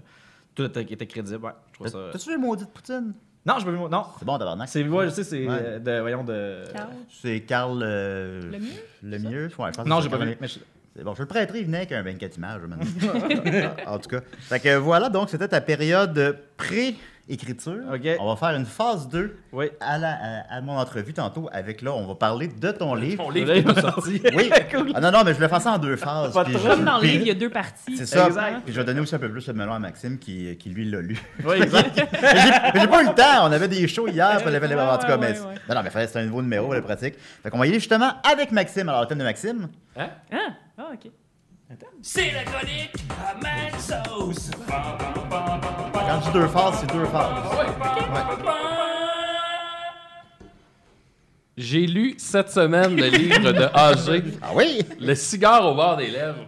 Tout 0.54 0.64
était, 0.64 0.82
était 0.82 1.06
crédible. 1.06 1.44
Ouais, 1.44 1.52
je 1.68 1.74
trouve 1.74 1.86
ça... 1.88 1.98
T'as-tu 2.12 2.30
vu 2.30 2.38
Maudite 2.38 2.70
Poutine? 2.70 3.14
Non, 3.48 3.58
je 3.58 3.64
peux 3.64 3.72
Non. 3.72 4.04
C'est 4.18 4.24
bon, 4.26 4.36
tabarnak. 4.38 4.68
C'est, 4.68 4.86
ouais, 4.86 5.06
je 5.06 5.10
sais, 5.10 5.24
c'est 5.24 5.46
Ouais. 5.48 5.56
euh, 5.58 5.78
de, 5.78 6.00
voyons, 6.00 6.22
de... 6.22 6.64
Carl? 6.72 6.90
C'est 7.22 7.40
Carl. 7.40 7.80
euh, 7.82 8.42
Le 8.42 8.58
mieux? 8.58 8.68
Le 9.02 9.18
mieux? 9.18 9.44
Ouais, 9.58 9.70
je 9.72 9.76
pense 9.78 9.86
Non, 9.86 10.00
j'ai 10.02 10.08
pas 10.10 10.18
vu. 10.18 10.36
mais 10.40 10.46
je- 10.48 10.58
C'est 10.96 11.04
bon, 11.04 11.14
je 11.14 11.20
le 11.22 11.26
prêterai, 11.28 11.60
il 11.60 11.66
venait 11.66 11.78
avec 11.78 11.92
un 11.92 12.02
24 12.02 12.36
images 12.36 12.60
maintenant. 12.62 12.86
en 13.86 13.98
tout 13.98 14.08
cas. 14.10 14.20
Fait 14.40 14.58
que 14.60 14.76
voilà, 14.76 15.08
donc 15.08 15.30
c'était 15.30 15.48
ta 15.48 15.60
période 15.60 16.38
pré-écriture. 17.36 17.80
OK. 17.92 18.08
On 18.20 18.28
va 18.34 18.36
faire 18.36 18.56
une 18.56 18.64
phase 18.66 19.08
2 19.08 19.36
Oui. 19.52 19.66
à, 19.80 19.98
la, 19.98 20.10
à, 20.12 20.56
à 20.56 20.60
mon 20.60 20.76
entrevue 20.78 21.12
tantôt. 21.12 21.48
Avec 21.52 21.82
là, 21.82 21.92
on 21.94 22.06
va 22.06 22.14
parler 22.14 22.48
de 22.48 22.70
ton 22.72 22.94
livre. 22.94 23.24
Ton 23.24 23.30
livre 23.30 23.52
qui 23.52 23.58
est 23.58 23.62
pas 23.62 23.80
sorti. 23.80 24.22
Oui. 24.34 24.50
Ah 24.94 25.00
non, 25.00 25.10
non, 25.10 25.22
mais 25.24 25.34
je 25.34 25.38
vais 25.38 25.48
faire 25.48 25.60
ça 25.60 25.72
en 25.72 25.78
deux 25.78 25.96
phases. 25.96 26.32
Pas 26.32 26.44
trop. 26.44 26.58
Comme 26.68 26.84
dans 26.84 26.98
le 26.98 27.04
livre, 27.06 27.22
il 27.22 27.28
y 27.28 27.30
a 27.30 27.34
deux 27.34 27.50
parties. 27.50 27.96
C'est 27.96 28.06
ça. 28.06 28.26
Exact. 28.26 28.60
Puis 28.64 28.72
je 28.74 28.80
vais 28.80 28.84
donner 28.84 29.00
aussi 29.00 29.14
un 29.14 29.18
peu 29.18 29.30
plus 29.30 29.46
le 29.46 29.52
melon 29.54 29.72
à 29.74 29.78
Maxime 29.78 30.18
qui, 30.18 30.56
qui 30.56 30.70
lui 30.70 30.88
l'a 30.90 31.00
lu. 31.00 31.20
Oui, 31.44 31.56
exact. 31.62 31.96
Mais 32.22 32.80
j'ai 32.80 32.86
pas 32.88 33.02
eu 33.02 33.06
le 33.08 33.14
temps. 33.14 33.42
On 33.48 33.52
avait 33.52 33.68
des 33.68 33.86
shows 33.88 34.08
hier. 34.08 34.40
Fallait, 34.40 34.60
fallait, 34.60 34.74
Ouais, 34.74 34.80
en 34.82 34.98
tout 34.98 35.06
cas, 35.06 35.18
ouais, 35.18 35.32
mais. 35.32 35.38
ouais, 35.38 35.46
ouais. 35.46 35.54
Non, 35.68 35.74
non, 35.76 35.82
mais 35.82 35.90
fallait, 35.90 36.06
c'est 36.06 36.18
un 36.20 36.24
nouveau 36.24 36.42
numéro, 36.42 36.72
la 36.72 36.82
pratique. 36.82 37.14
Fait 37.42 37.50
qu'on 37.50 37.58
va 37.58 37.66
y 37.66 37.70
aller 37.70 37.78
justement 37.80 38.12
avec 38.30 38.52
Maxime. 38.52 38.88
Alors, 38.88 39.02
le 39.02 39.06
thème 39.06 39.18
de 39.18 39.24
Maxime. 39.24 39.68
Hein? 39.96 40.08
Ah, 40.32 40.36
ah, 40.78 40.88
ok. 40.94 41.10
C'est 42.02 42.32
la 42.32 42.44
chronique 42.44 42.94
à 43.20 43.34
Mad 43.34 43.78
Sauce. 43.78 44.50
Quand 44.66 46.20
je 46.20 46.26
dis 46.26 46.32
deux 46.32 46.48
phases, 46.48 46.80
c'est 46.80 46.92
deux 46.92 47.04
phases. 47.04 47.44
J'ai 51.56 51.86
lu 51.86 52.14
cette 52.18 52.50
semaine 52.50 52.96
le 52.96 53.08
livre 53.08 53.52
de 53.52 53.64
AG, 53.74 54.22
Ah 54.42 54.52
oui? 54.54 54.80
Le 55.00 55.14
cigare 55.14 55.66
au 55.70 55.74
bord 55.74 55.96
des 55.96 56.06
lèvres. 56.06 56.46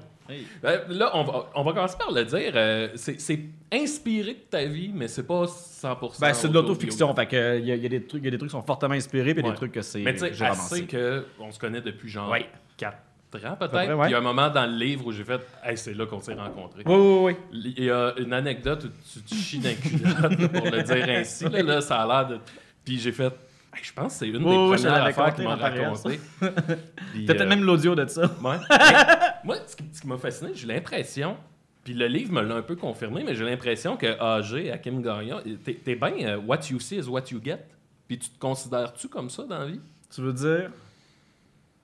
Euh, 0.65 0.79
là, 0.89 1.11
on 1.15 1.25
va, 1.25 1.51
on 1.57 1.65
va 1.65 1.73
commencer 1.73 1.97
par 1.99 2.13
le 2.13 2.25
dire. 2.25 2.53
euh, 2.55 2.89
c'est 2.95 3.21
c'est 3.21 3.41
inspiré 3.73 4.35
de 4.35 4.39
ta 4.49 4.65
vie, 4.65 4.93
mais 4.95 5.09
c'est 5.09 5.27
pas 5.27 5.45
100%. 5.47 6.21
Ben, 6.21 6.33
c'est 6.33 6.49
de 6.49 6.55
l'autofiction. 6.55 7.13
Fait 7.17 7.27
que, 7.27 7.59
il 7.59 7.67
y, 7.67 7.73
a- 7.73 7.75
il 7.75 7.83
y 7.83 7.87
a 7.87 7.89
des 7.89 8.05
trucs, 8.07 8.23
il 8.23 8.27
y 8.27 8.29
a 8.29 8.31
des 8.31 8.39
trucs 8.39 8.51
qui 8.51 8.57
sont 8.57 8.63
fortement 8.63 8.95
inspirés, 8.95 9.35
puis 9.35 9.43
il 9.43 9.47
y 9.47 9.49
a 9.49 9.49
Ouais. 9.49 9.55
des 9.55 9.57
trucs 9.59 9.73
que 9.73 9.83
c'est 9.83 9.99
Mais 10.01 10.13
tu 10.15 10.21
sais, 10.21 10.33
j'ai 10.33 10.45
assez 10.47 10.87
romancé. 10.87 11.25
qu'on 11.37 11.51
se 11.51 11.59
connaît 11.59 11.81
depuis 11.81 12.09
genre 12.09 12.31
Ouais. 12.31 12.47
4 12.77 12.97
ans 13.39 13.57
peut-être. 13.59 13.95
ouais. 13.95 14.09
Il 14.09 14.13
y 14.13 14.15
a 14.15 14.19
un 14.19 14.23
moment 14.23 14.49
dans 14.51 14.67
le 14.67 14.77
livre 14.77 15.07
où 15.07 15.13
j'ai 15.13 15.25
fait 15.25 15.41
Hey, 15.65 15.77
c'est 15.77 15.95
là 15.95 16.07
qu'on 16.07 16.21
s'est 16.21 16.35
rencontrés. 16.35 16.83
Oui, 16.87 16.95
oui, 16.95 17.37
oui. 17.53 17.73
Il 17.77 17.85
y 17.85 17.91
a 17.91 18.15
une 18.19 18.33
anecdote 18.33 18.85
où 18.85 18.89
tu 19.13 19.21
te 19.23 19.35
chies 19.35 19.59
d'un 19.59 19.75
culotte, 19.75 20.53
pour 20.53 20.67
le 20.71 20.83
dire 20.83 21.09
ainsi. 21.09 21.45
Là, 21.49 21.63
là, 21.63 21.81
ça 21.81 22.03
a 22.03 22.07
l'air 22.07 22.29
de. 22.29 22.39
Puis 22.85 22.99
j'ai 22.99 23.13
fait 23.13 23.33
Hey, 23.73 23.85
je 23.85 23.93
pense 23.93 24.15
que 24.15 24.19
c'est 24.19 24.27
une 24.29 24.39
des 24.39 24.45
oui, 24.45 24.77
premières 24.77 25.05
affaires 25.05 25.35
qu'il 25.35 25.45
m'a 25.45 25.55
raconté. 25.55 26.19
T'as 26.41 26.49
peut-être 26.51 27.41
euh, 27.43 27.47
même 27.47 27.63
l'audio 27.63 27.95
de 27.95 28.05
ça. 28.07 28.23
Ouais. 28.43 28.57
Moi, 29.45 29.57
ce 29.67 29.77
qui, 29.77 29.85
qui 29.89 30.07
m'a 30.09 30.19
fasciné, 30.19 30.51
j'ai 30.55 30.67
l'impression, 30.67 31.37
puis 31.85 31.95
le 31.95 32.07
livre 32.09 32.33
me 32.33 32.43
l'a 32.43 32.57
un 32.57 32.63
peu 32.63 32.75
confirmé, 32.75 33.23
mais 33.25 33.35
j'ai 33.37 33.45
l'impression 33.45 33.97
que 33.97 34.07
AG, 34.07 34.71
Hakim 34.71 35.01
Gagnon, 35.03 35.41
t'es 35.65 35.75
t'es 35.75 35.95
bien 35.95 36.13
euh, 36.21 36.37
what 36.39 36.59
you 36.71 36.81
see 36.81 36.97
is 36.97 37.07
what 37.09 37.25
you 37.31 37.41
get. 37.43 37.61
Puis 38.09 38.19
tu 38.19 38.29
te 38.31 38.39
considères-tu 38.41 39.07
comme 39.09 39.31
ça 39.31 39.45
dans 39.45 39.61
la 39.61 39.67
vie? 39.67 39.81
Tu 40.13 40.21
veux 40.21 40.33
dire? 40.33 40.71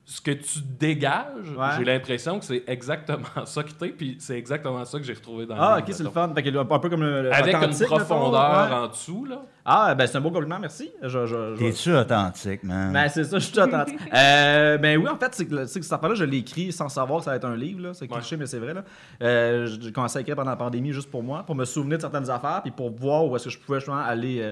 Ce 0.09 0.21
que 0.21 0.31
tu 0.31 0.59
dégages, 0.79 1.51
Ouais. 1.57 1.67
j'ai 1.77 1.83
l'impression 1.83 2.39
que 2.39 2.45
c'est 2.45 2.63
exactement 2.67 3.27
ça 3.45 3.61
que 3.61 3.71
t'es, 3.71 3.89
puis 3.89 4.15
c'est 4.19 4.37
exactement 4.37 4.85
ça 4.85 4.97
que 4.99 5.03
j'ai 5.03 5.11
retrouvé 5.13 5.45
dans 5.45 5.55
Ah, 5.59 5.75
le 5.79 5.83
ok, 5.83 5.89
c'est 5.93 6.03
le 6.03 6.09
fun. 6.09 6.31
Fait 6.33 6.43
que, 6.43 6.57
un 6.57 6.79
peu 6.79 6.89
comme 6.89 7.01
le. 7.01 7.23
le 7.23 7.33
Avec 7.33 7.53
une 7.53 7.85
profondeur 7.85 8.69
ouais. 8.69 8.73
en 8.73 8.87
dessous, 8.87 9.25
là. 9.25 9.41
Ah, 9.65 9.93
ben 9.95 10.07
c'est 10.07 10.17
un 10.17 10.21
beau 10.21 10.31
compliment, 10.31 10.59
merci. 10.59 10.89
Je, 11.01 11.09
je, 11.09 11.25
je- 11.27 11.55
T'es-tu 11.59 11.93
authentique, 11.93 12.63
man? 12.63 12.93
Ben, 12.93 13.09
c'est 13.09 13.25
ça, 13.25 13.37
je 13.37 13.43
suis 13.47 13.59
authentique. 13.59 13.99
euh, 14.13 14.77
ben 14.77 14.97
oui, 14.97 15.09
en 15.09 15.17
fait, 15.17 15.33
c'est 15.33 15.45
que, 15.45 15.53
que 15.55 15.65
cette 15.65 15.91
affaire-là, 15.91 16.15
je 16.15 16.23
l'ai 16.23 16.37
écrit 16.37 16.71
sans 16.71 16.87
savoir 16.87 17.19
que 17.19 17.25
ça 17.25 17.31
va 17.31 17.35
être 17.35 17.43
un 17.45 17.57
livre. 17.57 17.81
là. 17.81 17.89
C'est 17.93 18.09
Ouais. 18.09 18.17
cliché, 18.17 18.37
mais 18.37 18.45
c'est 18.45 18.59
vrai. 18.59 18.73
Là. 18.75 18.85
Euh, 19.21 19.67
j'ai 19.81 19.91
commencé 19.91 20.19
à 20.19 20.21
écrire 20.21 20.37
pendant 20.37 20.51
la 20.51 20.55
pandémie 20.55 20.93
juste 20.93 21.11
pour 21.11 21.21
moi, 21.21 21.43
pour 21.45 21.55
me 21.55 21.65
souvenir 21.65 21.97
de 21.97 22.01
certaines 22.03 22.29
affaires, 22.29 22.61
puis 22.61 22.71
pour 22.71 22.91
voir 22.91 23.25
où 23.25 23.35
est-ce 23.35 23.43
que 23.43 23.49
je 23.49 23.59
pouvais 23.59 23.79
justement 23.81 23.97
aller. 23.97 24.39
euh, 24.41 24.51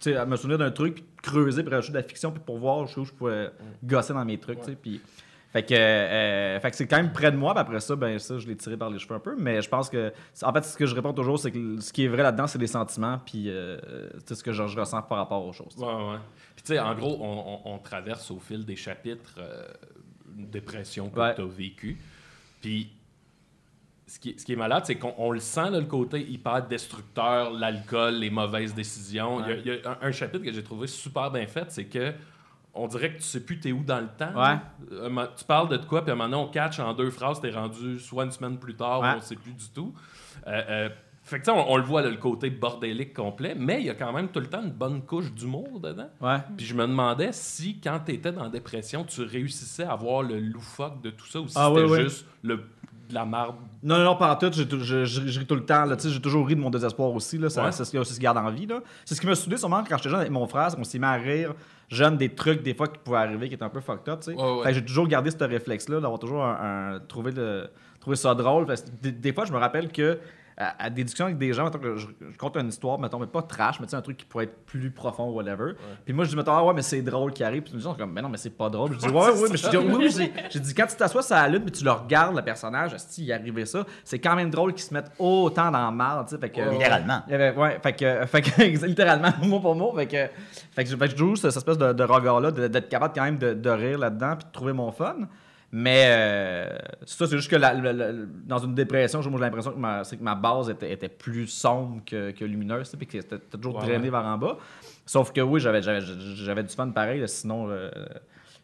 sais, 0.00 0.26
me 0.26 0.36
souvenir 0.36 0.58
d'un 0.58 0.70
truc, 0.70 0.94
puis 0.96 1.04
creuser, 1.22 1.62
puis 1.62 1.74
rajouter 1.74 1.92
de 1.92 1.98
la 1.98 2.02
fiction, 2.08 2.30
puis 2.30 2.42
pour 2.44 2.58
voir 2.58 2.78
où 2.80 3.04
je 3.04 3.12
pouvais 3.12 3.50
gosser 3.84 4.12
dans 4.14 4.24
mes 4.24 4.38
trucs. 4.38 4.60
tu 4.60 4.66
sais, 4.66 4.76
Puis, 4.76 5.00
fait 5.52 5.62
que, 5.62 5.74
euh, 5.74 6.60
fait 6.60 6.70
que 6.70 6.76
c'est 6.76 6.86
quand 6.86 6.98
même 6.98 7.12
près 7.12 7.30
de 7.32 7.36
moi, 7.36 7.54
puis 7.54 7.60
après 7.62 7.80
ça, 7.80 7.96
ben 7.96 8.18
ça, 8.18 8.36
je 8.38 8.46
l'ai 8.46 8.56
tiré 8.56 8.76
par 8.76 8.90
les 8.90 8.98
cheveux 8.98 9.14
un 9.14 9.20
peu. 9.20 9.34
Mais 9.38 9.62
je 9.62 9.68
pense 9.70 9.88
que, 9.88 10.12
en 10.42 10.52
fait, 10.52 10.64
ce 10.64 10.76
que 10.76 10.84
je 10.84 10.94
réponds 10.94 11.14
toujours, 11.14 11.38
c'est 11.38 11.50
que 11.50 11.80
ce 11.80 11.92
qui 11.92 12.04
est 12.04 12.08
vrai 12.08 12.22
là-dedans, 12.22 12.46
c'est 12.46 12.58
les 12.58 12.66
sentiments, 12.66 13.18
puis 13.24 13.48
euh, 13.48 13.78
c'est 14.26 14.34
ce 14.34 14.42
que 14.44 14.52
je, 14.52 14.66
je 14.66 14.78
ressens 14.78 15.00
par 15.02 15.18
rapport 15.18 15.44
aux 15.46 15.52
choses. 15.52 15.74
Ouais, 15.78 15.86
ouais. 15.86 16.18
Puis 16.56 16.64
tu 16.64 16.72
sais, 16.74 16.78
en 16.78 16.94
gros, 16.94 17.16
on, 17.20 17.60
on- 17.64 17.74
on 17.74 17.78
traverse 17.78 18.30
au 18.30 18.38
fil 18.38 18.66
des 18.66 18.76
chapitres 18.76 19.34
euh, 19.38 19.66
une 20.36 20.48
dépression 20.50 21.08
que 21.08 21.18
Ouais. 21.20 21.34
tu 21.34 21.40
as 21.40 21.46
vécue. 21.46 21.96
Puis 22.60 22.92
ce 24.06 24.18
qui, 24.20 24.30
est- 24.30 24.38
ce 24.40 24.44
qui 24.44 24.52
est 24.52 24.56
malade, 24.56 24.84
c'est 24.86 24.94
qu'on 24.96 25.14
on 25.18 25.30
le 25.32 25.40
sent, 25.40 25.70
là, 25.70 25.80
le 25.80 25.86
côté 25.86 26.20
hyper 26.28 26.66
destructeur, 26.66 27.50
l'alcool, 27.52 28.14
les 28.14 28.30
mauvaises 28.30 28.74
décisions. 28.74 29.42
Il 29.44 29.48
y 29.48 29.52
a- 29.52 29.56
Il 29.56 29.66
y 29.82 29.86
a, 29.86 29.90
un, 30.02 30.08
un 30.08 30.12
chapitre 30.12 30.44
que 30.44 30.52
j'ai 30.52 30.62
trouvé 30.62 30.86
super 30.86 31.30
bien 31.30 31.46
fait, 31.46 31.66
c'est 31.70 31.86
que 31.86 32.12
on 32.78 32.86
dirait 32.88 33.12
que 33.12 33.16
tu 33.16 33.22
sais 33.24 33.40
plus 33.40 33.58
t'es 33.58 33.72
où 33.72 33.82
dans 33.82 34.00
le 34.00 34.08
temps. 34.18 34.34
Ouais. 34.38 35.28
Tu 35.36 35.44
parles 35.46 35.68
de 35.70 35.78
quoi, 35.78 36.02
puis 36.02 36.10
à 36.10 36.14
un 36.14 36.16
moment 36.16 36.28
donné, 36.28 36.42
on 36.42 36.50
catch 36.52 36.78
en 36.78 36.92
deux 36.92 37.10
phrases, 37.10 37.40
t'es 37.40 37.50
rendu 37.50 37.98
soit 37.98 38.24
une 38.24 38.32
semaine 38.32 38.58
plus 38.58 38.74
tard, 38.74 39.00
Ouais. 39.00 39.12
ou 39.14 39.16
on 39.16 39.20
sait 39.20 39.34
plus 39.36 39.52
du 39.52 39.68
tout. 39.74 39.94
Euh, 40.46 40.62
euh, 40.68 40.88
fait 41.22 41.40
que 41.40 41.50
on, 41.50 41.72
on 41.72 41.76
le 41.78 41.82
voit, 41.82 42.02
là, 42.02 42.10
le 42.10 42.18
côté 42.18 42.50
bordélique 42.50 43.14
complet, 43.14 43.54
mais 43.58 43.80
il 43.80 43.86
y 43.86 43.90
a 43.90 43.94
quand 43.94 44.12
même 44.12 44.28
tout 44.28 44.38
le 44.40 44.46
temps 44.46 44.62
une 44.62 44.70
bonne 44.70 45.02
couche 45.02 45.32
d'humour 45.32 45.80
dedans. 45.80 46.08
Ouais. 46.20 46.36
Puis 46.56 46.66
je 46.66 46.74
me 46.74 46.86
demandais 46.86 47.30
si, 47.32 47.80
quand 47.80 47.98
tu 48.04 48.12
étais 48.12 48.30
dans 48.30 48.44
la 48.44 48.50
dépression, 48.50 49.04
tu 49.04 49.22
réussissais 49.22 49.82
à 49.84 49.96
voir 49.96 50.22
le 50.22 50.38
loufoque 50.38 51.00
de 51.02 51.08
tout 51.10 51.26
ça 51.26 51.40
ou 51.40 51.48
si 51.48 51.54
Ah, 51.58 51.70
c'était 51.74 51.84
oui, 51.86 51.96
oui. 51.96 52.02
juste 52.04 52.26
le 52.42 52.60
de 53.08 53.14
la 53.14 53.24
marde. 53.24 53.56
Non, 53.82 53.98
non, 53.98 54.04
non, 54.04 54.16
pas 54.16 54.32
en 54.32 54.36
tout. 54.36 54.50
Je, 54.52 54.64
je- 55.04 55.04
je 55.04 55.38
ris 55.40 55.46
tout 55.46 55.54
le 55.54 55.64
temps. 55.64 55.84
J'ai 55.98 56.20
toujours 56.20 56.46
ri 56.46 56.54
de 56.56 56.60
mon 56.60 56.70
désespoir 56.70 57.10
aussi. 57.12 57.38
là. 57.38 57.48
Ça- 57.50 57.64
Ouais. 57.64 57.72
C'est 57.72 57.84
ce 57.84 57.90
qui 57.90 57.96
c'est 57.98 58.04
ce 58.04 58.14
qui 58.14 58.20
garde 58.24 58.38
en 58.38 58.50
vie. 58.50 58.66
là. 58.66 58.80
C'est 59.04 59.14
ce 59.14 59.20
qui 59.20 59.26
m'a 59.26 59.34
soudé 59.34 59.56
sûrement 59.56 59.82
quand 59.88 59.96
j'étais 59.96 60.08
jeune 60.10 60.20
avec 60.20 60.32
mon 60.32 60.46
frère. 60.46 60.74
qu'on 60.74 60.84
s'est 60.84 60.98
mis 60.98 61.04
à 61.04 61.12
rire 61.14 61.54
jeune 61.88 62.16
des 62.16 62.28
trucs 62.34 62.62
des 62.62 62.74
fois 62.74 62.88
qui 62.88 62.98
pouvaient 62.98 63.18
arriver 63.18 63.48
qui 63.48 63.54
étaient 63.54 63.62
un 63.64 63.68
peu 63.68 63.80
fucked 63.80 64.08
up. 64.08 64.20
tu 64.20 64.32
sais. 64.32 64.36
Ouais, 64.42 64.74
J'ai 64.74 64.84
toujours 64.84 65.06
gardé 65.06 65.30
ce 65.30 65.42
réflexe-là 65.44 66.00
d'avoir 66.00 66.18
toujours 66.18 66.44
un, 66.44 66.94
un- 66.96 66.98
trouvé, 67.00 67.30
le, 67.32 67.68
trouvé 68.00 68.16
ça 68.16 68.34
drôle. 68.34 68.66
Des 69.02 69.32
fois, 69.32 69.44
je 69.44 69.52
me 69.52 69.58
rappelle 69.58 69.92
que 69.92 70.18
à, 70.58 70.84
à 70.84 70.90
des 70.90 71.04
discussions 71.04 71.26
avec 71.26 71.36
des 71.38 71.52
gens, 71.52 71.64
mettons 71.64 71.78
que 71.78 71.96
je, 71.96 72.06
je 72.32 72.36
compte 72.38 72.56
une 72.56 72.68
histoire, 72.68 72.98
mettons, 72.98 73.18
mais 73.18 73.26
pas 73.26 73.42
trash, 73.42 73.78
mais 73.78 73.86
tu 73.86 73.90
sais, 73.90 73.96
un 73.96 74.00
truc 74.00 74.16
qui 74.16 74.24
pourrait 74.24 74.44
être 74.44 74.64
plus 74.64 74.90
profond, 74.90 75.30
whatever. 75.30 75.72
Puis 76.04 76.14
moi, 76.14 76.24
je 76.24 76.30
dis, 76.30 76.36
mettons, 76.36 76.52
ah 76.52 76.64
ouais, 76.64 76.72
mais 76.72 76.80
c'est 76.82 77.02
drôle 77.02 77.32
qui 77.32 77.44
arrive. 77.44 77.62
Puis 77.62 77.74
les 77.74 77.80
gens 77.80 77.90
sont 77.92 77.98
comme, 77.98 78.12
mais 78.12 78.22
non, 78.22 78.28
mais 78.30 78.38
c'est 78.38 78.50
pas 78.56 78.70
drôle. 78.70 78.92
Je 78.94 78.98
dis, 78.98 79.06
ouais, 79.08 79.12
ouais, 79.12 79.48
mais 79.50 79.56
je 79.58 79.68
dis, 79.68 79.76
oui, 79.76 79.94
oui, 79.98 80.10
j'ai- 80.50 80.58
dit, 80.60 80.74
quand 80.74 80.86
tu 80.86 80.96
t'assois 80.96 81.22
sur 81.22 81.36
la 81.36 81.48
lune, 81.48 81.62
puis 81.62 81.72
tu 81.72 81.84
le 81.84 81.90
regardes, 81.90 82.34
le 82.34 82.42
personnage, 82.42 82.94
si 82.96 83.24
il 83.24 83.32
arrivait 83.32 83.66
ça, 83.66 83.84
c'est 84.02 84.18
quand 84.18 84.34
même 84.34 84.48
drôle 84.48 84.72
qu'ils 84.72 84.84
se 84.84 84.94
mettent 84.94 85.12
autant 85.18 85.70
dans 85.70 85.90
le 85.90 85.96
mal, 85.96 86.24
tu 86.24 86.34
sais. 86.34 86.40
Fait 86.40 86.48
que, 86.50 86.60
Littéralement. 86.70 87.20
il 87.26 87.32
y 87.32 87.34
avait- 87.34 87.54
ouais, 87.54 87.78
fait 87.82 87.92
que, 87.92 88.26
fait 88.26 88.40
que 88.42 88.62
littéralement, 88.86 89.32
mot 89.42 89.60
pour 89.60 89.74
mot. 89.74 89.92
Fait 89.94 90.06
que, 90.06 90.26
fait 90.72 90.84
que, 90.84 90.90
je- 90.90 90.96
fait 90.96 91.06
que 91.08 91.12
je 91.12 91.16
joue 91.18 91.36
cette 91.36 91.54
espèce 91.54 91.76
de, 91.76 91.92
de 91.92 92.02
regard-là, 92.04 92.50
d'être 92.50 92.88
capable 92.88 93.12
quand 93.14 93.24
même 93.24 93.36
de, 93.38 93.52
de 93.52 93.70
rire 93.70 93.98
là-dedans, 93.98 94.36
puis 94.36 94.46
de 94.46 94.52
trouver 94.52 94.72
mon 94.72 94.90
fun. 94.90 95.16
Mais 95.78 96.06
euh, 96.08 96.78
ça, 97.04 97.26
c'est 97.26 97.36
juste 97.36 97.50
que 97.50 97.56
la- 97.56 97.74
la- 97.74 97.92
la- 97.92 98.12
dans 98.46 98.56
une 98.56 98.74
dépression, 98.74 99.20
j'ai 99.20 99.28
l'impression 99.30 99.72
que 99.72 99.78
ma, 99.78 100.04
c'est 100.04 100.16
que 100.16 100.22
ma 100.22 100.34
base 100.34 100.70
était, 100.70 100.90
était 100.90 101.10
plus 101.10 101.48
sombre 101.48 102.02
que, 102.06 102.30
que 102.30 102.46
lumineuse, 102.46 102.90
tu 102.90 102.96
puis 102.96 103.06
que 103.06 103.20
c'était 103.20 103.38
toujours 103.38 103.74
Ouais, 103.76 103.82
drainé 103.82 104.04
ouais. 104.04 104.10
vers 104.10 104.24
en 104.24 104.38
bas. 104.38 104.56
Sauf 105.04 105.32
que 105.34 105.42
oui, 105.42 105.60
j'avais, 105.60 105.82
du 106.62 106.74
fun 106.74 106.88
pareil, 106.92 107.20
là, 107.20 107.26
sinon 107.26 107.68
euh, 107.68 107.90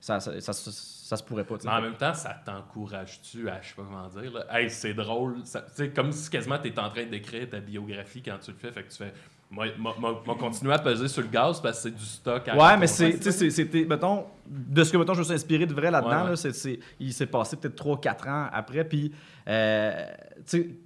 ça, 0.01 0.20
ça, 0.20 0.40
ça, 0.40 1.16
se 1.18 1.22
pourrait 1.22 1.44
pas. 1.44 1.59
tu. 1.59 1.66
Mais 1.66 1.72
en 1.75 1.83
même 1.83 1.96
temps, 1.96 2.14
ça 2.14 2.35
t'encourage-tu 2.46 3.46
à, 3.51 3.61
je 3.61 3.68
sais 3.68 3.75
pas 3.75 3.83
comment 3.83 4.09
dire, 4.09 4.33
là, 4.33 4.46
hey, 4.59 4.70
c'est 4.70 4.94
drôle. 4.94 5.42
Tu 5.42 5.59
sais, 5.75 5.90
comme 5.90 6.12
si 6.12 6.31
quasiment 6.31 6.59
t'es 6.61 6.79
en 6.79 6.88
train 6.88 7.05
d'écrire 7.05 7.46
ta 7.51 7.61
biographie 7.61 8.22
quand 8.22 8.38
tu 8.40 8.53
le 8.53 8.57
fais. 8.57 8.72
Fait 8.72 8.85
que 8.85 8.90
tu 8.90 8.96
fais, 8.96 9.12
moi, 9.53 9.67
moi, 9.79 9.95
moi- 9.99 10.23
moi, 10.27 10.37
continuer 10.41 10.73
à 10.73 10.79
peser 10.79 11.07
sur 11.09 11.21
le 11.23 11.29
gaz 11.29 11.61
parce 11.61 11.77
que 11.77 11.83
c'est 11.83 11.95
du 11.95 12.05
stock 12.05 12.49
à 12.49 12.57
Ouais, 12.57 12.77
mais 12.79 12.87
c'était, 12.87 13.85
mettons, 13.85 14.25
de 14.47 14.83
ce 14.83 14.91
que, 14.91 14.97
mettons, 14.97 15.15
je 15.15 15.19
me 15.21 15.25
suis 15.25 15.35
inspiré 15.35 15.67
de 15.67 15.75
vrai 15.75 15.91
là-dedans, 15.91 16.11
Ouais, 16.11 16.23
ouais. 16.25 16.31
là, 16.31 16.37
c'est, 16.37 16.53
c'est- 16.55 16.79
il 16.99 17.12
s'est 17.12 17.27
passé 17.27 17.57
peut-être 17.57 17.77
3-4 17.77 18.27
ans 18.29 18.47
après, 18.53 18.83
puis, 18.85 19.12
euh, 19.49 20.07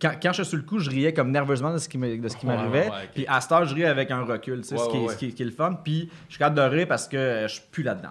quand, 0.01 0.13
quand 0.21 0.33
je 0.33 0.43
suis 0.43 0.45
sur 0.51 0.57
le 0.59 0.65
coup, 0.65 0.79
je 0.79 0.91
riais 0.91 1.13
comme 1.15 1.31
nerveusement 1.31 1.73
de 1.73 1.79
ce 1.79 1.89
qui, 1.89 1.97
me- 1.97 2.19
de 2.19 2.29
ce 2.29 2.37
qui 2.37 2.47
Ouais, 2.47 2.57
m'arrivait, 2.57 2.87
ouais, 2.87 2.91
ouais, 2.91 3.03
ok. 3.05 3.11
puis 3.15 3.27
à 3.29 3.41
cette 3.41 3.53
heure, 3.53 3.65
je 3.65 3.75
ris 3.75 3.85
avec 3.85 4.11
un 4.11 4.25
recul, 4.25 4.65
ce, 4.65 4.75
qui 4.75 4.75
est, 4.75 5.09
ce, 5.09 5.17
qui 5.17 5.27
est, 5.27 5.31
ce 5.31 5.35
qui 5.37 5.43
est 5.43 5.47
le 5.47 5.53
fun, 5.53 5.75
puis 5.83 6.11
je 6.29 6.33
suis 6.35 6.39
capable 6.39 6.57
de 6.57 6.63
rire 6.77 6.89
parce 6.89 7.07
que 7.09 7.45
je 7.47 7.53
suis 7.55 7.63
plus 7.71 7.83
là-dedans. 7.83 8.11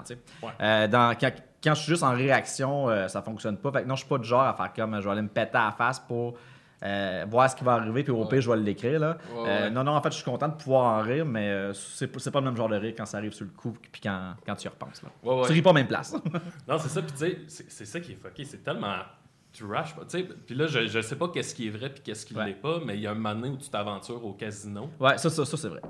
Euh, 0.62 0.88
dans, 0.88 1.13
quand, 1.20 1.32
quand 1.63 1.74
je 1.76 1.82
suis 1.82 1.89
juste 1.91 2.04
en 2.04 2.13
réaction, 2.13 2.89
euh, 2.89 3.08
ça 3.08 3.22
fonctionne 3.22 3.58
pas, 3.58 3.72
fait 3.72 3.84
que 3.84 3.88
non, 3.88 3.96
je 3.96 4.02
suis 4.02 4.10
pas 4.10 4.18
du 4.18 4.28
genre 4.28 4.44
à 4.44 4.54
faire 4.54 4.72
comme, 4.74 4.96
je 5.00 5.06
vais 5.06 5.12
aller 5.12 5.22
me 5.22 5.28
péter 5.28 5.58
à 5.58 5.65
la 5.65 5.72
face 5.72 6.00
pour... 6.00 6.36
euh, 6.84 7.26
voir 7.30 7.50
ce 7.50 7.56
qui 7.56 7.64
va 7.64 7.74
arriver, 7.74 8.04
puis 8.04 8.12
au 8.12 8.26
pire, 8.26 8.42
je 8.42 8.50
vais 8.52 8.58
l'écrire. 8.58 9.00
Là. 9.00 9.18
Ouais, 9.34 9.40
Euh, 9.40 9.44
ouais. 9.66 9.70
non, 9.72 9.84
non, 9.84 9.94
en 9.94 10.02
fait, 10.02 10.10
je 10.12 10.16
suis 10.16 10.24
content 10.26 10.48
de 10.50 10.54
pouvoir 10.56 11.00
en 11.00 11.02
rire, 11.02 11.26
mais 11.26 11.50
euh, 11.50 11.74
c'est 11.74 12.08
pas- 12.08 12.40
le 12.40 12.46
même 12.46 12.58
genre 12.58 12.70
de 12.70 12.76
rire 12.76 12.94
quand 12.98 13.06
ça 13.06 13.18
arrive 13.18 13.34
sur 13.34 13.46
le 13.46 13.52
coup, 13.52 13.74
puis 13.92 14.02
quand, 14.02 14.34
quand 14.46 14.56
tu 14.56 14.66
y 14.66 14.68
repenses. 14.68 15.02
Là. 15.04 15.10
Ouais, 15.24 15.40
ouais. 15.42 15.48
Tu 15.48 15.54
ris 15.54 15.62
pas 15.62 15.70
à 15.72 15.74
même 15.74 15.88
place. 15.88 16.14
Non, 16.68 16.78
c'est 16.78 16.90
ça. 16.90 17.02
Puis 17.02 17.12
tu 17.14 17.18
sais, 17.18 17.40
c'est- 17.70 17.86
ça 17.86 18.00
qui 18.00 18.12
est 18.12 18.16
fucké. 18.22 18.44
C'est 18.44 18.64
tellement 18.64 18.96
trash. 19.58 19.96
Tu 19.96 20.04
sais, 20.10 20.24
puis 20.46 20.54
là, 20.56 20.68
je, 20.68 20.86
je 20.88 21.00
sais 21.02 21.16
pas 21.16 21.30
qu'est-ce 21.30 21.56
qui 21.56 21.68
est 21.68 21.72
vrai 21.72 21.90
puis 21.90 22.02
qu'est-ce 22.04 22.26
qui 22.26 22.34
Ouais. 22.36 22.46
l'est 22.48 22.54
pas, 22.54 22.80
mais 22.86 22.96
il 22.96 23.02
y 23.02 23.08
a 23.08 23.12
un 23.12 23.16
moment 23.16 23.34
donné 23.36 23.50
où 23.50 23.58
tu 23.58 23.70
t'aventures 23.70 24.24
au 24.26 24.34
casino. 24.34 24.90
ouais, 25.00 25.18
ça, 25.18 25.30
ça, 25.30 25.46
ça 25.46 25.56
c'est 25.58 25.70
vrai. 25.70 25.82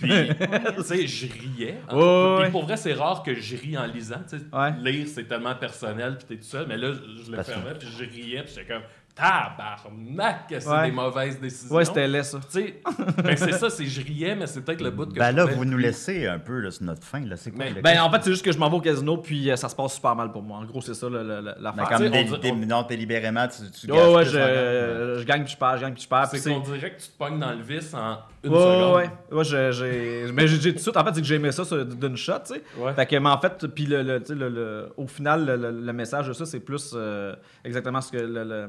Puis, 0.00 0.08
tu 0.76 0.82
sais, 0.82 1.06
je 1.06 1.26
riais. 1.32 1.78
Ouais, 1.92 1.96
ouais, 1.98 2.34
Puis 2.36 2.44
ouais. 2.44 2.50
pour 2.50 2.64
vrai, 2.64 2.76
c'est 2.76 2.94
rare 2.94 3.22
que 3.22 3.34
je 3.34 3.56
ris 3.56 3.76
en 3.76 3.84
lisant. 3.86 4.20
tu 4.28 4.38
sais. 4.38 4.44
Ouais. 4.52 4.72
Lire, 4.80 5.06
c'est 5.06 5.24
tellement 5.28 5.54
personnel, 5.54 6.16
puis 6.16 6.26
t'es 6.26 6.36
tout 6.36 6.48
seul. 6.48 6.66
Mais 6.66 6.76
là, 6.78 6.92
je, 6.92 7.24
je 7.24 7.30
le 7.30 7.42
fermais, 7.42 7.74
puis 7.78 7.86
je 7.88 8.04
riais, 8.04 8.42
puis 8.42 8.54
j'étais 8.56 8.72
comme, 8.72 8.82
tabarnak, 9.14 10.48
que 10.48 10.60
c'est 10.60 10.68
Ouais. 10.68 10.86
des 10.86 10.92
mauvaises 10.92 11.38
décisions. 11.40 11.74
Ouais, 11.76 11.84
c'était 11.84 12.08
laid, 12.08 12.22
ça. 12.22 12.38
Tu 12.40 12.46
sais, 12.60 12.80
ben, 13.22 13.36
c'est 13.36 13.52
ça, 13.52 13.70
c'est 13.70 13.86
je 13.86 14.00
riais, 14.02 14.34
mais 14.34 14.46
c'est 14.46 14.60
peut-être 14.62 14.80
le 14.80 14.90
bout 14.90 15.06
que 15.06 15.18
Ben 15.18 15.30
je 15.32 15.36
là, 15.36 15.44
vous 15.44 15.64
nous 15.64 15.76
laissez 15.78 16.26
un 16.26 16.38
peu 16.38 16.60
là, 16.60 16.70
sur 16.70 16.84
notre 16.84 17.04
fin. 17.04 17.20
Là. 17.20 17.36
C'est 17.36 17.50
quoi 17.50 17.64
Mais- 17.64 17.70
le 17.72 17.82
Ben, 17.82 18.00
en 18.00 18.10
fait, 18.10 18.22
c'est 18.24 18.30
juste 18.30 18.44
que 18.44 18.52
je 18.52 18.58
m'en 18.58 18.68
vais 18.70 18.76
au 18.76 18.80
casino, 18.80 19.16
puis 19.18 19.50
euh, 19.50 19.56
ça 19.56 19.68
se 19.68 19.76
passe 19.76 19.94
super 19.94 20.14
mal 20.16 20.32
pour 20.32 20.42
moi. 20.42 20.58
En 20.58 20.64
gros, 20.64 20.80
c'est 20.80 20.94
ça 20.94 21.08
Ben, 21.08 21.22
l'affaire. 21.60 21.88
comme 21.88 22.08
dé- 22.08 22.26
on 22.34 22.38
dé- 22.38 22.50
on- 22.52 22.56
non, 22.66 22.82
délibérément, 22.82 23.46
tu, 23.48 23.70
tu 23.70 23.90
Ouais, 23.90 23.96
gages 23.98 24.14
ouais, 24.14 24.24
je, 24.24 24.38
encore. 24.38 25.18
je 25.20 25.24
gagne 25.26 25.44
puis 25.44 25.52
je 25.52 25.58
perds, 25.58 25.76
je 25.76 25.82
gagne 25.82 25.94
puis 25.94 26.02
je 26.02 26.08
perds. 26.08 26.26
C'est 26.32 26.50
qu'on 26.52 26.60
dirait 26.60 26.90
que 26.94 27.00
tu 27.02 27.08
te 27.08 27.18
pognes 27.18 27.38
dans 27.38 27.52
le 27.52 27.62
vis 27.62 27.94
en 27.94 28.18
une 28.44 28.52
Ouais, 28.52 28.58
seconde. 28.58 28.94
ouais, 28.96 29.36
ouais, 29.38 29.44
j'ai, 29.72 30.32
mais 30.32 30.46
j'ai, 30.48 30.70
tout 30.70 30.74
de 30.76 30.80
suite, 30.80 30.96
en 30.96 31.04
fait, 31.04 31.14
c'est 31.14 31.20
que 31.20 31.26
j'aimais 31.26 31.52
ça 31.52 31.62
d'une 31.84 32.16
shot, 32.16 32.32
tu 32.46 32.54
sais. 32.54 32.62
Ouais. 32.78 32.92
Fait 32.94 33.06
que, 33.06 33.16
mais 33.16 33.28
en 33.30 33.38
fait, 33.38 33.66
puis 33.68 33.86
le, 33.86 34.02
le- 34.02 34.22
le- 34.30 34.48
le- 34.48 34.92
au 34.96 35.06
final, 35.06 35.46
le, 35.60 35.92
message 35.92 36.28
de 36.28 36.32
ça, 36.32 36.44
c'est 36.46 36.60
plus 36.60 36.92
euh, 36.94 37.34
exactement 37.64 38.00
ce 38.00 38.10
que 38.12 38.68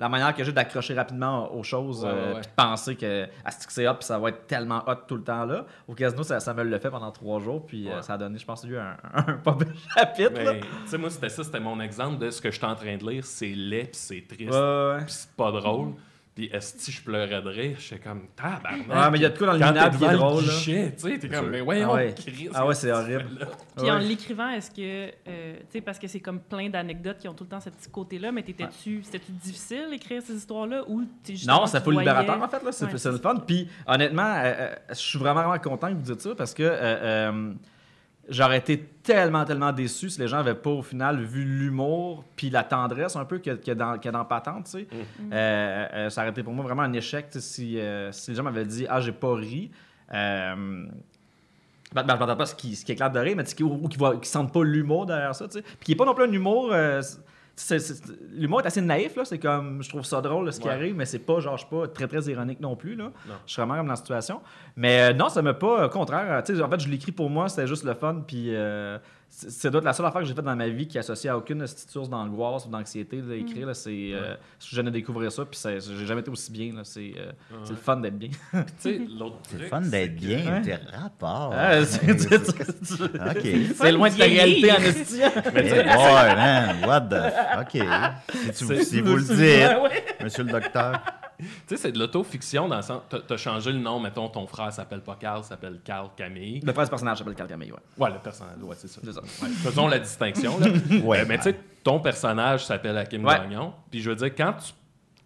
la 0.00 0.08
manière 0.08 0.32
que 0.32 0.44
j'ai 0.44 0.52
d'accrocher 0.52 0.94
rapidement 0.94 1.52
aux 1.52 1.64
choses, 1.64 2.04
Ouais, 2.04 2.10
euh, 2.14 2.34
de 2.40 2.46
penser 2.54 2.94
que 2.94 3.24
à 3.44 3.50
c'est 3.50 3.88
hot, 3.88 3.94
puis 3.94 4.04
ça 4.04 4.16
va 4.18 4.28
être 4.28 4.46
tellement 4.46 4.84
hot 4.86 4.94
tout 5.08 5.16
le 5.16 5.24
temps 5.24 5.44
là. 5.44 5.66
Au 5.88 5.94
casino, 5.94 6.22
ça, 6.22 6.38
ça 6.38 6.54
me 6.54 6.62
le 6.62 6.78
fait 6.78 6.88
pendant 6.90 7.10
trois 7.10 7.40
jours, 7.40 7.66
puis 7.66 7.88
euh, 7.90 8.00
ça 8.02 8.12
a 8.14 8.18
donné, 8.18 8.38
je 8.38 8.44
pense, 8.46 8.64
à 8.64 8.68
un, 8.68 8.96
un 9.26 9.32
pas 9.38 9.52
bel 9.52 9.72
chapitre. 9.96 10.40
là. 10.40 10.52
Mais, 10.52 10.60
tu 10.60 10.66
sais, 10.86 10.98
moi, 10.98 11.10
c'était 11.10 11.28
ça, 11.28 11.42
c'était 11.42 11.58
mon 11.58 11.80
exemple 11.80 12.18
de 12.18 12.30
ce 12.30 12.40
que 12.40 12.48
je 12.52 12.56
suis 12.58 12.64
en 12.66 12.76
train 12.76 12.96
de 12.96 13.10
lire. 13.10 13.24
C'est 13.24 13.48
laid, 13.48 13.86
puis 13.86 13.90
c'est 13.94 14.24
triste, 14.28 14.52
puis 14.52 15.12
c'est 15.14 15.30
pas 15.36 15.50
drôle. 15.50 15.94
Puis 16.38 16.48
esti, 16.52 16.92
je 16.92 17.02
pleurais 17.02 17.42
de 17.42 17.48
rire. 17.48 17.76
J'étais 17.80 18.00
comme, 18.00 18.28
tabarnak. 18.36 18.88
Ouais, 18.88 19.10
mais 19.10 19.18
il 19.18 19.22
y 19.22 19.24
a 19.24 19.30
de 19.30 19.36
quoi 19.36 19.48
dans 19.48 19.52
le 19.54 19.58
minable 19.58 19.98
qui 19.98 20.04
est 20.04 20.12
le 20.12 20.16
drôle, 20.18 20.44
guichet, 20.44 20.94
tu 20.96 21.08
sais, 21.10 21.18
t'es 21.18 21.28
comme, 21.28 21.50
mais 21.50 21.60
voyons, 21.62 21.90
Ah 21.90 21.94
ouais. 21.96 22.14
Christ, 22.16 22.50
Ah 22.54 22.64
ouais, 22.64 22.74
c'est 22.76 22.92
horrible. 22.92 23.26
Puis 23.76 23.90
en 23.90 23.96
Ouais. 23.96 24.04
l'écrivant, 24.04 24.48
est-ce 24.50 24.70
que. 24.70 25.08
euh, 25.28 25.56
tu 25.58 25.66
sais, 25.70 25.80
parce 25.80 25.98
que 25.98 26.06
c'est 26.06 26.20
comme 26.20 26.38
plein 26.38 26.68
d'anecdotes 26.70 27.18
qui 27.18 27.26
ont 27.26 27.34
tout 27.34 27.42
le 27.42 27.50
temps 27.50 27.58
ce 27.58 27.70
petit 27.70 27.90
côté-là, 27.90 28.30
mais 28.30 28.44
t'étais-tu. 28.44 29.02
C'était-tu 29.02 29.32
difficile 29.32 29.86
d'écrire 29.90 30.22
ces 30.22 30.34
histoires-là 30.36 30.84
ou 30.86 31.02
t'es 31.24 31.34
justement. 31.34 31.62
Non, 31.62 31.66
c'est 31.66 31.78
pas 31.80 31.90
voyais- 31.90 31.98
libérateur 32.08 32.40
en 32.40 32.48
fait, 32.48 32.62
là. 32.64 32.70
C'est 32.70 32.84
Ouais, 32.84 33.12
le 33.12 33.18
fun. 33.18 33.34
Puis 33.44 33.68
honnêtement, 33.84 34.22
euh, 34.36 34.44
euh, 34.44 34.74
je 34.90 34.94
suis 34.94 35.18
vraiment, 35.18 35.42
vraiment 35.42 35.58
content 35.58 35.88
que 35.88 35.94
vous 35.94 36.02
dites 36.02 36.20
ça 36.20 36.36
parce 36.36 36.54
que 36.54 36.62
euh, 36.62 36.72
euh, 37.32 37.52
j'aurais 38.28 38.58
été 38.58 38.78
tellement, 39.02 39.44
tellement 39.44 39.72
déçu 39.72 40.10
si 40.10 40.20
les 40.20 40.28
gens 40.28 40.36
n'avaient 40.38 40.54
pas 40.54 40.70
au 40.70 40.82
final 40.82 41.20
vu 41.22 41.44
l'humour 41.44 42.24
puis 42.36 42.50
la 42.50 42.62
tendresse 42.62 43.16
un 43.16 43.24
peu 43.24 43.38
qu'il 43.38 43.52
y, 43.52 43.70
a- 43.70 43.72
y 43.72 43.76
dans, 43.76 43.94
qu'il 43.94 44.04
y 44.06 44.08
a 44.08 44.12
dans 44.12 44.24
Patente, 44.24 44.64
tu 44.66 44.70
sais. 44.70 44.86
Euh, 45.32 45.86
euh, 45.94 46.10
ça 46.10 46.20
aurait 46.22 46.30
été 46.30 46.42
pour 46.42 46.52
moi 46.52 46.64
vraiment 46.64 46.82
un 46.82 46.92
échec 46.92 47.30
tu 47.30 47.40
sais, 47.40 47.46
si, 47.46 47.78
euh, 47.80 48.12
si 48.12 48.30
les 48.30 48.36
gens 48.36 48.42
m'avaient 48.42 48.64
dit 48.66 48.86
«Ah, 48.88 49.00
j'ai 49.00 49.12
pas 49.12 49.34
ri 49.34 49.70
euh, 50.12 50.86
ben, 51.94 52.02
ben, 52.02 52.14
je 52.16 52.20
m'entends 52.20 52.36
pas 52.36 52.46
ce 52.46 52.54
qui, 52.54 52.76
ce 52.76 52.84
qui 52.84 52.92
éclate 52.92 53.14
de 53.14 53.18
rire, 53.18 53.34
mais 53.36 53.44
tu 53.44 53.50
sais, 53.50 53.56
qui- 53.56 53.62
ou, 53.62 53.80
ou 53.82 53.88
qui, 53.88 53.98
qui 54.20 54.28
sentent 54.28 54.52
pas 54.52 54.62
l'humour 54.62 55.06
derrière 55.06 55.34
ça, 55.34 55.46
tu 55.48 55.52
sais. 55.58 55.62
Puis 55.62 55.76
qui 55.86 55.92
est 55.92 55.96
pas 55.96 56.04
non 56.04 56.14
plus 56.14 56.24
un 56.24 56.32
humour... 56.32 56.70
L'humour 58.32 58.60
est 58.60 58.66
assez 58.66 58.80
naïf, 58.80 59.16
là. 59.16 59.24
C'est 59.24 59.38
comme, 59.38 59.82
je 59.82 59.88
trouve 59.88 60.04
ça 60.04 60.20
drôle, 60.20 60.46
là, 60.46 60.52
ce 60.52 60.60
qui 60.60 60.68
arrive, 60.68 60.94
mais 60.94 61.04
c'est 61.04 61.18
pas, 61.18 61.40
genre, 61.40 61.56
je 61.56 61.66
suis 61.66 61.74
pas 61.74 61.88
très, 61.88 62.06
très 62.06 62.22
ironique 62.30 62.60
non 62.60 62.76
plus, 62.76 62.94
là. 62.94 63.04
Non. 63.04 63.34
Je 63.46 63.52
suis 63.52 63.60
vraiment 63.60 63.76
comme 63.76 63.86
dans 63.86 63.92
la 63.92 63.96
situation. 63.96 64.40
Mais 64.76 65.10
euh, 65.10 65.12
non, 65.12 65.28
ça 65.28 65.42
m'a 65.42 65.54
pas, 65.54 65.86
au 65.86 65.88
contraire, 65.88 66.26
euh, 66.30 66.42
tu 66.42 66.56
sais, 66.56 66.62
en 66.62 66.68
fait, 66.68 66.80
je 66.80 66.88
l'écris 66.88 67.12
pour 67.12 67.30
moi, 67.30 67.48
c'était 67.48 67.66
juste 67.66 67.84
le 67.84 67.94
fun, 67.94 68.22
puis 68.26 68.54
euh, 68.54 68.98
c'est 69.30 69.70
doit 69.70 69.78
être 69.78 69.84
la 69.84 69.92
seule 69.92 70.06
affaire 70.06 70.20
que 70.22 70.26
j'ai 70.26 70.34
faite 70.34 70.44
dans 70.44 70.56
ma 70.56 70.68
vie 70.68 70.88
qui 70.88 70.96
est 70.96 71.00
associée 71.00 71.30
à 71.30 71.36
aucune 71.36 71.64
source 71.66 72.08
d'angoisse 72.10 72.66
ou 72.66 72.70
d'anxiété, 72.70 73.22
d'écrire, 73.22 73.66
là. 73.68 73.74
C'est, 73.74 74.10
euh, 74.12 74.34
je 74.58 74.74
viens 74.74 74.82
de 74.84 74.90
découvrir 74.90 75.30
ça, 75.30 75.44
puis 75.44 75.56
c'est- 75.58 75.78
j'ai 75.80 76.06
jamais 76.06 76.22
été 76.22 76.30
aussi 76.30 76.50
bien, 76.50 76.72
là. 76.74 76.80
C'est 76.82 77.12
euh, 77.16 77.30
c'est 77.64 77.70
le 77.70 77.76
fun 77.76 77.96
d'être 77.96 78.18
bien. 78.18 78.30
Tu 78.52 78.58
sais, 78.78 79.00
l'autre 79.18 79.36
C'est 79.48 79.58
le 79.58 79.66
fun 79.66 79.80
d'être 79.82 80.14
que- 80.16 80.20
bien, 80.20 80.38
Ouais. 80.54 80.62
tes 80.62 80.74
rapports. 80.74 81.52
Ah, 81.56 81.84
c'est- 81.84 82.02
Ouais, 83.80 83.92
loin 83.92 84.10
de 84.10 84.16
ta 84.16 84.24
réalité 84.24 84.72
en 84.72 84.76
esti. 84.76 85.20
Eh 85.54 85.84
man, 85.84 86.76
what 86.86 87.00
the... 87.02 87.60
OK. 87.60 87.82
Si, 88.52 88.52
tu- 88.52 88.66
C'est- 88.66 88.84
si 88.84 89.00
vous 89.00 89.16
le 89.16 89.22
dites, 89.22 89.38
Ouais, 89.38 89.80
ouais. 89.82 90.04
monsieur 90.24 90.44
le 90.44 90.52
docteur. 90.52 91.00
Tu 91.38 91.46
sais, 91.68 91.76
c'est 91.76 91.92
de 91.92 91.98
l'autofiction 92.00 92.68
dans 92.68 92.76
le 92.76 92.82
sens. 92.82 93.02
T'as 93.26 93.36
changé 93.36 93.70
le 93.72 93.78
nom, 93.78 94.00
mettons, 94.00 94.28
ton 94.28 94.46
frère 94.46 94.72
s'appelle 94.72 95.02
pas 95.02 95.16
Carl, 95.20 95.44
s'appelle 95.44 95.80
Carl 95.84 96.10
Camille. 96.16 96.60
Le 96.60 96.72
frère 96.72 96.84
du 96.84 96.90
personnage 96.90 97.18
s'appelle 97.18 97.34
Carl 97.36 97.48
Camille, 97.48 97.70
ouais. 97.70 97.78
Ouais, 97.96 98.10
le 98.10 98.18
personnage, 98.18 98.56
ouais, 98.60 98.74
c'est 98.76 98.88
ça. 98.88 99.00
C'est 99.04 99.12
ça. 99.12 99.20
Ouais, 99.20 99.48
Faisons 99.50 99.86
la 99.86 100.00
distinction, 100.00 100.58
là. 100.58 100.66
Ouais. 101.04 101.20
Euh, 101.20 101.24
mais 101.28 101.36
tu 101.38 101.44
sais, 101.44 101.60
ton 101.84 102.00
personnage 102.00 102.66
s'appelle 102.66 102.96
Hakim 102.98 103.24
Ouais. 103.24 103.34
Gagnon. 103.38 103.72
Puis 103.90 104.00
je 104.02 104.10
veux 104.10 104.16
dire, 104.16 104.34
quand 104.34 104.54
tu, 104.54 104.72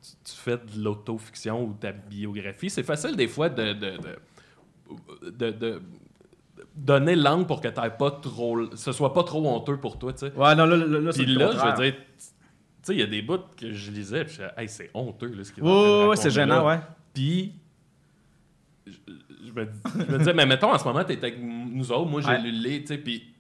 tu- 0.03 0.17
tu 0.33 0.37
fais 0.37 0.59
de 0.59 0.83
l'autofiction 0.83 1.65
ou 1.65 1.73
ta 1.81 1.93
biographie, 1.93 2.69
c'est 2.69 2.83
facile 2.83 3.17
des 3.17 3.29
fois 3.29 3.49
de. 3.49 3.73
de, 3.73 5.51
de, 5.51 5.83
donner 6.75 7.17
l'angle 7.17 7.47
pour 7.47 7.61
que 7.61 7.69
t'aies 7.69 7.91
pas 7.99 8.11
trop 8.11 8.75
ce 8.75 8.93
soit 8.93 9.13
pas 9.13 9.25
trop 9.25 9.47
honteux 9.47 9.77
pour 9.79 9.99
toi 9.99 10.13
tu 10.13 10.21
sais 10.21 10.33
Ouais, 10.35 10.55
non, 10.55 10.65
là, 10.65 10.77
là, 10.77 10.87
là, 10.87 11.01
là 11.01 11.11
je 11.11 11.21
veux 11.23 11.83
dire 11.83 11.95
sais 12.83 12.95
il 12.95 13.01
y 13.01 13.03
a 13.03 13.07
des 13.07 13.23
bouts 13.23 13.39
que 13.57 13.73
je 13.73 13.91
lisais 13.91 14.25
puis 14.25 14.35
je 14.35 14.39
disais, 14.43 14.53
hey 14.57 14.69
c'est 14.69 14.91
honteux 14.95 15.33
là 15.35 15.45
ce 15.45 15.53
qu'ils 15.53 15.65
ont 15.65 16.09
ouais, 16.09 16.17
c'est 16.17 16.31
gênant, 16.31 16.67
ouais. 16.67 16.79
puis 17.15 17.55
je, 18.87 18.93
je 19.47 19.53
me, 19.53 19.69
je 20.07 20.13
me 20.13 20.19
disais, 20.19 20.35
mais 20.35 20.45
mettons, 20.47 20.73
en 20.73 20.79
ce 20.79 20.85
moment, 20.85 21.05
t'es 21.05 21.17
avec 21.19 21.37
nous 21.41 21.93
autres, 21.93 22.07
moi, 22.11 22.21
j'ai 22.21 22.29
Ouais. 22.29 22.41
lu 22.41 22.51
le 22.51 22.81
tu 22.81 22.87
sais, 22.89 22.99
puis 22.99 23.33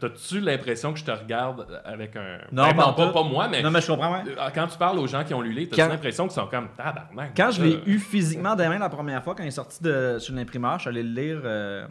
t'as-tu 0.00 0.40
l'impression 0.40 0.92
que 0.92 0.98
je 0.98 1.04
te 1.04 1.10
regarde 1.10 1.80
avec 1.84 2.16
un... 2.16 2.38
Non, 2.50 2.64
Ben, 2.68 2.74
pas 2.74 2.92
pas, 2.92 3.12
pas 3.12 3.22
moi, 3.22 3.46
mais 3.48 3.62
Non, 3.62 3.70
mais 3.70 3.80
je 3.80 3.86
comprends, 3.86 4.12
ouais. 4.12 4.22
euh, 4.28 4.48
quand 4.54 4.66
tu 4.66 4.76
parles 4.78 4.98
aux 4.98 5.06
gens 5.06 5.22
qui 5.24 5.34
ont 5.34 5.40
lu 5.40 5.50
le 5.50 5.60
livre, 5.60 5.70
Quand- 5.70 5.76
t'as 5.82 5.88
l'impression 5.88 6.24
qu'ils 6.24 6.34
sont 6.34 6.46
comme 6.48 6.68
tabarnak. 6.76 7.32
Quand 7.36 7.50
je 7.52 7.62
l'ai 7.62 7.74
Euh, 7.76 7.80
eu 7.86 7.98
physiquement 7.98 8.56
des 8.56 8.66
mains 8.68 8.78
la 8.78 8.88
première 8.88 9.22
fois, 9.22 9.34
quand 9.36 9.42
il 9.44 9.48
est 9.48 9.50
sorti 9.52 9.82
de, 9.82 10.16
sur 10.18 10.34
l'imprimeur, 10.34 10.78
je 10.78 10.80
suis 10.82 10.88
allé 10.88 11.02
le 11.04 11.10
lire 11.20 11.40
euh, 11.44 11.86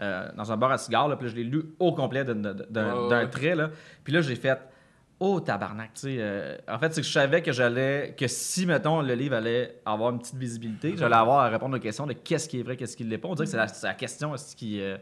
euh, 0.00 0.28
dans 0.36 0.52
un 0.52 0.56
bar 0.56 0.70
à 0.70 0.78
cigares, 0.78 1.08
là, 1.08 1.16
puis 1.16 1.26
là, 1.26 1.32
je 1.32 1.36
l'ai 1.36 1.44
lu 1.44 1.62
au 1.80 1.92
complet 1.92 2.24
d'un 2.24 3.26
trait. 3.26 3.54
Là. 3.56 3.70
Puis 4.04 4.12
là, 4.12 4.20
j'ai 4.20 4.36
fait 4.36 4.58
Oh, 5.22 5.38
tabarnak, 5.38 5.92
tu 5.92 6.00
sais. 6.00 6.16
euh, 6.18 6.56
en 6.66 6.78
fait, 6.78 6.94
c'est 6.94 7.02
que 7.02 7.06
je 7.06 7.12
savais 7.12 7.42
que 7.42 7.52
j'allais. 7.52 8.14
Que 8.16 8.26
si, 8.26 8.64
mettons, 8.64 9.02
le 9.02 9.12
livre 9.14 9.36
allait 9.36 9.76
avoir 9.84 10.12
une 10.12 10.18
petite 10.18 10.36
visibilité, 10.36 10.94
j'allais 10.96 11.14
avoir 11.16 11.40
à 11.40 11.48
répondre 11.50 11.76
aux 11.76 11.80
questions 11.80 12.06
de 12.06 12.14
qu'est-ce 12.14 12.48
qui 12.48 12.60
est 12.60 12.62
vrai, 12.62 12.76
qu'est-ce 12.78 12.96
qui 12.96 13.04
ne 13.04 13.10
l'est 13.10 13.18
pas. 13.18 13.28
On 13.28 13.34
dirait 13.34 13.44
que 13.44 13.50
c'est 13.50 13.58
la, 13.58 13.66
la 13.82 13.94
question 13.94 14.34
qui. 14.56 14.80
euh, 14.80 14.96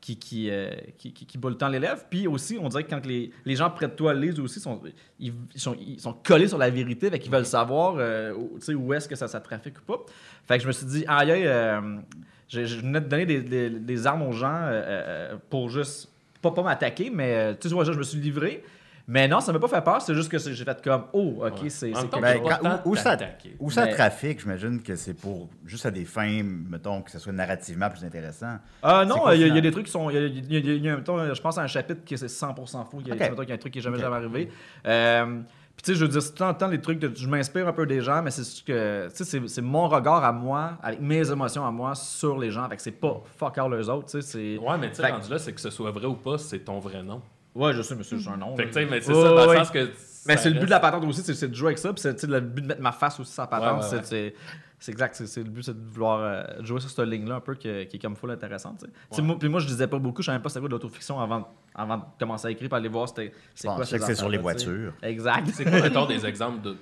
qui, 0.00 0.16
qui, 0.18 0.48
euh, 0.50 0.70
qui, 0.96 1.12
qui, 1.12 1.26
qui 1.26 1.36
bat 1.36 1.50
le 1.50 1.56
temps 1.56 1.68
l'élève. 1.68 2.06
Puis 2.08 2.26
aussi, 2.26 2.56
on 2.58 2.70
dirait 2.70 2.84
que 2.84 2.88
quand 2.88 3.04
les, 3.04 3.30
les 3.44 3.54
gens 3.54 3.68
près 3.68 3.86
de 3.86 3.92
toi 3.92 4.14
le 4.14 4.20
lisent 4.20 4.40
aussi, 4.40 4.58
sont, 4.58 4.80
ils, 5.18 5.34
ils 5.54 5.60
sont, 5.60 5.76
ils 5.78 6.00
sont 6.00 6.14
collés 6.14 6.48
sur 6.48 6.56
la 6.56 6.70
vérité, 6.70 7.10
fait 7.10 7.18
qu'ils 7.18 7.30
veulent 7.30 7.44
savoir 7.44 7.96
euh, 7.98 8.32
où, 8.32 8.58
où 8.76 8.94
est-ce 8.94 9.06
que 9.06 9.14
ça, 9.14 9.28
ça 9.28 9.40
trafique 9.40 9.78
ou 9.78 9.82
pas. 9.82 10.02
Fait 10.48 10.56
que 10.56 10.62
je 10.62 10.68
me 10.68 10.72
suis 10.72 10.86
dit, 10.86 11.04
aïe, 11.06 11.30
aïe, 11.30 11.82
je, 12.48 12.64
je 12.64 12.80
venais 12.80 13.02
de 13.02 13.08
donner 13.08 13.26
des, 13.26 13.42
des- 13.42 13.68
des 13.68 14.06
armes 14.06 14.22
aux 14.22 14.32
gens 14.32 14.70
pour 15.50 15.68
juste, 15.68 16.08
pas, 16.40 16.50
pas 16.50 16.62
m'attaquer, 16.62 17.10
mais 17.14 17.54
tu 17.58 17.68
ouais, 17.68 17.84
je 17.84 17.92
me 17.92 18.02
suis 18.02 18.18
livré. 18.18 18.64
Mais 19.12 19.26
non, 19.26 19.40
ça 19.40 19.52
m'a 19.52 19.58
pas 19.58 19.66
fait 19.66 19.80
peur, 19.82 20.00
c'est 20.00 20.14
juste 20.14 20.30
que 20.30 20.38
j'ai 20.38 20.64
fait 20.64 20.82
comme, 20.84 21.02
oh, 21.12 21.42
ok, 21.44 21.62
Ouais. 21.64 21.68
c'est. 21.68 21.90
Quelque 21.90 22.20
Ben, 22.20 22.40
quand- 22.40 22.80
où, 22.84 22.90
où 22.92 22.96
ça, 22.96 23.16
où 23.58 23.68
ça 23.68 23.84
Mais- 23.86 23.92
trafique, 23.92 24.40
j'imagine 24.40 24.80
que 24.80 24.94
c'est 24.94 25.14
pour 25.14 25.48
juste 25.66 25.84
à 25.84 25.90
des 25.90 26.04
fins, 26.04 26.42
mettons, 26.44 27.02
que 27.02 27.10
ce 27.10 27.18
soit 27.18 27.32
narrativement 27.32 27.90
plus 27.90 28.04
intéressant. 28.04 28.58
Ah 28.84 29.00
C'est 29.02 29.08
non, 29.08 29.28
il 29.32 29.40
y, 29.40 29.44
a- 29.44 29.48
y 29.48 29.60
des 29.60 29.72
trucs 29.72 29.86
qui 29.86 29.90
sont. 29.92 30.10
il 30.10 30.14
y 30.14 30.18
a- 30.18 30.26
il 30.26 30.52
y 30.52 30.56
a- 30.56 30.58
il 30.60 30.66
y 30.66 30.70
a- 30.70 30.74
il 30.74 30.84
y 30.84 30.88
a, 30.88 30.96
mettons, 30.96 31.34
je 31.34 31.40
pense 31.42 31.58
à 31.58 31.62
un 31.62 31.66
chapitre 31.66 32.04
qui 32.04 32.14
est 32.14 32.28
100% 32.28 32.84
faux. 32.84 32.98
Il 33.00 33.08
y 33.08 33.10
a, 33.10 33.14
Ok. 33.14 33.20
mettons, 33.20 33.36
qu'il 33.40 33.48
y 33.48 33.52
a 33.52 33.56
un 33.56 33.58
truc 33.58 33.72
qui 33.72 33.80
est 33.80 33.82
jamais, 33.82 33.98
jamais 33.98 34.14
arrivé. 34.14 34.48
Euh, 34.86 35.40
puis 35.74 35.82
tu 35.82 35.92
sais, 35.92 35.98
je 35.98 36.04
veux 36.04 36.10
dire, 36.10 36.22
c'est 36.22 36.32
tout 36.34 36.44
le 36.44 36.52
temps 36.54 36.68
les 36.68 36.80
trucs 36.80 37.00
de. 37.00 37.10
Je 37.12 37.26
m'inspire 37.26 37.66
un 37.66 37.72
peu 37.72 37.86
des 37.86 38.00
gens, 38.02 38.22
mais 38.22 38.30
c'est 38.30 38.42
juste 38.44 38.64
que. 38.66 39.08
Tu 39.16 39.24
sais, 39.24 39.40
c'est- 39.48 39.60
mon 39.60 39.88
regard 39.88 40.22
à 40.22 40.30
moi, 40.30 40.78
avec 40.82 41.00
mes 41.00 41.28
émotions 41.32 41.66
à 41.66 41.70
moi 41.72 41.96
sur 41.96 42.38
les 42.38 42.50
gens. 42.52 42.68
Fait 42.68 42.76
que 42.76 42.82
c'est 42.82 42.90
pas 42.92 43.20
fuck 43.38 43.58
all 43.58 43.74
les 43.76 43.88
autres, 43.88 44.06
tu 44.06 44.20
sais. 44.20 44.22
c'est- 44.22 44.58
Ouais, 44.58 44.78
mais 44.78 44.90
tu 44.90 44.96
sais, 45.02 45.10
rendu 45.10 45.28
là, 45.30 45.38
c'est 45.40 45.52
que 45.52 45.60
ce 45.60 45.70
soit 45.70 45.90
vrai 45.90 46.06
ou 46.06 46.14
pas, 46.14 46.38
c'est 46.38 46.60
ton 46.60 46.78
vrai 46.78 47.02
nom. 47.02 47.20
Ouais, 47.54 47.72
je 47.74 47.82
sais, 47.82 47.94
mais 47.96 48.02
c'est 48.04 48.16
juste 48.16 48.28
un 48.28 48.36
nom. 48.36 48.56
Fait 48.56 48.62
là. 48.64 48.68
que, 48.68 48.74
tu 48.74 48.80
sais, 48.80 48.86
mais 48.90 49.00
c'est 49.00 49.12
ça, 49.14 49.22
dans 49.34 49.46
ouais. 49.48 49.58
le 49.58 49.64
sens 49.64 49.70
que. 49.70 49.90
Mais 50.26 50.36
c'est 50.36 50.50
le 50.50 50.60
but 50.60 50.66
de 50.66 50.70
la 50.70 50.80
patente 50.80 51.04
aussi, 51.04 51.22
c'est- 51.22 51.34
c'est 51.34 51.48
de 51.48 51.54
jouer 51.54 51.68
avec 51.68 51.78
ça. 51.78 51.92
Puis 51.92 52.02
c'est 52.02 52.22
le 52.24 52.40
but 52.40 52.62
de 52.62 52.66
mettre 52.68 52.82
ma 52.82 52.92
face 52.92 53.18
aussi 53.20 53.32
sur 53.32 53.42
la 53.42 53.46
patente. 53.48 53.66
Ouais, 53.82 53.88
ouais, 53.88 53.94
ouais. 53.96 54.02
c'est- 54.04 54.06
c'est- 54.06 54.34
C'est 54.82 54.92
exact, 54.92 55.14
c'est- 55.14 55.26
c'est 55.26 55.42
le 55.42 55.50
but, 55.50 55.62
c'est 55.62 55.74
de 55.78 55.90
vouloir 55.92 56.20
euh, 56.22 56.42
jouer 56.64 56.80
sur 56.80 56.88
cette 56.88 57.04
ligne-là 57.06 57.34
un 57.34 57.40
peu 57.40 57.54
qui 57.54 57.68
est 57.68 58.00
comme 58.00 58.16
full 58.16 58.30
intéressante. 58.30 58.86
Ouais. 59.14 59.22
moi, 59.22 59.36
puis 59.38 59.46
moi, 59.50 59.60
je 59.60 59.66
disais 59.66 59.86
pas 59.86 59.98
beaucoup, 59.98 60.22
je 60.22 60.26
savais 60.26 60.36
même 60.36 60.42
pas 60.42 60.48
c'était 60.48 60.60
quoi 60.60 60.70
de 60.70 60.72
l'autofiction 60.72 61.20
avant, 61.20 61.52
avant 61.82 61.96
de 61.98 62.02
commencer 62.18 62.48
à 62.48 62.50
écrire, 62.50 62.68
puis 62.68 62.76
aller 62.76 62.88
voir 62.88 63.08
c'était 63.08 63.32
c'est 63.54 63.68
Bon, 63.68 63.74
quoi 63.76 63.84
je 63.84 63.90
sais 63.90 63.96
ces 63.96 64.00
que 64.00 64.06
c'est 64.06 64.14
sur 64.14 64.28
les 64.28 64.38
voitures. 64.38 64.92
Exact. 65.02 65.48
C'est 65.52 65.64
quoi, 65.64 65.80
mettons, 65.80 66.06
des 66.06 66.24
exemples 66.26 66.60
de. 66.62 66.76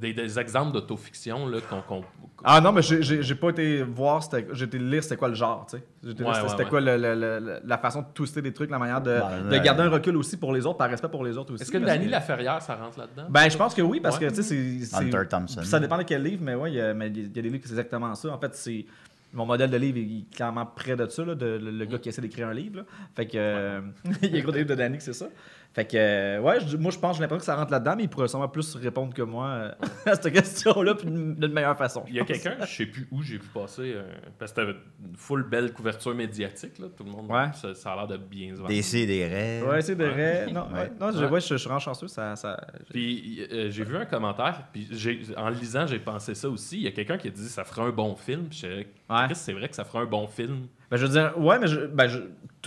des, 0.00 0.12
des 0.12 0.38
exemples 0.38 0.72
d'autofiction, 0.72 1.46
là, 1.48 1.58
qu'on. 1.68 1.80
qu'on- 1.82 2.04
Ah 2.44 2.60
non, 2.60 2.72
mais 2.72 2.82
j'ai- 2.82 3.34
pas 3.34 3.50
été 3.50 3.82
voir, 3.82 4.22
c'était- 4.22 4.46
j'ai 4.52 4.64
été 4.64 4.78
lire 4.78 5.02
c'était 5.02 5.16
quoi 5.16 5.28
le 5.28 5.34
genre, 5.34 5.66
tu 5.70 5.76
sais. 5.76 5.84
J'ai 6.02 6.10
été 6.10 6.22
lire 6.22 6.28
Ouais, 6.28 6.34
c'était 6.34 6.44
ouais, 6.44 6.50
c'était 6.50 6.64
ouais. 6.64 6.70
quoi 6.70 6.80
le- 6.80 6.96
le- 6.96 7.60
la 7.64 7.78
façon 7.78 8.00
de 8.02 8.06
twister 8.14 8.40
des 8.42 8.52
trucs, 8.52 8.70
la 8.70 8.78
manière 8.78 9.00
de, 9.00 9.10
Ben, 9.18 9.44
de 9.44 9.50
ouais. 9.50 9.60
garder 9.60 9.82
un 9.82 9.88
recul 9.90 10.16
aussi 10.16 10.36
pour 10.36 10.52
les 10.52 10.64
autres, 10.66 10.78
par 10.78 10.88
respect 10.88 11.08
pour 11.08 11.24
les 11.24 11.36
autres 11.36 11.52
aussi. 11.54 11.62
Est-ce 11.62 11.72
que 11.72 11.78
Danny 11.78 12.08
Laferrière, 12.08 12.62
ça 12.62 12.76
rentre 12.76 12.98
là-dedans? 12.98 13.26
Ben, 13.28 13.48
je 13.50 13.56
pense 13.56 13.74
que 13.74 13.82
oui, 13.82 14.00
parce 14.00 14.18
Ouais. 14.18 14.26
que, 14.26 14.30
tu 14.30 14.36
sais, 14.36 14.42
c'est- 14.42 14.84
c'est... 14.84 14.96
Hunter 14.96 15.28
Thompson. 15.28 15.62
Ça 15.62 15.80
dépend 15.80 15.98
de 15.98 16.02
quel 16.04 16.22
livre, 16.22 16.42
mais 16.44 16.54
ouais, 16.54 16.70
il 16.72 16.76
y 16.76 16.80
a, 16.80 16.94
mais 16.94 17.08
il 17.08 17.22
y 17.22 17.38
a 17.38 17.42
des 17.42 17.42
livres 17.42 17.56
qui 17.62 17.64
c'est 17.68 17.74
exactement 17.74 18.14
ça. 18.14 18.30
En 18.30 18.38
fait, 18.38 18.54
c'est... 18.54 18.86
Mon 19.32 19.44
modèle 19.44 19.70
de 19.70 19.76
livre 19.76 19.98
est 19.98 20.34
clairement 20.34 20.64
près 20.64 20.96
de 20.96 21.06
ça, 21.08 21.24
là, 21.24 21.34
de, 21.34 21.44
le, 21.62 21.70
le 21.70 21.84
gars 21.84 21.98
qui 21.98 22.08
essaie 22.08 22.22
d'écrire 22.22 22.48
un 22.48 22.54
livre. 22.54 22.76
là. 22.78 22.84
Fait 23.14 23.26
que... 23.26 23.36
euh, 23.36 23.80
il 24.22 24.34
y 24.34 24.38
a 24.38 24.40
gros 24.42 24.52
des 24.52 24.58
livres 24.60 24.70
de 24.70 24.74
Danny 24.76 24.98
c'est 25.00 25.12
ça. 25.12 25.28
Fait 25.76 25.84
que, 25.84 25.94
euh, 25.98 26.40
ouais, 26.40 26.58
je- 26.66 26.78
moi, 26.78 26.90
je 26.90 26.98
pense, 26.98 27.16
j'ai 27.16 27.20
l'impression 27.22 27.40
que 27.40 27.44
ça 27.44 27.54
rentre 27.54 27.70
là-dedans, 27.70 27.96
mais 27.98 28.04
il 28.04 28.08
pourrait 28.08 28.28
sûrement 28.28 28.48
plus 28.48 28.74
répondre 28.76 29.12
que 29.12 29.20
moi 29.20 29.46
euh, 29.48 29.70
à 30.06 30.14
cette 30.14 30.32
question-là, 30.32 30.94
puis 30.94 31.04
d'une 31.06 31.52
meilleure 31.52 31.76
façon. 31.76 32.02
Il 32.08 32.14
y 32.14 32.20
a 32.20 32.24
quelqu'un, 32.24 32.56
je 32.62 32.64
sais 32.76 32.86
plus 32.86 33.06
où 33.10 33.20
j'ai 33.22 33.34
vu 33.36 33.46
passer, 33.52 33.92
euh, 33.94 34.02
parce 34.38 34.52
que 34.54 34.62
c'était 34.62 34.72
une 35.06 35.16
full 35.16 35.42
belle 35.42 35.74
couverture 35.74 36.14
médiatique, 36.14 36.78
là, 36.78 36.86
tout 36.96 37.04
le 37.04 37.10
monde. 37.10 37.30
Ouais. 37.30 37.52
Ça, 37.52 37.74
ça 37.74 37.92
a 37.92 37.96
l'air 37.96 38.06
de 38.06 38.16
bien 38.16 38.52
se 38.52 38.56
vendre. 38.56 38.68
Des 38.70 38.80
C, 38.80 39.04
des 39.04 39.26
raies. 39.26 39.62
Ouais, 39.68 39.82
c'est 39.82 39.96
de 39.96 40.04
vrai. 40.06 40.46
Non, 40.50 40.66
Ouais. 40.72 40.78
ouais. 40.80 40.92
non 40.98 41.12
je, 41.12 41.18
Ouais. 41.26 41.30
ouais, 41.32 41.40
je, 41.42 41.48
je 41.48 41.56
suis 41.56 41.64
vraiment 41.66 41.78
chanceux. 41.78 42.08
Ça, 42.08 42.34
ça... 42.36 42.58
Puis 42.88 43.46
euh, 43.52 43.70
j'ai 43.70 43.84
vu 43.84 43.98
un 43.98 44.06
commentaire, 44.06 44.62
puis 44.72 44.88
en 45.36 45.50
le 45.50 45.56
lisant, 45.56 45.86
j'ai 45.86 45.98
pensé 45.98 46.34
ça 46.34 46.48
aussi. 46.48 46.78
Il 46.78 46.82
y 46.84 46.88
a 46.88 46.92
quelqu'un 46.92 47.18
qui 47.18 47.28
a 47.28 47.30
dit 47.30 47.48
ça 47.50 47.64
ferait 47.64 47.82
un 47.82 47.90
bon 47.90 48.14
film. 48.16 48.46
Puis 48.48 48.60
je 48.62 48.66
Ouais. 48.68 49.26
Chris, 49.26 49.34
c'est 49.36 49.52
vrai 49.52 49.68
que 49.68 49.74
ça 49.76 49.84
ferait 49.84 50.00
un 50.00 50.06
bon 50.06 50.26
film. 50.26 50.66
Ben, 50.90 50.96
je 50.96 51.04
veux 51.06 51.12
dire, 51.12 51.38
ouais, 51.38 51.58
mais 51.60 51.66
je, 51.68 51.80
ben, 51.86 52.08
je- 52.08 52.18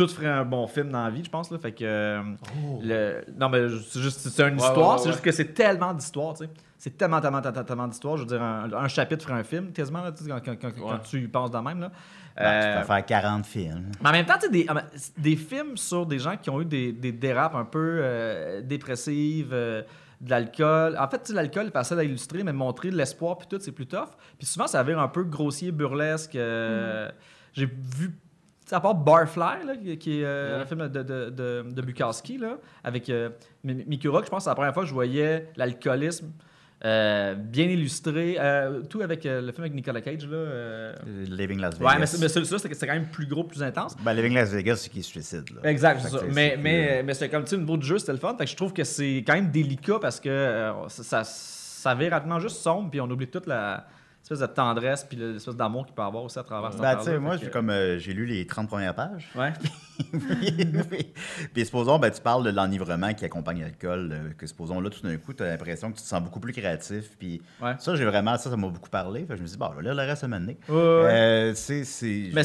tout 0.03 0.07
ferait 0.13 0.27
un 0.27 0.45
bon 0.45 0.65
film 0.67 0.89
dans 0.89 1.03
la 1.03 1.09
vie, 1.09 1.23
je 1.23 1.29
pense. 1.29 1.51
Là, 1.51 1.57
fait 1.59 1.71
que. 1.71 1.83
euh, 1.83 2.21
le, 2.81 3.21
non, 3.37 3.49
mais 3.49 3.67
c'est 3.89 3.99
juste 4.01 4.19
c'est 4.29 4.43
une 4.47 4.55
Ouais, 4.59 4.65
histoire, 4.65 4.93
ouais, 4.97 5.03
c'est 5.03 5.09
juste 5.11 5.23
que 5.23 5.31
c'est 5.31 5.53
tellement 5.53 5.93
d'histoires, 5.93 6.33
tu 6.35 6.45
sais. 6.45 6.49
C'est 6.77 6.97
tellement, 6.97 7.19
tellement, 7.19 7.41
tellement, 7.41 7.63
tellement 7.65 7.87
d'histoires. 7.87 8.15
Je 8.15 8.21
veux 8.23 8.27
dire, 8.29 8.41
un, 8.41 8.71
un 8.71 8.87
chapitre 8.87 9.25
ferait 9.25 9.37
un 9.39 9.43
film, 9.43 9.71
quasiment, 9.73 10.01
là, 10.01 10.11
quand, 10.39 10.55
tu 11.03 11.21
y 11.21 11.27
penses 11.27 11.51
de 11.51 11.57
même. 11.57 11.81
Là. 11.81 11.91
Ben, 12.37 12.45
Euh, 12.45 12.73
tu 12.75 12.79
peux 12.81 12.85
faire 12.93 13.05
40 13.05 13.45
films. 13.45 13.91
mais 14.01 14.09
en 14.09 14.11
même 14.13 14.25
temps, 14.25 14.35
tu 14.39 14.45
sais, 14.45 14.49
des, 14.51 14.65
ah, 14.69 14.83
des 15.17 15.35
films 15.35 15.75
sur 15.75 16.05
des 16.05 16.19
gens 16.19 16.37
qui 16.37 16.49
ont 16.49 16.61
eu 16.61 16.65
des, 16.65 16.93
des 16.93 17.11
dérapes 17.11 17.55
un 17.55 17.65
peu 17.65 17.99
euh, 18.01 18.61
dépressives, 18.61 19.49
euh, 19.51 19.81
de 20.21 20.29
l'alcool. 20.29 20.95
En 20.97 21.07
fait, 21.09 21.17
tu 21.19 21.27
sais, 21.27 21.33
l'alcool 21.33 21.67
est 21.67 21.71
facile 21.71 21.99
à 21.99 22.03
illustrer, 22.05 22.43
mais 22.43 22.53
montrer 22.53 22.91
de 22.91 22.95
l'espoir 22.95 23.37
puis 23.37 23.47
tout, 23.49 23.57
c'est 23.59 23.73
plus 23.73 23.87
tough. 23.87 24.09
Puis 24.37 24.47
souvent, 24.47 24.67
ça 24.67 24.81
vire 24.83 24.99
un 24.99 25.07
peu 25.09 25.23
grossier, 25.25 25.71
burlesque. 25.73 26.35
euh, 26.37 27.09
J'ai 27.53 27.65
vu, 27.65 28.15
à 28.75 28.81
part 28.81 28.95
Barfly, 28.95 29.65
là, 29.65 29.75
qui, 29.99 30.19
est 30.21 30.23
euh, 30.25 30.57
Ouais. 30.57 30.61
un 30.63 30.65
film 30.65 30.87
de, 30.87 31.03
de, 31.03 31.29
de, 31.29 31.65
de 31.69 31.81
Bukowski, 31.81 32.37
là, 32.37 32.57
avec 32.83 33.09
euh, 33.09 33.29
je 33.65 33.73
pense 34.07 34.29
que 34.29 34.39
c'est 34.43 34.49
la 34.49 34.55
première 34.55 34.73
fois 34.73 34.83
que 34.83 34.89
je 34.89 34.93
voyais 34.93 35.47
l'alcoolisme 35.55 36.31
euh, 36.85 37.35
bien 37.35 37.65
illustré. 37.65 38.37
euh, 38.39 38.81
tout 38.83 39.01
avec 39.01 39.25
euh, 39.25 39.41
le 39.41 39.51
film 39.51 39.63
avec 39.63 39.73
Nicolas 39.73 39.99
Cage, 40.01 40.25
là. 40.25 40.37
euh, 40.37 40.93
Living 41.27 41.59
Las 41.59 41.75
Vegas. 41.77 41.91
Ouais, 41.91 41.99
mais, 41.99 42.05
c'est- 42.05 42.19
mais 42.21 42.29
celui-là, 42.29 42.57
c'était 42.57 42.87
quand 42.87 42.93
même 42.93 43.09
plus 43.09 43.25
gros, 43.27 43.43
plus 43.43 43.61
intense. 43.61 43.97
Ben, 44.01 44.13
Living 44.13 44.33
Las 44.33 44.49
Vegas, 44.51 44.77
c'est 44.77 44.89
qui 44.89 45.03
se 45.03 45.09
suicide. 45.09 45.43
Là. 45.61 45.69
Exact, 45.69 45.99
c'est 46.01 46.09
ça. 46.09 46.19
c'est- 46.19 46.27
Mais, 46.33 46.51
c'est 46.51 46.57
mais, 46.61 47.03
mais 47.03 47.13
c'est 47.13 47.27
comme, 47.27 47.43
tu 47.43 47.49
sais, 47.49 47.55
au 47.57 47.59
niveau 47.59 47.75
du 47.75 47.85
jeu, 47.85 47.97
c'était 47.99 48.13
le 48.13 48.17
fun. 48.17 48.33
Fait 48.37 48.45
que 48.45 48.51
je 48.51 48.55
trouve 48.55 48.71
que 48.71 48.85
c'est 48.85 49.23
quand 49.27 49.33
même 49.33 49.51
délicat 49.51 49.99
parce 49.99 50.21
que 50.21 50.29
euh, 50.29 50.87
ça, 50.87 51.03
ça, 51.03 51.23
ça 51.25 51.95
vire 51.95 52.11
rapidement 52.11 52.39
juste 52.39 52.57
sombre, 52.57 52.89
puis 52.89 53.01
on 53.01 53.09
oublie 53.09 53.27
toute 53.27 53.47
la 53.47 53.85
espèce 54.23 54.39
de 54.39 54.45
tendresse, 54.53 55.03
puis 55.05 55.17
l'espèce 55.17 55.55
d'amour 55.55 55.85
qu'il 55.85 55.95
peut 55.95 56.01
avoir 56.03 56.23
aussi 56.23 56.37
à 56.37 56.43
travers 56.43 56.71
cette 56.71 56.81
Ben, 56.81 56.95
tu 56.97 57.03
sais, 57.05 57.17
moi, 57.19 57.37
que- 57.37 57.47
comme 57.47 57.69
euh, 57.69 57.97
j'ai 57.99 58.13
lu 58.13 58.25
les 58.25 58.45
30 58.45 58.67
premières 58.67 58.93
pages. 58.93 59.27
Ouais. 59.35 59.53
puis, 60.89 61.13
puis 61.53 61.65
supposons, 61.65 61.99
ben, 61.99 62.11
tu 62.11 62.21
parles 62.21 62.43
de 62.43 62.49
l'enivrement 62.51 63.13
qui 63.13 63.25
accompagne 63.25 63.61
l'alcool, 63.61 64.09
euh, 64.11 64.29
que 64.37 64.45
supposons 64.47 64.79
là, 64.81 64.89
tout 64.89 65.01
d'un 65.01 65.17
coup, 65.17 65.33
tu 65.33 65.43
as 65.43 65.47
l'impression 65.47 65.91
que 65.91 65.97
tu 65.97 66.03
te 66.03 66.07
sens 66.07 66.21
beaucoup 66.21 66.39
plus 66.39 66.53
créatif. 66.53 67.11
Puis 67.17 67.41
Ouais. 67.61 67.73
ça, 67.79 67.95
j'ai 67.95 68.05
vraiment, 68.05 68.37
ça, 68.37 68.49
ça 68.49 68.57
m'a 68.57 68.67
beaucoup 68.67 68.89
parlé. 68.89 69.25
Fait 69.25 69.35
je 69.35 69.41
me 69.41 69.47
suis 69.47 69.55
dit, 69.55 69.59
bon, 69.59 69.69
je 69.71 69.77
vais 69.77 69.83
lire 69.83 69.95
le 69.95 70.03
reste 70.03 70.23
à 70.23 70.27
un 70.27 70.29
moment 70.29 70.41
donné. 70.41 70.57
Euh, 70.69 71.47
Mais 71.47 71.53
je, 71.53 71.53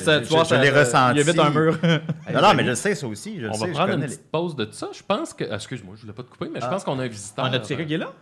ça, 0.04 0.18
je- 0.20 0.24
tu 0.24 0.30
vois, 0.30 0.44
je 0.44 0.48
ça- 0.48 0.60
l'ai 0.62 0.70
ça- 0.70 0.78
ressenti. 0.80 1.14
Il 1.20 1.26
y 1.26 1.28
a 1.28 1.32
vite 1.32 1.40
un 1.40 1.50
mur. 1.50 1.78
Non, 2.32 2.40
non, 2.40 2.54
mais 2.54 2.64
je 2.64 2.70
le 2.70 2.74
sais, 2.74 2.94
ça 2.94 3.06
aussi. 3.06 3.38
Je 3.40 3.46
On 3.46 3.52
va 3.52 3.66
je 3.66 3.72
prendre 3.72 3.92
une 3.92 4.00
les- 4.00 4.06
petite 4.06 4.30
pause 4.30 4.56
de 4.56 4.66
ça. 4.72 4.88
Je 4.92 5.02
pense 5.02 5.34
que. 5.34 5.44
Excuse-moi, 5.44 5.94
je 5.96 6.00
voulais 6.02 6.12
pas 6.14 6.22
te 6.22 6.30
couper, 6.30 6.48
mais 6.52 6.60
je 6.60 6.64
Ah. 6.66 6.70
pense 6.70 6.82
qu'on 6.84 6.98
a 6.98 7.04
un 7.04 7.08
visiteur. 7.08 7.44
On 7.48 7.52
a-tu 7.52 7.66
quelqu'un 7.68 7.84
qui 7.84 7.94
est 7.94 7.98
là? 7.98 8.12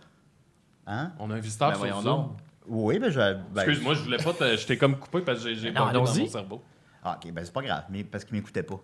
Hein? 0.85 1.11
On 1.19 1.31
a 1.31 1.35
un 1.35 1.39
visiteur 1.39 1.71
Ben 1.71 1.87
sur 1.87 2.01
Zoom. 2.01 2.29
Oui, 2.67 2.99
ben, 2.99 3.09
je. 3.09 3.19
ben, 3.19 3.37
Excuse-moi, 3.57 3.93
je 3.95 4.01
voulais 4.03 4.17
pas 4.17 4.33
te. 4.33 4.55
Je 4.55 4.65
t'ai 4.65 4.77
comme 4.77 4.97
coupé 4.97 5.21
parce 5.21 5.43
que 5.43 5.53
j'ai 5.53 5.71
Ben 5.71 5.81
bugué 5.81 5.93
dans 5.93 5.99
mon 6.05 6.27
cerveau. 6.27 6.63
Ah, 7.03 7.17
ok, 7.21 7.31
ben 7.33 7.43
c'est 7.43 7.53
pas 7.53 7.61
grave, 7.61 7.83
mais 7.89 8.03
parce 8.03 8.23
qu'il 8.23 8.35
m'écoutait 8.35 8.63
pas. 8.63 8.79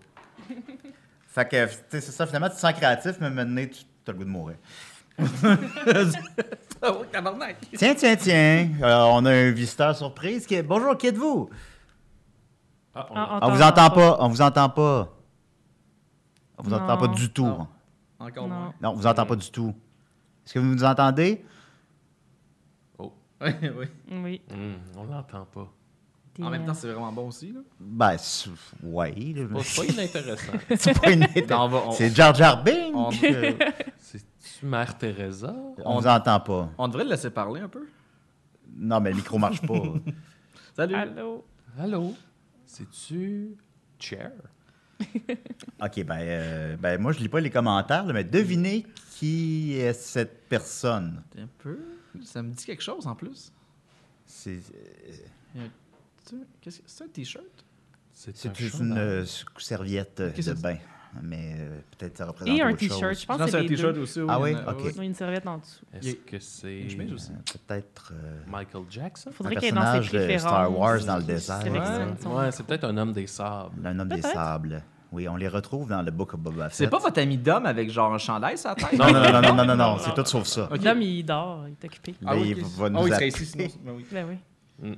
fait 1.27 1.47
que, 1.47 1.65
tu 1.67 1.71
sais, 1.89 2.01
c'est 2.01 2.11
ça, 2.11 2.25
finalement, 2.27 2.49
tu 2.49 2.55
te 2.55 2.59
sens 2.59 2.73
créatif, 2.73 3.13
mais 3.21 3.29
maintenant, 3.29 3.63
tu 3.65 3.85
as 4.07 4.11
le 4.11 4.17
goût 4.17 4.23
de 4.25 4.29
mourir. 4.29 4.57
Tabarnak! 7.11 7.57
Tiens, 7.77 7.93
tiens, 7.95 8.15
tiens, 8.15 8.69
euh, 8.81 9.03
on 9.11 9.25
a 9.25 9.31
un 9.31 9.51
visiteur 9.51 9.95
surprise. 9.95 10.45
Qui 10.45 10.55
est... 10.55 10.63
Bonjour, 10.63 10.97
qui 10.97 11.07
êtes-vous? 11.07 11.49
Ah, 12.95 13.07
on 13.09 13.15
Ah, 13.15 13.39
On 13.43 13.51
vous 13.51 13.61
entend 13.61 13.89
pas, 13.89 14.17
on 14.19 14.27
vous 14.29 14.41
entend 14.41 14.69
pas. 14.69 15.09
On 16.57 16.63
vous 16.63 16.73
entend 16.73 16.97
pas 16.97 17.07
du 17.07 17.29
tout. 17.31 17.45
Non. 17.45 17.67
Encore 18.19 18.47
Non. 18.47 18.55
moins. 18.55 18.73
Non, 18.81 18.89
on 18.91 18.93
vous 18.95 19.07
entend 19.07 19.25
pas 19.25 19.35
du 19.35 19.49
tout. 19.51 19.73
Est-ce 20.45 20.53
que 20.55 20.59
vous 20.59 20.65
nous 20.73 20.83
entendez? 20.83 21.43
Oui, 23.41 23.51
oui. 23.77 23.85
Oui. 24.11 24.41
Hum, 24.51 24.75
on 24.97 25.03
l'entend 25.05 25.45
pas. 25.45 25.71
En 26.41 26.49
même 26.49 26.65
temps, 26.65 26.73
c'est 26.73 26.87
vraiment 26.87 27.11
bon 27.11 27.27
aussi. 27.27 27.51
Là. 27.51 27.59
Ben, 27.79 28.17
c'est- 28.17 28.49
ouais. 28.81 29.11
là, 29.35 29.45
Pas, 29.47 29.59
pas 29.75 29.85
inintéressant. 29.85 30.53
C'est 30.77 30.97
pas 30.97 31.11
on- 31.87 31.91
C'est 31.91 32.15
Jar 32.15 32.33
Jar 32.33 32.63
on- 32.93 33.09
Euh, 33.23 33.51
C'est-tu 33.97 34.65
Mère 34.65 34.97
Teresa? 34.97 35.53
on 35.83 35.99
vous 35.99 36.07
entend 36.07 36.39
pas. 36.39 36.69
On 36.77 36.87
devrait 36.87 37.03
le 37.03 37.09
laisser 37.09 37.29
parler 37.29 37.59
un 37.59 37.67
peu. 37.67 37.85
Non, 38.73 39.01
mais 39.01 39.09
le 39.09 39.17
micro 39.17 39.37
marche 39.37 39.61
pas. 39.61 39.81
Salut! 40.75 40.95
Allô? 40.95 41.45
Allô? 41.77 42.15
C'est-tu 42.65 43.57
Cher? 43.99 44.31
OK, 45.81 46.03
ben, 46.05 46.19
euh, 46.19 46.77
ben 46.77 47.01
moi, 47.01 47.11
je 47.11 47.19
lis 47.19 47.29
pas 47.29 47.39
les 47.41 47.49
commentaires, 47.49 48.05
là, 48.05 48.13
mais 48.13 48.23
devinez 48.23 48.85
qui 49.11 49.73
est 49.77 49.91
cette 49.93 50.47
personne. 50.47 51.21
Un 51.37 51.47
peu. 51.57 51.79
Ça 52.23 52.41
me 52.41 52.51
dit 52.51 52.65
quelque 52.65 52.83
chose 52.83 53.07
en 53.07 53.15
plus. 53.15 53.51
C'est 54.25 54.59
euh, 55.55 55.67
qu'est-ce 56.61 56.79
que- 56.79 56.83
C'est 56.87 57.03
un 57.03 57.07
t-shirt? 57.07 57.45
c'est 58.13 58.47
un 58.47 58.53
une 58.79 58.97
euh, 58.97 59.25
serviette 59.57 60.19
euh, 60.19 60.31
de 60.31 60.53
bain. 60.53 60.77
Mais 61.23 61.55
euh, 61.57 61.79
peut-être 61.97 62.17
ça 62.17 62.25
représente 62.27 62.55
Et 62.55 62.61
un 62.61 62.73
t-shirt. 62.75 63.19
Je 63.19 63.25
pense 63.25 63.39
Non, 63.39 63.45
que 63.45 63.51
c'est 63.51 63.57
un 63.57 63.65
t-shirt 63.65 63.97
aussi. 63.97 64.19
Ah 64.27 64.39
oui? 64.39 64.51
une- 64.51 64.57
Ok. 64.59 64.81
Ils 64.93 64.99
ont 64.99 65.03
une 65.03 65.15
serviette 65.15 65.47
en 65.47 65.57
dessous. 65.57 65.83
Est-ce 65.91 66.15
que 66.17 66.39
c'est 66.39 66.81
une 66.81 66.89
chemise 66.89 67.13
aussi. 67.13 67.31
Euh, 67.31 67.57
Peut-être 67.67 68.13
euh, 68.13 68.41
Michael 68.45 68.83
Jackson? 68.89 69.31
Faudrait 69.31 69.55
qu'il 69.55 69.65
y 69.65 69.67
ait 69.69 69.71
dans 69.71 69.79
ses 69.81 69.85
personnage 69.99 70.11
de 70.11 70.17
préférences. 70.19 70.41
Star 70.41 70.77
Wars 70.77 71.05
dans 71.05 71.17
le 71.17 71.23
désert. 71.23 71.63
Ouais, 72.27 72.51
c'est 72.51 72.63
peut-être 72.63 72.83
un 72.83 72.97
homme 72.97 73.13
des 73.13 73.25
sables. 73.25 73.87
Un 73.87 73.99
homme 73.99 74.09
des 74.09 74.21
sables. 74.21 74.83
Oui, 75.11 75.27
on 75.27 75.35
les 75.37 75.47
retrouve 75.47 75.89
dans 75.89 76.01
le 76.03 76.11
Book 76.11 76.35
of 76.35 76.39
Boba 76.39 76.65
Fett. 76.69 76.77
C'est 76.77 76.87
pas 76.87 76.99
votre 76.99 77.19
ami 77.19 77.37
Dom 77.37 77.65
avec 77.65 77.89
genre 77.89 78.13
un 78.13 78.17
chandail 78.19 78.57
sur 78.57 78.69
la 78.69 78.75
tête? 78.75 78.93
Non, 78.93 79.11
non, 79.11 79.21
non, 79.31 79.41
non, 79.41 79.53
non, 79.55 79.65
non, 79.65 79.75
non, 79.75 79.97
c'est 79.99 80.13
tout 80.13 80.25
sauf 80.25 80.45
ça. 80.45 80.67
Ok. 80.71 80.83
L'homme, 80.83 81.01
il 81.01 81.23
dort, 81.23 81.65
il 81.67 81.71
est 81.71 81.85
occupé. 81.85 82.15
Là, 82.21 82.35
il 82.35 82.63
va 82.63 82.89
nous 82.89 82.99
Oh, 82.99 83.07
il 83.07 83.13
serait 83.13 83.27
ici 83.29 83.45
sinon. 83.45 83.67
Ben 83.83 83.93
oui. 83.95 84.05
Ben 84.11 84.25
oui. 84.29 84.89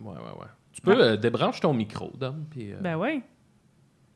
Ouais, 0.00 0.12
ouais, 0.12 0.14
ouais. 0.40 0.46
Tu 0.72 0.80
peux 0.82 1.00
euh, 1.00 1.16
débrancher 1.16 1.60
ton 1.60 1.72
micro, 1.72 2.10
Dom, 2.18 2.44
puis... 2.50 2.72
euh, 2.72 2.76
Ben 2.80 2.96
oui. 2.96 3.22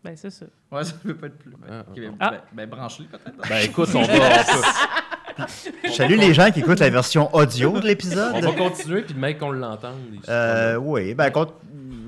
Ben 0.03 0.17
c'est 0.17 0.31
ça. 0.31 0.47
Ouais, 0.73 0.83
ça 0.85 0.95
peut 1.03 1.15
pas 1.15 1.27
être 1.29 1.39
plus. 1.39 1.53
Ah, 1.71 1.85
ben, 1.95 2.15
ah. 2.21 2.31
ben, 2.31 2.41
ben, 2.53 2.69
branche-les 2.69 3.07
peut-être. 3.07 3.37
Ben 3.49 3.59
écoute, 3.65 3.89
on 3.95 4.03
va, 5.39 5.47
salue 5.93 6.17
les 6.19 6.35
gens 6.35 6.51
qui 6.51 6.61
écoutent 6.61 6.81
la 6.81 6.91
version 6.91 7.35
audio 7.35 7.79
de 7.79 7.87
l'épisode. 7.87 8.33
on 8.35 8.41
va 8.41 8.53
continuer, 8.53 9.03
puis 9.03 9.15
le 9.15 9.21
mec, 9.21 9.39
on 9.43 9.53
l'entende. 9.53 9.97
Euh, 10.29 10.77
oui, 10.77 11.15
ben, 11.15 11.31
contre. 11.31 11.55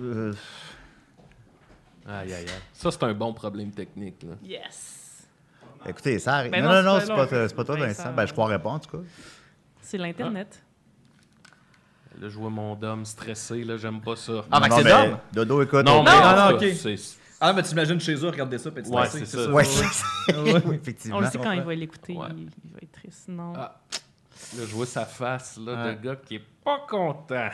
euh, 0.05 0.33
Aïe, 2.13 2.33
aïe, 2.33 2.45
aïe. 2.45 2.63
Ça, 2.73 2.91
c'est 2.91 3.03
un 3.05 3.15
bon 3.15 3.33
problème 3.33 3.71
technique, 3.71 4.23
là. 4.23 4.35
Yes. 4.43 5.27
écoutez, 5.87 6.19
ça 6.19 6.35
arrive. 6.37 6.51
Ben 6.53 6.63
non, 6.63 6.73
non, 6.75 6.83
non, 6.83 7.01
c'est 7.01 7.07
c'est 7.07 7.15
pas 7.15 7.27
c'est 7.49 7.65
toi, 7.65 7.77
Vincent. 7.77 8.13
Ben, 8.13 8.27
je 8.27 8.33
croirais 8.33 8.61
pas, 8.63 8.71
en 8.71 8.79
tout 8.79 8.91
cas. 8.99 9.03
C'est 9.81 9.99
l'Internet. 9.99 10.63
Là, 12.21 12.29
je 12.29 12.39
vois 12.39 12.51
mon 12.51 12.75
Dom 12.77 13.05
stressé, 13.05 13.65
là, 13.65 13.77
j'aime 13.79 14.01
pas 14.01 14.17
ça. 14.17 14.45
Ah, 14.51 14.61
ben, 14.61 14.69
c'est 14.71 14.85
Dom? 14.85 15.19
Dodo, 15.33 15.63
écoute. 15.63 15.87
non, 15.87 16.03
mais 16.03 16.11
non, 16.11 16.51
non, 16.51 16.57
ok. 16.57 16.65
Ah, 17.41 17.53
mais 17.53 17.63
t'imagines 17.63 17.99
chez 17.99 18.15
eux 18.15 18.29
regarder 18.29 18.59
ça, 18.59 18.71
puis 18.71 18.85
tu 18.85 18.91
Ouais, 18.91 19.05
stressé, 19.07 19.27
c'est 19.27 19.45
ça. 19.45 19.51
Ouais, 19.51 19.65
oui, 20.65 20.75
effectivement. 20.81 21.17
On 21.17 21.21
le 21.21 21.27
sait 21.27 21.39
quand 21.39 21.51
il 21.51 21.63
va 21.63 21.75
l'écouter, 21.75 22.13
Ouais. 22.15 22.29
il, 22.31 22.49
il 22.65 22.71
va 22.73 22.79
être 22.83 22.93
triste. 22.93 23.27
Non. 23.29 23.53
Ah. 23.57 23.81
Là, 24.57 24.65
je 24.67 24.75
vois 24.75 24.87
sa 24.87 25.05
face, 25.07 25.59
là, 25.59 25.93
de 25.95 26.01
gars 26.03 26.17
qui 26.17 26.37
est 26.37 26.45
pas 26.65 26.87
content. 26.89 27.49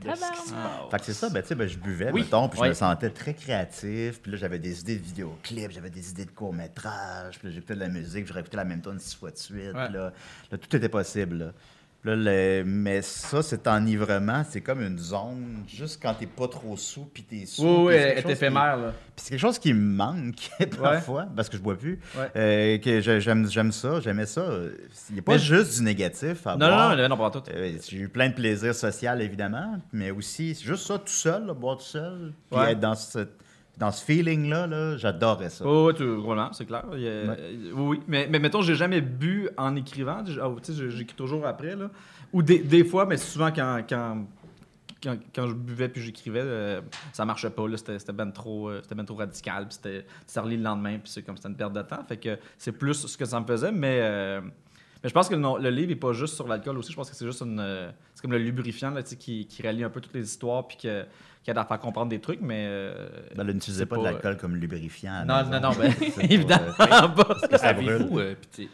De 0.00 0.08
ce 0.10 0.14
qui 0.14 0.48
se 0.48 0.50
Tabarnak. 0.50 0.80
passe. 0.82 0.90
Fait 0.90 0.98
que 0.98 1.04
c'est 1.04 1.12
ça, 1.14 1.28
ben, 1.30 1.42
tu 1.42 1.48
sais, 1.48 1.54
ben, 1.54 1.68
je 1.68 1.78
buvais, 1.78 2.10
Oui. 2.12 2.22
mettons, 2.22 2.48
puis 2.48 2.58
je 2.58 2.62
Oui. 2.62 2.68
me 2.70 2.74
sentais 2.74 3.10
très 3.10 3.34
créatif. 3.34 4.20
Puis 4.20 4.32
là, 4.32 4.36
j'avais 4.38 4.58
des 4.58 4.80
idées 4.80 4.96
de 4.98 5.02
vidéoclips, 5.04 5.70
j'avais 5.72 5.90
des 5.90 6.10
idées 6.10 6.24
de 6.24 6.30
courts-métrages. 6.30 7.38
Puis 7.38 7.48
là, 7.48 7.54
j'écoutais 7.54 7.74
de 7.74 7.80
la 7.80 7.88
musique, 7.88 8.26
j'aurais 8.26 8.40
écouté 8.40 8.56
la 8.56 8.64
même 8.64 8.80
tonne 8.80 8.98
six 8.98 9.14
fois 9.16 9.30
de 9.30 9.36
suite. 9.38 9.74
Ouais. 9.74 9.88
Là, 9.90 10.12
là, 10.50 10.58
tout 10.58 10.76
était 10.76 10.88
possible. 10.88 11.36
Là. 11.38 11.52
Là, 12.04 12.14
le- 12.16 12.64
Mais 12.66 13.00
ça, 13.00 13.42
cet 13.42 13.66
enivrement, 13.66 14.44
c'est 14.46 14.60
comme 14.60 14.82
une 14.82 14.98
zone, 14.98 15.64
juste 15.66 16.00
quand 16.02 16.12
t'es 16.12 16.26
pas 16.26 16.48
trop 16.48 16.76
sous, 16.76 17.06
puis 17.06 17.22
t'es 17.22 17.46
sous. 17.46 17.62
Oui, 17.62 17.84
oui, 17.86 17.94
elle 17.94 18.18
est 18.18 18.22
qui- 18.22 18.32
éphémère, 18.32 18.76
là. 18.76 18.92
Puis 19.16 19.24
c'est 19.24 19.30
quelque 19.30 19.40
chose 19.40 19.58
qui 19.58 19.72
me 19.72 19.96
manque 19.96 20.50
parfois, 20.78 21.26
parce 21.34 21.48
que 21.48 21.56
je 21.56 21.62
bois 21.62 21.78
plus. 21.78 21.98
Ouais. 22.16 22.30
Euh, 22.36 22.78
que 22.78 23.00
j'aime, 23.20 23.48
j'aime 23.50 23.72
ça, 23.72 24.00
j'aimais 24.00 24.26
ça. 24.26 24.44
Il 25.08 25.14
n'y 25.14 25.20
a 25.20 25.22
pas 25.22 25.32
Mais- 25.32 25.38
juste 25.38 25.78
du 25.78 25.82
négatif 25.84 26.46
à 26.46 26.56
Non, 26.56 26.66
non, 26.68 26.74
boire. 26.74 26.96
non, 26.96 27.08
non, 27.08 27.16
pas 27.16 27.30
tout. 27.30 27.42
Euh, 27.50 27.72
j'ai 27.88 27.96
eu 27.98 28.08
plein 28.10 28.28
de 28.28 28.34
plaisir 28.34 28.74
social, 28.74 29.22
évidemment, 29.22 29.80
mais 29.92 30.10
aussi, 30.10 30.54
c'est 30.54 30.64
juste 30.66 30.86
ça, 30.86 30.98
tout 30.98 31.06
seul, 31.08 31.46
là, 31.46 31.54
boire 31.54 31.78
tout 31.78 31.84
seul, 31.84 32.32
puis 32.50 32.60
Ouais. 32.60 32.72
être 32.72 32.80
dans 32.80 32.94
ce, 32.94 33.20
dans 33.76 33.90
ce 33.90 34.04
feeling-là, 34.04 34.66
là, 34.66 34.96
j'adorais 34.96 35.50
ça. 35.50 35.64
Oh, 35.66 35.88
oui, 35.88 35.94
tu- 35.94 36.04
vraiment, 36.04 36.52
c'est 36.52 36.64
clair. 36.64 36.84
Il 36.96 37.72
oui. 37.74 38.00
Mais, 38.06 38.28
mais 38.30 38.38
mettons, 38.38 38.62
j'ai 38.62 38.74
jamais 38.74 39.00
bu 39.00 39.48
en 39.56 39.74
écrivant. 39.76 40.22
Ah, 40.40 40.50
j'écris 40.68 41.16
toujours 41.16 41.46
après. 41.46 41.74
Là. 41.74 41.90
Ou 42.32 42.42
des, 42.42 42.60
des 42.60 42.84
fois, 42.84 43.06
mais 43.06 43.16
souvent 43.16 43.50
quand, 43.50 43.82
quand, 43.88 44.26
quand, 45.02 45.16
quand 45.34 45.48
je 45.48 45.54
buvais 45.54 45.88
puis 45.88 46.02
j'écrivais, 46.02 46.42
euh, 46.42 46.80
ça 47.12 47.24
marchait 47.24 47.50
pas. 47.50 47.64
C'était 47.76 48.12
ben 48.12 48.30
trop, 48.30 48.68
euh, 48.70 48.80
ben 48.94 49.04
trop 49.04 49.16
radical. 49.16 49.66
C'était 49.70 50.06
ça 50.26 50.42
le 50.42 50.56
lendemain. 50.56 50.98
Puis 50.98 51.10
c'est 51.12 51.22
comme 51.22 51.36
c'était 51.36 51.48
une 51.48 51.56
perte 51.56 51.72
de 51.72 51.82
temps. 51.82 52.04
Fait 52.06 52.16
que 52.16 52.38
c'est 52.56 52.72
plus 52.72 52.94
ce 53.06 53.16
que 53.16 53.24
ça 53.24 53.40
me 53.40 53.46
faisait. 53.46 53.72
Mais, 53.72 53.98
euh, 54.02 54.40
mais 55.04 55.08
je 55.10 55.14
pense 55.14 55.28
que 55.28 55.34
non, 55.36 55.56
le 55.58 55.70
livre 55.70 55.92
est 55.92 55.96
pas 55.96 56.12
juste 56.14 56.34
sur 56.34 56.48
l'alcool 56.48 56.76
aussi. 56.78 56.90
Je 56.90 56.96
pense 56.96 57.08
que 57.10 57.14
c'est 57.14 57.26
juste 57.26 57.42
une. 57.42 57.60
euh, 57.60 57.90
c'est 58.14 58.22
comme 58.22 58.32
le 58.32 58.38
lubrifiant 58.38 58.90
là, 58.90 59.02
tu 59.02 59.10
sais, 59.10 59.16
qui, 59.16 59.46
qui 59.46 59.62
relie 59.64 59.84
un 59.84 59.90
peu 59.90 60.00
toutes 60.00 60.14
les 60.14 60.24
histoires. 60.24 60.66
Puis 60.66 60.78
que- 60.78 61.04
qui 61.44 61.50
aide 61.50 61.58
à 61.58 61.64
faire 61.66 61.78
comprendre 61.78 62.08
des 62.08 62.20
trucs. 62.22 62.40
Mais. 62.40 62.64
euh, 62.66 63.06
Ben, 63.36 63.46
là, 63.46 63.52
n'utilisez 63.52 63.84
pas, 63.84 63.96
de 63.98 64.02
pas, 64.02 64.10
l'alcool 64.12 64.38
comme 64.38 64.56
lubrifiant. 64.56 65.12
à 65.12 65.24
non, 65.26 65.44
non, 65.44 65.50
maison. 65.50 65.60
non, 65.60 65.70
ben, 65.78 65.92
C'est 66.00 66.14
pas, 66.14 66.22
évidemment 66.22 66.66
euh, 66.80 67.08
pas. 67.08 67.48
que 67.48 67.58
ça 67.58 67.72
brûle. 67.74 68.08
Euh, 68.14 68.34
euh, 68.58 68.64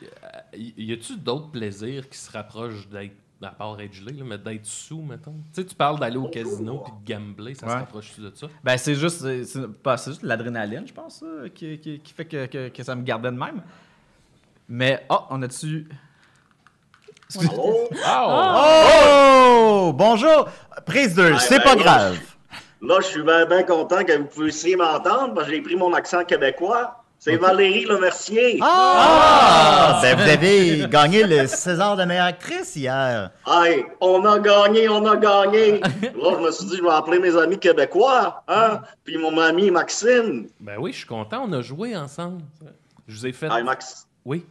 y 0.54 0.92
a-tu 0.92 1.16
d'autres 1.16 1.50
plaisirs 1.50 2.08
qui 2.08 2.16
se 2.16 2.30
rapprochent 2.30 2.88
d'être, 2.88 3.16
à 3.42 3.48
part 3.48 3.80
être 3.80 3.92
gelé, 3.92 4.12
là, 4.12 4.22
mais 4.24 4.38
d'être 4.38 4.66
sous, 4.66 5.02
mettons? 5.02 5.32
Tu 5.52 5.62
sais, 5.62 5.64
tu 5.66 5.74
parles 5.74 5.98
d'aller 5.98 6.16
au 6.18 6.28
casino 6.28 6.78
puis 6.84 6.92
de 7.04 7.12
gambler, 7.18 7.54
ça 7.54 7.66
se 7.66 7.72
Ouais. 7.72 7.78
rapproche-tu 7.78 8.20
de 8.20 8.30
ça? 8.36 8.46
Ben, 8.62 8.76
c'est 8.76 8.94
juste, 8.94 9.20
c'est, 9.22 9.44
c'est- 9.44 9.66
pas- 9.66 9.96
c'est 9.96 10.10
juste 10.12 10.22
l'adrénaline, 10.22 10.86
je 10.86 10.92
pense, 10.92 11.16
ça, 11.20 11.26
qui, 11.52 11.76
qui- 11.80 11.98
qui 11.98 12.12
fait 12.12 12.26
que, 12.26 12.46
que- 12.46 12.68
que 12.68 12.82
ça 12.84 12.94
me 12.94 13.02
gardait 13.02 13.32
de 13.32 13.36
même. 13.36 13.62
Mais, 14.68 15.04
oh, 15.10 15.18
on 15.30 15.42
a-tu. 15.42 15.88
Oh! 18.06 19.92
Bonjour! 19.94 20.48
Prise 20.86 21.14
2, 21.14 21.38
c'est 21.38 21.58
ben 21.58 21.64
pas 21.64 21.74
oui. 21.76 21.82
grave. 21.82 22.18
Là, 22.82 22.96
je 23.00 23.06
suis 23.06 23.22
bien 23.22 23.46
ben 23.46 23.64
content 23.64 24.04
que 24.04 24.16
vous 24.16 24.24
puissiez 24.24 24.74
m'entendre 24.76 25.34
parce 25.34 25.46
que 25.46 25.54
j'ai 25.54 25.60
pris 25.60 25.76
mon 25.76 25.92
accent 25.92 26.24
québécois. 26.24 26.96
C'est 27.18 27.36
Valérie 27.36 27.84
Lemercier. 27.84 28.58
Ah! 28.62 30.00
Ben, 30.00 30.16
vous 30.16 30.22
avez 30.22 30.88
gagné 30.88 31.24
le 31.24 31.46
César 31.46 31.94
de 31.94 32.04
meilleure 32.04 32.24
actrice 32.24 32.74
hier. 32.76 33.30
Hey, 33.46 33.84
on 34.00 34.24
a 34.24 34.38
gagné, 34.38 34.88
on 34.88 35.04
a 35.04 35.16
gagné. 35.16 35.80
là, 35.80 36.32
je 36.38 36.42
me 36.42 36.50
suis 36.50 36.64
dit, 36.64 36.76
je 36.78 36.82
vais 36.82 36.88
appeler 36.88 37.18
mes 37.18 37.36
amis 37.36 37.58
québécois, 37.58 38.42
hein? 38.48 38.80
Puis 39.04 39.18
mon 39.18 39.36
ami 39.36 39.70
Maxime. 39.70 40.48
Ben 40.60 40.78
oui, 40.78 40.92
je 40.92 40.98
suis 40.98 41.06
content, 41.06 41.44
on 41.46 41.52
a 41.52 41.60
joué 41.60 41.94
ensemble. 41.94 42.40
Je 43.06 43.14
vous 43.14 43.26
ai 43.26 43.32
fait... 43.32 43.48
Hey, 43.52 43.64
Max. 43.64 44.06
Oui. 44.24 44.46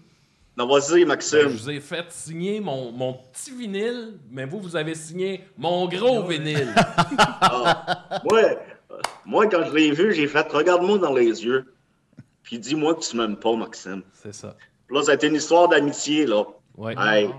Non, 0.60 0.68
vas-y, 0.68 1.02
Ben, 1.04 1.08
Maxime. 1.08 1.40
je 1.44 1.48
vous 1.58 1.70
ai 1.70 1.80
fait 1.80 2.06
signer 2.12 2.60
mon, 2.60 2.92
mon 2.92 3.14
petit 3.14 3.52
vinyle, 3.52 4.20
mais 4.30 4.44
vous, 4.46 4.60
vous 4.60 4.76
avez 4.76 4.94
signé 4.94 5.46
mon 5.58 5.88
gros 5.88 6.24
vinyle. 6.24 6.76
Ah. 7.42 8.20
Moi, 8.30 8.40
euh, 8.44 8.56
moi, 9.26 9.48
quand 9.48 9.64
je 9.66 9.74
l'ai 9.74 9.92
vu, 9.92 10.14
j'ai 10.14 10.28
fait, 10.28 10.46
regarde-moi 10.52 10.98
dans 10.98 11.14
les 11.14 11.44
yeux. 11.46 11.74
Puis 12.44 12.60
dis-moi 12.60 12.96
que 12.96 13.00
tu 13.02 13.16
m'aimes 13.16 13.38
pas, 13.38 13.56
Maxime. 13.56 14.02
C'est 14.14 14.34
ça. 14.34 14.56
Puis 14.88 14.96
Là, 14.98 15.04
ça 15.04 15.12
a 15.12 15.16
été 15.16 15.28
une 15.28 15.36
histoire 15.36 15.70
d'amitié, 15.70 16.26
là. 16.26 16.44
Ouais. 16.78 16.94
Hey. 16.98 17.30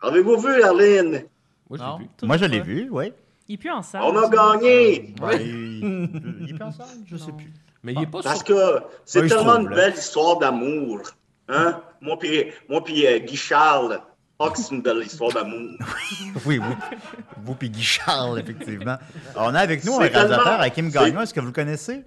Avez-vous 0.00 0.36
vu, 0.38 0.62
Arline? 0.62 1.24
Moi, 1.68 1.78
je 1.78 1.84
l'ai 1.84 1.98
vu. 1.98 2.26
Moi, 2.26 2.36
je 2.36 2.44
l'ai 2.44 2.58
pas. 2.58 2.64
vu, 2.64 2.88
oui. 2.90 3.12
Il 3.48 3.54
est 3.54 3.58
plus 3.58 3.70
en 3.70 3.82
salle. 3.82 4.02
On 4.04 4.16
a 4.16 4.28
gagné! 4.28 5.12
Ouais, 5.20 5.44
il 5.44 6.08
il 6.42 6.50
est 6.50 6.54
plus 6.54 6.62
ensemble, 6.64 6.88
je 7.04 7.16
sais 7.16 7.30
Non. 7.32 7.36
plus. 7.36 7.52
Mais 7.82 7.92
il 7.94 8.02
est 8.02 8.06
pas 8.06 8.22
Parce 8.22 8.44
sur... 8.44 8.46
que 8.46 8.82
c'est 9.04 9.20
Ouais, 9.22 9.28
je 9.28 9.34
tellement 9.34 9.52
trouve, 9.54 9.64
une 9.64 9.70
là. 9.70 9.76
belle 9.76 9.94
histoire 9.94 10.38
d'amour. 10.38 11.00
Hein? 11.48 11.80
Moi 12.00 12.18
puis 12.18 12.46
moi 12.68 12.82
puis 12.82 13.06
euh, 13.06 13.18
Guy 13.18 13.36
Charles. 13.36 14.00
Que 14.48 14.58
c'est 14.58 14.74
une 14.74 14.80
belle 14.80 15.02
histoire 15.04 15.32
d'amour. 15.32 15.76
Oui, 16.46 16.56
vous, 16.56 16.74
vous 17.44 17.54
puis 17.54 17.68
Guy 17.68 17.82
Charles, 17.82 18.40
effectivement. 18.40 18.96
On 19.36 19.54
a 19.54 19.58
avec 19.60 19.84
nous 19.84 19.96
un 19.96 19.98
réalisateur, 19.98 20.60
Hakim 20.60 20.88
Gagnon. 20.88 21.20
Est-ce 21.20 21.34
que 21.34 21.40
vous 21.40 21.48
le 21.48 21.52
connaissez? 21.52 22.04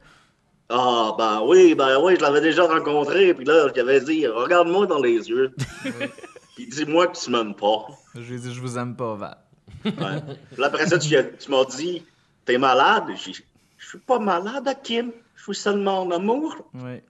Ah, 0.70 1.14
ben 1.16 1.42
oui, 1.46 1.76
ben 1.76 2.00
oui, 2.02 2.16
je 2.18 2.22
l'avais 2.22 2.42
déjà 2.42 2.66
rencontré. 2.66 3.36
Puis 3.36 3.46
là, 3.46 3.68
je 3.68 3.74
lui 3.74 3.82
avais 3.82 4.02
dit, 4.02 4.26
regarde-moi 4.26 4.88
dans 4.88 5.00
les 5.00 5.30
yeux. 5.30 5.54
puis 6.56 6.68
dis-moi 6.68 7.08
que 7.08 7.18
tu 7.18 7.30
m'aimes 7.30 7.54
pas. 7.54 7.86
Je 8.16 8.22
lui 8.22 8.36
ai 8.36 8.40
dit, 8.40 8.52
je 8.52 8.60
vous 8.60 8.80
aime 8.80 8.96
pas, 8.96 9.14
Val. 9.14 9.38
Ouais. 9.86 9.92
Puis 10.52 10.60
là, 10.62 10.68
après 10.68 10.88
ça, 10.88 10.98
tu, 10.98 11.10
tu 11.10 11.52
m'as 11.52 11.66
dit, 11.66 12.04
t'es 12.46 12.58
malade? 12.58 13.04
Je 13.16 13.88
suis 13.88 14.00
pas 14.00 14.18
malade, 14.18 14.68
Hakim. 14.68 15.12
Je 15.36 15.44
suis 15.44 15.56
seulement 15.56 16.02
en 16.02 16.10
amour. 16.10 16.56
Oui. 16.74 17.02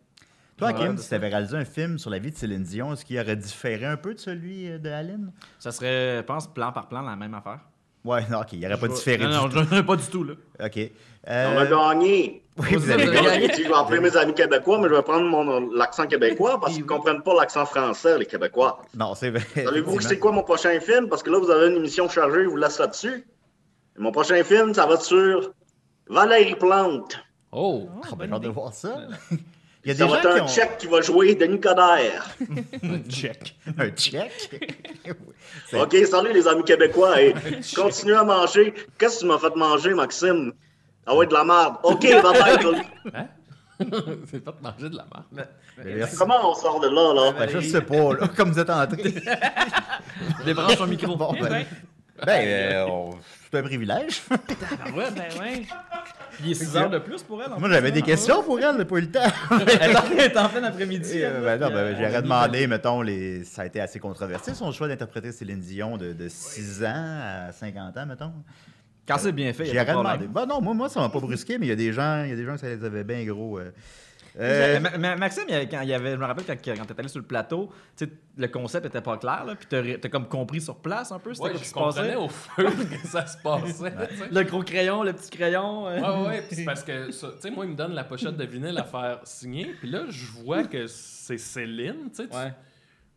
Toi, 0.58 0.72
Ouais, 0.72 0.76
c'est 0.97 1.01
si 1.04 1.10
tu 1.10 1.16
avais 1.16 1.30
réalisé 1.30 1.58
un 1.58 1.66
film 1.66 1.97
sur 1.97 2.10
la 2.10 2.20
vie 2.20 2.32
de 2.32 2.36
Céline 2.38 2.64
Dion, 2.64 2.93
est-ce 2.93 3.04
qu'il 3.06 3.20
aurait 3.20 3.36
différé 3.36 3.86
un 3.86 3.97
peu 3.97 4.14
de 4.14 4.20
celui 4.20 4.70
euh, 4.70 4.78
de 4.78 4.89
Aline? 4.89 5.32
Ça 5.60 5.72
serait, 5.72 6.18
je 6.18 6.22
pense, 6.22 6.47
plan 6.47 6.72
par 6.72 6.88
plan, 6.88 7.01
la 7.01 7.16
même 7.16 7.34
affaire. 7.34 7.60
Ouais, 8.06 8.22
non, 8.30 8.41
OK, 8.41 8.54
il 8.54 8.60
n'aurait 8.60 8.78
pas 8.78 8.88
Je- 8.88 8.93
différé 8.93 9.26
Non, 9.26 9.47
du 9.47 9.56
non, 9.56 9.84
pas 9.84 9.95
du 9.95 10.06
tout, 10.08 10.24
là. 10.24 10.34
OK. 10.64 10.80
On 11.26 11.32
a 11.32 11.34
Euh, 11.64 11.70
gagné. 11.70 12.43
oui, 12.58 12.76
vous 12.76 12.89
avez 12.91 13.06
gagné. 13.06 13.47
je 13.54 13.64
vais 13.68 13.74
appeler 13.74 13.99
mes 14.01 14.16
amis 14.18 14.34
québécois, 14.34 14.78
mais 14.80 14.89
je 14.89 14.93
vais 14.93 15.01
prendre 15.01 15.26
mon, 15.26 15.72
l'accent 15.72 16.06
québécois 16.06 16.60
parce 16.62 16.74
qu'ils 16.74 16.84
ne 16.84 16.88
comprennent 16.88 17.24
pas 17.24 17.34
l'accent 17.34 17.66
français, 17.66 18.20
les 18.20 18.26
Québécois. 18.26 18.82
Non, 18.95 19.16
c'est 19.16 19.30
vrai. 19.32 19.45
Savez-vous 19.66 20.01
c'est 20.01 20.20
quoi 20.20 20.34
mon 20.34 20.43
prochain 20.43 20.78
film? 20.82 21.08
Parce 21.08 21.24
que 21.24 21.30
là, 21.30 21.39
vous 21.39 21.49
avez 21.49 21.70
une 21.72 21.78
émission 21.78 22.08
chargée, 22.10 22.43
je 22.43 22.49
vous 22.49 22.58
laisse 22.58 22.78
là-dessus. 22.78 23.26
Et 23.97 24.01
Mon 24.01 24.12
prochain 24.12 24.43
film, 24.43 24.74
ça 24.74 24.86
va 24.86 24.95
être 24.95 25.01
sur 25.04 25.51
Valérie 26.10 26.56
Plante. 26.56 27.18
Oh! 27.54 27.88
Oh, 27.88 28.01
Ah, 28.04 28.16
ben, 28.18 28.28
j'ai 28.28 28.34
hâte 28.34 28.41
de 28.43 28.49
voir 28.49 28.74
ça. 28.74 28.97
Il 29.86 29.90
y 29.90 29.92
a 29.92 29.96
Ça 29.98 30.06
des 30.06 30.12
va 30.12 30.22
gens 30.22 30.30
être 30.30 30.34
qui 30.36 30.40
un 30.40 30.44
ont... 30.44 30.48
tchèque 30.48 30.78
qui 30.78 30.88
va 30.88 31.02
jouer 31.02 31.36
Denis 31.36 31.60
Coderre. 31.60 32.26
Check. 33.10 33.56
Un 33.78 33.90
check? 33.90 34.32
C'est- 35.70 35.80
OK, 35.82 35.96
salut 36.10 36.32
les 36.34 36.48
amis 36.48 36.64
québécois. 36.64 37.22
Et 37.22 37.34
continuez 37.76 38.16
à 38.16 38.24
manger. 38.24 38.74
Qu'est-ce 38.98 39.16
que 39.18 39.20
tu 39.22 39.26
m'as 39.28 39.40
fait 39.40 39.56
manger, 39.56 39.94
Maxime? 39.94 40.54
Ah 41.06 41.16
ouais, 41.16 41.28
de 41.28 41.34
la 41.34 41.44
merde. 41.44 41.76
OK, 41.84 42.02
bye-bye. 42.02 42.78
c'est 44.32 44.44
pas 44.44 44.52
de 44.52 44.62
manger 44.62 44.90
de 44.90 44.96
la 44.98 45.06
merde. 45.32 46.10
Comment 46.18 46.52
on 46.52 46.54
sort 46.54 46.80
de 46.80 46.88
là, 46.88 47.14
là? 47.14 47.32
Ben, 47.38 47.50
je 47.50 47.60
sais 47.60 47.82
pas, 47.82 48.14
là, 48.14 48.28
comme 48.30 48.52
vous 48.52 48.60
êtes 48.60 48.70
entré. 48.70 49.14
Débranche 50.46 50.78
ton 50.78 50.88
micro. 50.88 51.16
Bon, 51.18 51.34
ben, 51.34 51.50
ben, 51.50 51.66
ben, 52.26 52.48
euh, 52.48 52.86
on- 52.88 53.18
c'est 53.52 53.60
un 53.60 53.64
privilège. 53.64 54.22
ben 54.30 54.94
ouais. 54.96 55.66
Il 56.44 56.52
est 56.52 56.54
6 56.56 56.76
heures 56.78 56.90
de 56.90 57.00
plus 57.00 57.22
pour 57.24 57.42
elle. 57.44 57.52
en 57.54 57.60
Moi, 57.60 57.70
j'avais 57.70 57.90
hein? 57.90 57.92
des 57.92 58.02
questions 58.02 58.42
pour 58.44 58.60
elle, 58.60 58.76
j'ai 58.78 58.86
pas 58.86 58.98
eu 58.98 59.02
le 59.02 59.12
temps. 59.12 59.20
Elle 59.52 59.92
est 59.92 59.96
en- 59.98 60.02
elle 60.12 60.20
est 60.20 60.38
en 60.38 60.50
plein 60.50 60.64
après-midi. 60.64 61.18
Et, 61.20 61.26
euh, 61.26 61.42
ben 61.42 61.60
non, 61.60 61.74
ben, 61.74 61.96
j'aurais 61.96 62.22
demandé, 62.22 62.68
mettons, 62.68 63.02
les... 63.02 63.44
ça 63.44 63.64
a 63.64 63.66
été 63.66 63.80
assez 63.82 64.00
controversé, 64.00 64.54
son 64.54 64.72
choix 64.72 64.88
d'interpréter 64.88 65.32
Céline 65.32 65.60
Dion 65.60 65.98
de, 65.98 66.14
de 66.14 66.28
6 66.28 66.84
ans 66.84 67.20
à 67.48 67.52
50 67.52 67.98
ans, 67.98 68.06
mettons. 68.06 68.32
Quand 69.08 69.18
c'est 69.18 69.34
bien 69.34 69.52
fait, 69.54 69.68
il 69.68 69.74
y 69.74 69.78
a 69.78 69.84
pas 69.86 69.92
de 69.94 69.98
demandé. 69.98 70.28
Ben 70.28 70.46
non, 70.46 70.62
moi, 70.62 70.74
moi 70.74 70.88
ça 70.90 71.02
m'a 71.02 71.10
pas 71.10 71.20
brusqué, 71.20 71.58
mais 71.58 71.66
il 71.66 71.70
y 71.70 71.74
a 71.74 71.76
des 71.76 71.92
gens, 71.92 72.24
il 72.24 72.30
y 72.30 72.34
a 72.34 72.36
des 72.38 72.46
gens 72.46 72.54
que 72.54 72.62
ça 72.62 72.68
les 72.70 72.84
avait 72.86 73.04
bien 73.04 73.24
gros. 73.26 73.60
euh. 73.60 73.72
Euh, 74.40 74.80
Ma- 74.80 74.98
Ma- 74.98 75.16
Maxime, 75.16 75.44
il 75.48 75.52
y 75.54 75.56
avait- 75.56 75.70
quand 75.70 75.82
il 75.82 75.90
y 75.90 75.94
avait, 75.94 76.14
je 76.14 76.18
me 76.18 76.26
rappelle 76.26 76.46
quand, 76.46 76.56
quand 76.76 76.86
t'es 76.86 77.00
allé 77.00 77.08
sur 77.08 77.20
le 77.20 77.26
plateau, 77.26 77.70
le 78.36 78.48
concept 78.48 78.88
était 78.88 79.02
pas 79.02 79.18
clair, 79.18 79.46
là, 79.46 79.56
puis 79.56 79.68
t'as 80.00 80.10
comme 80.10 80.28
compris 80.28 80.60
sur 80.60 80.78
place 80.78 81.12
un 81.12 81.20
peu, 81.20 81.34
c'était 81.36 81.46
Ouais, 81.46 81.50
quoi 81.52 81.60
je 81.60 81.64
qui 81.64 81.70
se 81.70 81.74
passait? 81.76 82.16
au 82.16 82.28
feu 82.30 82.64
que 83.02 83.08
ça 83.08 83.26
se 83.28 83.38
passait. 83.38 83.94
Le 84.32 84.42
gros 84.44 84.64
crayon, 84.64 85.04
le 85.04 85.14
petit 85.14 85.30
crayon. 85.30 85.88
euh. 85.88 86.00
Ouais, 86.24 86.28
ouais, 86.28 86.42
puis 86.48 86.56
c'est 86.56 86.66
parce 86.66 86.84
que, 86.84 87.12
ça- 87.12 87.32
tu 87.36 87.42
sais, 87.42 87.52
moi, 87.52 87.66
il 87.66 87.72
me 87.72 87.76
donne 87.78 87.94
la 87.94 88.04
pochette 88.04 88.36
de 88.36 88.44
vinyle 88.46 88.78
à 88.80 88.84
faire 88.84 89.20
signer, 89.24 89.76
puis 89.80 89.90
là, 89.90 90.06
je 90.10 90.26
vois 90.44 90.64
que 90.64 90.88
c'est 90.88 91.38
Céline, 91.38 92.10
tu 92.10 92.24
sais. 92.28 92.36
Ouais. 92.36 92.54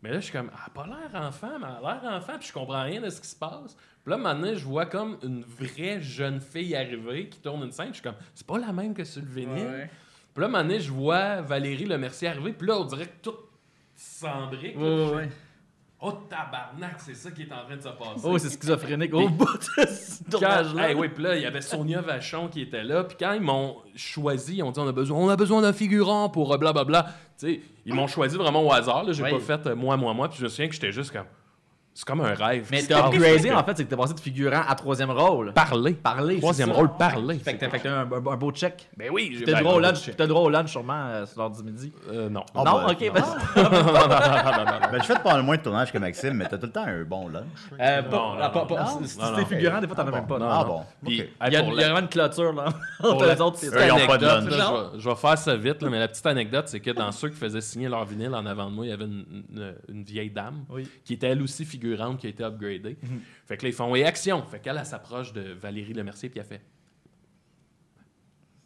Mais 0.03 0.11
là, 0.11 0.17
je 0.19 0.25
suis 0.25 0.33
comme, 0.33 0.51
elle 0.53 0.59
a 0.67 0.69
pas 0.69 0.85
l'air 0.85 1.21
enfant, 1.23 1.57
mais 1.59 1.65
elle 1.79 1.83
a 1.87 1.99
l'air 2.03 2.11
enfant, 2.13 2.33
puis 2.39 2.47
je 2.49 2.53
comprends 2.53 2.83
rien 2.83 3.01
de 3.01 3.09
ce 3.09 3.19
qui 3.19 3.27
se 3.27 3.35
passe. 3.35 3.75
Puis 4.03 4.11
là, 4.11 4.17
maintenant, 4.17 4.53
je 4.53 4.63
vois 4.63 4.85
comme 4.85 5.17
une 5.23 5.41
vraie 5.41 5.99
jeune 5.99 6.39
fille 6.39 6.75
arriver 6.75 7.27
qui 7.27 7.39
tourne 7.39 7.63
une 7.63 7.71
scène, 7.71 7.87
je 7.89 7.93
suis 7.93 8.03
comme, 8.03 8.15
c'est 8.35 8.45
pas 8.45 8.59
la 8.59 8.71
même 8.71 8.93
que 8.93 9.03
sur 9.03 9.23
le 9.23 9.27
vinyle. 9.27 9.65
Ouais. 9.65 9.89
Puis 10.37 10.43
là, 10.43 10.49
maintenant, 10.49 10.75
je 10.79 10.91
vois 10.91 11.41
Valérie 11.41 11.85
Le 11.85 11.97
Mercier 11.97 12.27
arriver, 12.27 12.53
puis 12.53 12.67
là, 12.67 12.77
on 12.79 12.83
dirait 12.85 13.07
que 13.07 13.23
tout 13.23 13.33
s'embrique. 13.95 14.75
là. 14.75 15.11
Ouais, 15.15 15.29
Oh 15.99 16.11
tabarnak, 16.29 16.97
c'est 16.99 17.15
ça 17.15 17.31
qui 17.31 17.41
est 17.41 17.51
en 17.51 17.65
train 17.65 17.75
de 17.75 17.81
se 17.81 17.87
passer. 17.89 18.21
Oh, 18.23 18.37
c'est 18.37 18.51
schizophrénique 18.51 19.11
au 19.15 19.29
bout 19.29 19.45
de 19.57 19.85
ce 19.87 20.23
tournage-là. 20.29 20.89
hey, 20.91 20.95
oui, 20.95 21.09
puis 21.09 21.23
là, 21.23 21.35
il 21.35 21.41
y 21.41 21.45
avait 21.47 21.61
Sonia 21.61 22.01
Vachon 22.01 22.49
qui 22.49 22.61
était 22.61 22.83
là. 22.83 23.03
Puis 23.03 23.17
quand 23.19 23.33
ils 23.33 23.41
m'ont 23.41 23.77
choisi, 23.95 24.57
ils 24.57 24.61
ont 24.63 24.69
dit 24.69 24.79
on 24.79 24.87
a 24.87 24.91
besoin, 24.91 25.17
on 25.17 25.27
a 25.29 25.35
besoin 25.35 25.59
d'un 25.63 25.73
figurant 25.73 26.29
pour 26.29 26.53
euh, 26.53 26.57
blablabla. 26.59 27.07
Tu 27.39 27.47
sais, 27.55 27.61
ils 27.87 27.95
m'ont 27.95 28.05
choisi 28.05 28.37
vraiment 28.37 28.61
au 28.63 28.71
hasard. 28.71 29.11
J'ai 29.11 29.23
Oui. 29.23 29.31
pas 29.31 29.39
fait 29.39 29.65
euh, 29.65 29.75
moi, 29.75 29.97
moi, 29.97 30.13
moi. 30.13 30.29
Puis 30.29 30.37
je 30.37 30.43
me 30.43 30.49
souviens 30.49 30.67
que 30.67 30.75
j'étais 30.75 30.91
juste 30.91 31.11
comme, 31.11 31.25
c'est 31.97 32.05
comme 32.05 32.21
un 32.21 32.35
rêve. 32.35 32.67
Mais 32.69 32.83
t'as 32.83 33.07
upgradé, 33.07 33.51
en 33.51 33.63
fait, 33.63 33.77
c'est 33.77 33.85
que 33.85 33.89
t'es 33.89 33.95
passé 33.97 34.13
de 34.13 34.19
figurant 34.19 34.61
à 34.67 34.75
troisième 34.75 35.09
rôle. 35.09 35.51
Parler. 35.53 35.93
Parler. 35.93 36.37
Troisième 36.37 36.71
rôle, 36.71 36.95
parler. 36.95 37.39
Fait 37.39 37.55
que 37.55 37.65
t'as 37.65 37.69
fait 37.75 37.87
un, 37.87 38.01
un- 38.01 38.27
un 38.33 38.37
beau 38.37 38.51
check. 38.51 38.87
Ben 38.95 39.09
oui, 39.11 39.35
j'ai 39.35 39.45
T'as 39.45 39.53
ben, 39.53 39.61
droit 39.61 39.73
au 39.73 39.81
ben, 39.81 39.87
lunch, 39.93 40.11
t'as 40.15 40.27
droit 40.27 40.41
au 40.43 40.49
lunch 40.51 40.69
sûrement 40.69 41.07
euh, 41.07 41.25
lors 41.35 41.49
du 41.49 41.63
midi. 41.63 41.91
euh, 42.11 42.29
non. 42.29 42.43
Ah, 42.53 42.59
non, 42.59 42.63
bah, 42.63 42.87
ok, 42.91 43.01
non. 43.01 43.13
ben, 43.13 43.23
ben, 44.91 44.99
je 45.01 45.05
fais 45.07 45.19
pas 45.23 45.37
le 45.37 45.41
moins 45.41 45.57
de 45.57 45.63
tournage 45.63 45.91
que 45.91 45.97
Maxime, 45.97 46.33
mais 46.35 46.45
t'as 46.47 46.59
tout 46.59 46.67
le 46.67 46.71
temps 46.71 46.85
un 46.85 47.03
bon 47.03 47.29
lunch. 47.29 47.43
euh, 47.79 48.03
pas- 48.03 48.15
Non, 48.15 48.33
non, 48.35 48.39
ah, 48.43 48.49
pas- 48.49 48.65
pas- 48.67 48.75
non. 48.83 48.99
si 49.03 49.17
Non, 49.17 49.35
t'es 49.35 49.45
figurant, 49.45 49.79
des 49.81 49.87
fois, 49.87 49.95
t'en 49.95 50.03
as 50.05 50.09
Ah, 50.09 50.11
même 50.11 50.27
pas. 50.27 50.37
bon. 50.37 50.45
non. 50.45 50.51
Ah 50.51 50.63
bon, 50.65 50.81
Il 51.07 51.15
y, 51.17 51.55
a, 51.55 51.61
vraiment 51.63 51.99
une 52.01 52.09
clôture, 52.09 52.53
là. 52.53 52.65
les 53.01 53.41
autres, 53.41 53.57
c'est 53.57 53.67
Eux, 53.75 53.85
ils 53.87 53.91
ont 53.91 54.05
pas 54.05 54.19
de 54.19 54.25
anecdote, 54.27 54.51
lunch. 54.51 54.59
là, 54.59 54.69
Non. 54.71 54.99
je, 54.99 55.09
vais, 55.09 55.15
faire 55.15 55.37
ça 55.39 55.55
vite, 55.57 55.81
mais 55.81 55.97
la 55.97 56.07
petite 56.07 56.27
anecdote, 56.27 56.65
c'est 56.67 56.79
que 56.79 56.91
dans 56.91 57.11
ceux 57.11 57.29
qui 57.29 57.37
faisaient 57.37 57.59
signer 57.61 57.89
leur 57.89 58.05
vinyle 58.05 58.35
en 58.35 58.45
avant 58.45 58.69
de 58.69 58.75
moi, 58.75 58.85
il 58.85 58.89
y 58.89 58.93
avait 58.93 59.05
une, 59.05 60.03
vieille 60.03 60.29
dame 60.29 60.63
qui 61.03 61.13
était 61.13 61.27
elle 61.29 61.41
aussi 61.41 61.65
figurante, 61.65 61.86
qui 62.19 62.27
a 62.27 62.29
été 62.29 62.43
upgradée. 62.43 62.97
Fait 63.45 63.57
que 63.57 63.63
là, 63.63 63.69
ils 63.69 63.75
font 63.75 63.95
et 63.95 64.03
action. 64.03 64.43
Fait 64.43 64.59
qu'elle, 64.59 64.77
elle 64.77 64.85
s'approche 64.85 65.33
de 65.33 65.53
Valérie 65.53 65.93
Lemercier, 65.93 66.29
puis 66.29 66.39
elle 66.39 66.45
fait. 66.45 66.61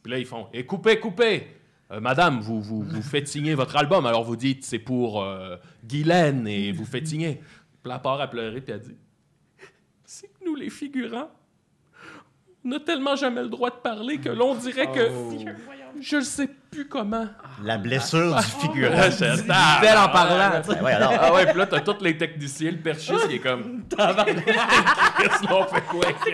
Puis 0.04 0.12
là, 0.12 0.18
ils 0.18 0.26
font 0.26 0.48
et 0.54 0.66
coupez, 0.66 1.00
coupez. 1.00 1.48
Euh, 1.92 2.00
madame, 2.00 2.40
vous, 2.40 2.62
vous, 2.62 2.84
vous 2.84 3.02
faites 3.02 3.28
signer 3.28 3.54
votre 3.54 3.76
album, 3.76 4.06
alors 4.06 4.24
vous 4.24 4.38
dites 4.38 4.64
c'est 4.64 4.80
pour 4.80 5.22
euh, 5.22 5.58
Guylaine 5.84 6.48
et 6.48 6.72
vous 6.72 6.86
faites 6.86 7.08
signer. 7.08 7.42
Puis 7.84 7.92
part 8.02 8.22
à 8.22 8.28
pleurer, 8.28 8.62
puis 8.62 8.74
elle 8.74 8.80
dit 8.80 8.96
C'est 10.06 10.28
que 10.28 10.46
nous, 10.46 10.56
les 10.56 10.70
figurants, 10.70 11.30
on 12.64 12.70
n'a 12.70 12.80
tellement 12.80 13.16
jamais 13.16 13.42
le 13.42 13.50
droit 13.50 13.72
de 13.72 13.76
parler 13.76 14.20
que 14.20 14.30
l'on 14.30 14.56
dirait 14.56 14.92
que 14.92 15.10
je 16.00 16.16
ne 16.18 16.22
sais 16.22 16.50
plus 16.72 16.88
comment. 16.88 17.26
La 17.64 17.78
blessure 17.78 18.36
du 18.36 18.44
figurant. 18.44 18.96
Belle 19.82 19.98
en 19.98 20.10
parlant, 20.10 20.62
tu 20.64 20.70
sais. 20.72 20.76
Ben 20.78 20.84
ouais, 20.86 20.92
alors. 20.94 21.14
Ah 21.20 21.34
ouais, 21.34 21.46
puis 21.46 21.58
là, 21.58 21.66
t'as 21.66 21.80
tous 21.82 22.02
les 22.02 22.18
techniciens, 22.18 22.72
le 22.72 22.78
perchiste 22.78 23.28
qui 23.28 23.36
est 23.36 23.40
comme. 23.40 23.84
Qu'est-ce 23.98 25.48
qu'on 25.48 25.64
fait 25.66 25.82
quoi, 25.82 26.06
Chris? 26.22 26.34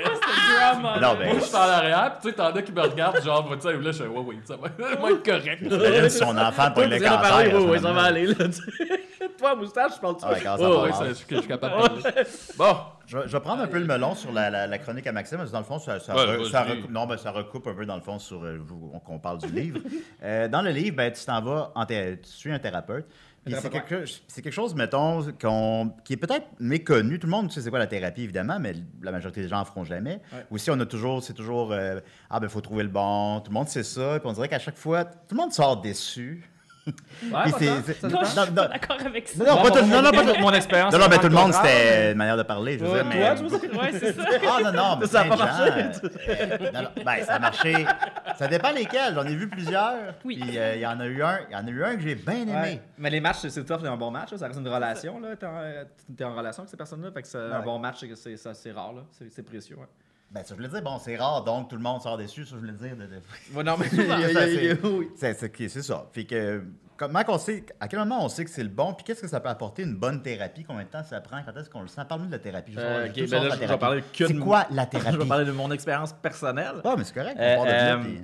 Drama. 0.59 0.99
Non, 0.99 1.15
Moi, 1.15 1.17
ben, 1.19 1.39
je 1.39 1.45
suis 1.45 1.55
en 1.55 1.59
arrière, 1.59 2.11
puis 2.13 2.21
tu 2.21 2.29
sais, 2.29 2.35
t'en 2.35 2.55
as 2.55 2.61
qui 2.61 2.71
me 2.71 2.81
regardent, 2.81 3.23
genre, 3.23 3.49
tu 3.55 3.61
sais, 3.61 3.73
là, 3.73 3.91
je 3.91 3.91
fais, 3.91 4.07
ouais, 4.07 4.19
ouais, 4.19 4.39
ça 4.45 4.55
va, 4.55 4.67
ça 4.79 5.09
être 5.09 5.25
correct. 5.25 5.61
imagine 5.61 6.09
si 6.09 6.17
son 6.17 6.37
enfant 6.37 6.71
pogne 6.71 6.89
le 6.89 6.99
cancer. 6.99 7.51
oui, 7.55 7.65
oui, 7.69 7.79
ça 7.81 7.91
va 7.91 8.01
aller, 8.03 8.27
là. 8.27 8.35
Toi, 9.37 9.55
moustache, 9.55 9.91
je 9.95 9.99
parle 10.01 10.15
de 10.15 10.19
Ah 10.23 10.31
ouais, 10.31 10.39
quand 10.43 10.57
ça 10.57 10.69
Ouais, 10.69 10.89
va 10.89 10.95
ça, 10.95 11.07
je 11.09 11.13
suis- 11.13 11.25
suis 11.37 11.47
capable 11.47 11.95
de. 12.01 12.01
Bon, 12.57 12.75
Je, 13.07 13.17
vais- 13.17 13.23
je 13.27 13.31
vais 13.31 13.39
prendre 13.39 13.61
un 13.63 13.67
peu 13.67 13.79
le 13.79 13.85
melon 13.85 14.13
sur 14.15 14.31
la, 14.31 14.49
la- 14.49 14.67
la 14.67 14.77
chronique 14.77 15.07
à 15.07 15.11
Maxime, 15.11 15.37
parce 15.37 15.49
que 15.49 15.53
dans 15.53 15.59
le 15.59 15.65
fond, 15.65 15.79
ça, 15.79 15.99
ça, 15.99 16.13
Ouais, 16.15 16.21
re- 16.23 16.37
vas-y. 16.39 16.49
ça 16.51 16.63
recoupe, 16.63 16.91
non, 16.91 17.07
ben, 17.07 17.17
ça 17.17 17.31
recoupe 17.31 17.65
un 17.67 17.73
peu 17.73 17.85
dans 17.85 17.95
le 17.95 18.01
fond 18.01 18.19
sur 18.19 18.43
euh, 18.43 18.59
qu'on 19.05 19.17
parle 19.19 19.39
du 19.39 19.47
livre. 19.47 19.79
Euh, 20.23 20.47
dans 20.47 20.61
le 20.61 20.71
livre, 20.71 20.95
ben, 20.97 21.11
tu 21.11 21.23
t'en 21.25 21.41
vas, 21.41 21.71
en 21.75 21.85
tu 21.85 21.95
suis 22.23 22.51
un 22.51 22.59
thérapeute. 22.59 23.05
C'est 23.49 23.69
quelque, 23.69 24.05
chose- 24.05 24.21
c'est 24.27 24.41
quelque 24.41 24.51
chose, 24.53 24.75
mettons, 24.75 25.21
qui 26.03 26.13
est 26.13 26.17
peut-être 26.17 26.47
méconnu. 26.59 27.17
Tout 27.17 27.27
le 27.27 27.31
monde 27.31 27.49
sait 27.49 27.61
c'est 27.61 27.69
quoi 27.69 27.79
la 27.79 27.87
thérapie, 27.87 28.23
évidemment, 28.23 28.59
mais 28.59 28.73
la 29.01 29.11
majorité 29.13 29.41
des 29.41 29.47
gens 29.47 29.59
en 29.61 29.65
feront 29.65 29.85
jamais. 29.85 30.19
Aussi, 30.51 30.69
on 30.69 30.77
a 30.81 30.85
toujours, 30.85 31.23
c'est 31.23 31.33
toujours, 31.33 31.71
euh, 31.71 32.01
ah 32.29 32.41
ben, 32.41 32.49
faut 32.49 32.59
trouver 32.59 32.83
le 32.83 32.89
bon. 32.89 33.39
Tout 33.39 33.51
le 33.51 33.53
monde 33.53 33.69
sait 33.69 33.83
ça. 33.83 34.19
Puis 34.19 34.27
on 34.27 34.33
dirait 34.33 34.49
qu'à 34.49 34.59
chaque 34.59 34.75
fois, 34.75 35.05
tout 35.05 35.13
le 35.31 35.37
monde 35.37 35.53
sort 35.53 35.79
déçu. 35.79 36.49
Ouais, 36.87 37.51
c'est- 37.59 37.93
ça 37.99 38.07
Moi, 38.09 38.21
je 38.23 38.29
suis 38.29 38.51
pas 38.51 38.67
d'accord 38.67 38.97
avec 39.05 39.27
ça. 39.27 39.43
Non, 39.43 39.55
non, 39.55 39.61
pas 39.63 39.71
tout, 39.71 39.85
non, 39.85 40.01
non, 40.01 40.11
pas 40.11 40.23
tout- 40.33 40.39
Mon 40.39 40.51
expérience. 40.53 40.93
non, 40.93 40.99
non, 40.99 41.05
mais 41.09 41.15
c'est 41.15 41.21
tout 41.21 41.27
le 41.27 41.33
monde, 41.35 41.53
c'était 41.53 42.11
une 42.11 42.17
manière 42.17 42.37
de 42.37 42.43
parler. 42.43 42.77
Je 42.79 42.85
veux 42.85 42.91
Ouais, 42.91 43.03
dire, 43.03 43.11
toi, 43.11 43.19
mais- 43.51 43.59
tu 43.59 43.67
vois, 43.67 43.83
Ouais, 43.83 43.91
c'est 43.99 44.13
ça. 44.13 44.23
Ah 44.47 44.59
non, 44.63 44.71
non, 44.71 44.97
mais 44.99 45.05
Ça 45.17 45.21
a 45.21 45.25
pas 45.25 45.35
marché. 45.35 45.71
euh, 46.29 46.57
non, 46.73 46.81
non, 46.83 46.89
ben, 47.05 47.23
ça 47.25 47.35
a 47.35 47.39
marché. 47.39 47.85
Ça 48.37 48.47
dépend 48.47 48.71
lesquels. 48.71 49.13
J'en 49.15 49.25
ai 49.25 49.35
vu 49.35 49.47
plusieurs. 49.49 49.93
Oui. 50.25 50.37
Puis 50.41 50.57
euh, 50.57 50.75
il 50.75 50.81
y 50.81 50.85
en 50.87 50.99
a 50.99 51.05
eu 51.05 51.21
un, 51.23 51.39
il 51.49 51.53
y 51.53 51.55
en 51.55 51.65
a 51.67 51.69
eu 51.69 51.83
un 51.83 51.95
que 51.95 52.01
j'ai 52.01 52.15
bien 52.15 52.41
aimé. 52.41 52.53
Ouais. 52.53 52.81
Mais 52.97 53.09
les 53.09 53.19
matchs, 53.19 53.37
c'est- 53.47 53.63
tough, 53.65 53.79
c'est 53.81 53.87
un 53.87 53.97
bon 53.97 54.11
match, 54.11 54.31
là. 54.31 54.37
ça 54.37 54.47
reste 54.47 54.59
une 54.59 54.67
relation. 54.67 55.19
là. 55.19 55.35
T'es 55.35 55.45
en, 55.45 55.57
euh, 55.57 55.83
en 56.23 56.35
relation 56.35 56.61
avec 56.61 56.69
ces 56.69 56.77
personnes-là, 56.77 57.11
fait 57.11 57.21
que 57.21 57.27
c'est 57.27 57.37
un 57.37 57.61
bon 57.61 57.79
match, 57.79 57.97
c'est- 57.99 58.71
rare, 58.71 58.93
là. 58.93 59.01
c'est 59.11 59.29
c'est 59.31 59.43
précieux. 59.43 59.75
Ouais. 59.77 59.87
Ben, 60.29 60.41
ça, 60.43 60.49
je 60.49 60.55
voulais 60.55 60.67
dire, 60.67 60.81
bon, 60.81 60.99
c'est 60.99 61.15
rare, 61.15 61.43
donc 61.43 61.69
tout 61.69 61.75
le 61.77 61.81
monde 61.81 62.01
sort 62.01 62.17
déçu. 62.17 62.43
Ça, 62.43 62.51
je 62.55 62.59
voulais 62.59 62.73
dire. 62.73 62.95
De, 62.97 63.03
de- 63.03 63.55
Ouais, 63.55 63.63
non, 63.63 63.75
mais 63.77 63.87
Ça, 65.15 65.33
c'est- 65.33 65.67
c'est 65.69 65.81
ça. 65.81 66.05
Fait 66.11 66.25
que, 66.25 66.63
comment 66.97 67.23
qu'on 67.23 67.37
sait, 67.37 67.65
à 67.79 67.87
quel 67.87 67.99
moment 67.99 68.25
on 68.25 68.29
sait 68.29 68.43
que 68.43 68.49
c'est 68.51 68.63
le 68.63 68.69
bon, 68.69 68.93
puis 68.93 69.05
qu'est-ce 69.05 69.21
que 69.21 69.27
ça 69.29 69.39
peut 69.39 69.47
apporter 69.49 69.83
une 69.83 69.95
bonne 69.95 70.21
thérapie, 70.21 70.63
combien 70.65 70.83
de 70.83 70.89
temps 70.89 71.03
ça 71.03 71.21
prend, 71.21 71.41
quand 71.45 71.57
est-ce 71.57 71.69
qu'on 71.69 71.81
le 71.81 71.87
sent? 71.87 72.01
Parle-nous 72.09 72.27
de 72.27 72.31
la 72.33 72.39
thérapie. 72.39 72.73
Je 72.73 72.79
veux 72.79 72.85
Euh, 72.85 73.07
je 73.15 73.25
ben 73.25 73.43
là, 73.43 73.55
je 73.55 73.65
vais 73.67 73.77
parler 73.77 74.03
que 74.13 74.27
C'est 74.27 74.33
quoi 74.35 74.67
la 74.69 74.83
Je 74.85 74.89
thérapie? 74.89 75.17
vais 75.17 75.25
parler 75.25 75.45
de 75.45 75.51
mon 75.51 75.71
expérience 75.71 76.11
personnelle. 76.13 76.81
Ah, 76.83 76.95
mais 76.97 77.05
c'est 77.05 77.13
correct. 77.15 77.37
on 77.39 77.65
Euh, 77.65 77.65
de 77.65 77.71
euh, 77.71 78.03
puis- 78.03 78.21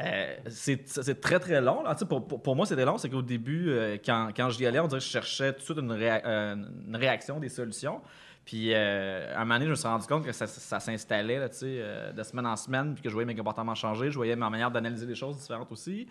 Euh, 0.00 0.34
c'est 0.48 1.20
très 1.20 1.38
très 1.38 1.60
long. 1.60 1.84
Pour, 2.08 2.26
pour, 2.26 2.42
pour 2.42 2.56
moi, 2.56 2.64
c'était 2.64 2.86
long. 2.86 2.96
C'est 2.96 3.10
qu'au 3.10 3.20
début, 3.20 3.68
euh, 3.68 3.98
quand, 4.02 4.30
quand 4.34 4.48
j'y 4.48 4.64
allais, 4.64 4.80
on 4.80 4.86
dirait 4.88 5.00
que 5.00 5.04
je 5.04 5.10
cherchais 5.10 5.52
tout 5.52 5.58
de 5.58 5.64
suite 5.64 5.78
une, 5.80 5.92
réa- 5.92 6.22
euh, 6.24 6.54
une 6.88 6.96
réaction, 6.96 7.38
des 7.38 7.50
solutions. 7.50 8.00
Puis 8.44 8.72
euh, 8.72 9.34
à 9.34 9.42
un 9.42 9.44
moment 9.44 9.54
donné, 9.54 9.66
je 9.66 9.70
me 9.70 9.76
suis 9.76 9.86
rendu 9.86 10.06
compte 10.06 10.24
que 10.24 10.32
ça, 10.32 10.46
ça 10.46 10.80
s'installait 10.80 11.38
là, 11.38 11.48
euh, 11.62 12.12
de 12.12 12.22
semaine 12.22 12.46
en 12.46 12.56
semaine, 12.56 12.94
puis 12.94 13.02
que 13.02 13.08
je 13.08 13.14
voyais 13.14 13.26
mes 13.26 13.36
comportements 13.36 13.74
changer. 13.74 14.10
Je 14.10 14.16
voyais 14.16 14.36
ma 14.36 14.50
manière 14.50 14.70
d'analyser 14.70 15.06
les 15.06 15.14
choses 15.14 15.38
différentes 15.38 15.70
aussi. 15.70 16.08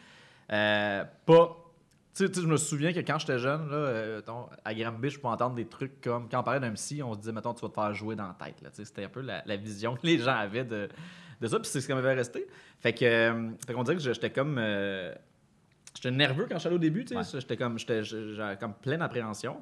Euh, 0.51 1.03
pas. 1.25 1.57
Tu 2.13 2.27
sais, 2.27 2.41
je 2.41 2.47
me 2.47 2.57
souviens 2.57 2.91
que 2.91 2.99
quand 2.99 3.19
j'étais 3.19 3.39
jeune, 3.39 3.69
là, 3.69 4.21
à 4.65 4.73
Granby, 4.73 5.09
je 5.09 5.19
pouvais 5.19 5.33
entendre 5.33 5.55
des 5.55 5.65
trucs 5.65 6.01
comme 6.01 6.27
quand 6.27 6.41
on 6.41 6.43
parlait 6.43 6.59
d'un 6.59 6.71
psy, 6.73 7.01
on 7.01 7.13
se 7.13 7.19
disait, 7.19 7.31
mettons, 7.31 7.53
tu 7.53 7.61
vas 7.61 7.69
te 7.69 7.73
faire 7.73 7.93
jouer 7.93 8.17
dans 8.17 8.27
la 8.27 8.33
tête. 8.33 8.61
là. 8.61 8.69
C'était 8.73 9.05
un 9.05 9.09
peu 9.09 9.21
la, 9.21 9.43
la 9.45 9.55
vision 9.55 9.95
que 9.95 10.05
les 10.05 10.17
gens 10.17 10.35
avaient 10.35 10.65
de, 10.65 10.89
de 11.39 11.47
ça, 11.47 11.57
puis 11.57 11.69
c'est 11.69 11.79
ce 11.79 11.87
qui 11.87 11.93
m'avait 11.93 12.13
resté. 12.13 12.47
Fait 12.79 12.91
que, 12.91 13.51
fait 13.65 13.73
qu'on 13.73 13.83
dirait 13.83 13.95
que 13.95 14.03
j'étais 14.03 14.29
comme. 14.29 14.59
j'étais 15.95 16.11
nerveux 16.11 16.47
quand 16.49 16.65
allé 16.65 16.75
au 16.75 16.79
début, 16.79 17.05
tu 17.05 17.15
sais. 17.23 17.39
J'étais 17.39 17.55
comme, 17.55 17.79
j'étais, 17.79 18.03
j'avais 18.03 18.57
comme 18.57 18.73
pleine 18.73 18.99
d'appréhension. 18.99 19.61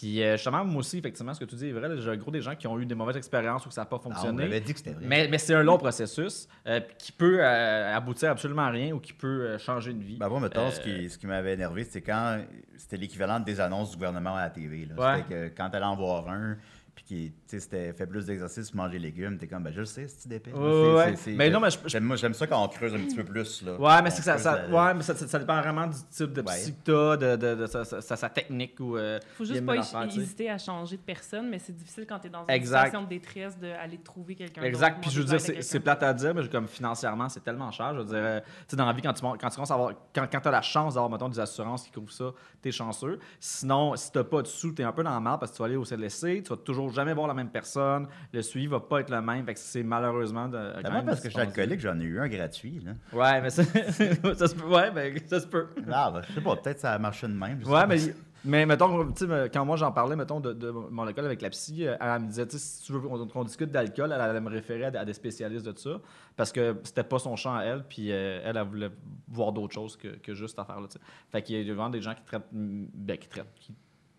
Puis 0.00 0.22
euh, 0.22 0.36
justement, 0.36 0.64
moi 0.64 0.78
aussi, 0.78 0.98
effectivement, 0.98 1.34
ce 1.34 1.40
que 1.40 1.44
tu 1.44 1.56
dis 1.56 1.68
est 1.70 1.72
vrai. 1.72 1.88
J'ai 2.00 2.08
un 2.10 2.16
gros 2.16 2.30
des 2.30 2.40
gens 2.40 2.54
qui 2.54 2.68
ont 2.68 2.78
eu 2.78 2.86
des 2.86 2.94
mauvaises 2.94 3.16
expériences 3.16 3.66
ou 3.66 3.68
que 3.68 3.74
ça 3.74 3.80
n'a 3.80 3.86
pas 3.86 3.96
Ah, 3.96 4.06
on 4.06 4.10
fonctionné. 4.10 4.44
m'avait 4.44 4.60
dit 4.60 4.72
que 4.72 4.78
c'était 4.78 4.92
vrai. 4.92 5.04
mais 5.04 5.26
mais 5.28 5.38
c'est 5.38 5.54
un 5.54 5.64
long 5.64 5.76
processus 5.76 6.46
euh, 6.68 6.78
qui 6.98 7.10
peut 7.10 7.38
euh, 7.40 7.96
aboutir 7.96 8.28
à 8.28 8.32
absolument 8.32 8.62
à 8.62 8.70
rien 8.70 8.92
ou 8.92 9.00
qui 9.00 9.12
peut 9.12 9.26
euh, 9.26 9.58
changer 9.58 9.90
une 9.90 10.02
vie. 10.04 10.16
Ben 10.18 10.28
moi, 10.28 10.38
mettons, 10.38 10.70
ce 10.70 10.80
qui, 10.80 11.10
ce 11.10 11.18
qui 11.18 11.26
m'avait 11.26 11.54
énervé, 11.54 11.82
c'était 11.82 12.02
quand 12.02 12.38
c'était 12.76 12.96
l'équivalent 12.96 13.40
des 13.40 13.58
annonces 13.60 13.90
du 13.90 13.96
gouvernement 13.96 14.36
à 14.36 14.42
la 14.42 14.50
TV. 14.50 14.86
là. 14.86 14.94
Ouais. 14.94 15.22
C'était 15.28 15.50
que 15.50 15.56
quand 15.56 15.68
t'allais 15.70 15.84
en 15.84 15.96
voir 15.96 16.28
un, 16.28 16.56
puis 16.98 17.04
qui, 17.04 17.30
tu 17.30 17.40
sais, 17.46 17.60
c'était 17.60 17.92
fait 17.92 18.06
plus 18.08 18.26
d'exercice 18.26 18.74
manger 18.74 18.98
légumes, 18.98 19.38
t'es 19.38 19.46
comme, 19.46 19.62
ben 19.62 19.72
je 19.72 19.78
le 19.80 19.84
sais, 19.86 20.08
c'est 20.08 20.28
d'épais. 20.28 20.52
Ouais, 20.52 21.14
Mais 21.28 21.48
non, 21.48 21.60
mais 21.60 21.68
J'aime, 21.86 22.16
j'aime 22.16 22.34
ça 22.34 22.46
quand 22.48 22.64
on 22.64 22.66
creuse 22.66 22.92
un 22.92 22.98
petit 22.98 23.14
peu 23.14 23.22
plus. 23.24 23.62
Là. 23.62 23.78
Ouais, 23.78 24.02
mais 24.02 24.10
c'est 24.10 24.18
que 24.18 24.24
ça, 24.24 24.36
ça- 24.36 24.66
la- 24.66 24.86
ouais, 24.86 24.94
mais 24.94 25.02
ça, 25.02 25.14
ça- 25.14 25.28
ça 25.28 25.38
dépend 25.38 25.60
vraiment 25.60 25.86
du 25.86 25.96
type 26.10 26.32
de 26.32 26.40
Ouais. 26.42 26.56
psy 26.56 26.72
que 26.74 26.78
t'as, 26.84 27.16
de, 27.16 27.36
de, 27.36 27.54
de 27.62 27.66
sa, 27.66 27.84
sa- 27.84 28.16
sa 28.16 28.28
technique 28.28 28.80
ou. 28.80 28.96
euh, 28.96 29.20
Faut 29.36 29.44
juste 29.44 29.64
pas 29.64 29.76
hésiter 29.76 30.50
à 30.50 30.58
changer 30.58 30.96
de 30.96 31.02
personne, 31.02 31.48
mais 31.48 31.60
c'est 31.60 31.72
difficile 31.76 32.04
quand 32.08 32.18
tu 32.18 32.26
es 32.26 32.30
dans 32.30 32.44
une 32.44 32.50
Exact. 32.50 32.86
situation 32.86 33.02
de 33.04 33.08
détresse 33.08 33.56
d'aller 33.58 33.98
trouver 33.98 34.34
quelqu'un 34.34 34.62
Exact. 34.62 35.00
Puis 35.00 35.10
je 35.12 35.20
veux 35.20 35.24
dire, 35.26 35.40
c'est 35.40 35.62
c'est 35.62 35.78
plate 35.80 36.02
à 36.02 36.12
dire, 36.12 36.34
mais 36.34 36.48
comme 36.48 36.66
financièrement, 36.66 37.28
c'est 37.28 37.44
tellement 37.44 37.70
cher. 37.70 37.94
Je 37.94 37.98
veux 38.00 38.04
dire, 38.06 38.14
euh, 38.16 38.40
tu 38.40 38.46
sais, 38.70 38.76
dans 38.76 38.86
la 38.86 38.92
vie, 38.92 39.02
quand 39.02 39.12
tu, 39.12 39.22
quand 39.22 39.36
tu 39.36 39.54
commences 39.54 39.70
à 39.70 39.74
avoir, 39.74 39.92
quand, 40.12 40.26
quand 40.30 40.40
tu 40.40 40.48
as 40.48 40.50
la 40.50 40.62
chance 40.62 40.94
d'avoir, 40.94 41.10
mettons, 41.10 41.28
des 41.28 41.38
assurances 41.38 41.84
qui 41.84 41.90
couvrent 41.92 42.10
ça, 42.12 42.32
t'es 42.60 42.72
chanceux. 42.72 43.18
Sinon, 43.38 43.94
si 43.94 44.10
t'as 44.10 44.24
pas 44.24 44.42
de 44.42 44.46
sous, 44.48 44.72
t'es 44.72 44.82
un 44.82 44.92
peu 44.92 45.02
dans 45.04 45.10
la 45.10 45.20
merde 45.20 45.38
parce 45.38 45.52
que 45.52 45.56
tu 45.56 45.62
vas 45.62 45.66
aller 45.66 45.76
au 45.76 45.84
CLSC, 45.84 46.42
tu 46.42 46.48
vas 46.50 46.56
toujours 46.56 46.87
jamais 46.92 47.14
voir 47.14 47.26
la 47.28 47.34
même 47.34 47.50
personne, 47.50 48.06
le 48.32 48.42
suivi 48.42 48.66
va 48.66 48.80
pas 48.80 49.00
être 49.00 49.10
le 49.10 49.20
même. 49.20 49.44
Fait 49.44 49.54
que 49.54 49.60
c'est 49.60 49.82
malheureusement 49.82 50.48
de. 50.48 50.72
quand 50.82 50.92
même 50.92 51.06
parce 51.06 51.20
que 51.20 51.28
je 51.28 51.34
suis 51.34 51.40
alcoolique, 51.40 51.80
j'en 51.80 51.98
ai 52.00 52.04
eu 52.04 52.18
un 52.20 52.28
gratuit. 52.28 52.80
Là. 52.84 52.92
Ouais, 53.12 53.40
mais 53.40 53.50
ça, 53.50 53.64
ça 54.34 54.48
se 54.48 54.54
peut. 54.54 54.66
Ouais, 54.66 54.90
ben, 54.90 55.18
ça 55.26 55.40
se 55.40 55.46
peut. 55.46 55.68
Ah, 55.90 56.10
ben, 56.12 56.22
je 56.28 56.34
sais 56.34 56.40
pas, 56.40 56.56
peut-être 56.56 56.80
ça 56.80 56.92
a 56.92 56.98
marché 56.98 57.26
de 57.26 57.32
même. 57.32 57.62
Ouais, 57.64 57.86
mais 57.86 57.96
Mais 58.44 58.64
mettons, 58.66 59.12
quand 59.52 59.64
moi 59.64 59.76
j'en 59.76 59.90
parlais, 59.90 60.14
mettons, 60.14 60.38
de, 60.38 60.52
de 60.52 60.70
mon 60.70 61.06
école 61.08 61.24
avec 61.24 61.42
la 61.42 61.50
psy, 61.50 61.86
euh, 61.86 61.96
elle 62.00 62.22
me 62.22 62.28
disait, 62.28 62.46
si 62.50 62.82
tu 62.84 62.92
veux 62.92 63.00
qu'on 63.00 63.44
discute 63.44 63.72
d'alcool, 63.72 64.12
elle 64.14 64.20
allait 64.20 64.40
me 64.40 64.48
référer 64.48 64.84
à, 64.84 64.90
des- 64.92 64.98
à 64.98 65.04
des 65.04 65.12
spécialistes 65.12 65.66
de 65.66 65.76
ça, 65.76 66.00
parce 66.36 66.52
que 66.52 66.76
c'était 66.84 67.02
pas 67.02 67.18
son 67.18 67.34
champ 67.34 67.56
à 67.56 67.64
elle, 67.64 67.82
puis 67.82 68.12
euh, 68.12 68.40
elle, 68.44 68.56
elle 68.56 68.62
voulait 68.66 68.90
voir 69.26 69.50
d'autres 69.52 69.74
choses 69.74 69.96
que, 69.96 70.08
que 70.18 70.34
juste 70.34 70.50
cette 70.50 70.60
affaire-là, 70.60 70.86
tu 70.86 70.94
sais. 70.94 71.00
Fait 71.32 71.42
qu'il 71.42 71.56
y 71.60 71.68
a 71.68 71.74
vraiment 71.74 71.90
des 71.90 72.00
gens 72.00 72.14
qui 72.14 72.22
traitent, 72.22 72.46
ben, 72.52 73.18
qui 73.18 73.28
traitent, 73.28 73.52
qui, 73.56 73.74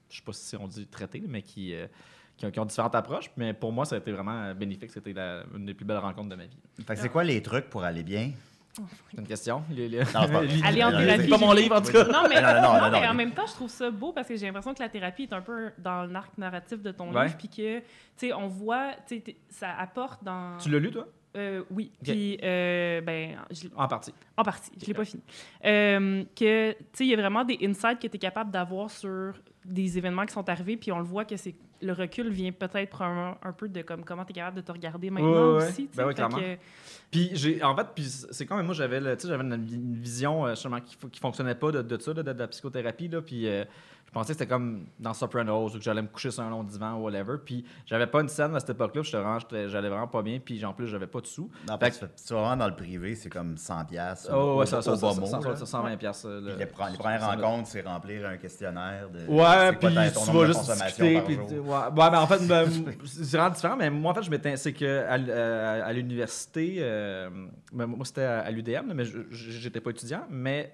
je 0.10 0.18
sais 0.18 0.24
pas 0.24 0.34
si 0.34 0.56
on 0.58 0.68
dit 0.68 0.86
traiter, 0.88 1.24
mais 1.26 1.42
qui, 1.42 1.74
euh, 1.74 1.88
qui, 2.40 2.46
ont, 2.46 2.52
qui 2.52 2.60
ont 2.60 2.66
différentes 2.66 2.96
approches, 2.96 3.30
mais 3.38 3.54
pour 3.54 3.72
moi, 3.74 3.84
ça 3.86 3.96
a 3.96 4.00
été 4.00 4.12
vraiment 4.12 4.44
euh, 4.44 4.54
bénéfique, 4.54 4.90
c'était 4.92 5.14
la- 5.14 5.44
une 5.56 5.66
des 5.66 5.74
plus 5.74 5.86
belles 5.86 5.98
rencontres 5.98 6.30
de 6.30 6.36
ma 6.36 6.46
vie. 6.46 6.58
Fait 6.88 6.96
que 6.96 7.00
c'est 7.02 7.10
quoi 7.10 7.24
les 7.24 7.42
trucs 7.42 7.70
pour 7.70 7.84
aller 7.84 8.02
bien? 8.04 8.32
C'est 9.12 9.18
une 9.20 9.28
question? 9.28 9.64
Les- 9.72 9.90
les- 9.90 10.00
Non, 10.00 10.06
c'est 10.06 10.32
pas- 10.32 10.68
Aller 10.68 10.84
en 10.84 10.92
thérapie. 10.92 11.24
C'est 11.24 11.28
pas 11.30 11.38
mon 11.38 11.52
livre, 11.52 11.76
en 11.76 11.82
tout 11.82 11.92
cas. 11.92 12.06
Non, 12.06 12.24
mais, 12.30 12.40
Non, 12.42 12.48
non, 12.48 12.62
non, 12.62 12.62
non, 12.62 12.80
non, 12.86 12.92
mais 12.92 13.02
non. 13.02 13.12
en 13.12 13.14
même 13.14 13.32
temps, 13.34 13.46
je 13.46 13.54
trouve 13.54 13.70
ça 13.70 13.92
beau 13.92 14.14
parce 14.14 14.28
que 14.28 14.38
j'ai 14.38 14.46
l'impression 14.46 14.74
que 14.74 14.82
la 14.82 14.88
thérapie 14.88 15.24
est 15.24 15.34
un 15.34 15.42
peu 15.42 15.72
dans 15.80 16.06
l'arc 16.06 16.38
narratif 16.38 16.82
de 16.82 16.92
ton 16.92 17.12
Ouais. 17.14 17.26
livre, 17.26 17.36
puis 17.38 17.50
que, 17.50 17.80
tu 17.80 17.86
sais, 18.16 18.34
on 18.34 18.48
voit, 18.48 18.92
tu 19.06 19.22
sais, 19.26 19.36
ça 19.50 19.76
apporte 19.78 20.24
dans... 20.24 20.56
Tu 20.60 20.70
l'as 20.70 20.80
lu, 20.80 20.92
toi? 20.92 21.08
Euh, 21.36 21.64
oui, 21.72 21.92
puis, 22.02 22.40
euh, 22.42 23.02
ben, 23.02 23.38
je 23.52 23.68
En 23.76 23.88
partie. 23.88 24.14
en 24.38 24.44
partie, 24.44 24.72
je 24.82 24.86
l'ai 24.88 24.94
pas 24.96 25.06
fini. 25.06 25.22
Euh, 25.66 26.24
que, 26.36 26.72
tu 26.72 26.78
sais, 26.94 27.06
il 27.06 27.10
y 27.10 27.14
a 27.14 27.18
vraiment 27.18 27.44
des 27.44 27.58
insights 27.62 28.00
que 28.00 28.08
tu 28.08 28.16
es 28.16 28.20
capable 28.20 28.50
d'avoir 28.50 28.90
sur 28.90 29.34
des 29.66 29.98
événements 29.98 30.26
qui 30.26 30.34
sont 30.34 30.48
arrivés, 30.48 30.78
puis 30.78 30.92
on 30.92 30.98
le 31.00 31.04
voit 31.06 31.26
que 31.26 31.36
c'est 31.38 31.54
le 31.82 31.94
recul 31.94 32.30
vient 32.30 32.52
peut-être 32.52 33.02
un, 33.02 33.38
un 33.42 33.54
peu 33.54 33.70
de 33.70 33.82
comme 33.82 34.04
comment 34.04 34.26
tu 34.26 34.32
es 34.32 34.36
capable 34.36 34.58
de 34.58 34.62
te 34.62 34.72
regarder 34.72 35.10
maintenant 35.10 35.54
Ouais, 35.54 35.58
ouais. 35.64 35.70
aussi. 35.70 35.90
Ben 35.96 36.06
oui, 36.08 36.14
clairement. 36.14 36.38
que- 36.38 36.58
Puis 37.12 37.30
j'ai 37.34 37.64
en 37.64 37.76
fait 37.76 37.88
puis 37.96 38.04
c'est 38.06 38.46
quand 38.46 38.58
même 38.58 38.66
moi 38.66 38.76
j'avais 38.76 39.00
j'avais 39.02 39.44
une, 39.44 39.54
une 39.54 39.96
vision 39.96 40.46
euh, 40.46 40.54
qui, 40.86 40.98
qui 41.12 41.20
fonctionnait 41.20 41.56
pas 41.56 41.72
de, 41.72 41.82
de 41.82 41.98
ça 42.02 42.14
de 42.14 42.22
la 42.32 42.48
psychothérapie 42.48 43.08
là 43.08 43.22
puis 43.22 43.48
euh, 43.48 43.64
je 44.10 44.14
pensais 44.14 44.34
que 44.34 44.40
c'était 44.40 44.50
comme 44.50 44.88
dans 45.00 45.14
Sopranos 45.14 45.70
ou 45.76 45.78
que 45.78 45.84
j'allais 45.84 46.02
me 46.02 46.08
coucher 46.08 46.32
sur 46.32 46.44
un 46.44 46.50
long 46.50 46.64
divan 46.64 46.96
ou 46.96 47.04
whatever 47.04 47.38
puis 47.46 47.64
j'avais 47.86 48.08
pas 48.08 48.22
une 48.22 48.28
scène 48.28 48.56
à 48.56 48.60
cette 48.60 48.72
époque-là, 48.72 49.04
j'étais 49.04 49.18
vraiment 49.18 49.40
j'étais- 49.40 49.70
j'allais 49.70 49.90
vraiment 49.90 50.08
pas 50.08 50.22
bien 50.24 50.40
puis 50.40 50.64
en 50.66 50.74
plus 50.74 50.88
j'avais 50.88 51.08
pas 51.08 51.22
de 51.22 51.28
sous. 51.28 51.50
Non, 51.68 51.78
Fait 51.78 51.92
que 51.92 51.96
tu 52.06 52.34
vas 52.34 52.40
vraiment 52.42 52.58
dans 52.58 52.68
le 52.68 52.76
privé, 52.76 53.16
c'est 53.16 53.30
comme 53.30 53.56
100 53.56 53.86
piastres. 53.86 54.32
Oh, 54.34 54.58
ouais, 54.60 54.66
ça, 54.66 54.82
ça, 54.82 54.96
ça, 54.96 55.14
ça, 55.14 55.20
mot, 55.20 55.26
ça, 55.28 55.40
là. 55.40 55.56
ça, 55.56 55.66
120 55.66 55.98
pièces. 55.98 56.24
euh, 56.26 56.42
Puis 56.42 56.56
les, 56.58 56.66
pre- 56.66 56.92
les 56.92 56.98
premières 56.98 57.26
rencontres, 57.26 57.68
c'est 57.70 57.82
remplir 57.82 58.28
un 58.28 58.38
questionnaire 58.38 59.10
de. 59.10 59.28
Ouais, 59.28 59.74
puis 59.74 59.88
tu 59.90 60.32
vas 60.32 60.46
juste 60.46 60.72
discuter. 60.72 61.22
Puis, 61.22 61.36
ouais, 61.38 61.60
ouais, 61.68 62.12
mais 62.12 62.18
en 62.18 62.28
fait, 62.28 62.46
ben, 62.48 62.66
c'est 63.06 63.38
vraiment 63.38 63.54
différent. 63.54 63.76
Mais 63.78 63.90
moi, 63.90 64.12
en 64.12 64.16
fait, 64.16 64.24
je 64.24 64.32
m'étais, 64.32 64.58
c'est 64.58 64.74
que 64.74 65.06
à, 65.06 65.16
euh, 65.16 65.92
l'université, 65.94 66.78
euh, 66.80 67.30
ben, 67.72 67.86
moi, 67.86 68.06
c'était 68.06 68.24
à, 68.24 68.50
l'UDM, 68.52 68.94
mais 68.94 69.06
je- 69.06 69.20
je- 69.30 69.52
j'étais 69.52 69.82
pas 69.82 69.92
étudiant. 69.92 70.24
Mais 70.30 70.74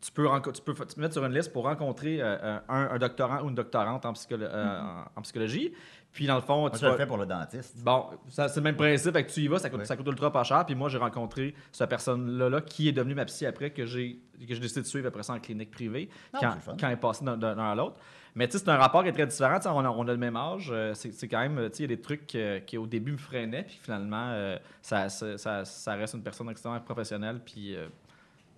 tu 0.00 0.12
peux, 0.12 0.26
tu 0.52 0.62
peux 0.62 0.74
te 0.74 1.00
mettre 1.00 1.14
sur 1.14 1.24
une 1.24 1.32
liste 1.34 1.52
pour 1.52 1.64
rencontrer 1.64 2.18
euh, 2.20 2.58
un, 2.68 2.88
un 2.90 2.98
doctorant 2.98 3.42
ou 3.42 3.48
une 3.48 3.54
doctorante 3.54 4.04
en, 4.06 4.12
psycholo- 4.12 4.42
euh, 4.42 4.80
en, 4.80 5.04
en 5.18 5.22
psychologie. 5.22 5.72
Puis, 6.12 6.26
dans 6.26 6.36
le 6.36 6.40
fond, 6.40 6.60
Moi, 6.60 6.70
tu 6.70 6.78
je 6.78 6.84
le 6.86 6.92
vas- 6.92 6.96
fais 6.96 7.06
pour 7.06 7.18
le 7.18 7.26
dentiste. 7.26 7.76
Bon, 7.84 8.06
c'est 8.28 8.56
le 8.56 8.62
même 8.62 8.76
principe. 8.76 9.12
Fait 9.12 9.24
que 9.24 9.30
tu 9.30 9.40
y 9.40 9.48
vas, 9.48 9.58
ça 9.58 9.68
coûte, 9.68 9.80
Ouais. 9.80 9.84
ça 9.84 9.96
coûte 9.96 10.06
ultra 10.06 10.32
pas 10.32 10.44
cher. 10.44 10.64
Puis 10.64 10.74
moi, 10.74 10.88
j'ai 10.88 10.96
rencontré 10.98 11.54
cette 11.72 11.90
personne-là 11.90 12.48
là, 12.48 12.60
qui 12.62 12.88
est 12.88 12.92
devenue 12.92 13.14
ma 13.14 13.24
psy 13.26 13.44
après, 13.44 13.70
que 13.70 13.84
j'ai, 13.84 14.18
décidé 14.38 14.80
de 14.80 14.86
suivre 14.86 15.08
après 15.08 15.22
ça 15.22 15.34
en 15.34 15.40
clinique 15.40 15.70
privée, 15.70 16.08
Ah, 16.32 16.38
quand, 16.40 16.54
le 16.54 16.60
fun. 16.60 16.76
quand 16.80 16.86
elle 16.86 16.94
est 16.94 16.96
passée 16.96 17.24
d'un, 17.24 17.58
à 17.58 17.74
l'autre. 17.74 17.96
Mais 18.34 18.46
tu 18.48 18.52
sais, 18.58 18.64
c'est 18.64 18.70
un 18.70 18.76
rapport 18.76 19.02
qui 19.02 19.08
est 19.10 19.12
très 19.12 19.26
différent. 19.26 19.56
Tu 19.56 19.62
sais, 19.64 19.68
On 19.70 19.78
a, 19.80 19.88
on 19.90 20.06
a 20.08 20.12
le 20.12 20.16
même 20.18 20.36
âge. 20.36 20.68
euh, 20.72 20.92
C'est, 20.94 21.28
quand 21.28 21.40
même, 21.40 21.56
tu 21.70 21.76
sais, 21.76 21.82
il 21.84 21.90
y 21.90 21.92
a 21.92 21.96
des 21.96 22.00
trucs 22.02 22.34
euh, 22.34 22.60
qui 22.60 22.78
au 22.78 22.86
début 22.86 23.12
me 23.12 23.16
freinaient. 23.18 23.64
Puis 23.64 23.78
finalement, 23.82 24.28
euh, 24.30 24.56
ça, 24.82 25.08
ça, 25.10 25.36
ça- 25.38 25.64
ça 25.64 25.94
reste 25.94 26.14
une 26.14 26.22
personne 26.22 26.48
extrêmement 26.50 26.80
professionnelle. 26.80 27.40
Puis. 27.44 27.74
euh, 27.76 27.88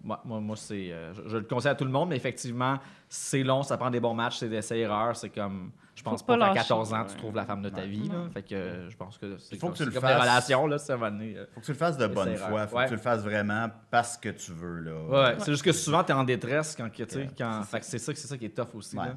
moi, 0.02 0.20
moi, 0.24 0.40
moi, 0.40 0.56
c'est, 0.56 0.92
euh, 0.92 1.12
je, 1.14 1.28
je 1.28 1.36
le 1.38 1.44
conseille 1.44 1.72
à 1.72 1.74
tout 1.74 1.84
le 1.84 1.90
monde, 1.90 2.08
mais 2.10 2.16
effectivement, 2.16 2.78
c'est 3.08 3.42
long, 3.42 3.62
ça 3.62 3.76
prend 3.76 3.90
des 3.90 4.00
bons 4.00 4.14
matchs, 4.14 4.38
c'est 4.38 4.48
des 4.48 4.56
essais-erreurs, 4.56 5.16
c'est 5.16 5.30
comme, 5.30 5.70
je 5.94 6.02
pense 6.02 6.20
Faut 6.20 6.26
pas, 6.26 6.38
pas 6.38 6.48
qu'à 6.48 6.54
lâcher, 6.54 6.68
14 6.68 6.94
ans, 6.94 7.04
tu 7.04 7.12
ouais. 7.12 7.18
trouves 7.18 7.34
la 7.34 7.44
femme 7.44 7.62
de 7.62 7.68
ta 7.70 7.82
vie, 7.86 8.08
là. 8.08 8.28
Fait 8.32 8.42
que 8.42 8.54
euh, 8.54 8.88
je 8.90 8.96
pense 8.96 9.18
que 9.18 9.36
c'est 9.38 9.56
Il 9.56 9.58
faut 9.58 9.66
comme, 9.66 9.72
que 9.74 9.78
tu 9.78 9.84
le 9.86 9.90
des 9.92 10.00
fasses. 10.00 10.20
relations, 10.20 10.66
là, 10.66 10.78
ça 10.78 10.96
va 10.96 11.10
donner, 11.10 11.36
euh, 11.36 11.46
Faut 11.54 11.60
que 11.60 11.66
tu 11.66 11.72
le 11.72 11.78
fasses 11.78 11.96
de 11.98 12.06
bonne 12.06 12.36
foi. 12.36 12.66
Faut 12.68 12.76
Ouais. 12.76 12.84
que 12.84 12.88
tu 12.90 12.94
le 12.94 13.00
fasses 13.00 13.22
vraiment 13.22 13.68
parce 13.90 14.16
que 14.16 14.28
tu 14.28 14.52
veux. 14.52 14.80
Là. 14.80 14.92
Ouais, 15.32 15.34
c'est 15.38 15.50
juste 15.50 15.64
que 15.64 15.72
souvent, 15.72 16.04
tu 16.04 16.12
es 16.12 16.14
en 16.14 16.24
détresse 16.24 16.76
quand, 16.76 16.88
que, 16.90 17.02
tu 17.02 17.10
sais, 17.14 17.18
Ouais, 17.22 17.30
quand... 17.36 17.62
Fait 17.64 17.80
que 17.80 17.86
c'est 17.86 17.98
ça, 17.98 18.12
c'est 18.14 18.26
ça 18.28 18.36
qui 18.38 18.44
est 18.44 18.50
tough 18.56 18.74
aussi, 18.74 18.96
Ouais. 18.96 19.06
là. 19.06 19.16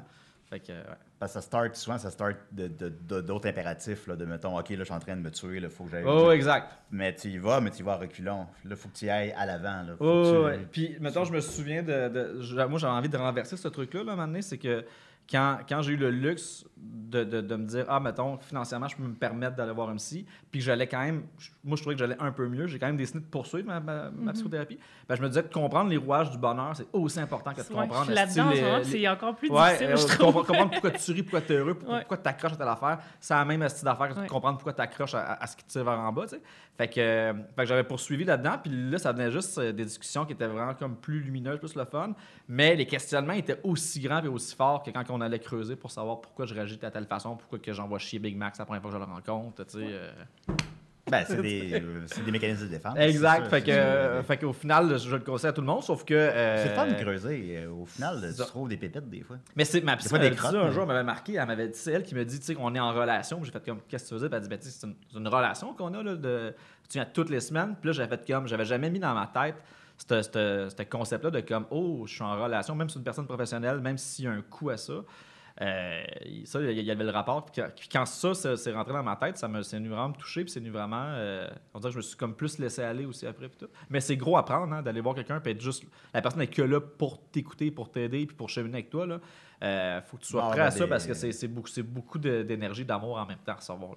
Fait 0.52 0.60
que, 0.60 0.72
ouais. 0.72 0.96
Parce 1.18 1.32
que 1.32 1.40
ça 1.40 1.46
start, 1.46 1.74
souvent, 1.76 1.96
ça 1.96 2.10
start 2.10 2.36
de- 2.50 2.66
de- 2.68 2.92
de- 3.08 3.20
d'autres 3.22 3.48
impératifs, 3.48 4.06
là, 4.06 4.16
de 4.16 4.26
mettons, 4.26 4.58
OK, 4.58 4.68
là, 4.68 4.76
je 4.80 4.84
suis 4.84 4.92
en 4.92 4.98
train 4.98 5.16
de 5.16 5.22
me 5.22 5.30
tuer, 5.30 5.56
il 5.56 5.68
faut 5.70 5.84
que 5.84 5.90
j'aille. 5.92 6.04
Oh, 6.06 6.30
exact. 6.30 6.72
Mais 6.90 7.14
tu 7.14 7.28
y 7.28 7.38
vas, 7.38 7.58
mais 7.62 7.70
tu 7.70 7.78
y 7.80 7.82
vas 7.82 7.92
à 7.94 7.96
reculons. 7.96 8.46
Là, 8.66 8.76
faut 8.76 8.90
que 8.90 8.94
tu 8.98 9.06
y 9.06 9.10
ailles 9.10 9.32
à 9.34 9.46
l'avant. 9.46 9.82
là. 9.82 9.94
Oh, 9.98 10.22
tu- 10.30 10.44
ouais. 10.44 10.58
Puis, 10.70 10.96
mettons, 11.00 11.24
je 11.24 11.32
me 11.32 11.40
souviens 11.40 11.82
de. 11.82 12.66
moi, 12.68 12.78
j'avais 12.78 12.92
envie 12.92 13.08
de 13.08 13.16
renverser 13.16 13.56
ce 13.56 13.68
truc-là, 13.68 14.04
là, 14.04 14.10
à 14.10 14.12
un 14.12 14.16
moment 14.16 14.26
donné, 14.28 14.42
c'est 14.42 14.58
que 14.58 14.84
quand, 15.30 15.58
quand 15.68 15.82
j'ai 15.82 15.92
eu 15.92 15.96
le 15.96 16.10
luxe 16.10 16.64
de, 16.76 17.24
de- 17.24 17.40
de 17.40 17.56
me 17.56 17.64
dire, 17.66 17.84
ah, 17.88 18.00
mettons, 18.00 18.38
financièrement, 18.38 18.88
je 18.88 18.96
peux 18.96 19.02
me 19.04 19.14
permettre 19.14 19.54
d'aller 19.56 19.72
voir 19.72 19.88
un 19.88 19.96
psy, 19.96 20.26
puis 20.50 20.60
que 20.60 20.66
j'allais 20.66 20.86
quand 20.88 21.00
même. 21.00 21.22
Moi, 21.62 21.76
je 21.76 21.82
trouvais 21.82 21.94
que 21.94 22.00
j'allais 22.00 22.16
un 22.18 22.32
peu 22.32 22.48
mieux, 22.48 22.66
j'ai 22.66 22.78
quand 22.78 22.86
même 22.86 22.96
décidé 22.96 23.20
de 23.20 23.24
poursuivre 23.24 23.66
ma, 23.68 23.78
ma- 23.80 24.10
ma 24.10 24.32
psychothérapie. 24.32 24.78
Ben, 25.08 25.14
je 25.14 25.22
me 25.22 25.28
disais 25.28 25.42
de 25.42 25.48
comprendre 25.52 25.90
les 25.90 25.96
rouages 25.96 26.30
du 26.30 26.38
bonheur, 26.38 26.72
c'est 26.74 26.86
aussi 26.92 27.20
important 27.20 27.52
que 27.52 27.56
de 27.62 27.62
Ouais, 27.74 27.82
comprendre. 27.82 28.06
suis 28.06 28.14
là-dedans 28.14 28.50
les- 28.50 28.84
c'est 28.84 29.08
encore 29.08 29.36
plus 29.36 29.50
Ouais, 29.50 29.78
difficile, 29.78 29.86
euh, 29.88 29.96
je 29.96 30.02
comprendre, 30.16 30.32
trouve. 30.32 30.46
comprendre 30.46 30.70
pourquoi 30.72 30.90
tu 30.90 31.12
ris, 31.12 31.22
pourquoi 31.22 31.40
tu 31.42 31.52
es 31.52 31.56
heureux, 31.56 31.74
pourquoi, 31.74 31.94
Ouais. 31.94 32.00
pourquoi 32.00 32.16
tu 32.16 32.22
t'accroches 32.24 32.52
à 32.54 32.56
telle 32.56 32.68
affaire. 32.68 32.98
C'est 33.20 33.34
la 33.34 33.44
même 33.44 33.68
style 33.68 33.84
d'affaire 33.84 34.08
que 34.08 34.14
de 34.14 34.20
Ouais. 34.20 34.26
comprendre 34.26 34.56
pourquoi 34.58 34.72
tu 34.72 34.76
t'accroches 34.78 35.14
à, 35.14 35.34
à 35.34 35.46
ce 35.46 35.56
qui 35.56 35.64
te 35.64 35.70
tire 35.70 35.84
vers 35.84 35.98
en 36.00 36.12
bas. 36.12 36.22
tu 36.24 36.30
sais. 36.36 36.42
Fait 36.76 36.88
que, 36.88 36.94
euh, 37.00 37.32
que 37.56 37.64
j'avais 37.66 37.84
poursuivi 37.84 38.24
là-dedans, 38.24 38.56
puis 38.62 38.72
là, 38.90 38.98
ça 38.98 39.12
venait 39.12 39.30
juste 39.30 39.56
euh, 39.58 39.72
des 39.72 39.84
discussions 39.84 40.24
qui 40.24 40.32
étaient 40.32 40.46
vraiment 40.46 40.74
comme 40.74 40.96
plus 40.96 41.20
lumineuses, 41.20 41.58
plus 41.60 41.76
le 41.76 41.84
fun. 41.84 42.12
Mais 42.48 42.74
les 42.74 42.86
questionnements 42.86 43.34
étaient 43.34 43.60
aussi 43.62 44.00
grands 44.00 44.22
et 44.24 44.28
aussi 44.28 44.56
forts 44.56 44.82
que 44.82 44.90
quand 44.90 45.04
on 45.12 45.20
allait 45.20 45.38
creuser 45.38 45.76
pour 45.76 45.90
savoir 45.90 46.20
pourquoi 46.20 46.46
je 46.46 46.54
réagis 46.54 46.76
de 46.76 46.88
telle 46.88 47.06
façon, 47.06 47.36
pourquoi 47.36 47.58
que 47.58 47.72
j'envoie 47.72 47.98
chier 47.98 48.18
Big 48.18 48.36
Mac 48.36 48.56
la 48.58 48.64
première 48.64 48.82
fois 48.82 48.90
que 48.90 48.96
je 48.98 49.02
le 49.02 49.10
rencontre. 49.10 49.64
tu 49.64 49.78
sais, 49.78 49.86
euh. 49.88 50.10
Ben, 51.10 51.24
c'est 51.26 51.42
des, 51.42 51.74
euh, 51.82 52.30
mécanismes 52.30 52.62
de 52.64 52.68
défense. 52.68 52.96
Exact. 52.96 53.44
c'est 53.44 53.50
Fait, 53.50 53.60
ça, 53.60 53.66
que, 53.66 53.70
euh, 53.72 54.22
fait 54.22 54.36
qu'au 54.38 54.52
final, 54.52 54.98
je 54.98 55.16
le 55.16 55.22
conseille 55.22 55.50
à 55.50 55.52
tout 55.52 55.60
le 55.60 55.66
monde, 55.66 55.82
sauf 55.82 56.04
que. 56.04 56.14
euh, 56.14 56.62
C'est 56.62 56.68
le 56.70 56.74
fun 56.74 56.86
de 56.86 56.94
creuser. 56.94 57.58
euh, 57.58 57.70
Au 57.70 57.84
final, 57.84 58.20
tu 58.22 58.32
ça. 58.34 58.44
trouves 58.44 58.68
des 58.68 58.76
pépites 58.76 59.08
des 59.10 59.22
fois. 59.22 59.36
Mais 59.56 59.64
c'est 59.64 59.80
ma 59.82 59.96
m'avait 59.96 60.30
des 60.30 60.30
dit 60.30 60.40
ça 60.40 60.48
crottes, 60.48 60.54
un 60.54 60.70
jour, 60.70 60.82
elle 60.82 60.88
m'avait 60.88 61.02
marqué, 61.02 61.34
elle 61.34 61.46
m'avait 61.46 61.68
dit, 61.68 61.78
c'est 61.78 61.92
elle 61.92 62.04
qui 62.04 62.14
me 62.14 62.24
dit, 62.24 62.38
tu 62.38 62.46
sais, 62.46 62.54
qu'on 62.54 62.74
est 62.74 62.80
en 62.80 62.92
relation. 62.92 63.42
J'ai 63.42 63.50
fait 63.50 63.64
comme, 63.64 63.80
qu'est-ce 63.88 64.04
que 64.04 64.14
tu 64.14 64.20
dire? 64.20 64.28
Puis 64.28 64.36
elle 64.36 64.42
dit, 64.42 64.48
ben, 64.48 64.58
c'est 64.60 64.86
une, 65.18 65.28
relation 65.28 65.74
qu'on 65.74 65.92
a, 65.94 66.02
là, 66.02 66.14
de, 66.14 66.54
tu 66.88 66.98
viens 66.98 67.04
toutes 67.04 67.30
les 67.30 67.40
semaines. 67.40 67.74
Puis 67.80 67.88
là, 67.88 67.92
j'avais 67.92 68.16
fait 68.16 68.32
comme, 68.32 68.46
j'avais 68.46 68.64
jamais 68.64 68.88
mis 68.88 69.00
dans 69.00 69.14
ma 69.14 69.26
tête 69.26 69.56
ce- 70.08 70.22
ce 70.22 70.68
ce 70.76 70.82
concept-là 70.84 71.30
de 71.30 71.40
comme, 71.40 71.66
oh, 71.70 72.04
je 72.06 72.14
suis 72.14 72.22
en 72.22 72.42
relation, 72.42 72.74
même 72.74 72.88
si 72.88 72.94
c'est 72.94 72.98
une 72.98 73.04
personne 73.04 73.26
professionnelle, 73.26 73.80
même 73.80 73.98
s'il 73.98 74.24
y 74.24 74.28
a 74.28 74.32
un 74.32 74.42
coût 74.42 74.70
à 74.70 74.76
ça. 74.76 74.94
Euh, 75.60 76.02
ça, 76.46 76.60
il 76.62 76.80
y 76.80 76.90
avait 76.90 77.04
le 77.04 77.10
rapport. 77.10 77.44
Puis 77.44 77.62
quand, 77.92 78.06
ça, 78.06 78.34
s'est 78.56 78.72
rentré 78.72 78.94
dans 78.94 79.02
ma 79.02 79.16
tête, 79.16 79.36
ça 79.36 79.50
c'est 79.62 79.76
venu 79.76 79.88
vraiment 79.90 80.08
me 80.08 80.14
toucher. 80.14 80.44
Puis 80.44 80.50
c'est 80.50 80.60
venu 80.60 80.70
vraiment. 80.70 81.04
euh, 81.08 81.46
on 81.74 81.78
dirait 81.78 81.90
que 81.90 81.94
je 81.94 81.98
me 81.98 82.02
suis 82.02 82.16
comme 82.16 82.34
plus 82.34 82.58
laissé 82.58 82.82
aller 82.82 83.04
aussi 83.04 83.26
après. 83.26 83.50
Tout. 83.50 83.66
Mais 83.90 84.00
c'est 84.00 84.16
gros 84.16 84.38
à 84.38 84.44
prendre, 84.46 84.72
hein, 84.72 84.82
d'aller 84.82 85.02
voir 85.02 85.14
quelqu'un. 85.14 85.40
Puis 85.40 85.52
être 85.52 85.60
juste. 85.60 85.84
La 86.14 86.22
personne 86.22 86.40
n'est 86.40 86.46
que 86.46 86.62
là 86.62 86.80
pour 86.80 87.20
t'écouter, 87.30 87.70
pour 87.70 87.90
t'aider, 87.90 88.24
puis 88.26 88.34
pour 88.34 88.48
cheminer 88.48 88.76
avec 88.78 88.90
toi. 88.90 89.06
Là. 89.06 89.20
Euh, 89.62 90.00
faut 90.02 90.16
que 90.16 90.22
tu 90.22 90.28
sois 90.28 90.42
Bon, 90.42 90.48
prêt 90.48 90.56
ben, 90.58 90.64
à 90.66 90.70
ça 90.72 90.84
des- 90.84 90.90
parce 90.90 91.06
que 91.06 91.14
c'est, 91.14 91.30
c'est 91.30 91.46
beaucoup, 91.46 91.68
c'est 91.68 91.84
beaucoup 91.84 92.18
d'énergie, 92.18 92.84
d'amour 92.84 93.16
en 93.16 93.24
même 93.26 93.38
temps 93.38 93.52
à 93.52 93.56
recevoir. 93.56 93.92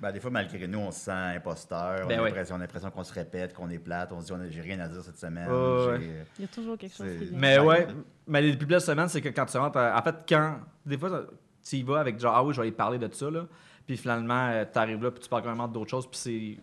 Ben, 0.00 0.10
des 0.10 0.18
fois, 0.18 0.30
malgré 0.32 0.66
nous, 0.66 0.80
on 0.80 0.90
se 0.90 1.00
sent 1.00 1.10
imposteur. 1.12 2.06
Ben 2.08 2.16
on, 2.16 2.18
a 2.18 2.22
ouais. 2.24 2.28
l'impression, 2.30 2.56
on 2.56 2.58
a 2.58 2.62
l'impression 2.62 2.90
qu'on 2.90 3.04
se 3.04 3.12
répète, 3.14 3.54
qu'on 3.54 3.70
est 3.70 3.78
plate. 3.78 4.10
On 4.12 4.20
se 4.20 4.26
dit, 4.26 4.32
on 4.32 4.40
a- 4.40 4.48
j'ai 4.48 4.60
rien 4.60 4.80
à 4.80 4.88
dire 4.88 5.02
cette 5.02 5.16
semaine. 5.18 5.48
Ouais. 5.48 6.00
Il 6.38 6.42
y 6.42 6.44
a 6.44 6.48
toujours 6.48 6.76
quelque 6.76 6.96
chose 6.96 7.06
qui 7.18 7.26
vient. 7.26 7.38
Mais 7.38 7.58
Ouais. 7.60 7.86
mais 8.26 8.42
les 8.42 8.56
plus 8.56 8.66
belles 8.66 8.80
semaines, 8.80 9.08
c'est 9.08 9.20
que 9.20 9.28
quand 9.28 9.46
tu 9.46 9.56
rentres. 9.56 9.78
à- 9.78 9.96
En 9.98 10.02
fait, 10.02 10.16
quand. 10.28 10.58
Des 10.84 10.98
fois, 10.98 11.22
tu 11.64 11.76
y 11.76 11.82
vas 11.84 12.00
avec 12.00 12.18
genre, 12.18 12.34
ah 12.34 12.42
oui, 12.44 12.52
je 12.52 12.60
vais 12.60 12.66
aller 12.66 12.76
parler 12.76 12.98
de 12.98 13.08
ça, 13.14 13.30
là. 13.30 13.46
Puis 13.86 13.96
finalement, 13.96 14.64
tu 14.72 14.78
arrives 14.78 15.02
là, 15.02 15.10
puis 15.12 15.20
tu 15.22 15.28
parles 15.28 15.42
carrément 15.44 15.68
d'autres 15.68 15.90
choses, 15.90 16.06
puis 16.10 16.18
c'est. 16.18 16.58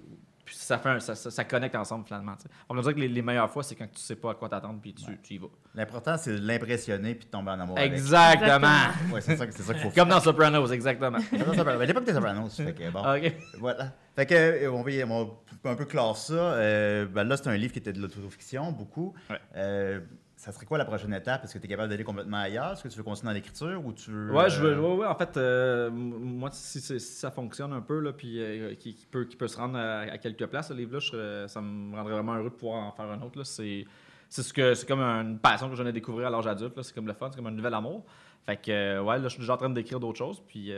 Puis 0.51 0.57
ça, 0.59 0.77
fait 0.79 0.89
un- 0.89 0.99
ça, 0.99 1.15
ça, 1.15 1.31
ça 1.31 1.45
connecte 1.45 1.75
ensemble 1.75 2.03
finalement. 2.05 2.35
On 2.67 2.75
va 2.75 2.81
dire 2.81 2.93
que 2.93 2.99
les, 2.99 3.07
les 3.07 3.21
meilleures 3.21 3.49
fois, 3.49 3.63
c'est 3.63 3.73
quand 3.73 3.87
tu 3.89 4.01
sais 4.01 4.17
pas 4.17 4.31
à 4.31 4.33
quoi 4.35 4.49
t'attendre, 4.49 4.79
puis 4.81 4.93
tu, 4.93 5.05
tu 5.23 5.35
y 5.35 5.37
vas. 5.37 5.47
L'important, 5.73 6.17
c'est 6.17 6.33
de 6.33 6.45
l'impressionner 6.45 7.15
puis 7.15 7.25
de 7.25 7.31
tomber 7.31 7.51
en 7.51 7.59
amour 7.61 7.77
avec. 7.77 7.93
Exactement! 7.93 8.67
Ouais, 9.13 9.21
c'est 9.21 9.37
ça, 9.37 9.45
c'est 9.49 9.61
ça 9.63 9.73
qu'il 9.73 9.83
faut 9.83 9.91
Comme 9.95 10.09
dans 10.09 10.19
Sopranos, 10.19 10.69
exactement. 10.73 11.19
À 11.19 11.85
l'époque 11.85 12.03
des 12.03 12.11
Sopranos, 12.11 12.49
fait 12.49 12.73
que 12.73 12.89
bon. 12.91 12.99
ok. 12.99 13.33
Voilà. 13.59 13.93
Fait 14.13 14.25
que, 14.25 14.33
euh, 14.35 14.69
on 14.73 14.83
va, 14.83 14.91
on 15.07 15.25
va 15.63 15.69
un 15.71 15.75
peu 15.75 15.85
classer 15.85 16.33
ça. 16.33 16.33
Euh, 16.33 17.05
ben 17.05 17.23
là, 17.23 17.37
c'est 17.37 17.47
un 17.47 17.55
livre 17.55 17.71
qui 17.71 17.79
était 17.79 17.93
de 17.93 18.01
l'autofiction, 18.01 18.73
beaucoup. 18.73 19.13
Ouais. 19.29 19.39
Euh, 19.55 20.01
ça 20.41 20.51
serait 20.51 20.65
quoi 20.65 20.79
la 20.79 20.85
prochaine 20.85 21.13
étape? 21.13 21.43
Est-ce 21.43 21.53
que 21.53 21.59
tu 21.59 21.65
es 21.65 21.69
capable 21.69 21.89
d'aller 21.89 22.03
complètement 22.03 22.37
ailleurs? 22.37 22.71
Est-ce 22.71 22.81
que 22.81 22.87
tu 22.87 22.97
veux 22.97 23.03
continuer 23.03 23.29
dans 23.29 23.35
l'écriture 23.35 23.85
ou 23.85 23.93
tu 23.93 24.09
veux. 24.09 24.33
Ouais, 24.33 24.49
je 24.49 24.59
veux, 24.59 24.73
euh, 24.73 24.79
ouais, 24.81 25.01
ouais, 25.01 25.05
en 25.05 25.13
fait, 25.13 25.37
euh, 25.37 25.91
moi, 25.91 26.49
si, 26.51 26.81
ça 26.99 27.29
fonctionne 27.29 27.71
un 27.73 27.81
peu, 27.81 27.99
là, 27.99 28.11
puis 28.11 28.41
euh, 28.41 28.73
qui, 28.73 28.95
qui 28.95 29.05
peut, 29.05 29.25
qui 29.25 29.35
peut 29.35 29.47
se 29.47 29.55
rendre 29.57 29.77
à, 29.77 29.99
à 29.99 30.17
quelques 30.17 30.47
places, 30.47 30.69
ce 30.69 30.73
livre-là, 30.73 30.97
je 30.97 31.45
ça 31.47 31.61
me 31.61 31.95
rendrait 31.95 32.13
vraiment 32.13 32.33
heureux 32.33 32.49
de 32.49 32.55
pouvoir 32.55 32.87
en 32.87 32.91
faire 32.91 33.05
un 33.05 33.21
autre. 33.21 33.37
là. 33.37 33.43
C'est, 33.43 33.85
c'est, 34.29 34.41
ce 34.41 34.51
que, 34.51 34.73
c'est 34.73 34.87
comme 34.87 35.01
une 35.01 35.37
passion 35.37 35.69
que 35.69 35.75
je 35.75 35.83
viens 35.83 35.91
de 35.91 35.95
découvrir 35.95 36.25
à 36.25 36.31
l'âge 36.31 36.47
adulte. 36.47 36.75
là. 36.75 36.81
C'est 36.81 36.95
comme 36.95 37.05
le 37.05 37.13
fun, 37.13 37.29
c'est 37.29 37.35
comme 37.37 37.45
un 37.45 37.51
nouvel 37.51 37.75
amour. 37.75 38.03
Fait 38.43 38.57
que, 38.57 38.71
euh, 38.71 39.03
ouais, 39.03 39.19
là, 39.19 39.25
je 39.25 39.33
suis 39.33 39.41
déjà 39.41 39.53
en 39.53 39.57
train 39.57 39.69
d'écrire 39.69 39.99
d'autres 39.99 40.17
choses, 40.17 40.41
puis 40.47 40.73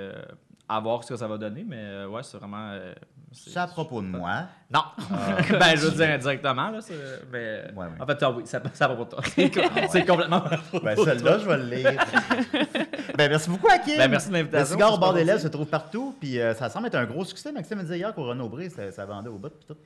à 0.67 0.79
voir 0.81 1.05
ce 1.05 1.13
que 1.13 1.15
ça 1.15 1.25
va 1.29 1.37
donner, 1.37 1.63
mais 1.65 2.03
ouais, 2.03 2.21
c'est 2.23 2.37
vraiment 2.37 2.77
euh, 3.33 3.51
C'est 3.51 3.59
à 3.59 3.67
propos 3.67 4.01
de 4.01 4.07
moi. 4.07 4.43
Non! 4.71 4.81
ben, 5.59 5.75
je 5.75 5.87
veux 5.87 5.91
dire 5.91 6.09
indirectement, 6.13 6.69
là. 6.69 6.79
Mais. 7.31 7.63
Ouais, 7.75 7.85
ouais. 7.85 7.91
En 7.99 8.05
fait, 8.05 8.17
ah 8.21 8.31
oui, 8.31 8.43
ça, 8.45 8.61
ça 8.73 8.87
va 8.87 8.95
pour 8.95 9.09
toi. 9.09 9.19
C'est 9.35 9.49
co- 9.49 9.61
c'est 9.89 10.05
complètement. 10.05 10.43
Ben, 10.83 10.95
celle-là, 11.03 11.39
je 11.39 11.47
vais 11.47 11.57
le 11.57 11.63
lire. 11.63 11.91
ben, 13.17 13.29
merci 13.29 13.49
beaucoup, 13.49 13.67
Hakim. 13.69 13.97
Ben, 13.97 14.07
merci 14.09 14.27
de 14.27 14.33
Le 14.33 14.39
l'invitation, 14.39 14.73
cigare 14.75 14.93
au 14.93 14.97
bord 14.97 15.13
des 15.13 15.23
lèvres 15.23 15.39
se 15.41 15.47
trouve 15.47 15.67
partout, 15.67 16.15
puis 16.19 16.39
euh, 16.39 16.53
ça 16.53 16.69
semble 16.69 16.87
être 16.87 16.95
un 16.95 17.05
gros 17.05 17.25
succès. 17.25 17.51
Maxime 17.51 17.77
me 17.77 17.83
disait 17.83 17.97
hier 17.97 18.13
qu'au 18.13 18.23
Renaud 18.23 18.49
Bré, 18.49 18.69
ça, 18.69 18.91
ça 18.91 19.05
vendait 19.05 19.29
au 19.29 19.37
bout, 19.37 19.49
puis 19.49 19.65
tout. 19.67 19.77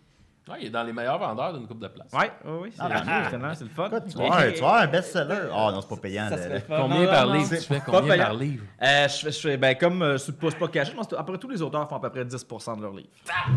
Ouais, 0.49 0.57
il 0.61 0.67
est 0.67 0.69
dans 0.69 0.83
les 0.83 0.93
meilleurs 0.93 1.17
vendeurs 1.19 1.53
d'une 1.53 1.67
coupe 1.67 1.79
de 1.81 1.87
place. 1.87 2.07
Ouais, 2.13 2.31
oui, 2.45 2.51
oui. 2.63 2.69
C'est 2.75 2.81
Ah, 2.83 3.21
justement, 3.23 3.53
c'est 3.53 3.63
le 3.65 3.69
fun. 3.69 3.87
Écoute, 3.87 4.03
tu 4.09 4.17
vas 4.17 4.23
avoir 4.25 4.39
tu 4.53 4.61
vas 4.61 4.67
avoir 4.67 4.81
un 4.83 4.87
best-seller. 4.87 5.39
Oh 5.53 5.69
non, 5.71 5.81
c'est 5.81 5.89
pas 5.89 5.95
payant. 5.97 6.29
Ça. 6.29 6.37
Combien 6.67 7.03
Non, 7.03 7.11
par 7.11 7.27
non, 7.27 7.33
livre 7.33 7.49
tu 7.49 7.55
fais? 7.61 7.81
Combien 7.85 8.17
par 8.17 8.33
livre? 8.33 8.63
Euh, 8.81 9.07
je 9.07 9.13
fais, 9.17 9.31
je 9.31 9.39
fais- 9.39 9.57
ben, 9.57 9.75
comme 9.75 10.01
euh, 10.01 10.17
c'est 10.17 10.37
pas, 10.39 10.67
caché, 10.67 10.91
je 10.91 10.95
pense 10.95 11.07
que 11.07 11.15
à 11.15 11.23
peu 11.23 11.33
près 11.33 11.39
tous 11.39 11.49
les 11.49 11.61
auteurs 11.61 11.87
font 11.89 11.97
à 11.97 11.99
peu 11.99 12.09
près 12.09 12.23
10% 12.25 12.77
de 12.77 12.81
leur 12.81 12.93
livre. 12.93 13.09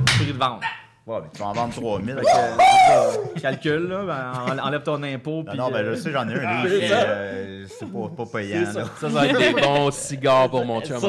Prix 0.06 0.26
de 0.26 0.32
vente. 0.32 0.62
Ouais, 1.06 1.18
mais 1.22 1.28
tu 1.34 1.40
vas 1.40 1.46
en 1.48 1.52
vendre 1.52 1.74
3000. 1.74 2.14
Fait 2.16 2.20
que, 2.22 2.26
euh, 2.28 3.40
Calcul, 3.40 3.88
là, 3.88 4.04
ben, 4.04 4.54
en- 4.62 4.66
enlève 4.68 4.82
ton 4.82 5.02
impôt. 5.02 5.38
Non, 5.38 5.44
puis, 5.44 5.58
non, 5.58 5.70
ben 5.70 5.78
euh, 5.78 5.94
je 5.94 6.00
sais, 6.00 6.12
j'en 6.12 6.28
ai 6.28 6.34
un 6.34 6.62
livre. 6.62 6.68
c'est 6.68 6.78
puis, 6.78 6.88
ça. 6.88 7.02
euh, 7.02 7.64
C'est 7.68 7.90
pas, 7.92 8.08
pas 8.16 8.26
payant. 8.26 8.66
Ça. 8.66 8.78
là. 8.80 8.84
Ça, 8.84 8.90
ça 9.00 9.08
va 9.08 9.26
être 9.26 9.38
des 9.38 9.60
bons 9.60 9.90
cigares 9.90 10.50
pour 10.50 10.64
mon 10.64 10.80
chum. 10.82 10.98
Ça, 11.00 11.08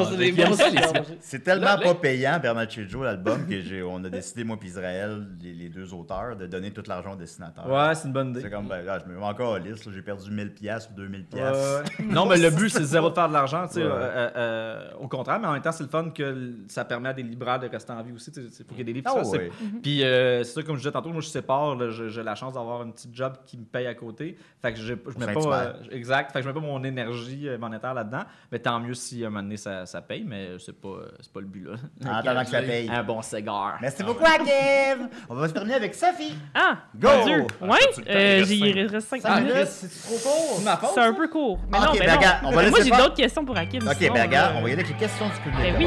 c'est 1.20 1.44
tellement 1.44 1.78
pas 1.78 1.94
payant, 1.94 2.38
Bernaccio, 2.40 3.02
l'album, 3.02 3.46
que 3.46 3.60
j'ai, 3.60 3.82
on 3.82 4.02
a 4.04 4.08
décidé, 4.08 4.44
moi 4.44 4.56
et 4.62 4.66
Israël, 4.66 5.26
les, 5.42 5.52
les 5.52 5.68
deux 5.68 5.92
auteurs, 5.94 6.36
de 6.36 6.46
donner 6.46 6.70
tout 6.70 6.82
l'argent 6.88 7.12
au 7.12 7.16
dessinateur. 7.16 7.68
Ouais, 7.70 7.94
c'est 7.94 8.06
une 8.08 8.12
bonne 8.14 8.30
idée. 8.30 8.40
C'est 8.42 8.50
comme, 8.50 8.66
ben, 8.68 8.82
là, 8.84 8.98
je 8.98 9.10
me 9.12 9.18
mets 9.18 9.24
encore 9.24 9.54
à 9.54 9.58
liste, 9.58 9.88
j'ai 9.92 10.02
perdu 10.02 10.30
1000 10.30 10.52
pièces 10.54 10.88
ou 10.90 10.96
2000 10.96 11.20
Ouais, 11.20 11.26
pièces. 11.30 11.82
ouais. 12.00 12.04
non, 12.06 12.26
mais 12.26 12.38
le 12.38 12.50
but, 12.50 12.70
c'est 12.70 12.84
zéro 12.84 13.10
de 13.10 13.14
faire 13.14 13.28
de 13.28 13.34
l'argent. 13.34 13.66
tu 13.66 13.74
sais, 13.74 13.82
Ouais. 13.84 13.90
euh, 13.92 14.30
euh, 14.36 14.90
au 15.00 15.08
contraire, 15.08 15.38
mais 15.40 15.46
en 15.48 15.52
même 15.52 15.62
temps, 15.62 15.72
c'est 15.72 15.84
le 15.84 15.88
fun 15.90 16.10
que 16.10 16.54
ça 16.68 16.84
permet 16.84 17.10
à 17.10 17.12
des 17.12 17.22
libraires 17.22 17.60
de 17.60 17.68
rester 17.68 17.92
en 17.92 18.02
vie 18.02 18.12
aussi. 18.12 18.30
Il 18.36 18.42
faut 18.64 18.74
qu'il 18.74 18.78
y 18.78 18.80
ait 18.80 18.84
des 18.84 18.92
livres. 18.94 19.10
Ah 19.14 19.26
ouais. 19.26 19.50
Puis, 19.82 20.02
euh, 20.04 20.44
c'est 20.44 20.52
ça, 20.52 20.62
comme 20.62 20.76
je 20.76 20.80
disais 20.80 20.92
tantôt, 20.92 21.10
moi, 21.10 21.20
je 21.20 21.26
sépare. 21.28 21.74
là, 21.76 21.90
j'ai 21.90 22.08
j'ai 22.08 22.22
la 22.22 22.34
chance 22.34 22.54
d'avoir 22.54 22.80
un 22.82 22.90
petit 22.90 23.08
job 23.12 23.32
qui 23.46 23.56
me 23.58 23.64
paye 23.64 23.86
à 23.86 23.94
côté. 23.94 24.36
Fait 24.60 24.72
que 24.72 24.78
j'ai- 24.78 24.96
je 25.06 25.18
mets 25.26 25.32
pas. 25.32 25.40
euh, 25.64 25.72
exact. 25.90 26.32
Fait 26.32 26.38
que 26.38 26.44
je 26.44 26.48
mets 26.48 26.54
pas 26.54 26.60
mon 26.66 26.82
énergie 26.84 27.48
euh, 27.48 27.58
monétaire 27.58 27.94
là-dedans. 27.94 28.22
Mais 28.50 28.58
tant 28.58 28.78
mieux 28.80 28.94
si 28.94 29.24
à 29.24 29.26
un 29.26 29.30
moment 29.30 29.42
donné, 29.42 29.56
ça, 29.56 29.84
ça 29.86 30.00
paye, 30.02 30.24
mais 30.26 30.50
c'est 30.58 30.78
pas, 30.80 30.88
c'est 31.20 31.32
pas 31.32 31.40
le 31.40 31.46
but, 31.46 31.64
là. 31.66 31.74
En 32.10 32.14
attendant 32.16 32.44
que 32.44 32.50
ça 32.50 32.62
paye. 32.62 32.88
Un 32.88 33.02
bon 33.02 33.20
cigare. 33.22 33.78
Merci 33.80 34.02
beaucoup, 34.04 34.24
Hakim! 34.24 35.08
On 35.28 35.34
va 35.34 35.48
se 35.48 35.52
terminer 35.52 35.74
avec 35.74 35.94
Sophie. 35.94 36.34
Ah, 36.54 36.78
Go! 36.94 37.08
Dieu. 37.24 37.46
Ah, 37.60 37.64
Ouais, 37.66 37.78
euh, 38.08 38.44
j'ai- 38.44 38.54
il 38.54 38.86
reste 38.86 39.08
5 39.08 39.20
5 39.22 39.40
minutes. 39.40 39.66
c'est 39.66 39.88
trop 40.08 40.16
court. 40.30 40.54
C'est 40.58 40.64
ma 40.64 40.76
faute, 40.76 40.90
C'est 40.94 41.00
un 41.00 41.12
peu 41.14 41.28
court. 41.28 41.58
Mais 41.70 41.78
Ok, 41.78 41.84
non, 41.84 41.92
mais 41.94 41.98
ben 42.00 42.06
non. 42.12 42.16
regarde, 42.18 42.36
on 42.44 42.50
va 42.50 42.56
Mais 42.56 42.62
laisser 42.70 42.70
Moi, 42.70 42.80
j'ai 42.98 43.02
d'autres 43.02 43.16
questions 43.16 43.44
pour 43.44 43.56
Hakim. 43.56 43.82
Ok, 43.88 43.98
ben 44.12 44.22
regarde, 44.22 44.54
on 44.56 44.62
va 44.62 44.68
y 44.68 44.72
aller 44.72 44.82
avec 44.82 44.88
les 44.88 44.94
questions 44.96 45.26
du 45.26 45.40
public. 45.50 45.74
Ben 45.74 45.76
oui. 45.78 45.86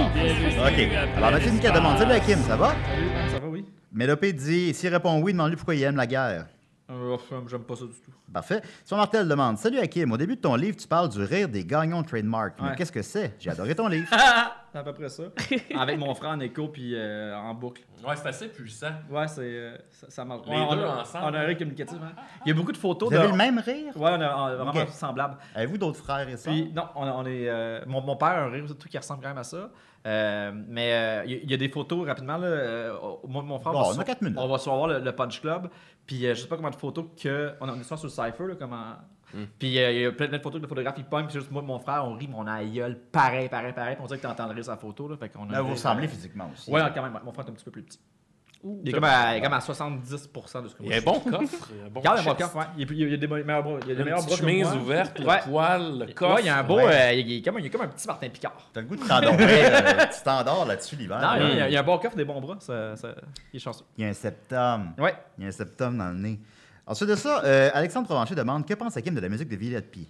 Ok, 0.60 1.18
alors 1.18 1.32
Mathilde 1.32 1.60
qui 1.62 1.68
a 1.68 1.72
demandé 1.72 2.00
Salut 2.00 2.12
Hakim, 2.12 2.40
ça 2.44 2.56
va? 2.58 2.68
Salut, 2.70 3.10
ça 3.32 3.40
va, 3.40 3.45
oui? 3.96 4.00
Mélopée 4.00 4.34
dit 4.34 4.74
S'il 4.74 4.90
répond 4.94 5.20
oui, 5.22 5.34
demande-lui 5.34 5.56
pourquoi 5.56 5.76
il 5.76 5.84
aime 5.84 5.96
la 5.96 6.08
guerre. 6.08 6.48
Euh, 6.92 7.18
J'aime 7.48 7.64
pas 7.64 7.76
ça 7.76 7.86
du 7.86 7.94
tout. 7.94 8.12
Parfait. 8.32 8.62
Son 8.84 8.96
Martel 8.98 9.28
demande 9.28 9.58
Salut 9.58 9.80
Hakim, 9.80 10.12
au 10.12 10.18
début 10.18 10.36
de 10.36 10.42
ton 10.42 10.54
livre, 10.56 10.78
tu 10.78 10.88
parles 10.88 11.10
du 11.10 11.20
rire 11.24 11.50
des 11.50 11.66
gagnants 11.66 12.04
trademark. 12.04 12.54
Mais 12.62 12.70
Ouais. 12.70 12.76
qu'est-ce 12.76 12.92
que 12.92 13.02
c'est? 13.02 13.34
J'ai 13.40 13.50
adoré 13.50 13.74
ton 13.74 13.88
livre. 13.88 14.08
c'est 14.72 14.78
à 14.78 14.84
peu 14.84 14.94
près 14.94 15.10
ça. 15.10 15.24
Avec 15.80 15.98
mon 15.98 16.14
frère 16.14 16.30
en 16.32 16.40
écho, 16.42 16.68
puis 16.68 16.92
euh, 16.94 17.36
en 17.36 17.56
boucle. 17.56 17.82
Ouais, 18.08 18.16
c'est 18.16 18.28
assez 18.28 18.50
puissant. 18.50 18.92
Ouais, 19.10 19.28
c'est, 19.28 19.42
euh, 19.42 19.76
ça, 19.90 20.08
ça 20.12 20.26
marche. 20.26 20.42
Les 20.46 20.52
Ouais, 20.52 20.66
on 20.70 20.76
deux 20.76 20.84
a- 20.84 21.00
ensemble. 21.02 21.26
On 21.28 21.34
a 21.34 21.40
un 21.40 21.46
rire 21.46 21.58
communicatif. 21.58 21.98
hein. 22.04 22.12
Il 22.46 22.50
y 22.50 22.52
a 22.52 22.56
beaucoup 22.56 22.72
de 22.72 22.78
photos 22.78 23.10
Vous 23.10 23.16
de. 23.16 23.20
avez 23.20 23.32
le 23.32 23.38
même 23.38 23.58
rire? 23.58 23.98
Ouais, 23.98 24.12
on 24.12 24.22
a, 24.22 24.36
on 24.38 24.44
a 24.46 24.56
vraiment 24.56 24.82
Ok. 24.84 24.90
semblable. 24.90 25.38
Avez-vous 25.56 25.80
d'autres 25.80 25.98
frères 26.04 26.30
et 26.30 26.38
sœurs? 26.38 26.54
Non, 26.76 26.84
on, 26.96 27.08
on 27.08 27.26
est. 27.26 27.50
euh, 27.50 27.82
mon, 27.88 28.02
mon 28.02 28.16
père 28.16 28.28
a 28.28 28.42
un 28.42 28.50
rire 28.52 28.66
tout 28.80 28.88
qui 28.88 28.98
ressemble 29.00 29.24
quand 29.24 29.30
même 29.30 29.40
à 29.40 29.44
ça. 29.44 29.72
Euh, 30.06 30.52
mais 30.68 30.94
euh, 30.94 31.24
il 31.26 31.32
y, 31.32 31.36
a- 31.36 31.40
il 31.44 31.52
y 31.52 31.54
a 31.54 31.58
des 31.58 31.70
photos 31.70 32.06
rapidement. 32.08 32.38
Là, 32.38 32.48
euh, 32.48 32.94
moi, 33.28 33.42
mon 33.42 33.58
frère 33.60 33.74
Bon, 33.74 33.80
on 33.80 33.90
a 33.90 33.94
sur- 33.94 34.04
quatre 34.06 34.22
minutes. 34.22 34.38
On 34.40 34.48
va 34.48 34.58
se 34.60 34.70
voir 34.70 34.88
le, 34.88 35.00
le 35.00 35.12
Punch 35.12 35.42
Club. 35.42 35.70
Puis 36.06 36.26
euh, 36.28 36.36
je 36.36 36.42
sais 36.42 36.48
pas 36.48 36.56
combien 36.58 36.70
de 36.72 36.76
photos 36.76 37.06
que. 37.22 37.54
On 37.60 37.80
est 37.80 37.84
sur 37.84 37.98
le 38.04 38.10
Cypher, 38.10 38.48
là, 38.48 38.56
comment. 38.60 38.94
Hmm. 39.34 39.46
Puis 39.58 39.80
euh, 39.80 39.92
il 39.92 40.02
y 40.02 40.06
a 40.06 40.12
plein, 40.12 40.28
de 40.28 40.38
photos 40.38 40.60
que 40.60 40.64
le 40.64 40.68
photographe 40.68 40.96
il 41.00 41.06
pogne. 41.06 41.26
Puis 41.26 41.34
c'est 41.34 41.40
juste 41.40 41.52
moi 41.52 41.64
et 41.64 41.66
mon 41.66 41.80
frère, 41.80 42.06
on 42.06 42.14
rit, 42.16 42.28
mon 42.28 42.46
aïeul, 42.46 42.96
pareil, 43.12 43.50
pareil, 43.50 43.74
pareil. 43.74 43.96
Puis 43.96 44.04
on 44.04 44.08
dirait 44.08 44.20
que 44.20 44.28
t'entendrais 44.28 44.62
sa 44.64 44.78
photo. 44.78 45.08
Là, 45.08 45.18
fait 45.18 45.30
qu'on 45.30 45.50
a 45.50 45.54
Là, 45.54 45.62
vous 45.62 45.72
ressemblez 45.72 46.08
physiquement 46.08 46.50
aussi. 46.54 46.70
Ouais, 46.72 46.82
quand 46.94 47.02
même. 47.02 47.20
Mon 47.26 47.32
frère 47.34 47.46
est 47.48 47.50
un 47.50 47.54
petit 47.54 47.66
peu 47.66 47.72
plus 47.72 47.84
petit. 47.84 48.00
Ouh. 48.66 48.82
Il 48.84 48.90
est 48.90 48.94
comme 48.94 49.04
à, 49.04 49.36
il 49.36 49.38
est 49.38 49.42
comme 49.42 49.54
à 49.54 49.60
70% 49.60 50.64
de 50.64 50.68
ce 50.70 50.76
que 50.76 50.82
moi 50.82 50.86
Il 50.86 50.88
y 50.90 50.94
a 50.94 50.96
un 50.98 51.00
je 51.00 51.06
bon 51.06 51.20
coffre. 51.20 51.70
il 51.72 51.78
y 51.78 51.82
a 51.82 51.86
un 51.86 51.90
bon 51.90 52.00
Regarde 52.00 52.38
coffre, 52.38 52.56
ouais. 52.58 52.66
Il 52.78 52.82
y 52.82 53.04
a- 53.04 53.06
il 53.06 53.12
y 53.12 53.14
a 53.14 53.18
des 53.18 53.28
meilleurs 53.28 53.64
bras. 53.64 53.78
Il 53.84 53.90
y 53.90 53.92
a 53.92 53.96
des 53.96 54.04
meilleurs 54.04 54.26
bras 54.26 54.36
chemise 54.36 54.68
ouverte, 54.74 55.20
Ouais. 55.20 55.26
le 55.46 55.50
poil, 55.52 56.00
le 56.00 56.14
coffre. 56.14 56.36
Ouais, 56.36 56.42
il 56.42 56.46
y 56.48 56.50
a 56.50 56.58
un 56.58 56.64
beau. 56.64 56.78
Ouais. 56.78 56.88
euh, 56.88 57.14
il, 57.14 57.32
est 57.38 57.42
comme, 57.44 57.60
il 57.60 57.66
est 57.68 57.70
comme 57.70 57.82
un 57.82 57.88
petit 57.88 58.08
Martin 58.08 58.30
Picard. 58.30 58.70
T'as 58.74 58.82
le 58.82 58.88
goût 58.88 58.96
de 58.96 59.08
t'endormir. 59.08 59.48
euh, 59.50 60.06
tu 60.18 60.24
t'endors 60.24 60.66
là-dessus 60.66 60.96
l'hiver. 60.96 61.20
Non, 61.22 61.36
il 61.36 61.42
y 61.42 61.46
a- 61.46 61.50
il 61.52 61.58
y, 61.58 61.62
a- 61.62 61.66
il 61.68 61.70
il 61.70 61.74
y 61.74 61.78
a 61.78 61.80
un 61.82 61.84
bon 61.84 61.98
coffre, 62.00 62.16
des 62.16 62.26
bons 62.26 62.42
bras. 62.42 62.58
Ça, 62.60 62.96
ça- 62.96 63.14
il 63.54 63.58
est 63.58 63.60
chanceux. 63.60 63.86
y 64.00 64.04
a 64.04 64.08
un 64.08 64.14
septum. 64.14 64.94
Ouais. 64.98 65.14
Il 65.38 65.44
y 65.44 65.46
a 65.46 65.50
un 65.50 65.52
septum 65.52 65.98
dans 65.98 66.10
le 66.10 66.16
nez. 66.18 66.40
Ensuite 66.88 67.10
de 67.10 67.16
ça, 67.16 67.44
euh, 67.46 67.70
Alexandre 67.74 68.08
Provencher 68.08 68.34
demande 68.36 68.66
Que 68.66 68.74
pense 68.74 68.98
Hakim 68.98 69.14
de 69.14 69.20
la 69.22 69.30
musique 69.30 69.50
de 69.50 69.56
Villette 69.56 69.92
Pie? 69.92 70.08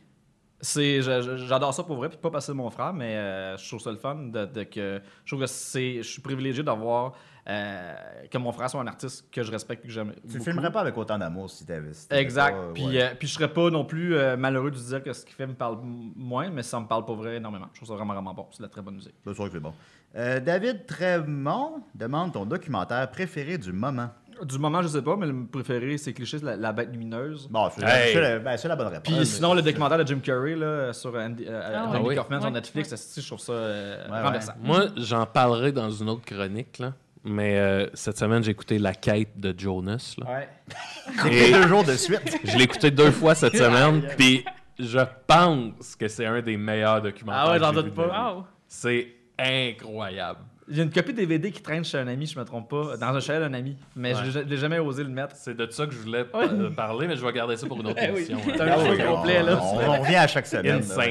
C'est, 0.62 1.02
je- 1.02 1.22
je- 1.22 1.38
j'adore 1.46 1.74
ça 1.74 1.84
pour 1.84 1.98
vrai, 1.98 2.08
puis 2.10 2.18
pas 2.18 2.32
passer 2.32 2.52
de 2.54 2.58
mon 2.58 2.70
frère, 2.70 2.94
mais 2.94 3.16
euh, 3.18 3.58
je 3.58 3.68
trouve 3.68 3.82
ça 3.82 3.92
le 3.92 3.98
fun 3.98 4.16
de, 4.16 4.46
de 4.46 4.64
que 4.64 5.02
je 5.26 5.30
trouve 5.30 5.42
que 5.42 5.48
c'est, 5.48 5.98
je 5.98 6.08
suis 6.10 6.22
privilégié 6.22 6.64
d'avoir 6.64 7.14
que 7.46 8.38
mon 8.38 8.52
frère 8.52 8.70
soit 8.70 8.82
un 8.82 8.88
artiste 8.88 9.26
que 9.32 9.44
je 9.44 9.52
respecte 9.52 9.86
et 9.86 9.88
que 9.88 9.94
j'aime. 9.94 10.14
Tu 10.28 10.34
beaucoup. 10.34 10.44
filmerais 10.44 10.72
pas 10.72 10.82
avec 10.82 10.98
autant 10.98 11.18
d'amour 11.18 11.50
si 11.50 11.66
t'avais. 11.66 11.94
si 11.94 12.08
t'avais 12.08 12.22
Exact. 12.22 12.56
pas, 12.56 12.74
puis, 12.74 12.86
ouais. 12.88 13.04
euh, 13.04 13.10
puis 13.18 13.28
je 13.28 13.34
serais 13.34 13.54
pas 13.54 13.70
non 13.70 13.86
plus 13.86 14.16
euh, 14.16 14.36
malheureux 14.36 14.72
de 14.72 14.78
dire 14.78 15.04
que 15.04 15.14
ce 15.14 15.24
qu'il 15.26 15.36
fait 15.36 15.46
me 15.48 15.54
parle 15.54 15.78
moins, 15.84 16.50
mais 16.50 16.64
ça 16.64 16.80
me 16.80 16.88
parle 16.88 17.06
pour 17.06 17.16
vrai 17.18 17.36
énormément. 17.38 17.68
Je 17.74 17.78
trouve 17.80 17.90
ça 17.90 17.96
vraiment 17.96 18.14
vraiment 18.14 18.34
bon. 18.34 18.48
C'est 18.52 18.60
de 18.60 18.64
la 18.64 18.70
très 18.70 18.82
bonne 18.82 18.96
musique. 18.96 19.16
C'est 19.26 19.34
sûr 19.34 19.46
que 19.46 19.52
c'est 19.52 19.60
bon. 19.60 19.74
Euh, 20.16 20.40
David 20.40 20.86
Trémont 20.86 21.84
demande 21.94 22.34
ton 22.34 22.46
documentaire 22.46 23.10
préféré 23.12 23.58
du 23.58 23.72
moment. 23.74 24.10
Du 24.44 24.58
moment, 24.60 24.82
je 24.82 24.90
sais 24.90 25.02
pas, 25.02 25.16
mais 25.16 25.28
le 25.28 25.46
préféré, 25.46 25.98
c'est 25.98 26.12
cliché, 26.12 26.40
la, 26.40 26.58
la 26.58 26.74
bête 26.74 26.92
lumineuse. 26.92 27.48
Bon, 27.50 27.70
c'est 27.74 27.84
Hey. 27.86 28.16
la, 28.16 28.40
ben, 28.40 28.58
la 28.62 28.76
bonne 28.76 28.88
réponse. 28.88 29.16
Puis 29.16 29.26
sinon, 29.26 29.54
le 29.54 29.62
documentaire 29.62 29.98
de 29.98 30.06
Jim 30.06 30.20
Carrey 30.20 30.56
là, 30.56 30.92
sur 30.92 31.16
Andy, 31.16 31.46
euh, 31.48 31.62
Ah 31.74 31.86
Andy 31.88 32.00
oui. 32.06 32.16
Kaufman 32.16 32.40
sur 32.42 32.50
Ouais. 32.50 32.54
Netflix, 32.54 32.92
asti, 32.92 33.22
je 33.22 33.28
trouve 33.28 33.40
ça 33.40 33.54
euh, 33.54 34.10
Ouais, 34.12 34.22
renversant. 34.22 34.54
Moi, 34.62 34.88
j'en 34.98 35.26
parlerai 35.26 35.72
dans 35.72 35.90
une 35.90 36.10
autre 36.10 36.26
chronique, 36.26 36.80
là. 36.80 36.92
Mais 37.26 37.58
euh, 37.58 37.88
cette 37.94 38.18
semaine, 38.18 38.44
j'ai 38.44 38.52
écouté 38.52 38.78
La 38.78 38.94
quête 38.94 39.40
de 39.40 39.54
Jonas. 39.58 40.16
Là. 40.20 40.26
Ouais. 40.32 40.50
C'est 41.24 41.30
fait 41.32 41.52
deux 41.54 41.68
jours 41.68 41.84
de 41.84 41.94
suite. 41.94 42.38
Je 42.44 42.58
l'ai 42.58 42.64
écouté 42.66 42.92
deux 42.92 43.12
fois 43.12 43.34
cette 43.36 43.58
semaine, 43.58 44.04
puis 44.18 44.46
je 44.78 45.00
pense 45.26 45.96
que 45.96 46.08
c'est 46.08 46.26
un 46.26 46.42
des 46.42 46.58
meilleurs 46.58 47.02
documentaires. 47.02 47.44
Ah 47.48 47.52
ouais, 47.54 47.60
j'en 47.60 47.70
j'ai 47.74 47.84
doute 47.84 47.96
pas. 47.96 48.34
Wow. 48.34 48.44
C'est 48.68 49.08
incroyable. 49.40 50.40
Il 50.68 50.78
y 50.78 50.80
a 50.80 50.84
une 50.84 50.90
copie 50.92 51.14
DVD 51.14 51.52
qui 51.52 51.62
traîne 51.62 51.86
chez 51.86 52.00
un 52.00 52.08
ami, 52.08 52.26
je 52.26 52.38
me 52.40 52.44
trompe 52.44 52.70
pas, 52.72 52.98
dans 52.98 53.16
un 53.16 53.20
chalet 53.20 53.40
d'un 53.40 53.54
ami. 53.56 53.78
Mais 53.96 54.16
Ouais. 54.16 54.22
je 54.32 54.40
l'ai 54.40 54.58
jamais 54.58 54.80
osé 54.80 55.04
le 55.04 55.10
mettre. 55.12 55.36
C'est 55.36 55.56
de 55.56 55.70
ça 55.70 55.86
que 55.86 55.94
je 55.94 56.00
voulais 56.00 56.26
euh, 56.34 56.72
parler, 56.72 57.08
mais 57.08 57.16
je 57.16 57.24
vais 57.24 57.32
garder 57.32 57.56
ça 57.56 57.68
pour 57.68 57.80
une 57.80 57.88
autre 57.88 58.00
Eh 58.02 58.10
oui. 58.12 58.26
émission. 58.30 58.40
C'est 58.44 58.60
hein. 58.62 58.68
un 58.68 58.72
Ah 58.72 58.84
jeu 58.86 58.92
oui, 58.98 59.04
complet, 59.06 59.44
là. 59.44 59.60
On, 59.62 59.78
on 59.92 60.02
revient 60.02 60.16
à 60.16 60.28
chaque 60.28 60.48
semaine. 60.48 60.82
là. 60.82 61.06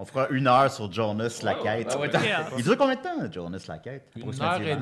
On 0.00 0.04
fera 0.04 0.28
une 0.30 0.46
heure 0.46 0.70
sur 0.70 0.92
Jonas 0.92 1.40
la 1.42 1.54
quête. 1.54 1.88
Ah 1.92 1.98
ouais. 1.98 2.10
Il 2.58 2.62
dure 2.62 2.76
combien 2.76 2.94
de 2.96 3.00
temps, 3.00 3.32
Jonas 3.32 3.64
la 3.66 3.78
quête? 3.78 4.12
Une 4.14 4.42
heure 4.42 4.60
et 4.60 4.76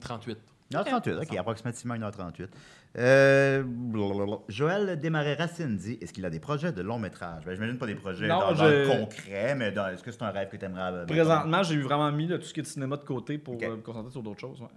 38. 0.00 0.38
1h38, 0.72 1.22
ok, 1.22 1.36
approximativement 1.36 1.94
1h38. 1.94 2.48
Euh, 2.98 3.62
blablabla. 3.66 4.36
Joël 4.48 4.98
Desmarais-Racine 4.98 5.76
dit 5.76 5.98
est-ce 6.00 6.12
qu'il 6.12 6.24
a 6.24 6.30
des 6.30 6.40
projets 6.40 6.72
de 6.72 6.82
long 6.82 6.98
métrage? 6.98 7.44
Ben, 7.44 7.54
J'imagine 7.54 7.78
pas 7.78 7.86
des 7.86 7.94
projets 7.94 8.26
Non, 8.28 8.40
dans, 8.40 8.48
dans 8.52 8.54
je- 8.54 8.64
le 8.64 8.86
concret, 8.88 9.54
mais 9.54 9.70
dans- 9.72 9.88
est-ce 9.88 10.02
que 10.02 10.10
c'est 10.10 10.22
un 10.22 10.30
rêve 10.30 10.48
que 10.48 10.56
tu 10.56 10.64
aimerais 10.64 11.06
Présentement, 11.06 11.62
j'ai 11.62 11.74
eu 11.74 11.82
vraiment 11.82 12.10
mis 12.12 12.26
là, 12.26 12.38
tout 12.38 12.44
ce 12.44 12.54
qui 12.54 12.60
est 12.60 12.62
de 12.64 12.68
cinéma 12.68 12.96
de 12.96 13.04
côté 13.04 13.38
pour 13.38 13.54
Ok. 13.54 13.62
euh, 13.62 13.76
me 13.76 13.82
concentrer 13.82 14.10
sur 14.12 14.22
d'autres 14.22 14.40
choses. 14.40 14.60
ouais. 14.60 14.68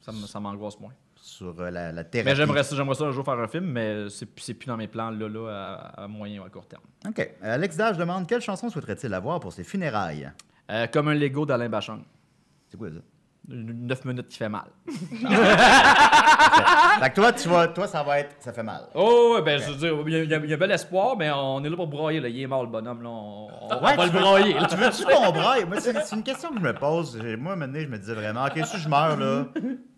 Ça 0.00 0.12
me- 0.12 0.26
ça 0.26 0.40
m'angoisse 0.40 0.78
moins. 0.80 0.92
sur 1.22 1.60
euh, 1.60 1.70
la, 1.70 1.92
la 1.92 2.02
thérapie 2.04 2.30
Mais 2.30 2.34
j'aimerais 2.34 2.62
ça, 2.64 2.74
j'aimerais 2.74 2.94
ça 2.94 3.04
un 3.04 3.10
jour 3.10 3.22
faire 3.24 3.38
un 3.38 3.46
film, 3.48 3.66
mais 3.66 4.08
c'est 4.08 4.26
c'est 4.40 4.54
plus 4.54 4.66
dans 4.66 4.78
mes 4.78 4.88
plans 4.88 5.10
là, 5.10 5.28
là 5.28 5.48
à, 5.94 6.04
à 6.04 6.08
moyen 6.08 6.40
ou 6.40 6.44
à 6.44 6.48
court 6.48 6.66
terme. 6.66 6.82
Ok. 7.06 7.30
Alex 7.42 7.76
Dage 7.76 7.98
demande 7.98 8.26
quelle 8.26 8.40
chanson 8.40 8.70
souhaiterait-il 8.70 9.12
avoir 9.12 9.38
pour 9.38 9.52
ses 9.52 9.62
funérailles? 9.64 10.30
Euh, 10.70 10.86
comme 10.86 11.08
un 11.08 11.14
Lego 11.14 11.44
d'Alain 11.44 11.68
Bachung. 11.68 12.02
C'est 12.68 12.78
quoi 12.78 12.88
ça? 12.88 12.96
9 13.52 14.04
minutes 14.04 14.28
qui 14.28 14.36
fait 14.38 14.48
mal. 14.48 14.66
Fait 17.00 17.10
que 17.10 17.14
toi, 17.14 17.32
tu 17.32 17.48
vois, 17.48 17.68
toi, 17.68 17.86
ça 17.86 18.02
va 18.02 18.20
être. 18.20 18.36
Ça 18.40 18.52
fait 18.52 18.62
mal. 18.62 18.82
Oh, 18.94 19.32
ouais, 19.34 19.42
ben, 19.42 19.60
je 19.60 19.70
veux 19.70 19.76
dire, 19.76 19.94
il 20.06 20.12
y, 20.12 20.16
a- 20.16 20.22
il 20.24 20.30
y 20.30 20.34
a- 20.34 20.38
il 20.38 20.48
y 20.50 20.52
a 20.52 20.56
un 20.56 20.58
bel 20.58 20.70
espoir, 20.70 21.16
mais 21.16 21.30
on 21.30 21.62
est 21.64 21.68
là 21.68 21.76
pour 21.76 21.86
broyer. 21.86 22.20
Là. 22.20 22.28
Il 22.28 22.40
est 22.40 22.46
mort, 22.46 22.62
le 22.62 22.68
bonhomme. 22.70 23.02
Là. 23.02 23.08
On, 23.08 23.48
on 23.62 23.68
Ouais, 23.84 23.96
va 23.96 24.06
tu 24.06 24.12
le 24.12 24.18
veux- 24.18 24.20
broyer. 24.20 24.54
là. 24.54 24.66
Tu 24.66 24.76
veux-tu 24.76 25.04
qu'on 25.04 25.32
braille? 25.32 25.64
Moi, 25.66 25.80
c'est 25.80 25.94
c'est 26.04 26.16
une 26.16 26.22
question 26.22 26.50
que 26.50 26.56
je 26.58 26.62
me 26.62 26.72
pose. 26.74 27.18
J'ai- 27.22 27.36
Moi, 27.36 27.56
maintenant, 27.56 27.80
je 27.80 27.86
me 27.88 27.98
disais 27.98 28.14
vraiment, 28.14 28.44
OK, 28.44 28.64
si 28.64 28.78
je 28.78 28.88
meurs, 28.88 29.16
là, 29.16 29.44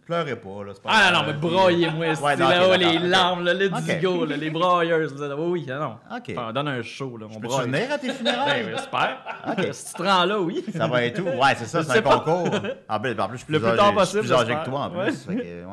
pleurez 0.07 0.37
pas, 0.37 0.65
là. 0.67 0.73
c'est 0.75 0.83
pas 0.83 0.91
Ah 0.93 1.11
non, 1.13 1.21
mais 1.27 1.33
broyez-moi, 1.35 2.07
Ouais, 2.07 2.15
c'est 2.15 2.37
non, 2.37 2.47
ok, 2.47 2.51
là, 2.51 2.77
les 2.77 2.85
d'accord, 2.85 3.03
ok. 3.03 3.09
larmes, 3.11 3.45
là, 3.45 3.55
le 3.55 3.67
Ok. 3.67 3.83
digo, 3.83 4.25
là, 4.25 4.37
les 4.37 4.51
broyeuses. 4.51 5.21
là. 5.21 5.37
Oui, 5.37 5.61
oui, 5.61 5.67
non. 5.69 5.97
Ok. 6.15 6.35
On 6.37 6.53
donne 6.53 6.69
un 6.69 6.83
show, 6.83 7.17
là, 7.17 7.27
on 7.31 7.35
Peux-tu 7.35 7.47
broye. 7.47 7.63
venir 7.65 7.93
à 7.93 7.99
tes 7.99 8.09
Ben, 8.09 8.15
funérailles? 8.15 8.67
j'espère. 8.71 9.19
Ok. 9.49 9.69
Si 9.73 9.87
tu 9.87 9.93
te 9.95 10.03
rends 10.03 10.25
là, 10.25 10.41
oui. 10.41 10.65
Ça 10.77 10.87
va 10.87 11.05
être 11.05 11.17
tout. 11.17 11.29
Ouais, 11.29 11.55
c'est 11.57 11.65
ça, 11.67 11.81
Je 11.83 11.87
c'est 11.87 11.99
un 11.99 12.03
pas. 12.03 12.19
concours. 12.21 12.49
En 12.89 13.01
plus, 13.01 13.21
en 13.21 13.29
plus, 13.29 13.39
je 13.39 13.45
suis 13.45 13.53
Le 13.53 13.59
plus 13.61 13.69
plus 13.69 13.77
tard 13.79 13.91
je 13.91 13.95
possible, 13.95 14.21
plus 14.21 14.33
âgé 14.33 14.55
que 14.55 14.65
toi, 14.65 14.81
en 14.81 14.91
plus. 14.91 14.99
Ouais. 15.01 15.11
Fait 15.13 15.37
que, 15.37 15.43
ouais, 15.65 15.67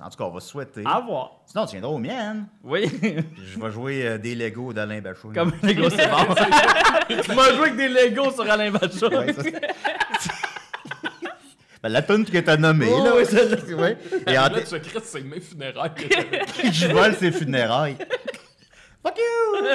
en 0.00 0.10
tout 0.10 0.16
cas, 0.18 0.24
on 0.24 0.30
va 0.30 0.40
souhaiter. 0.40 0.82
À 0.84 1.00
voir. 1.00 1.30
Sinon, 1.46 1.64
tu 1.66 1.72
viendras 1.72 1.90
aux 1.92 1.98
miennes. 1.98 2.46
Oui. 2.64 2.90
Je 3.02 3.60
vais 3.60 3.70
jouer 3.70 4.06
euh, 4.06 4.18
des 4.18 4.34
Legos 4.34 4.72
d'Alain 4.72 5.00
Bachou. 5.00 5.30
Comme 5.32 5.52
Lego, 5.62 5.88
c'est 5.90 6.08
bon. 6.10 6.34
tu 7.22 7.34
m'as 7.34 7.52
joué 7.52 7.68
avec 7.68 7.76
des 7.76 7.88
Legos 7.88 8.32
sur 8.32 8.50
Alain 8.50 8.70
Bachung. 8.70 9.32
Ouais, 11.86 11.92
Ben, 11.92 11.92
la 11.92 12.02
tune 12.02 12.24
que 12.24 12.38
t'as 12.38 12.56
nommée, 12.56 12.88
Oh, 12.90 13.04
là. 13.04 13.12
oui, 13.16 13.24
celle-là. 13.26 13.76
Ouais. 13.76 13.98
Et 14.26 14.32
Et 14.32 14.38
en 14.38 14.42
là, 14.48 14.60
tu 14.60 14.66
secret, 14.66 15.00
c'est 15.02 15.22
mes 15.22 15.40
funérailles. 15.40 15.90
je 16.72 16.86
vole 16.92 17.14
ses 17.14 17.32
funérailles. 17.32 17.96
Fuck 19.02 19.18
you! 19.18 19.66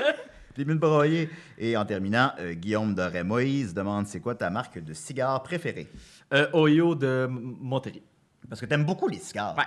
Des 0.58 0.66
mille 0.66 0.78
broyés. 0.80 1.30
Et 1.58 1.78
en 1.78 1.86
terminant, 1.86 2.34
euh, 2.40 2.54
Guillaume 2.54 2.94
Doré 2.94 3.24
Moïse 3.24 3.74
demande 3.74 4.08
c'est 4.08 4.20
quoi 4.20 4.36
ta 4.36 4.50
marque 4.50 4.84
de 4.84 4.94
cigares 4.94 5.42
préférée? 5.44 5.88
Euh, 6.34 6.48
Oyo 6.54 6.96
de 6.96 7.28
Monterrey. 7.30 8.02
Parce 8.50 8.60
que 8.60 8.66
t'aimes 8.66 8.84
beaucoup 8.86 9.08
les 9.08 9.20
cigares. 9.20 9.56
Ouais. 9.58 9.64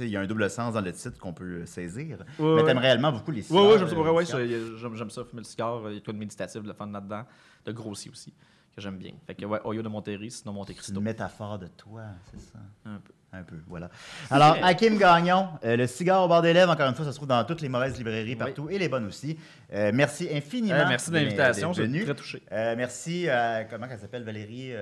Il 0.00 0.08
y 0.08 0.16
a 0.16 0.20
un 0.20 0.26
double 0.26 0.48
sens 0.50 0.74
dans 0.74 0.80
le 0.80 0.92
titre 0.92 1.18
qu'on 1.18 1.32
peut 1.32 1.44
euh, 1.62 1.66
saisir. 1.66 2.18
Ouais, 2.18 2.24
mais 2.38 2.44
ouais. 2.46 2.64
t'aimes 2.64 2.78
réellement 2.78 3.12
beaucoup 3.12 3.30
les 3.30 3.42
cigares. 3.42 3.62
Ouais, 3.62 3.72
ouais, 3.72 3.78
j'aime 3.78 3.88
ça. 3.88 3.94
euh, 3.94 4.10
ouais, 4.12 4.24
ça, 4.24 4.38
j'aime, 4.44 5.10
ça, 5.10 5.24
fumer 5.24 5.42
le 5.42 5.44
cigare. 5.44 5.82
Il 5.90 5.94
y 5.94 5.98
a 5.98 6.00
tout 6.00 6.12
de 6.12 6.18
méditatif, 6.18 6.62
de 6.62 6.72
fun 6.72 6.90
là-dedans. 6.90 7.24
De 7.64 7.72
grossi 7.72 8.08
aussi, 8.08 8.32
que 8.78 8.82
j'aime 8.82 8.96
bien. 8.98 9.12
Fait 9.26 9.34
que, 9.34 9.44
ouais, 9.44 9.60
Oyo 9.64 9.82
de 9.82 9.88
Monterrey, 9.88 10.30
sinon 10.30 10.52
Monte 10.52 10.68
C'est 10.68 10.74
Cristo. 10.74 10.94
une 10.94 11.00
métaphore 11.04 11.58
de 11.58 11.66
toi, 11.66 12.02
c'est 12.30 12.40
ça? 12.40 12.58
Un 12.84 12.98
peu. 12.98 13.12
Un 13.30 13.42
peu, 13.42 13.56
voilà. 13.66 13.90
Alors, 14.30 14.56
Hakim 14.62 14.96
Gagnon, 14.96 15.48
euh, 15.62 15.76
le 15.76 15.86
cigare 15.86 16.24
au 16.24 16.28
bord 16.28 16.40
des 16.40 16.54
lèvres, 16.54 16.72
encore 16.72 16.88
une 16.88 16.94
fois, 16.94 17.04
ça 17.04 17.10
se 17.12 17.16
trouve 17.16 17.28
dans 17.28 17.44
toutes 17.44 17.60
les 17.60 17.68
mauvaises 17.68 17.98
librairies 17.98 18.36
partout 18.36 18.70
et 18.70 18.78
les 18.78 18.88
bonnes 18.88 19.04
aussi. 19.04 19.36
Euh, 19.74 19.90
merci 19.92 20.28
infiniment. 20.32 20.76
Euh, 20.76 20.88
merci 20.88 21.10
de 21.10 21.16
l'invitation, 21.16 21.68
d'être 21.68 21.76
je 21.76 21.82
suis 21.82 21.92
venu. 21.92 22.04
très 22.04 22.14
touché. 22.14 22.42
Euh, 22.52 22.74
merci 22.74 23.28
à, 23.28 23.64
comment 23.64 23.86
elle 23.90 23.98
s'appelle, 23.98 24.22
Valérie? 24.24 24.72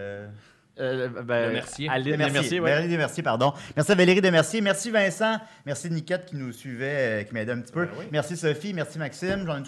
Euh, 0.78 1.08
ben, 1.08 1.46
Le 1.48 1.52
Mercier. 1.54 1.88
Aline 1.88 2.20
ouais. 2.60 3.22
Pardon. 3.22 3.52
Merci 3.74 3.92
à 3.92 3.94
Valérie 3.94 4.20
Desmerciers. 4.20 4.60
Merci 4.60 4.90
Vincent. 4.90 5.38
Merci 5.64 5.90
Niquette 5.90 6.26
qui 6.26 6.36
nous 6.36 6.52
suivait, 6.52 7.20
euh, 7.20 7.22
qui 7.22 7.34
m'aidait 7.34 7.52
un 7.52 7.60
petit 7.60 7.72
peu. 7.72 7.88
Merci 8.12 8.36
Sophie. 8.36 8.74
Merci 8.74 8.98
Maxime. 8.98 9.44
J'en? 9.46 9.60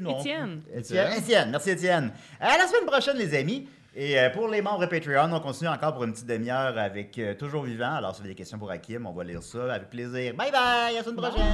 Non. 0.00 0.18
Étienne. 0.20 0.62
Étienne. 0.74 1.12
Étienne. 1.16 1.50
Merci 1.50 1.70
Étienne. 1.70 2.12
À 2.40 2.58
la 2.58 2.66
semaine 2.66 2.86
prochaine, 2.86 3.16
les 3.16 3.34
amis. 3.38 3.68
Et 3.96 4.18
euh, 4.20 4.30
pour 4.30 4.46
les 4.46 4.62
membres 4.62 4.86
Patreon, 4.86 5.32
on 5.32 5.40
continue 5.40 5.68
encore 5.68 5.94
pour 5.94 6.04
une 6.04 6.12
petite 6.12 6.26
demi-heure 6.26 6.78
avec 6.78 7.18
euh, 7.18 7.34
Toujours 7.34 7.64
Vivant. 7.64 7.96
Alors, 7.96 8.14
si 8.14 8.20
vous 8.20 8.26
avez 8.26 8.34
des 8.34 8.38
questions 8.38 8.58
pour 8.58 8.70
Hakim, 8.70 9.06
on 9.06 9.12
va 9.12 9.24
lire 9.24 9.42
ça 9.42 9.74
avec 9.74 9.90
plaisir. 9.90 10.34
Bye 10.34 10.52
bye! 10.52 10.96
À 10.96 10.98
la 10.98 11.02
semaine 11.02 11.16
prochaine! 11.16 11.44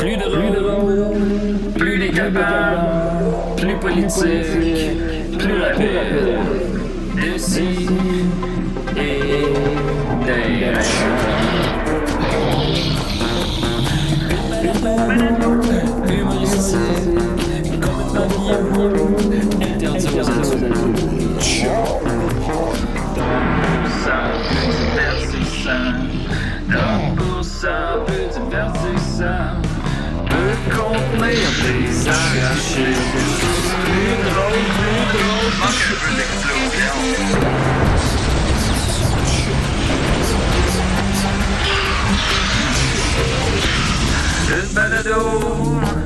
Plus 0.00 0.16
de 0.16 0.24
rôle, 0.24 1.72
plus 1.74 1.98
décapable, 1.98 3.56
plus 3.56 3.78
politique, 3.78 5.05
plus 5.46 5.60
rapide. 5.62 6.38
D'ici 7.14 7.88
et 8.96 9.52
d'ailleurs. 10.26 10.80
Humoristique, 16.08 16.80
complètement 17.80 18.88
vieux, 19.28 19.40
interdit 19.62 20.20
aux 20.20 20.30
adultes. 20.30 20.76
D'explosion. 37.02 39.58
Une 44.48 44.68
balado, 44.74 45.20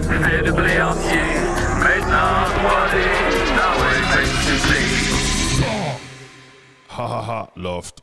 fait 0.08 0.42
de 0.42 0.50
blé 0.52 0.80
entier, 0.80 1.28
maintenant 1.78 2.46
3D, 2.56 2.94
dans 3.58 3.74
le 3.82 3.90
fait 4.10 4.30
Ha 6.96 7.04
ha 7.04 7.20
ha, 7.28 7.40
loft. 7.56 7.96